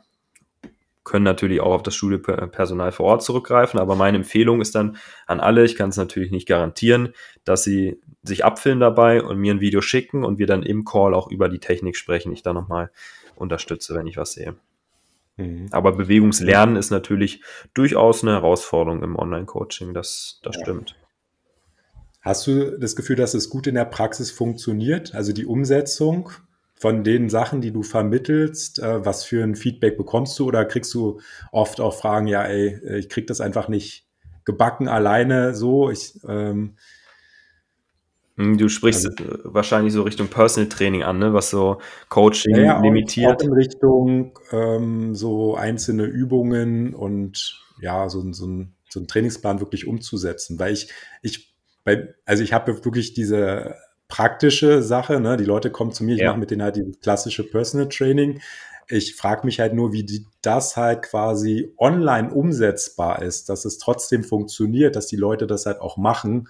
können 1.05 1.25
natürlich 1.25 1.61
auch 1.61 1.73
auf 1.73 1.83
das 1.83 1.95
Studiopersonal 1.95 2.93
vor 2.93 3.07
Ort 3.07 3.23
zurückgreifen, 3.23 3.81
aber 3.81 3.97
meine 3.97 4.19
Empfehlung 4.19 4.61
ist 4.61 4.75
dann 4.75 4.99
an 5.27 5.41
alle, 5.41 5.65
ich 5.65 5.75
kann 5.75 5.89
es 5.89 5.97
natürlich 5.97 6.31
nicht 6.31 6.47
garantieren, 6.47 7.15
dass 7.45 7.65
sie 7.65 7.99
sich 8.23 8.45
abfilmen 8.45 8.81
dabei 8.81 9.23
und 9.23 9.39
mir 9.39 9.55
ein 9.55 9.61
Video 9.61 9.81
schicken 9.81 10.23
und 10.23 10.39
wir 10.39 10.47
dann 10.47 10.63
im 10.63 10.85
Call 10.85 11.15
auch 11.15 11.31
über 11.31 11.49
die 11.49 11.61
Technik 11.61 11.97
sprechen. 11.97 12.31
Ich 12.33 12.43
da 12.43 12.53
nochmal 12.53 12.91
unterstütze, 13.39 13.95
wenn 13.95 14.07
ich 14.07 14.17
was 14.17 14.33
sehe. 14.33 14.57
Mhm. 15.37 15.69
Aber 15.71 15.93
Bewegungslernen 15.93 16.77
ist 16.77 16.91
natürlich 16.91 17.43
durchaus 17.75 18.23
eine 18.23 18.33
Herausforderung 18.33 19.03
im 19.03 19.17
Online-Coaching, 19.17 19.95
das, 19.95 20.41
das 20.43 20.57
ja. 20.57 20.63
stimmt. 20.63 20.97
Hast 22.21 22.47
du 22.47 22.79
das 22.79 22.97
Gefühl, 22.97 23.17
dass 23.17 23.35
es 23.35 23.49
gut 23.49 23.67
in 23.67 23.77
der 23.77 23.85
Praxis 23.85 24.31
funktioniert? 24.31 25.15
Also 25.15 25.33
die 25.33 25.47
Umsetzung 25.47 26.31
von 26.75 27.03
den 27.03 27.29
Sachen, 27.29 27.61
die 27.61 27.73
du 27.73 27.83
vermittelst, 27.83 28.81
äh, 28.81 29.05
was 29.05 29.25
für 29.25 29.43
ein 29.43 29.57
Feedback 29.57 29.97
bekommst 29.97 30.39
du 30.39 30.47
oder 30.47 30.65
kriegst 30.65 30.93
du 30.95 31.21
oft 31.53 31.81
auch 31.81 31.95
Fragen, 31.95 32.27
ja, 32.27 32.43
ey, 32.45 32.99
ich 32.99 33.09
krieg 33.09 33.27
das 33.27 33.41
einfach 33.41 33.69
nicht 33.69 34.07
gebacken 34.45 34.89
alleine 34.89 35.55
so, 35.55 35.91
ich 35.91 36.19
ähm, 36.27 36.29
hm, 36.29 36.77
Du 38.39 38.69
sprichst 38.69 39.05
also, 39.19 39.41
wahrscheinlich 39.43 39.93
so 39.93 40.03
Richtung 40.03 40.29
Personal 40.29 40.69
Training 40.69 41.03
an, 41.03 41.19
ne? 41.19 41.35
was 41.35 41.51
so 41.51 41.81
Coaching 42.09 42.55
ja, 42.55 42.81
limitiert. 42.81 43.43
Auch 43.43 43.45
in 43.45 43.53
Richtung 43.53 44.39
ähm, 44.53 45.17
so 45.17 45.57
einzelne 45.57 46.05
Übungen 46.05 46.95
und 46.95 47.61
ja, 47.81 48.09
so, 48.09 48.33
so, 48.33 48.47
ein, 48.47 48.75
so 48.89 49.01
ein 49.01 49.09
Trainingsplan 49.09 49.59
wirklich 49.59 49.89
umzusetzen. 49.89 50.57
Weil 50.61 50.73
ich, 50.73 50.89
ich, 51.21 51.53
bei, 51.83 52.15
also 52.27 52.45
ich 52.45 52.53
habe 52.53 52.85
wirklich 52.85 53.13
diese 53.13 53.75
praktische 54.07 54.83
Sache, 54.83 55.19
ne? 55.19 55.37
Die 55.37 55.45
Leute 55.45 55.71
kommen 55.71 55.91
zu 55.91 56.05
mir, 56.05 56.15
ich 56.15 56.21
ja. 56.21 56.29
mache 56.29 56.39
mit 56.39 56.53
denen 56.53 56.63
halt 56.63 56.77
die 56.77 56.93
klassische 57.01 57.43
Personal 57.43 57.89
Training. 57.89 58.41
Ich 58.87 59.17
frage 59.17 59.47
mich 59.47 59.59
halt 59.59 59.75
nur, 59.75 59.93
wie 59.93 60.05
die, 60.05 60.25
das 60.43 60.77
halt 60.77 61.03
quasi 61.03 61.75
online 61.77 62.33
umsetzbar 62.33 63.21
ist, 63.21 63.49
dass 63.49 63.65
es 63.65 63.79
trotzdem 63.79 64.23
funktioniert, 64.23 64.95
dass 64.95 65.09
die 65.09 65.17
Leute 65.17 65.49
das 65.49 65.67
halt 65.67 65.81
auch 65.81 65.97
machen. 65.97 66.49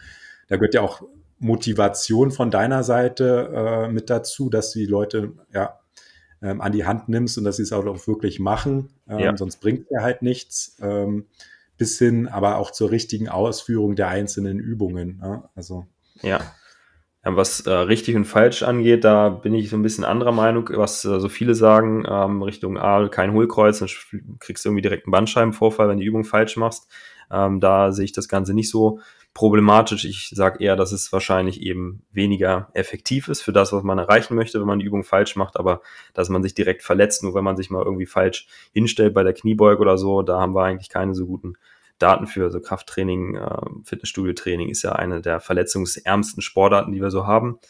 Da 0.49 0.57
gehört 0.57 0.74
ja 0.74 0.82
auch 0.82 1.03
Motivation 1.39 2.30
von 2.30 2.51
deiner 2.51 2.82
Seite 2.82 3.53
äh, 3.55 3.93
mit 3.93 4.11
dazu, 4.11 4.51
dass 4.51 4.72
du 4.72 4.80
die 4.80 4.86
Leute 4.86 5.32
ja 5.53 5.78
ähm, 6.43 6.61
an 6.61 6.72
die 6.72 6.84
Hand 6.84 7.09
nimmst 7.09 7.39
und 7.39 7.45
dass 7.45 7.57
sie 7.57 7.62
es 7.62 7.72
auch 7.72 7.84
wirklich 7.84 8.41
machen. 8.41 8.91
Ähm, 9.09 9.18
ja. 9.18 9.36
Sonst 9.36 9.61
bringt 9.61 9.82
es 9.82 9.86
ja 9.91 10.03
halt 10.03 10.22
nichts. 10.22 10.76
Ähm, 10.80 11.26
bis 11.78 11.99
hin 11.99 12.28
aber 12.28 12.57
auch 12.57 12.72
zur 12.72 12.91
richtigen 12.91 13.28
Ausführung 13.28 13.95
der 13.97 14.09
einzelnen 14.09 14.59
Übungen. 14.59 15.18
Ne? 15.18 15.45
Also. 15.55 15.86
Ja. 16.22 16.41
ja 17.24 17.36
was 17.36 17.61
äh, 17.61 17.70
richtig 17.70 18.16
und 18.16 18.24
falsch 18.24 18.64
angeht, 18.64 19.05
da 19.05 19.28
bin 19.28 19.55
ich 19.55 19.70
so 19.70 19.76
ein 19.76 19.82
bisschen 19.82 20.05
anderer 20.05 20.32
Meinung, 20.32 20.68
was 20.74 21.05
äh, 21.05 21.20
so 21.20 21.28
viele 21.28 21.55
sagen, 21.55 22.05
ähm, 22.07 22.43
Richtung 22.43 22.76
A, 22.76 23.09
kein 23.09 23.32
Hohlkreuz, 23.32 23.78
dann 23.78 23.89
kriegst 24.41 24.64
du 24.64 24.70
irgendwie 24.70 24.82
direkt 24.82 25.07
einen 25.07 25.12
Bandscheibenvorfall, 25.12 25.89
wenn 25.89 25.99
du 25.99 26.03
die 26.03 26.09
Übung 26.09 26.24
falsch 26.24 26.57
machst. 26.57 26.89
Ähm, 27.30 27.61
da 27.61 27.93
sehe 27.93 28.07
ich 28.07 28.12
das 28.12 28.28
Ganze 28.28 28.55
nicht 28.55 28.70
so 28.70 29.01
problematisch. 29.39 30.05
Ich 30.05 30.30
sage 30.34 30.64
eher, 30.64 30.74
dass 30.74 30.91
es 30.91 31.12
wahrscheinlich 31.12 31.62
eben 31.62 32.03
weniger 32.11 32.70
effektiv 32.74 33.28
ist 33.28 33.41
für 33.41 33.53
das, 33.53 33.72
was 33.72 33.84
man 33.84 33.97
erreichen 33.97 34.34
möchte, 34.34 34.59
wenn 34.59 34.66
man 34.66 34.80
die 34.80 34.84
Übung 34.84 35.05
falsch 35.05 35.36
macht, 35.36 35.57
aber 35.57 35.80
dass 36.12 36.28
man 36.28 36.43
sich 36.43 36.55
direkt 36.55 36.82
verletzt, 36.82 37.22
nur 37.22 37.36
wenn 37.36 37.45
man 37.45 37.57
sich 37.57 37.70
mal 37.70 37.84
irgendwie 37.84 38.07
falsch 38.07 38.49
hinstellt 38.72 39.14
bei 39.14 39.22
der 39.22 39.34
Kniebeug 39.34 39.78
oder 39.78 39.97
so, 39.97 40.22
da 40.22 40.41
haben 40.41 40.57
wir 40.57 40.64
eigentlich 40.64 40.89
keine 40.89 41.14
so 41.14 41.24
guten 41.24 41.53
Daten 42.01 42.26
für. 42.26 42.47
Also 42.47 42.61
Krafttraining, 42.61 43.36
äh, 43.36 43.61
Fitnessstudio-Training 43.84 44.70
ist 44.70 44.82
ja 44.82 44.91
eine 44.95 45.20
der 45.20 45.39
verletzungsärmsten 45.39 46.43
Sportarten, 46.43 46.91
die 46.91 47.01
wir 47.01 47.12
so 47.12 47.28
haben. 47.28 47.61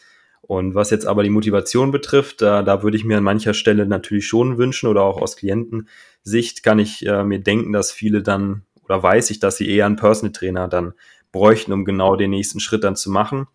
Und 0.40 0.74
was 0.74 0.88
jetzt 0.88 1.06
aber 1.06 1.22
die 1.22 1.28
Motivation 1.28 1.90
betrifft, 1.90 2.40
da, 2.40 2.62
da 2.62 2.82
würde 2.82 2.96
ich 2.96 3.04
mir 3.04 3.18
an 3.18 3.24
mancher 3.24 3.52
Stelle 3.52 3.84
natürlich 3.84 4.26
schon 4.26 4.56
wünschen 4.56 4.88
oder 4.88 5.02
auch 5.02 5.20
aus 5.20 5.36
Klientensicht 5.36 6.62
kann 6.62 6.78
ich 6.78 7.04
äh, 7.04 7.24
mir 7.24 7.40
denken, 7.40 7.74
dass 7.74 7.92
viele 7.92 8.22
dann 8.22 8.62
oder 8.88 9.02
weiß 9.02 9.30
ich, 9.30 9.38
dass 9.38 9.58
sie 9.58 9.68
eher 9.68 9.86
einen 9.86 9.96
Personal 9.96 10.32
Trainer 10.32 10.66
dann 10.66 10.94
bräuchten, 11.32 11.72
um 11.72 11.84
genau 11.84 12.16
den 12.16 12.30
nächsten 12.30 12.60
Schritt 12.60 12.84
dann 12.84 12.96
zu 12.96 13.10
machen. 13.10 13.46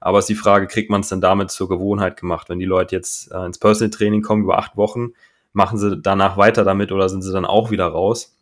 Aber 0.00 0.18
es 0.18 0.24
ist 0.24 0.30
die 0.30 0.34
Frage, 0.34 0.66
kriegt 0.66 0.90
man 0.90 1.02
es 1.02 1.08
dann 1.08 1.20
damit 1.20 1.50
zur 1.50 1.68
Gewohnheit 1.68 2.16
gemacht? 2.18 2.48
Wenn 2.48 2.58
die 2.58 2.64
Leute 2.64 2.96
jetzt 2.96 3.30
äh, 3.30 3.46
ins 3.46 3.58
Personal 3.58 3.90
Training 3.90 4.22
kommen 4.22 4.42
über 4.42 4.58
acht 4.58 4.76
Wochen, 4.76 5.12
machen 5.52 5.78
sie 5.78 5.96
danach 5.96 6.36
weiter 6.36 6.64
damit 6.64 6.90
oder 6.90 7.08
sind 7.08 7.22
sie 7.22 7.32
dann 7.32 7.44
auch 7.44 7.70
wieder 7.70 7.86
raus? 7.86 8.36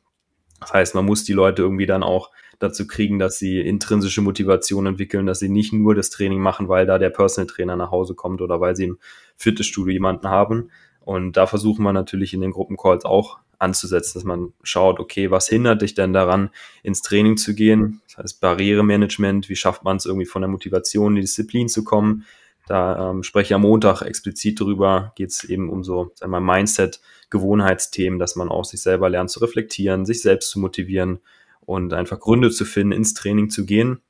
Das 0.61 0.73
heißt, 0.73 0.95
man 0.95 1.05
muss 1.05 1.25
die 1.25 1.33
Leute 1.33 1.63
irgendwie 1.63 1.87
dann 1.87 2.03
auch 2.03 2.31
dazu 2.59 2.87
kriegen, 2.87 3.19
dass 3.19 3.39
sie 3.39 3.61
intrinsische 3.61 4.21
Motivation 4.21 4.87
entwickeln, 4.87 5.27
dass 5.27 5.39
sie 5.39 5.49
nicht 5.49 5.73
nur 5.73 5.95
das 5.95 6.11
Training 6.11 6.41
machen, 6.41 6.69
weil 6.69 6.87
da 6.87 6.99
der 6.99 7.11
Personal 7.11 7.47
Trainer 7.47 7.77
nach 7.77 7.91
Hause 7.91 8.15
kommt 8.15 8.43
oder 8.43 8.61
weil 8.61 8.77
sie 8.77 8.85
im 8.85 8.99
Fitnessstudio 9.37 9.93
jemanden 9.93 10.29
haben. 10.29 10.71
Und 11.01 11.37
da 11.37 11.47
versuchen 11.47 11.83
wir 11.83 11.93
natürlich 11.93 12.35
in 12.35 12.43
den 12.43 12.53
Gruppencalls 12.53 13.05
auch 13.05 13.39
anzusetzen, 13.61 14.15
dass 14.15 14.25
man 14.25 14.53
schaut, 14.63 14.99
okay, 14.99 15.31
was 15.31 15.49
hindert 15.49 15.83
dich 15.83 15.95
denn 15.95 16.13
daran, 16.13 16.51
ins 16.83 17.03
Training 17.03 17.37
zu 17.37 17.55
gehen? 17.55 18.01
Das 18.09 18.19
heißt 18.19 18.41
Barrieremanagement, 18.41 19.49
wie 19.49 19.57
schafft 19.57 19.85
man 19.85 19.99
es 19.99 20.07
irgendwie 20.07 20.27
von 20.27 20.43
der 20.43 20.49
Motivation 20.49 21.13
in 21.13 21.17
die 21.17 21.21
Disziplin 21.23 21.69
zu 21.69 21.85
kommen? 21.85 22.25
Da 22.67 23.11
ähm, 23.11 23.23
spreche 23.23 23.49
ich 23.49 23.55
am 23.55 23.63
Montag 23.63 24.03
explizit 24.03 24.61
drüber, 24.61 25.13
geht 25.17 25.31
es 25.31 25.45
eben 25.45 25.71
um 25.71 25.83
so 25.85 26.13
einmal 26.21 26.41
Mindset, 26.41 27.01
Gewohnheitsthemen, 27.29 28.19
dass 28.19 28.37
man 28.37 28.49
auch 28.49 28.65
sich 28.65 28.83
selber 28.83 29.09
lernt 29.09 29.31
zu 29.31 29.41
reflektieren, 29.41 30.07
sich 30.07 30.23
selbst 30.23 30.51
zu 30.51 30.59
motivieren 30.59 31.21
und 31.61 31.93
einfach 31.93 32.19
Gründe 32.19 32.51
zu 32.51 32.65
finden, 32.65 32.93
ins 32.93 33.15
Training 33.15 33.51
zu 33.51 33.67
gehen. 33.67 34.01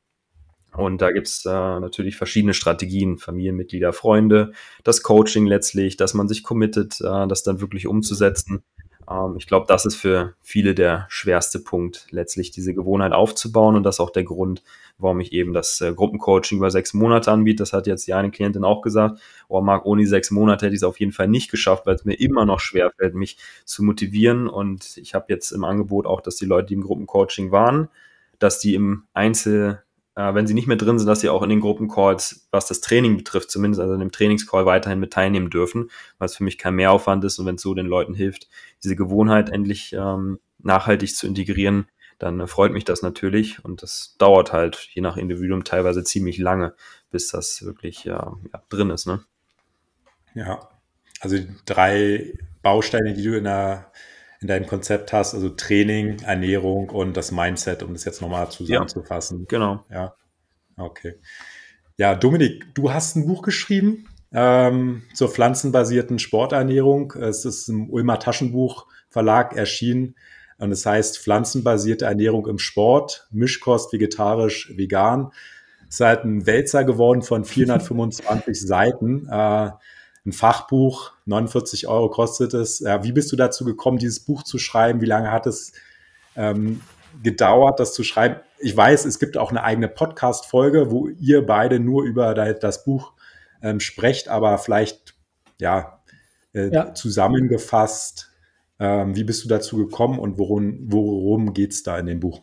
Und 0.73 1.03
da 1.03 1.11
gibt's 1.11 1.45
äh, 1.45 1.51
natürlich 1.51 2.17
verschiedene 2.17 2.55
Strategien, 2.55 3.19
Familienmitglieder, 3.19 3.93
Freunde, 3.93 4.53
das 4.85 5.03
Coaching 5.03 5.47
letztlich, 5.47 5.97
dass 5.97 6.15
man 6.15 6.29
sich 6.29 6.43
committet, 6.43 7.01
äh, 7.01 7.27
das 7.27 7.43
dann 7.43 7.61
wirklich 7.61 7.87
umzusetzen. 7.87 8.63
Ähm, 9.11 9.37
ich 9.37 9.47
glaube, 9.47 9.67
das 9.69 9.85
ist 9.85 9.97
für 9.97 10.35
viele 10.41 10.75
der 10.75 11.07
schwerste 11.09 11.59
Punkt, 11.59 12.07
letztlich 12.11 12.51
diese 12.51 12.75
Gewohnheit 12.75 13.13
aufzubauen. 13.13 13.77
Und 13.77 13.83
das 13.83 13.97
ist 13.97 14.01
auch 14.01 14.11
der 14.11 14.25
Grund, 14.25 14.63
warum 14.99 15.21
ich 15.21 15.33
eben 15.33 15.53
das 15.53 15.81
äh, 15.81 15.93
Gruppencoaching 15.93 16.59
über 16.59 16.71
sechs 16.71 16.95
Monate 16.95 17.33
anbiete. 17.33 17.63
Das 17.63 17.73
hat 17.73 17.87
jetzt 17.87 18.07
die 18.07 18.15
eine 18.15 18.31
Klientin 18.31 18.65
auch 18.65 18.83
gesagt. 18.83 19.21
Oh, 19.49 19.61
Marc, 19.61 19.85
ohne 19.85 20.07
sechs 20.07 20.31
Monate 20.31 20.67
hätte 20.67 20.75
ich 20.75 20.81
es 20.81 20.85
auf 20.85 21.01
jeden 21.01 21.13
Fall 21.13 21.29
nicht 21.29 21.51
geschafft, 21.51 21.87
weil 21.87 21.97
es 21.97 22.05
mir 22.05 22.15
immer 22.15 22.47
noch 22.47 22.61
schwerfällt, 22.61 23.15
mich 23.15 23.39
zu 23.65 23.83
motivieren. 23.83 24.49
Und 24.49 24.97
ich 24.97 25.15
habe 25.15 25.27
jetzt 25.29 25.51
im 25.51 25.65
Angebot 25.65 26.07
auch, 26.07 26.21
dass 26.21 26.37
die 26.37 26.47
Leute, 26.47 26.69
die 26.69 26.75
im 26.75 26.83
Gruppencoaching 26.83 27.51
waren, 27.51 27.89
dass 28.39 28.61
die 28.61 28.75
im 28.75 29.05
Einzel 29.13 29.83
äh, 30.21 30.35
wenn 30.35 30.47
sie 30.47 30.55
nicht 30.55 30.67
mehr 30.67 30.77
drin 30.77 30.99
sind, 30.99 31.09
dass 31.09 31.21
sie 31.21 31.31
auch 31.31 31.43
in 31.43 31.49
den 31.49 31.61
Gruppencalls, 31.61 32.47
was 32.51 32.67
das 32.67 32.81
Training 32.81 33.17
betrifft, 33.17 33.51
zumindest 33.51 33.81
also 33.81 33.95
in 33.95 34.01
dem 34.01 34.13
Trainingscall 34.13 34.67
weiterhin 34.67 35.01
mit 35.01 35.13
teilnehmen 35.13 35.49
dürfen, 35.49 35.91
es 36.19 36.37
für 36.37 36.45
mich 36.45 36.59
kein 36.59 36.75
Mehraufwand 36.75 37.25
ist 37.25 37.39
und 37.39 37.47
wenn 37.47 37.55
es 37.55 37.63
so 37.63 37.75
den 37.75 37.87
Leuten 37.87 38.15
hilft, 38.15 38.49
diese 38.83 38.97
Gewohnheit 38.97 39.49
endlich 39.49 39.95
ähm, 39.95 40.39
nachhaltig 40.59 41.15
zu 41.17 41.27
integrieren, 41.27 41.87
dann 42.19 42.41
äh, 42.41 42.47
freut 42.47 42.73
mich 42.73 42.85
das 42.85 43.03
natürlich 43.03 43.65
und 43.65 43.83
das 43.83 44.17
dauert 44.19 44.53
halt 44.53 44.89
je 44.93 45.01
nach 45.01 45.17
Individuum 45.17 45.65
teilweise 45.65 46.05
ziemlich 46.05 46.39
lange, 46.39 46.75
bis 47.11 47.29
das 47.29 47.65
wirklich 47.65 48.07
äh, 48.07 48.11
ja, 48.11 48.63
drin 48.69 48.91
ist. 48.91 49.07
Ne? 49.07 49.21
Ja, 50.35 50.69
also 51.21 51.39
drei 51.65 52.35
Bausteine, 52.63 53.15
die 53.15 53.23
du 53.23 53.37
in 53.39 53.45
der 53.45 53.91
in 54.41 54.49
deinem 54.49 54.67
Konzept 54.67 55.13
hast, 55.13 55.35
also 55.35 55.51
Training, 55.51 56.21
Ernährung 56.21 56.89
und 56.91 57.17
das 57.17 57.31
Mindset, 57.31 57.83
um 57.83 57.93
das 57.93 58.05
jetzt 58.05 58.23
nochmal 58.23 58.51
zusammenzufassen. 58.51 59.41
Ja, 59.41 59.47
genau. 59.49 59.85
Ja, 59.91 60.15
okay. 60.77 61.17
Ja, 61.99 62.15
Dominik, 62.15 62.75
du 62.75 62.93
hast 62.93 63.17
ein 63.17 63.27
Buch 63.27 63.43
geschrieben 63.43 64.09
ähm, 64.33 65.03
zur 65.13 65.29
pflanzenbasierten 65.29 66.19
Sporternährung. 66.19 67.13
Es 67.13 67.45
ist 67.45 67.69
im 67.69 67.91
Ulmer 67.91 68.19
Taschenbuch 68.19 68.87
Verlag 69.11 69.57
erschienen 69.57 70.15
und 70.57 70.73
es 70.73 70.87
heißt 70.87 71.19
Pflanzenbasierte 71.19 72.07
Ernährung 72.07 72.47
im 72.47 72.59
Sport, 72.59 73.29
Mischkost, 73.31 73.93
vegetarisch, 73.93 74.73
vegan. 74.77 75.33
Es 75.89 75.97
ist 75.97 76.01
halt 76.01 76.25
ein 76.25 76.47
Wälzer 76.47 76.85
geworden 76.85 77.23
von 77.23 77.45
425 77.45 78.61
Seiten. 78.67 79.27
Äh, 79.29 79.71
ein 80.27 80.33
Fachbuch, 80.33 81.13
49 81.27 81.89
Euro 81.89 82.11
kostet 82.11 82.55
es. 82.55 82.81
Ja, 82.81 83.03
wie 83.05 83.13
bist 83.13 83.33
du 83.33 83.37
dazu 83.37 83.65
gekommen, 83.65 83.99
dieses 83.99 84.21
Buch 84.21 84.43
zu 84.43 84.59
schreiben? 84.59 85.01
Wie 85.01 85.07
lange 85.07 85.33
hat 85.33 85.47
es 85.47 85.73
ähm, 86.37 86.83
gedauert, 87.23 87.81
das 87.81 87.95
zu 87.95 88.05
schreiben? 88.05 88.37
Ich 88.59 88.77
weiß, 88.77 89.07
es 89.07 89.19
gibt 89.19 89.39
auch 89.39 89.51
eine 89.51 89.65
eigene 89.65 89.89
Podcast-Folge, 89.89 90.91
wo 90.91 91.09
ihr 91.09 91.47
beide 91.47 91.81
nur 91.81 92.05
über 92.05 92.35
das 92.35 92.85
Buch 92.85 93.13
ähm, 93.63 93.81
sprecht, 93.81 94.29
aber 94.29 94.59
vielleicht 94.59 95.15
ja, 95.59 96.01
äh, 96.53 96.69
ja. 96.73 96.95
zusammengefasst, 96.95 98.31
ähm, 98.79 99.17
wie 99.17 99.25
bist 99.25 99.45
du 99.45 99.49
dazu 99.49 99.77
gekommen 99.77 100.19
und 100.19 100.39
worum, 100.39 100.79
worum 100.91 101.53
geht 101.53 101.73
es 101.73 101.83
da 101.83 101.99
in 101.99 102.07
dem 102.07 102.21
Buch? 102.21 102.43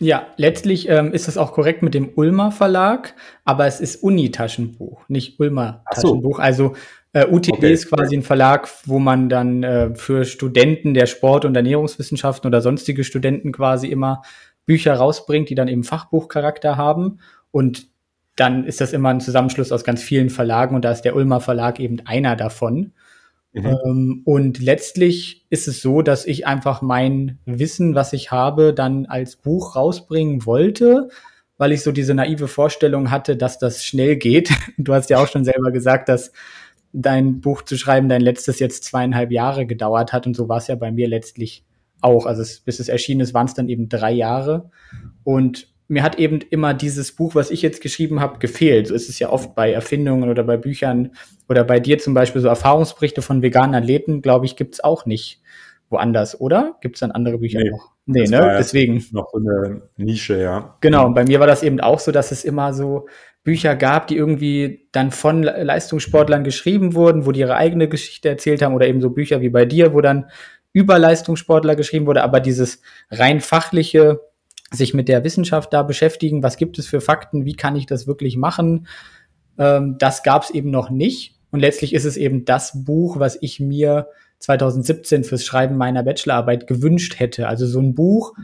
Ja, 0.00 0.26
letztlich 0.36 0.88
ähm, 0.88 1.12
ist 1.12 1.26
es 1.26 1.38
auch 1.38 1.52
korrekt 1.52 1.82
mit 1.82 1.94
dem 1.94 2.10
Ulmer 2.16 2.52
Verlag, 2.52 3.14
aber 3.44 3.66
es 3.66 3.80
ist 3.80 4.02
Uni-Taschenbuch, 4.02 5.08
nicht 5.08 5.40
Ulmer 5.40 5.84
Taschenbuch. 5.90 6.36
So. 6.36 6.42
Also 6.42 6.76
äh, 7.16 7.26
UTB 7.30 7.52
okay. 7.54 7.72
ist 7.72 7.88
quasi 7.88 8.14
ein 8.14 8.22
Verlag, 8.22 8.68
wo 8.84 8.98
man 8.98 9.30
dann 9.30 9.62
äh, 9.62 9.94
für 9.94 10.26
Studenten 10.26 10.92
der 10.92 11.06
Sport- 11.06 11.46
und 11.46 11.56
Ernährungswissenschaften 11.56 12.46
oder 12.46 12.60
sonstige 12.60 13.04
Studenten 13.04 13.52
quasi 13.52 13.86
immer 13.86 14.20
Bücher 14.66 14.92
rausbringt, 14.94 15.48
die 15.48 15.54
dann 15.54 15.68
eben 15.68 15.82
Fachbuchcharakter 15.82 16.76
haben. 16.76 17.20
Und 17.50 17.88
dann 18.36 18.64
ist 18.64 18.82
das 18.82 18.92
immer 18.92 19.08
ein 19.08 19.22
Zusammenschluss 19.22 19.72
aus 19.72 19.82
ganz 19.82 20.02
vielen 20.02 20.28
Verlagen 20.28 20.76
und 20.76 20.84
da 20.84 20.92
ist 20.92 21.02
der 21.02 21.16
Ulmer 21.16 21.40
Verlag 21.40 21.80
eben 21.80 22.00
einer 22.04 22.36
davon. 22.36 22.92
Mhm. 23.54 23.64
Ähm, 23.64 24.22
und 24.26 24.58
letztlich 24.58 25.46
ist 25.48 25.68
es 25.68 25.80
so, 25.80 26.02
dass 26.02 26.26
ich 26.26 26.46
einfach 26.46 26.82
mein 26.82 27.38
Wissen, 27.46 27.94
was 27.94 28.12
ich 28.12 28.30
habe, 28.30 28.74
dann 28.74 29.06
als 29.06 29.36
Buch 29.36 29.74
rausbringen 29.74 30.44
wollte, 30.44 31.08
weil 31.56 31.72
ich 31.72 31.82
so 31.82 31.92
diese 31.92 32.12
naive 32.12 32.46
Vorstellung 32.46 33.10
hatte, 33.10 33.38
dass 33.38 33.58
das 33.58 33.86
schnell 33.86 34.16
geht. 34.16 34.50
Du 34.76 34.92
hast 34.92 35.08
ja 35.08 35.16
auch 35.16 35.28
schon 35.28 35.46
selber 35.46 35.70
gesagt, 35.70 36.10
dass 36.10 36.32
dein 36.96 37.40
Buch 37.40 37.62
zu 37.62 37.76
schreiben, 37.76 38.08
dein 38.08 38.22
letztes 38.22 38.58
jetzt 38.58 38.84
zweieinhalb 38.84 39.30
Jahre 39.30 39.66
gedauert 39.66 40.12
hat. 40.12 40.26
Und 40.26 40.34
so 40.34 40.48
war 40.48 40.58
es 40.58 40.66
ja 40.66 40.74
bei 40.74 40.90
mir 40.90 41.08
letztlich 41.08 41.64
auch. 42.00 42.26
Also 42.26 42.42
es, 42.42 42.60
bis 42.60 42.80
es 42.80 42.88
erschienen 42.88 43.20
ist, 43.20 43.34
waren 43.34 43.46
es 43.46 43.54
dann 43.54 43.68
eben 43.68 43.88
drei 43.88 44.12
Jahre. 44.12 44.70
Und 45.22 45.68
mir 45.88 46.02
hat 46.02 46.18
eben 46.18 46.40
immer 46.50 46.74
dieses 46.74 47.12
Buch, 47.12 47.34
was 47.34 47.50
ich 47.50 47.62
jetzt 47.62 47.82
geschrieben 47.82 48.20
habe, 48.20 48.38
gefehlt. 48.38 48.88
So 48.88 48.94
ist 48.94 49.08
es 49.08 49.18
ja 49.18 49.30
oft 49.30 49.54
bei 49.54 49.72
Erfindungen 49.72 50.30
oder 50.30 50.42
bei 50.42 50.56
Büchern 50.56 51.12
oder 51.48 51.64
bei 51.64 51.80
dir 51.80 51.98
zum 51.98 52.14
Beispiel 52.14 52.40
so 52.40 52.48
Erfahrungsberichte 52.48 53.22
von 53.22 53.42
veganen 53.42 53.74
Athleten, 53.74 54.22
glaube 54.22 54.46
ich, 54.46 54.56
gibt's 54.56 54.82
auch 54.82 55.06
nicht 55.06 55.42
woanders, 55.90 56.40
oder? 56.40 56.76
Gibt's 56.80 57.00
dann 57.00 57.12
andere 57.12 57.38
Bücher 57.38 57.60
nee, 57.60 57.70
noch? 57.70 57.95
Nee, 58.06 58.24
ne? 58.24 58.56
Deswegen. 58.58 59.04
Noch 59.10 59.28
so 59.32 59.38
eine 59.38 59.82
Nische, 59.96 60.40
ja. 60.40 60.76
Genau, 60.80 61.06
und 61.06 61.14
bei 61.14 61.24
mir 61.24 61.40
war 61.40 61.48
das 61.48 61.62
eben 61.64 61.80
auch 61.80 61.98
so, 61.98 62.12
dass 62.12 62.30
es 62.30 62.44
immer 62.44 62.72
so 62.72 63.08
Bücher 63.42 63.76
gab, 63.76 64.06
die 64.06 64.16
irgendwie 64.16 64.88
dann 64.92 65.10
von 65.10 65.42
Leistungssportlern 65.42 66.44
geschrieben 66.44 66.94
wurden, 66.94 67.26
wo 67.26 67.32
die 67.32 67.40
ihre 67.40 67.56
eigene 67.56 67.88
Geschichte 67.88 68.28
erzählt 68.28 68.62
haben 68.62 68.74
oder 68.74 68.86
eben 68.86 69.00
so 69.00 69.10
Bücher 69.10 69.40
wie 69.40 69.50
bei 69.50 69.64
dir, 69.64 69.92
wo 69.92 70.00
dann 70.00 70.30
über 70.72 70.98
Leistungssportler 70.98 71.74
geschrieben 71.74 72.06
wurde, 72.06 72.22
aber 72.22 72.40
dieses 72.40 72.80
rein 73.10 73.40
fachliche, 73.40 74.20
sich 74.70 74.94
mit 74.94 75.08
der 75.08 75.24
Wissenschaft 75.24 75.72
da 75.72 75.82
beschäftigen, 75.82 76.42
was 76.42 76.56
gibt 76.56 76.78
es 76.78 76.86
für 76.86 77.00
Fakten, 77.00 77.44
wie 77.44 77.54
kann 77.54 77.76
ich 77.76 77.86
das 77.86 78.06
wirklich 78.06 78.36
machen, 78.36 78.86
ähm, 79.58 79.96
das 79.98 80.22
gab 80.22 80.42
es 80.42 80.50
eben 80.50 80.70
noch 80.70 80.90
nicht. 80.90 81.36
Und 81.50 81.60
letztlich 81.60 81.94
ist 81.94 82.04
es 82.04 82.16
eben 82.16 82.44
das 82.44 82.84
Buch, 82.84 83.18
was 83.18 83.38
ich 83.40 83.60
mir 83.60 84.08
2017 84.38 85.24
fürs 85.24 85.44
Schreiben 85.44 85.76
meiner 85.76 86.02
Bachelorarbeit 86.02 86.66
gewünscht 86.66 87.18
hätte. 87.18 87.48
Also 87.48 87.66
so 87.66 87.80
ein 87.80 87.94
Buch, 87.94 88.34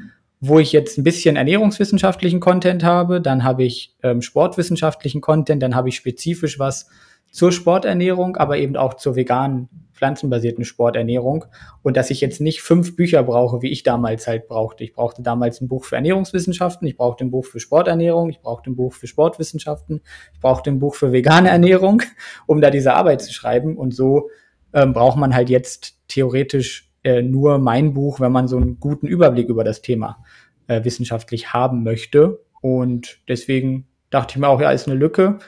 wo 0.40 0.58
ich 0.58 0.72
jetzt 0.72 0.98
ein 0.98 1.04
bisschen 1.04 1.36
ernährungswissenschaftlichen 1.36 2.40
Content 2.40 2.82
habe, 2.82 3.20
dann 3.20 3.44
habe 3.44 3.62
ich 3.62 3.94
ähm, 4.02 4.22
sportwissenschaftlichen 4.22 5.20
Content, 5.20 5.62
dann 5.62 5.76
habe 5.76 5.88
ich 5.88 5.96
spezifisch 5.96 6.58
was 6.58 6.88
zur 7.30 7.52
Sporternährung, 7.52 8.36
aber 8.36 8.58
eben 8.58 8.76
auch 8.76 8.94
zur 8.94 9.16
veganen, 9.16 9.68
pflanzenbasierten 9.94 10.64
Sporternährung. 10.64 11.44
Und 11.82 11.96
dass 11.96 12.10
ich 12.10 12.20
jetzt 12.20 12.40
nicht 12.40 12.60
fünf 12.60 12.96
Bücher 12.96 13.22
brauche, 13.22 13.62
wie 13.62 13.70
ich 13.70 13.84
damals 13.84 14.26
halt 14.26 14.48
brauchte. 14.48 14.82
Ich 14.82 14.94
brauchte 14.94 15.22
damals 15.22 15.60
ein 15.60 15.68
Buch 15.68 15.84
für 15.84 15.94
Ernährungswissenschaften, 15.94 16.88
ich 16.88 16.96
brauchte 16.96 17.24
ein 17.24 17.30
Buch 17.30 17.46
für 17.46 17.60
Sporternährung, 17.60 18.28
ich 18.28 18.40
brauchte 18.40 18.70
ein 18.70 18.76
Buch 18.76 18.92
für 18.92 19.06
Sportwissenschaften, 19.06 20.02
ich 20.34 20.40
brauchte 20.40 20.70
ein 20.70 20.80
Buch 20.80 20.96
für 20.96 21.12
vegane 21.12 21.50
Ernährung, 21.50 22.02
um 22.46 22.60
da 22.60 22.70
diese 22.70 22.94
Arbeit 22.94 23.22
zu 23.22 23.32
schreiben. 23.32 23.76
Und 23.76 23.94
so 23.94 24.28
ähm, 24.72 24.92
braucht 24.92 25.18
man 25.18 25.34
halt 25.34 25.50
jetzt 25.50 25.98
theoretisch 26.08 26.90
äh, 27.04 27.22
nur 27.22 27.58
mein 27.58 27.94
Buch, 27.94 28.20
wenn 28.20 28.32
man 28.32 28.48
so 28.48 28.56
einen 28.56 28.78
guten 28.78 29.06
Überblick 29.06 29.48
über 29.48 29.64
das 29.64 29.82
Thema 29.82 30.24
äh, 30.66 30.84
wissenschaftlich 30.84 31.52
haben 31.52 31.82
möchte. 31.82 32.44
Und 32.60 33.18
deswegen 33.28 33.88
dachte 34.10 34.34
ich 34.34 34.40
mir 34.40 34.48
auch, 34.48 34.60
ja, 34.60 34.70
ist 34.70 34.88
eine 34.88 34.98
Lücke. 34.98 35.38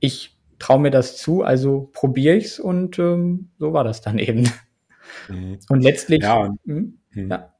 Ich 0.00 0.36
traue 0.58 0.80
mir 0.80 0.90
das 0.90 1.16
zu, 1.16 1.42
also 1.42 1.90
probiere 1.92 2.36
ich's 2.36 2.58
und 2.58 2.98
ähm, 2.98 3.50
so 3.58 3.72
war 3.72 3.84
das 3.84 4.00
dann 4.00 4.18
eben. 4.18 4.50
Mhm. 5.28 5.58
Und 5.68 5.80
letztlich. 5.82 6.22
Ja, 6.22 6.54
mh, 6.64 6.82
mhm. 7.12 7.30
ja. 7.30 7.50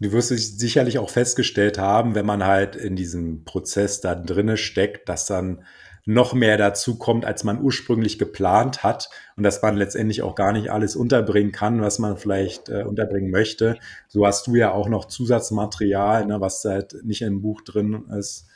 Du 0.00 0.12
wirst 0.12 0.28
sicherlich 0.28 0.98
auch 0.98 1.10
festgestellt 1.10 1.76
haben, 1.76 2.14
wenn 2.14 2.24
man 2.24 2.44
halt 2.44 2.76
in 2.76 2.94
diesem 2.94 3.44
Prozess 3.44 4.00
da 4.00 4.14
drinne 4.14 4.56
steckt, 4.56 5.08
dass 5.08 5.26
dann 5.26 5.64
noch 6.08 6.32
mehr 6.32 6.56
dazu 6.56 6.96
kommt, 6.96 7.26
als 7.26 7.44
man 7.44 7.60
ursprünglich 7.60 8.18
geplant 8.18 8.82
hat 8.82 9.10
und 9.36 9.42
dass 9.42 9.60
man 9.60 9.76
letztendlich 9.76 10.22
auch 10.22 10.34
gar 10.34 10.52
nicht 10.52 10.72
alles 10.72 10.96
unterbringen 10.96 11.52
kann, 11.52 11.82
was 11.82 11.98
man 11.98 12.16
vielleicht 12.16 12.70
äh, 12.70 12.84
unterbringen 12.84 13.30
möchte. 13.30 13.76
So 14.08 14.26
hast 14.26 14.46
du 14.46 14.54
ja 14.54 14.72
auch 14.72 14.88
noch 14.88 15.04
Zusatzmaterial, 15.04 16.24
ne, 16.24 16.40
was 16.40 16.64
halt 16.64 16.96
nicht 17.04 17.20
im 17.20 17.42
Buch 17.42 17.60
drin 17.60 18.06
ist, 18.18 18.46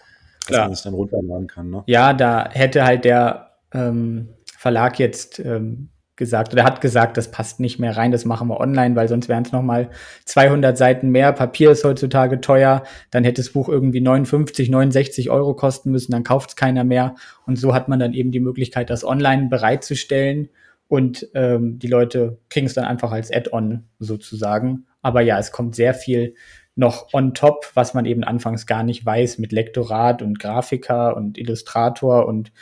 was 0.49 0.57
man 0.57 0.75
sich 0.75 0.83
dann 0.83 0.95
runterladen 0.95 1.47
kann. 1.47 1.69
Ne? 1.69 1.85
Ja, 1.89 2.15
da 2.15 2.49
hätte 2.51 2.85
halt 2.85 3.05
der 3.05 3.51
ähm, 3.75 4.31
Verlag 4.57 4.99
jetzt 4.99 5.39
ähm, 5.39 5.91
gesagt 6.17 6.53
oder 6.53 6.65
hat 6.65 6.81
gesagt, 6.81 7.17
das 7.17 7.31
passt 7.31 7.59
nicht 7.59 7.79
mehr 7.79 7.97
rein, 7.97 8.13
das 8.13 8.25
machen 8.25 8.49
wir 8.49 8.61
online, 8.61 8.97
weil 8.97 9.09
sonst 9.09 9.29
wären 9.29 9.45
es 9.45 9.53
nochmal 9.53 9.91
200 10.27 10.77
Seiten 10.77 11.09
mehr. 11.09 11.33
Papier 11.33 11.71
ist 11.71 11.85
heutzutage 11.85 12.41
teuer, 12.41 12.83
dann 13.11 13.25
hätte 13.25 13.41
das 13.43 13.53
Buch 13.53 13.69
irgendwie 13.69 14.01
59, 14.01 14.69
69 14.69 15.31
Euro 15.31 15.55
kosten 15.55 15.91
müssen, 15.91 16.13
dann 16.13 16.25
kauft 16.25 16.51
es 16.51 16.57
keiner 16.57 16.85
mehr. 16.85 17.15
Und 17.47 17.57
so 17.57 17.75
hat 17.75 17.89
man 17.89 17.99
dann 17.99 18.13
eben 18.13 18.31
die 18.31 18.41
Möglichkeit, 18.41 18.91
das 18.91 19.05
online 19.05 19.49
bereitzustellen 19.49 20.51
und 20.89 21.27
ähm, 21.35 21.79
die 21.79 21.89
Leute 21.89 22.39
kriegen 22.51 22.67
es 22.67 22.75
dann 22.75 22.85
einfach 22.85 23.13
als 23.13 23.33
Add-on 23.33 23.85
sozusagen. 23.99 24.87
Aber 25.01 25.23
ja, 25.23 25.39
es 25.39 25.51
kommt 25.51 25.75
sehr 25.75 25.95
viel 25.95 26.35
noch 26.75 27.13
on 27.13 27.35
top, 27.35 27.71
was 27.75 27.95
man 27.95 28.05
eben 28.05 28.25
anfangs 28.25 28.67
gar 28.67 28.83
nicht 28.83 29.05
weiß 29.05 29.39
mit 29.39 29.53
Lektorat 29.53 30.21
und 30.21 30.39
Grafiker 30.39 31.17
und 31.17 31.39
Illustrator 31.39 32.27
und 32.27 32.53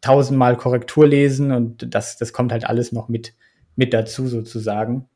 tausendmal 0.00 0.56
Korrektur 0.56 1.06
lesen 1.06 1.52
und 1.52 1.94
das, 1.94 2.16
das 2.16 2.32
kommt 2.32 2.52
halt 2.52 2.64
alles 2.64 2.92
noch 2.92 3.08
mit, 3.08 3.34
mit 3.76 3.92
dazu 3.92 4.26
sozusagen. 4.26 5.08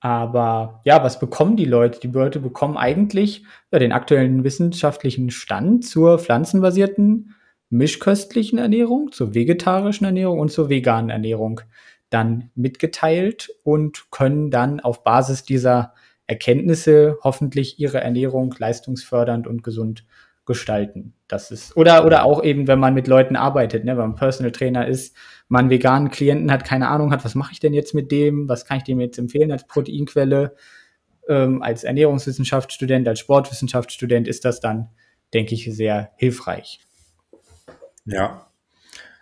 Aber 0.00 0.80
ja, 0.84 1.04
was 1.04 1.20
bekommen 1.20 1.56
die 1.56 1.64
Leute? 1.64 2.00
Die 2.00 2.08
Leute 2.08 2.40
bekommen 2.40 2.76
eigentlich 2.76 3.44
ja, 3.70 3.78
den 3.78 3.92
aktuellen 3.92 4.42
wissenschaftlichen 4.42 5.30
Stand 5.30 5.86
zur 5.86 6.18
pflanzenbasierten 6.18 7.34
mischköstlichen 7.70 8.58
Ernährung, 8.58 9.12
zur 9.12 9.34
vegetarischen 9.34 10.04
Ernährung 10.04 10.40
und 10.40 10.50
zur 10.50 10.68
veganen 10.68 11.08
Ernährung 11.08 11.60
dann 12.10 12.50
mitgeteilt 12.54 13.50
und 13.64 14.10
können 14.10 14.50
dann 14.50 14.80
auf 14.80 15.04
Basis 15.04 15.44
dieser 15.44 15.94
Erkenntnisse 16.26 17.18
hoffentlich 17.22 17.78
ihre 17.78 18.00
Ernährung 18.00 18.54
leistungsfördernd 18.58 19.46
und 19.46 19.62
gesund 19.62 20.04
gestalten. 20.44 21.14
Das 21.32 21.50
ist, 21.50 21.74
oder, 21.78 22.04
oder 22.04 22.26
auch 22.26 22.44
eben, 22.44 22.68
wenn 22.68 22.78
man 22.78 22.92
mit 22.92 23.08
Leuten 23.08 23.36
arbeitet, 23.36 23.86
ne, 23.86 23.92
wenn 23.92 24.08
man 24.08 24.16
Personal 24.16 24.52
Trainer 24.52 24.86
ist, 24.86 25.16
man 25.48 25.70
veganen 25.70 26.10
Klienten 26.10 26.52
hat, 26.52 26.62
keine 26.62 26.88
Ahnung 26.88 27.10
hat, 27.10 27.24
was 27.24 27.34
mache 27.34 27.52
ich 27.54 27.58
denn 27.58 27.72
jetzt 27.72 27.94
mit 27.94 28.12
dem, 28.12 28.50
was 28.50 28.66
kann 28.66 28.76
ich 28.76 28.82
dem 28.82 29.00
jetzt 29.00 29.16
empfehlen 29.16 29.50
als 29.50 29.66
Proteinquelle, 29.66 30.54
ähm, 31.30 31.62
als 31.62 31.84
Ernährungswissenschaftsstudent, 31.84 33.08
als 33.08 33.20
Sportwissenschaftsstudent 33.20 34.28
ist 34.28 34.44
das 34.44 34.60
dann, 34.60 34.90
denke 35.32 35.54
ich, 35.54 35.74
sehr 35.74 36.10
hilfreich. 36.16 36.80
Ja. 38.04 38.48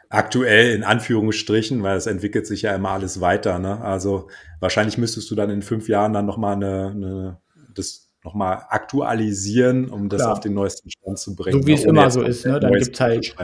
Aktuell 0.09 0.75
in 0.75 0.83
Anführungsstrichen, 0.83 1.85
weil 1.85 1.97
es 1.97 2.09
entwickelt 2.09 2.45
sich 2.45 2.63
ja 2.63 2.75
immer 2.75 2.91
alles 2.91 3.21
weiter. 3.21 3.61
Ne? 3.61 3.81
Also 3.83 4.27
wahrscheinlich 4.59 4.99
müsstest 4.99 5.31
du 5.31 5.37
dann 5.37 5.51
in 5.51 5.63
fünf 5.63 5.89
Jahren 5.89 6.13
dann 6.13 6.27
nochmal 6.27 6.57
eine, 6.57 6.91
eine, 6.91 7.41
das 7.73 8.10
nochmal 8.25 8.64
aktualisieren, 8.68 9.89
um 9.89 10.09
das 10.09 10.21
Klar. 10.21 10.33
auf 10.33 10.41
den 10.41 10.55
neuesten 10.55 10.91
Stand 10.91 11.18
zu 11.18 11.35
bringen. 11.35 11.62
So 11.62 11.66
wie 11.66 11.73
es 11.73 11.85
immer 11.85 12.11
so 12.11 12.23
ist, 12.23 12.47
ne? 12.47 12.61
Dann 12.61 12.73
gibt 12.73 12.95
es 12.95 13.01
halt, 13.01 13.35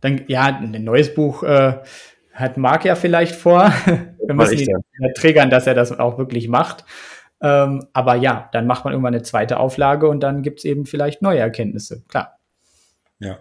dann, 0.00 0.24
ja, 0.26 0.44
ein 0.44 0.84
neues 0.84 1.14
Buch 1.14 1.42
äh, 1.42 1.78
hat 2.32 2.56
Marc 2.56 2.84
ja 2.84 2.94
vielleicht 2.94 3.34
vor. 3.34 3.72
Wir 4.26 4.34
müssen 4.34 4.58
ihn 4.58 4.68
ja 4.68 5.08
triggern, 5.14 5.50
dass 5.50 5.66
er 5.66 5.74
das 5.74 5.96
auch 5.96 6.18
wirklich 6.18 6.48
macht. 6.48 6.84
Ähm, 7.40 7.86
aber 7.92 8.16
ja, 8.16 8.48
dann 8.52 8.66
macht 8.66 8.84
man 8.84 8.92
irgendwann 8.92 9.14
eine 9.14 9.22
zweite 9.22 9.58
Auflage 9.60 10.08
und 10.08 10.20
dann 10.20 10.42
gibt 10.42 10.60
es 10.60 10.64
eben 10.64 10.86
vielleicht 10.86 11.22
neue 11.22 11.38
Erkenntnisse. 11.38 12.02
Klar. 12.08 12.38
Ja. 13.18 13.38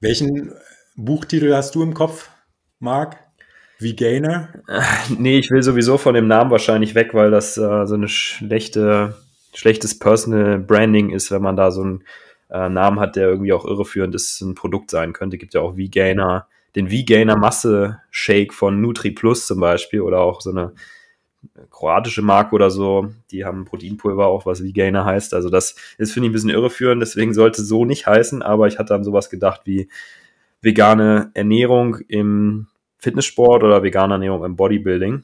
Welchen 0.00 0.52
Buchtitel 0.96 1.54
hast 1.54 1.74
du 1.74 1.82
im 1.82 1.94
Kopf, 1.94 2.30
Marc? 2.78 3.18
Wie 3.78 3.94
Gainer? 3.94 4.48
Nee, 5.18 5.38
ich 5.38 5.50
will 5.50 5.62
sowieso 5.62 5.98
von 5.98 6.14
dem 6.14 6.26
Namen 6.26 6.50
wahrscheinlich 6.50 6.94
weg, 6.94 7.12
weil 7.12 7.30
das 7.30 7.58
äh, 7.58 7.86
so 7.86 7.94
eine 7.94 8.08
schlechte 8.08 9.14
schlechtes 9.56 9.98
Personal 9.98 10.58
Branding 10.58 11.10
ist, 11.10 11.30
wenn 11.30 11.42
man 11.42 11.56
da 11.56 11.70
so 11.70 11.82
einen 11.82 12.04
äh, 12.50 12.68
Namen 12.68 13.00
hat, 13.00 13.16
der 13.16 13.28
irgendwie 13.28 13.52
auch 13.52 13.64
irreführend 13.64 14.14
ist, 14.14 14.40
ein 14.40 14.54
Produkt 14.54 14.90
sein 14.90 15.12
könnte. 15.12 15.38
Gibt 15.38 15.54
ja 15.54 15.62
auch 15.62 15.76
V-Gainer, 15.76 16.46
den 16.74 16.88
V-Gainer 16.88 17.36
Masse 17.36 18.00
Shake 18.10 18.52
von 18.52 18.80
Nutri 18.80 19.10
Plus 19.10 19.46
zum 19.46 19.60
Beispiel 19.60 20.02
oder 20.02 20.20
auch 20.20 20.40
so 20.40 20.50
eine 20.50 20.72
kroatische 21.70 22.22
Marke 22.22 22.54
oder 22.54 22.70
so, 22.70 23.10
die 23.30 23.44
haben 23.44 23.64
Proteinpulver 23.64 24.26
auch, 24.26 24.46
was 24.46 24.60
V-Gainer 24.60 25.04
heißt. 25.04 25.32
Also 25.32 25.48
das 25.48 25.76
ist, 25.96 26.12
finde 26.12 26.26
ich, 26.26 26.30
ein 26.30 26.32
bisschen 26.32 26.50
irreführend, 26.50 27.00
deswegen 27.00 27.34
sollte 27.34 27.62
so 27.62 27.84
nicht 27.84 28.06
heißen, 28.06 28.42
aber 28.42 28.66
ich 28.66 28.78
hatte 28.78 28.94
an 28.94 29.04
sowas 29.04 29.30
gedacht 29.30 29.62
wie 29.64 29.88
vegane 30.60 31.30
Ernährung 31.34 31.98
im 32.08 32.66
Fitnesssport 32.98 33.62
oder 33.62 33.82
vegane 33.82 34.14
Ernährung 34.14 34.44
im 34.44 34.56
Bodybuilding. 34.56 35.22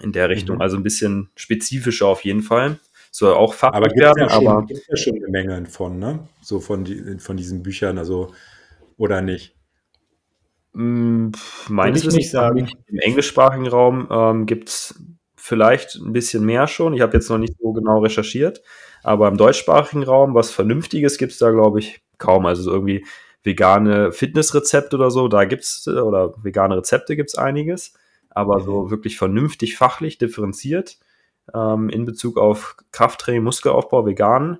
In 0.00 0.12
der 0.12 0.30
Richtung, 0.30 0.56
mhm. 0.56 0.62
also 0.62 0.76
ein 0.76 0.82
bisschen 0.82 1.30
spezifischer 1.36 2.06
auf 2.06 2.24
jeden 2.24 2.42
Fall 2.42 2.78
soll 3.12 3.34
auch 3.34 3.54
fachlich 3.54 3.76
aber 3.76 3.94
werden. 3.94 4.22
Ja 4.22 4.30
schon, 4.30 4.46
aber 4.48 4.66
gibt 4.66 4.88
ja 4.88 4.96
schon 4.96 5.14
eine 5.16 5.28
Menge 5.28 5.66
von, 5.66 5.98
ne? 5.98 6.26
So 6.40 6.60
von, 6.60 6.84
die, 6.84 7.18
von 7.18 7.36
diesen 7.36 7.62
Büchern, 7.62 7.98
also 7.98 8.32
oder 8.96 9.20
nicht? 9.20 9.54
Hm, 10.74 11.32
meines 11.68 12.00
Wissens 12.00 12.14
nicht 12.14 12.30
sagen. 12.30 12.70
Im 12.86 12.98
englischsprachigen 12.98 13.68
Raum 13.68 14.08
ähm, 14.10 14.46
gibt 14.46 14.70
es 14.70 14.94
vielleicht 15.36 15.96
ein 15.96 16.12
bisschen 16.12 16.44
mehr 16.44 16.66
schon. 16.66 16.94
Ich 16.94 17.02
habe 17.02 17.12
jetzt 17.12 17.28
noch 17.28 17.38
nicht 17.38 17.54
so 17.60 17.72
genau 17.72 18.00
recherchiert, 18.00 18.62
aber 19.02 19.28
im 19.28 19.36
deutschsprachigen 19.36 20.04
Raum 20.04 20.34
was 20.34 20.50
Vernünftiges 20.50 21.18
gibt 21.18 21.32
es 21.32 21.38
da, 21.38 21.50
glaube 21.50 21.80
ich, 21.80 22.00
kaum. 22.16 22.46
Also 22.46 22.72
irgendwie 22.72 23.04
vegane 23.42 24.12
Fitnessrezepte 24.12 24.96
oder 24.96 25.10
so, 25.10 25.28
da 25.28 25.44
gibt 25.44 25.64
es, 25.64 25.86
oder 25.86 26.32
vegane 26.42 26.78
Rezepte 26.78 27.16
gibt 27.16 27.28
es 27.30 27.36
einiges, 27.36 27.92
aber 28.30 28.60
mhm. 28.60 28.64
so 28.64 28.90
wirklich 28.90 29.18
vernünftig, 29.18 29.76
fachlich 29.76 30.16
differenziert 30.16 30.96
ähm, 31.54 31.88
in 31.88 32.04
Bezug 32.04 32.38
auf 32.38 32.76
Krafttraining, 32.92 33.42
Muskelaufbau, 33.42 34.06
vegan, 34.06 34.58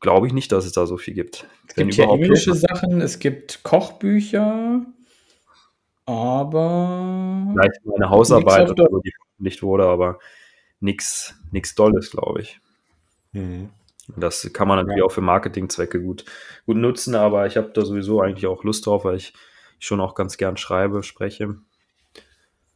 glaube 0.00 0.26
ich 0.26 0.32
nicht, 0.32 0.50
dass 0.52 0.64
es 0.64 0.72
da 0.72 0.86
so 0.86 0.96
viel 0.96 1.14
gibt. 1.14 1.46
Es 1.68 1.74
gibt 1.74 1.94
ja 1.94 2.10
englische. 2.10 2.54
Sachen, 2.54 3.00
es 3.00 3.18
gibt 3.18 3.62
Kochbücher, 3.62 4.84
aber. 6.06 7.48
Vielleicht 7.52 7.80
eine 7.94 8.10
Hausarbeit 8.10 8.70
oder 8.70 8.88
so, 8.90 9.00
die 9.00 9.12
veröffentlicht 9.12 9.62
wurde, 9.62 9.86
aber 9.86 10.18
nichts 10.80 11.34
Dolles, 11.76 12.10
glaube 12.10 12.40
ich. 12.42 12.60
Mhm. 13.32 13.70
Das 14.16 14.52
kann 14.52 14.66
man 14.66 14.78
natürlich 14.78 14.98
ja. 14.98 15.04
auch 15.04 15.12
für 15.12 15.20
Marketingzwecke 15.20 16.02
gut, 16.02 16.24
gut 16.66 16.76
nutzen, 16.76 17.14
aber 17.14 17.46
ich 17.46 17.56
habe 17.56 17.70
da 17.72 17.84
sowieso 17.84 18.20
eigentlich 18.20 18.46
auch 18.46 18.64
Lust 18.64 18.86
drauf, 18.86 19.04
weil 19.04 19.16
ich 19.16 19.34
schon 19.78 20.00
auch 20.00 20.16
ganz 20.16 20.36
gern 20.36 20.56
schreibe, 20.56 21.04
spreche. 21.04 21.56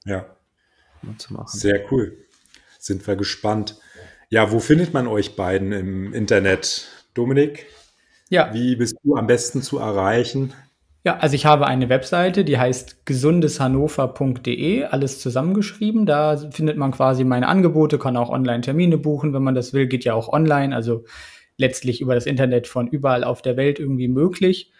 Ja. 0.05 0.27
Sehr 1.47 1.93
cool 1.93 2.24
sind 2.85 3.07
wir 3.07 3.17
gespannt. 3.17 3.77
Ja, 4.29 4.53
wo 4.53 4.61
findet 4.61 4.93
man 4.93 5.07
euch 5.07 5.37
beiden 5.37 5.73
im 5.73 6.13
Internet? 6.13 6.89
Dominik? 7.15 7.67
Ja. 8.29 8.53
Wie 8.53 8.77
bist 8.77 8.97
du 9.03 9.17
am 9.17 9.27
besten 9.27 9.63
zu 9.63 9.79
erreichen? 9.79 10.53
Ja, 11.05 11.19
also 11.19 11.35
ich 11.35 11.47
habe 11.47 11.67
eine 11.67 11.89
Webseite, 11.89 12.45
die 12.45 12.59
heißt 12.59 13.05
gesundeshannover.de, 13.07 14.85
alles 14.85 15.21
zusammengeschrieben. 15.21 16.07
Da 16.07 16.37
findet 16.51 16.77
man 16.77 16.93
quasi 16.93 17.25
meine 17.25 17.49
Angebote, 17.49 17.99
kann 17.99 18.17
auch 18.17 18.31
online 18.31 18.63
Termine 18.63 18.99
buchen, 18.99 19.35
wenn 19.35 19.43
man 19.43 19.55
das 19.55 19.73
will, 19.73 19.87
geht 19.87 20.05
ja 20.05 20.15
auch 20.15 20.29
online, 20.29 20.75
also 20.75 21.05
letztlich 21.57 22.01
über 22.01 22.15
das 22.15 22.27
Internet 22.27 22.67
von 22.67 22.89
überall 22.89 23.23
auf 23.23 23.43
der 23.43 23.57
Welt 23.57 23.79
irgendwie 23.79 24.09
möglich. 24.09 24.73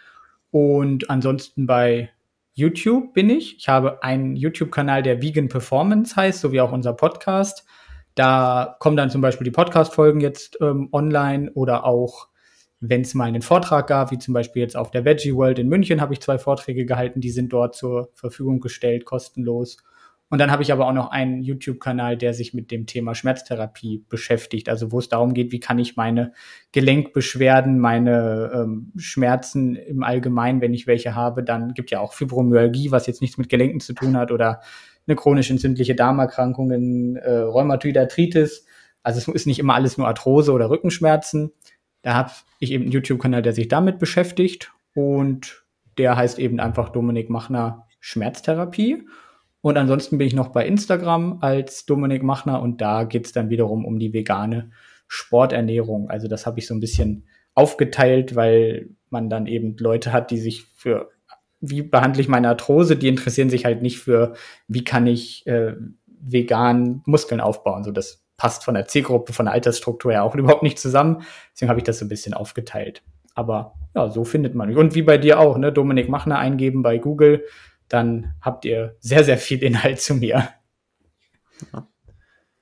Und 0.51 1.09
ansonsten 1.09 1.67
bei 1.67 2.09
YouTube 2.53 3.13
bin 3.13 3.29
ich. 3.29 3.57
Ich 3.57 3.67
habe 3.67 4.03
einen 4.03 4.35
YouTube-Kanal, 4.35 5.03
der 5.03 5.21
Vegan 5.21 5.49
Performance 5.49 6.15
heißt, 6.15 6.41
so 6.41 6.51
wie 6.51 6.61
auch 6.61 6.71
unser 6.71 6.93
Podcast. 6.93 7.65
Da 8.15 8.77
kommen 8.79 8.95
dann 8.95 9.09
zum 9.09 9.21
Beispiel 9.21 9.45
die 9.45 9.51
Podcast-Folgen 9.51 10.21
jetzt 10.21 10.57
ähm, 10.61 10.89
online 10.93 11.51
oder 11.53 11.85
auch, 11.85 12.29
wenn 12.79 13.01
es 13.01 13.13
mal 13.13 13.25
einen 13.25 13.41
Vortrag 13.41 13.87
gab, 13.87 14.11
wie 14.11 14.17
zum 14.17 14.33
Beispiel 14.33 14.61
jetzt 14.61 14.77
auf 14.77 14.89
der 14.89 15.05
Veggie 15.05 15.35
World 15.35 15.59
in 15.59 15.67
München 15.67 16.01
habe 16.01 16.13
ich 16.13 16.21
zwei 16.21 16.37
Vorträge 16.37 16.85
gehalten, 16.85 17.19
die 17.19 17.31
sind 17.31 17.51
dort 17.51 17.75
zur 17.75 18.09
Verfügung 18.15 18.61
gestellt, 18.61 19.05
kostenlos. 19.05 19.77
Und 20.29 20.39
dann 20.39 20.49
habe 20.49 20.63
ich 20.63 20.71
aber 20.71 20.87
auch 20.87 20.93
noch 20.93 21.11
einen 21.11 21.43
YouTube-Kanal, 21.43 22.17
der 22.17 22.33
sich 22.33 22.53
mit 22.53 22.71
dem 22.71 22.87
Thema 22.87 23.13
Schmerztherapie 23.13 24.05
beschäftigt. 24.09 24.69
Also 24.69 24.91
wo 24.91 24.97
es 24.97 25.07
darum 25.07 25.33
geht, 25.33 25.51
wie 25.51 25.59
kann 25.59 25.77
ich 25.77 25.97
meine 25.97 26.33
Gelenkbeschwerden, 26.71 27.79
meine 27.79 28.51
ähm, 28.53 28.91
Schmerzen 28.97 29.75
im 29.75 30.03
Allgemeinen, 30.03 30.61
wenn 30.61 30.73
ich 30.73 30.87
welche 30.87 31.15
habe, 31.15 31.43
dann 31.43 31.73
gibt 31.73 31.91
ja 31.91 31.99
auch 31.99 32.13
Fibromyalgie, 32.13 32.91
was 32.91 33.05
jetzt 33.05 33.21
nichts 33.21 33.37
mit 33.37 33.49
Gelenken 33.49 33.79
zu 33.79 33.93
tun 33.93 34.17
hat 34.17 34.31
oder 34.31 34.61
eine 35.07 35.15
chronisch 35.15 35.49
entzündliche 35.49 35.95
Darmerkrankung, 35.95 37.15
äh, 37.15 37.29
Rheumatoid 37.29 37.97
Arthritis. 37.97 38.65
Also 39.03 39.19
es 39.19 39.27
ist 39.27 39.47
nicht 39.47 39.59
immer 39.59 39.75
alles 39.75 39.97
nur 39.97 40.07
Arthrose 40.07 40.51
oder 40.51 40.69
Rückenschmerzen. 40.69 41.51
Da 42.01 42.13
habe 42.15 42.31
ich 42.59 42.71
eben 42.71 42.85
einen 42.85 42.91
YouTube-Kanal, 42.91 43.41
der 43.41 43.53
sich 43.53 43.67
damit 43.67 43.99
beschäftigt 43.99 44.71
und 44.93 45.65
der 45.97 46.17
heißt 46.17 46.39
eben 46.39 46.59
einfach 46.59 46.89
Dominik 46.89 47.29
Machner 47.29 47.87
Schmerztherapie. 47.99 49.07
Und 49.61 49.77
ansonsten 49.77 50.17
bin 50.19 50.27
ich 50.27 50.35
noch 50.35 50.49
bei 50.49 50.65
Instagram 50.67 51.39
als 51.41 51.85
Dominik 51.85 52.21
Machner 52.21 52.61
und 52.61 52.81
da 52.81 53.03
geht 53.03 53.25
es 53.25 53.31
dann 53.31 53.49
wiederum 53.49 53.85
um 53.85 53.97
die 53.97 54.13
vegane 54.13 54.71
Sporternährung. 55.07 56.09
Also 56.09 56.27
das 56.27 56.45
habe 56.45 56.59
ich 56.59 56.67
so 56.67 56.75
ein 56.75 56.79
bisschen 56.79 57.27
aufgeteilt, 57.55 58.35
weil 58.35 58.89
man 59.09 59.29
dann 59.29 59.47
eben 59.47 59.75
Leute 59.77 60.11
hat, 60.11 60.29
die 60.29 60.37
sich 60.37 60.65
für 60.75 61.09
wie 61.69 61.81
behandle 61.81 62.21
ich 62.21 62.27
meine 62.27 62.49
Arthrose, 62.49 62.95
die 62.95 63.07
interessieren 63.07 63.49
sich 63.49 63.65
halt 63.65 63.81
nicht 63.81 63.99
für, 63.99 64.33
wie 64.67 64.83
kann 64.83 65.07
ich 65.07 65.45
äh, 65.47 65.75
vegan 66.19 67.01
Muskeln 67.05 67.41
aufbauen. 67.41 67.83
So, 67.83 67.91
das 67.91 68.25
passt 68.37 68.63
von 68.63 68.75
der 68.75 68.87
Zielgruppe, 68.87 69.33
von 69.33 69.45
der 69.45 69.53
Altersstruktur 69.53 70.11
her 70.11 70.23
auch 70.23 70.35
überhaupt 70.35 70.63
nicht 70.63 70.79
zusammen. 70.79 71.23
Deswegen 71.53 71.69
habe 71.69 71.79
ich 71.79 71.85
das 71.85 71.99
so 71.99 72.05
ein 72.05 72.09
bisschen 72.09 72.33
aufgeteilt. 72.33 73.03
Aber 73.33 73.75
ja, 73.93 74.09
so 74.09 74.23
findet 74.23 74.55
man 74.55 74.69
mich. 74.69 74.77
Und 74.77 74.95
wie 74.95 75.01
bei 75.01 75.17
dir 75.17 75.39
auch, 75.39 75.57
ne? 75.57 75.71
Dominik 75.71 76.09
Machner 76.09 76.39
eingeben 76.39 76.83
bei 76.83 76.97
Google, 76.97 77.45
dann 77.89 78.33
habt 78.41 78.65
ihr 78.65 78.95
sehr, 78.99 79.23
sehr 79.23 79.37
viel 79.37 79.61
Inhalt 79.61 79.99
zu 79.99 80.15
mir. 80.15 80.49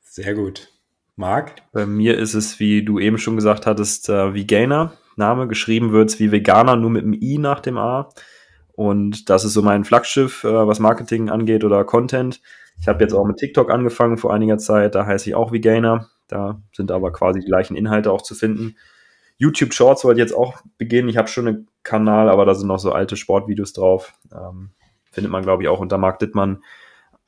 Sehr 0.02 0.34
gut. 0.34 0.70
Marc? 1.16 1.62
Bei 1.72 1.86
mir 1.86 2.18
ist 2.18 2.34
es, 2.34 2.60
wie 2.60 2.84
du 2.84 3.00
eben 3.00 3.18
schon 3.18 3.36
gesagt 3.36 3.66
hattest, 3.66 4.10
äh, 4.10 4.34
Veganer. 4.34 4.94
Name 5.16 5.48
geschrieben 5.48 5.92
wird 5.92 6.10
es 6.10 6.20
wie 6.20 6.32
Veganer, 6.32 6.76
nur 6.76 6.90
mit 6.90 7.04
dem 7.04 7.14
I 7.14 7.38
nach 7.38 7.60
dem 7.60 7.78
A. 7.78 8.10
Und 8.76 9.30
das 9.30 9.45
ist 9.45 9.54
so 9.54 9.62
mein 9.62 9.86
Flaggschiff, 9.86 10.44
äh, 10.44 10.68
was 10.68 10.80
Marketing 10.80 11.30
angeht 11.30 11.64
oder 11.64 11.84
Content. 11.84 12.41
Ich 12.80 12.88
habe 12.88 13.04
jetzt 13.04 13.14
auch 13.14 13.26
mit 13.26 13.38
TikTok 13.38 13.72
angefangen 13.72 14.18
vor 14.18 14.34
einiger 14.34 14.58
Zeit, 14.58 14.95
da 14.95 15.06
heiße 15.06 15.30
ich 15.30 15.36
auch 15.36 15.52
Veganer. 15.52 16.10
Da 16.28 16.60
sind 16.72 16.90
aber 16.91 17.12
quasi 17.12 17.41
die 17.41 17.45
gleichen 17.45 17.76
Inhalte 17.76 18.12
auch 18.12 18.24
zu 18.24 18.34
finden. 18.34 18.76
YouTube 19.38 19.74
Shorts 19.74 20.04
wollte 20.04 20.20
ich 20.20 20.26
jetzt 20.26 20.36
auch 20.36 20.62
beginnen. 20.78 21.08
Ich 21.10 21.18
habe 21.18 21.28
schon 21.28 21.48
einen 21.48 21.68
Kanal, 21.84 22.30
aber 22.30 22.45
da 22.45 22.56
sind 22.56 22.68
noch 22.68 22.80
so 22.80 22.91
alte 22.91 23.16
Sportvideos 23.18 23.74
drauf. 23.74 24.14
Ähm, 24.34 24.72
findet 25.12 25.32
man, 25.32 25.44
glaube 25.44 25.62
ich, 25.64 25.70
auch 25.70 25.80
unter 25.80 25.98
Mark 25.98 26.20
Dittmann. 26.20 26.64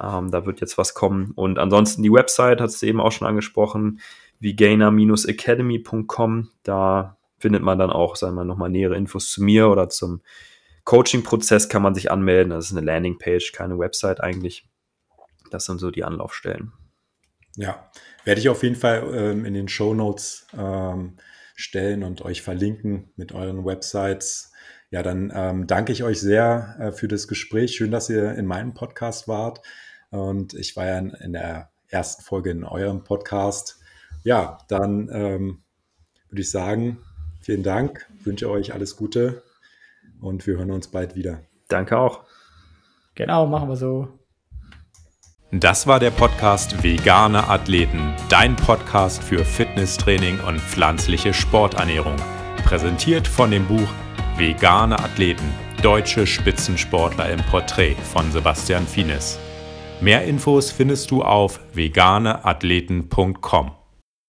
Ähm, 0.01 0.31
da 0.31 0.45
wird 0.45 0.61
jetzt 0.61 0.77
was 0.77 0.93
kommen. 0.93 1.31
Und 1.35 1.59
ansonsten 1.59 2.03
die 2.03 2.11
Website, 2.11 2.61
hast 2.61 2.81
du 2.81 2.85
eben 2.85 3.01
auch 3.01 3.11
schon 3.11 3.27
angesprochen, 3.27 3.99
vegainer-academy.com. 4.39 6.49
Da 6.63 7.17
findet 7.37 7.63
man 7.63 7.77
dann 7.77 7.91
auch, 7.91 8.15
sagen 8.15 8.33
wir 8.33 8.43
mal, 8.43 8.45
nochmal 8.45 8.69
nähere 8.69 8.95
Infos 8.95 9.29
zu 9.29 9.43
mir 9.43 9.67
oder 9.69 9.89
zum 9.89 10.21
Coaching-Prozess 10.85 11.67
kann 11.67 11.81
man 11.81 11.95
sich 11.95 12.11
anmelden. 12.11 12.51
Das 12.51 12.65
ist 12.65 12.77
eine 12.77 12.85
Landingpage, 12.85 13.51
keine 13.51 13.77
Website 13.77 14.21
eigentlich. 14.21 14.69
Das 15.51 15.65
sind 15.65 15.79
so 15.79 15.91
die 15.91 16.03
Anlaufstellen. 16.03 16.71
Ja, 17.57 17.89
werde 18.23 18.39
ich 18.39 18.49
auf 18.49 18.63
jeden 18.63 18.75
Fall 18.75 19.03
ähm, 19.13 19.45
in 19.45 19.53
den 19.53 19.67
Show 19.67 19.93
Notes 19.93 20.47
ähm, 20.57 21.17
stellen 21.55 22.03
und 22.03 22.21
euch 22.21 22.41
verlinken 22.41 23.09
mit 23.15 23.31
euren 23.31 23.65
Websites. 23.65 24.51
Ja, 24.91 25.01
dann 25.01 25.31
ähm, 25.33 25.65
danke 25.65 25.91
ich 25.91 26.03
euch 26.03 26.19
sehr 26.19 26.75
äh, 26.79 26.91
für 26.91 27.07
das 27.07 27.27
Gespräch. 27.27 27.75
Schön, 27.75 27.91
dass 27.91 28.09
ihr 28.09 28.35
in 28.35 28.45
meinem 28.45 28.73
Podcast 28.73 29.27
wart. 29.27 29.61
Und 30.11 30.53
ich 30.53 30.75
war 30.75 30.85
ja 30.85 30.97
in, 30.99 31.09
in 31.11 31.33
der 31.33 31.71
ersten 31.87 32.23
Folge 32.23 32.51
in 32.51 32.63
eurem 32.63 33.03
Podcast. 33.03 33.79
Ja, 34.23 34.59
dann 34.67 35.09
ähm, 35.11 35.63
würde 36.29 36.41
ich 36.41 36.51
sagen, 36.51 36.99
vielen 37.41 37.63
Dank, 37.63 38.07
wünsche 38.23 38.49
euch 38.49 38.73
alles 38.73 38.95
Gute 38.95 39.43
und 40.25 40.45
wir 40.47 40.57
hören 40.57 40.71
uns 40.71 40.89
bald 40.89 41.15
wieder. 41.15 41.39
Danke 41.67 41.97
auch. 41.97 42.23
Genau, 43.15 43.47
machen 43.47 43.69
wir 43.69 43.75
so. 43.75 44.07
Das 45.51 45.87
war 45.87 45.99
der 45.99 46.11
Podcast 46.11 46.83
Vegane 46.83 47.47
Athleten, 47.47 48.13
dein 48.29 48.55
Podcast 48.55 49.23
für 49.23 49.45
Fitnesstraining 49.45 50.39
und 50.41 50.59
pflanzliche 50.59 51.33
Sporternährung. 51.33 52.15
Präsentiert 52.65 53.27
von 53.27 53.51
dem 53.51 53.65
Buch 53.67 53.87
Vegane 54.37 54.99
Athleten, 54.99 55.49
deutsche 55.81 56.27
Spitzensportler 56.27 57.29
im 57.29 57.41
Porträt 57.43 57.95
von 57.95 58.31
Sebastian 58.31 58.85
Fienes. 58.85 59.39
Mehr 60.01 60.25
Infos 60.25 60.71
findest 60.71 61.09
du 61.11 61.23
auf 61.23 61.61
veganeathleten.com. 61.73 63.71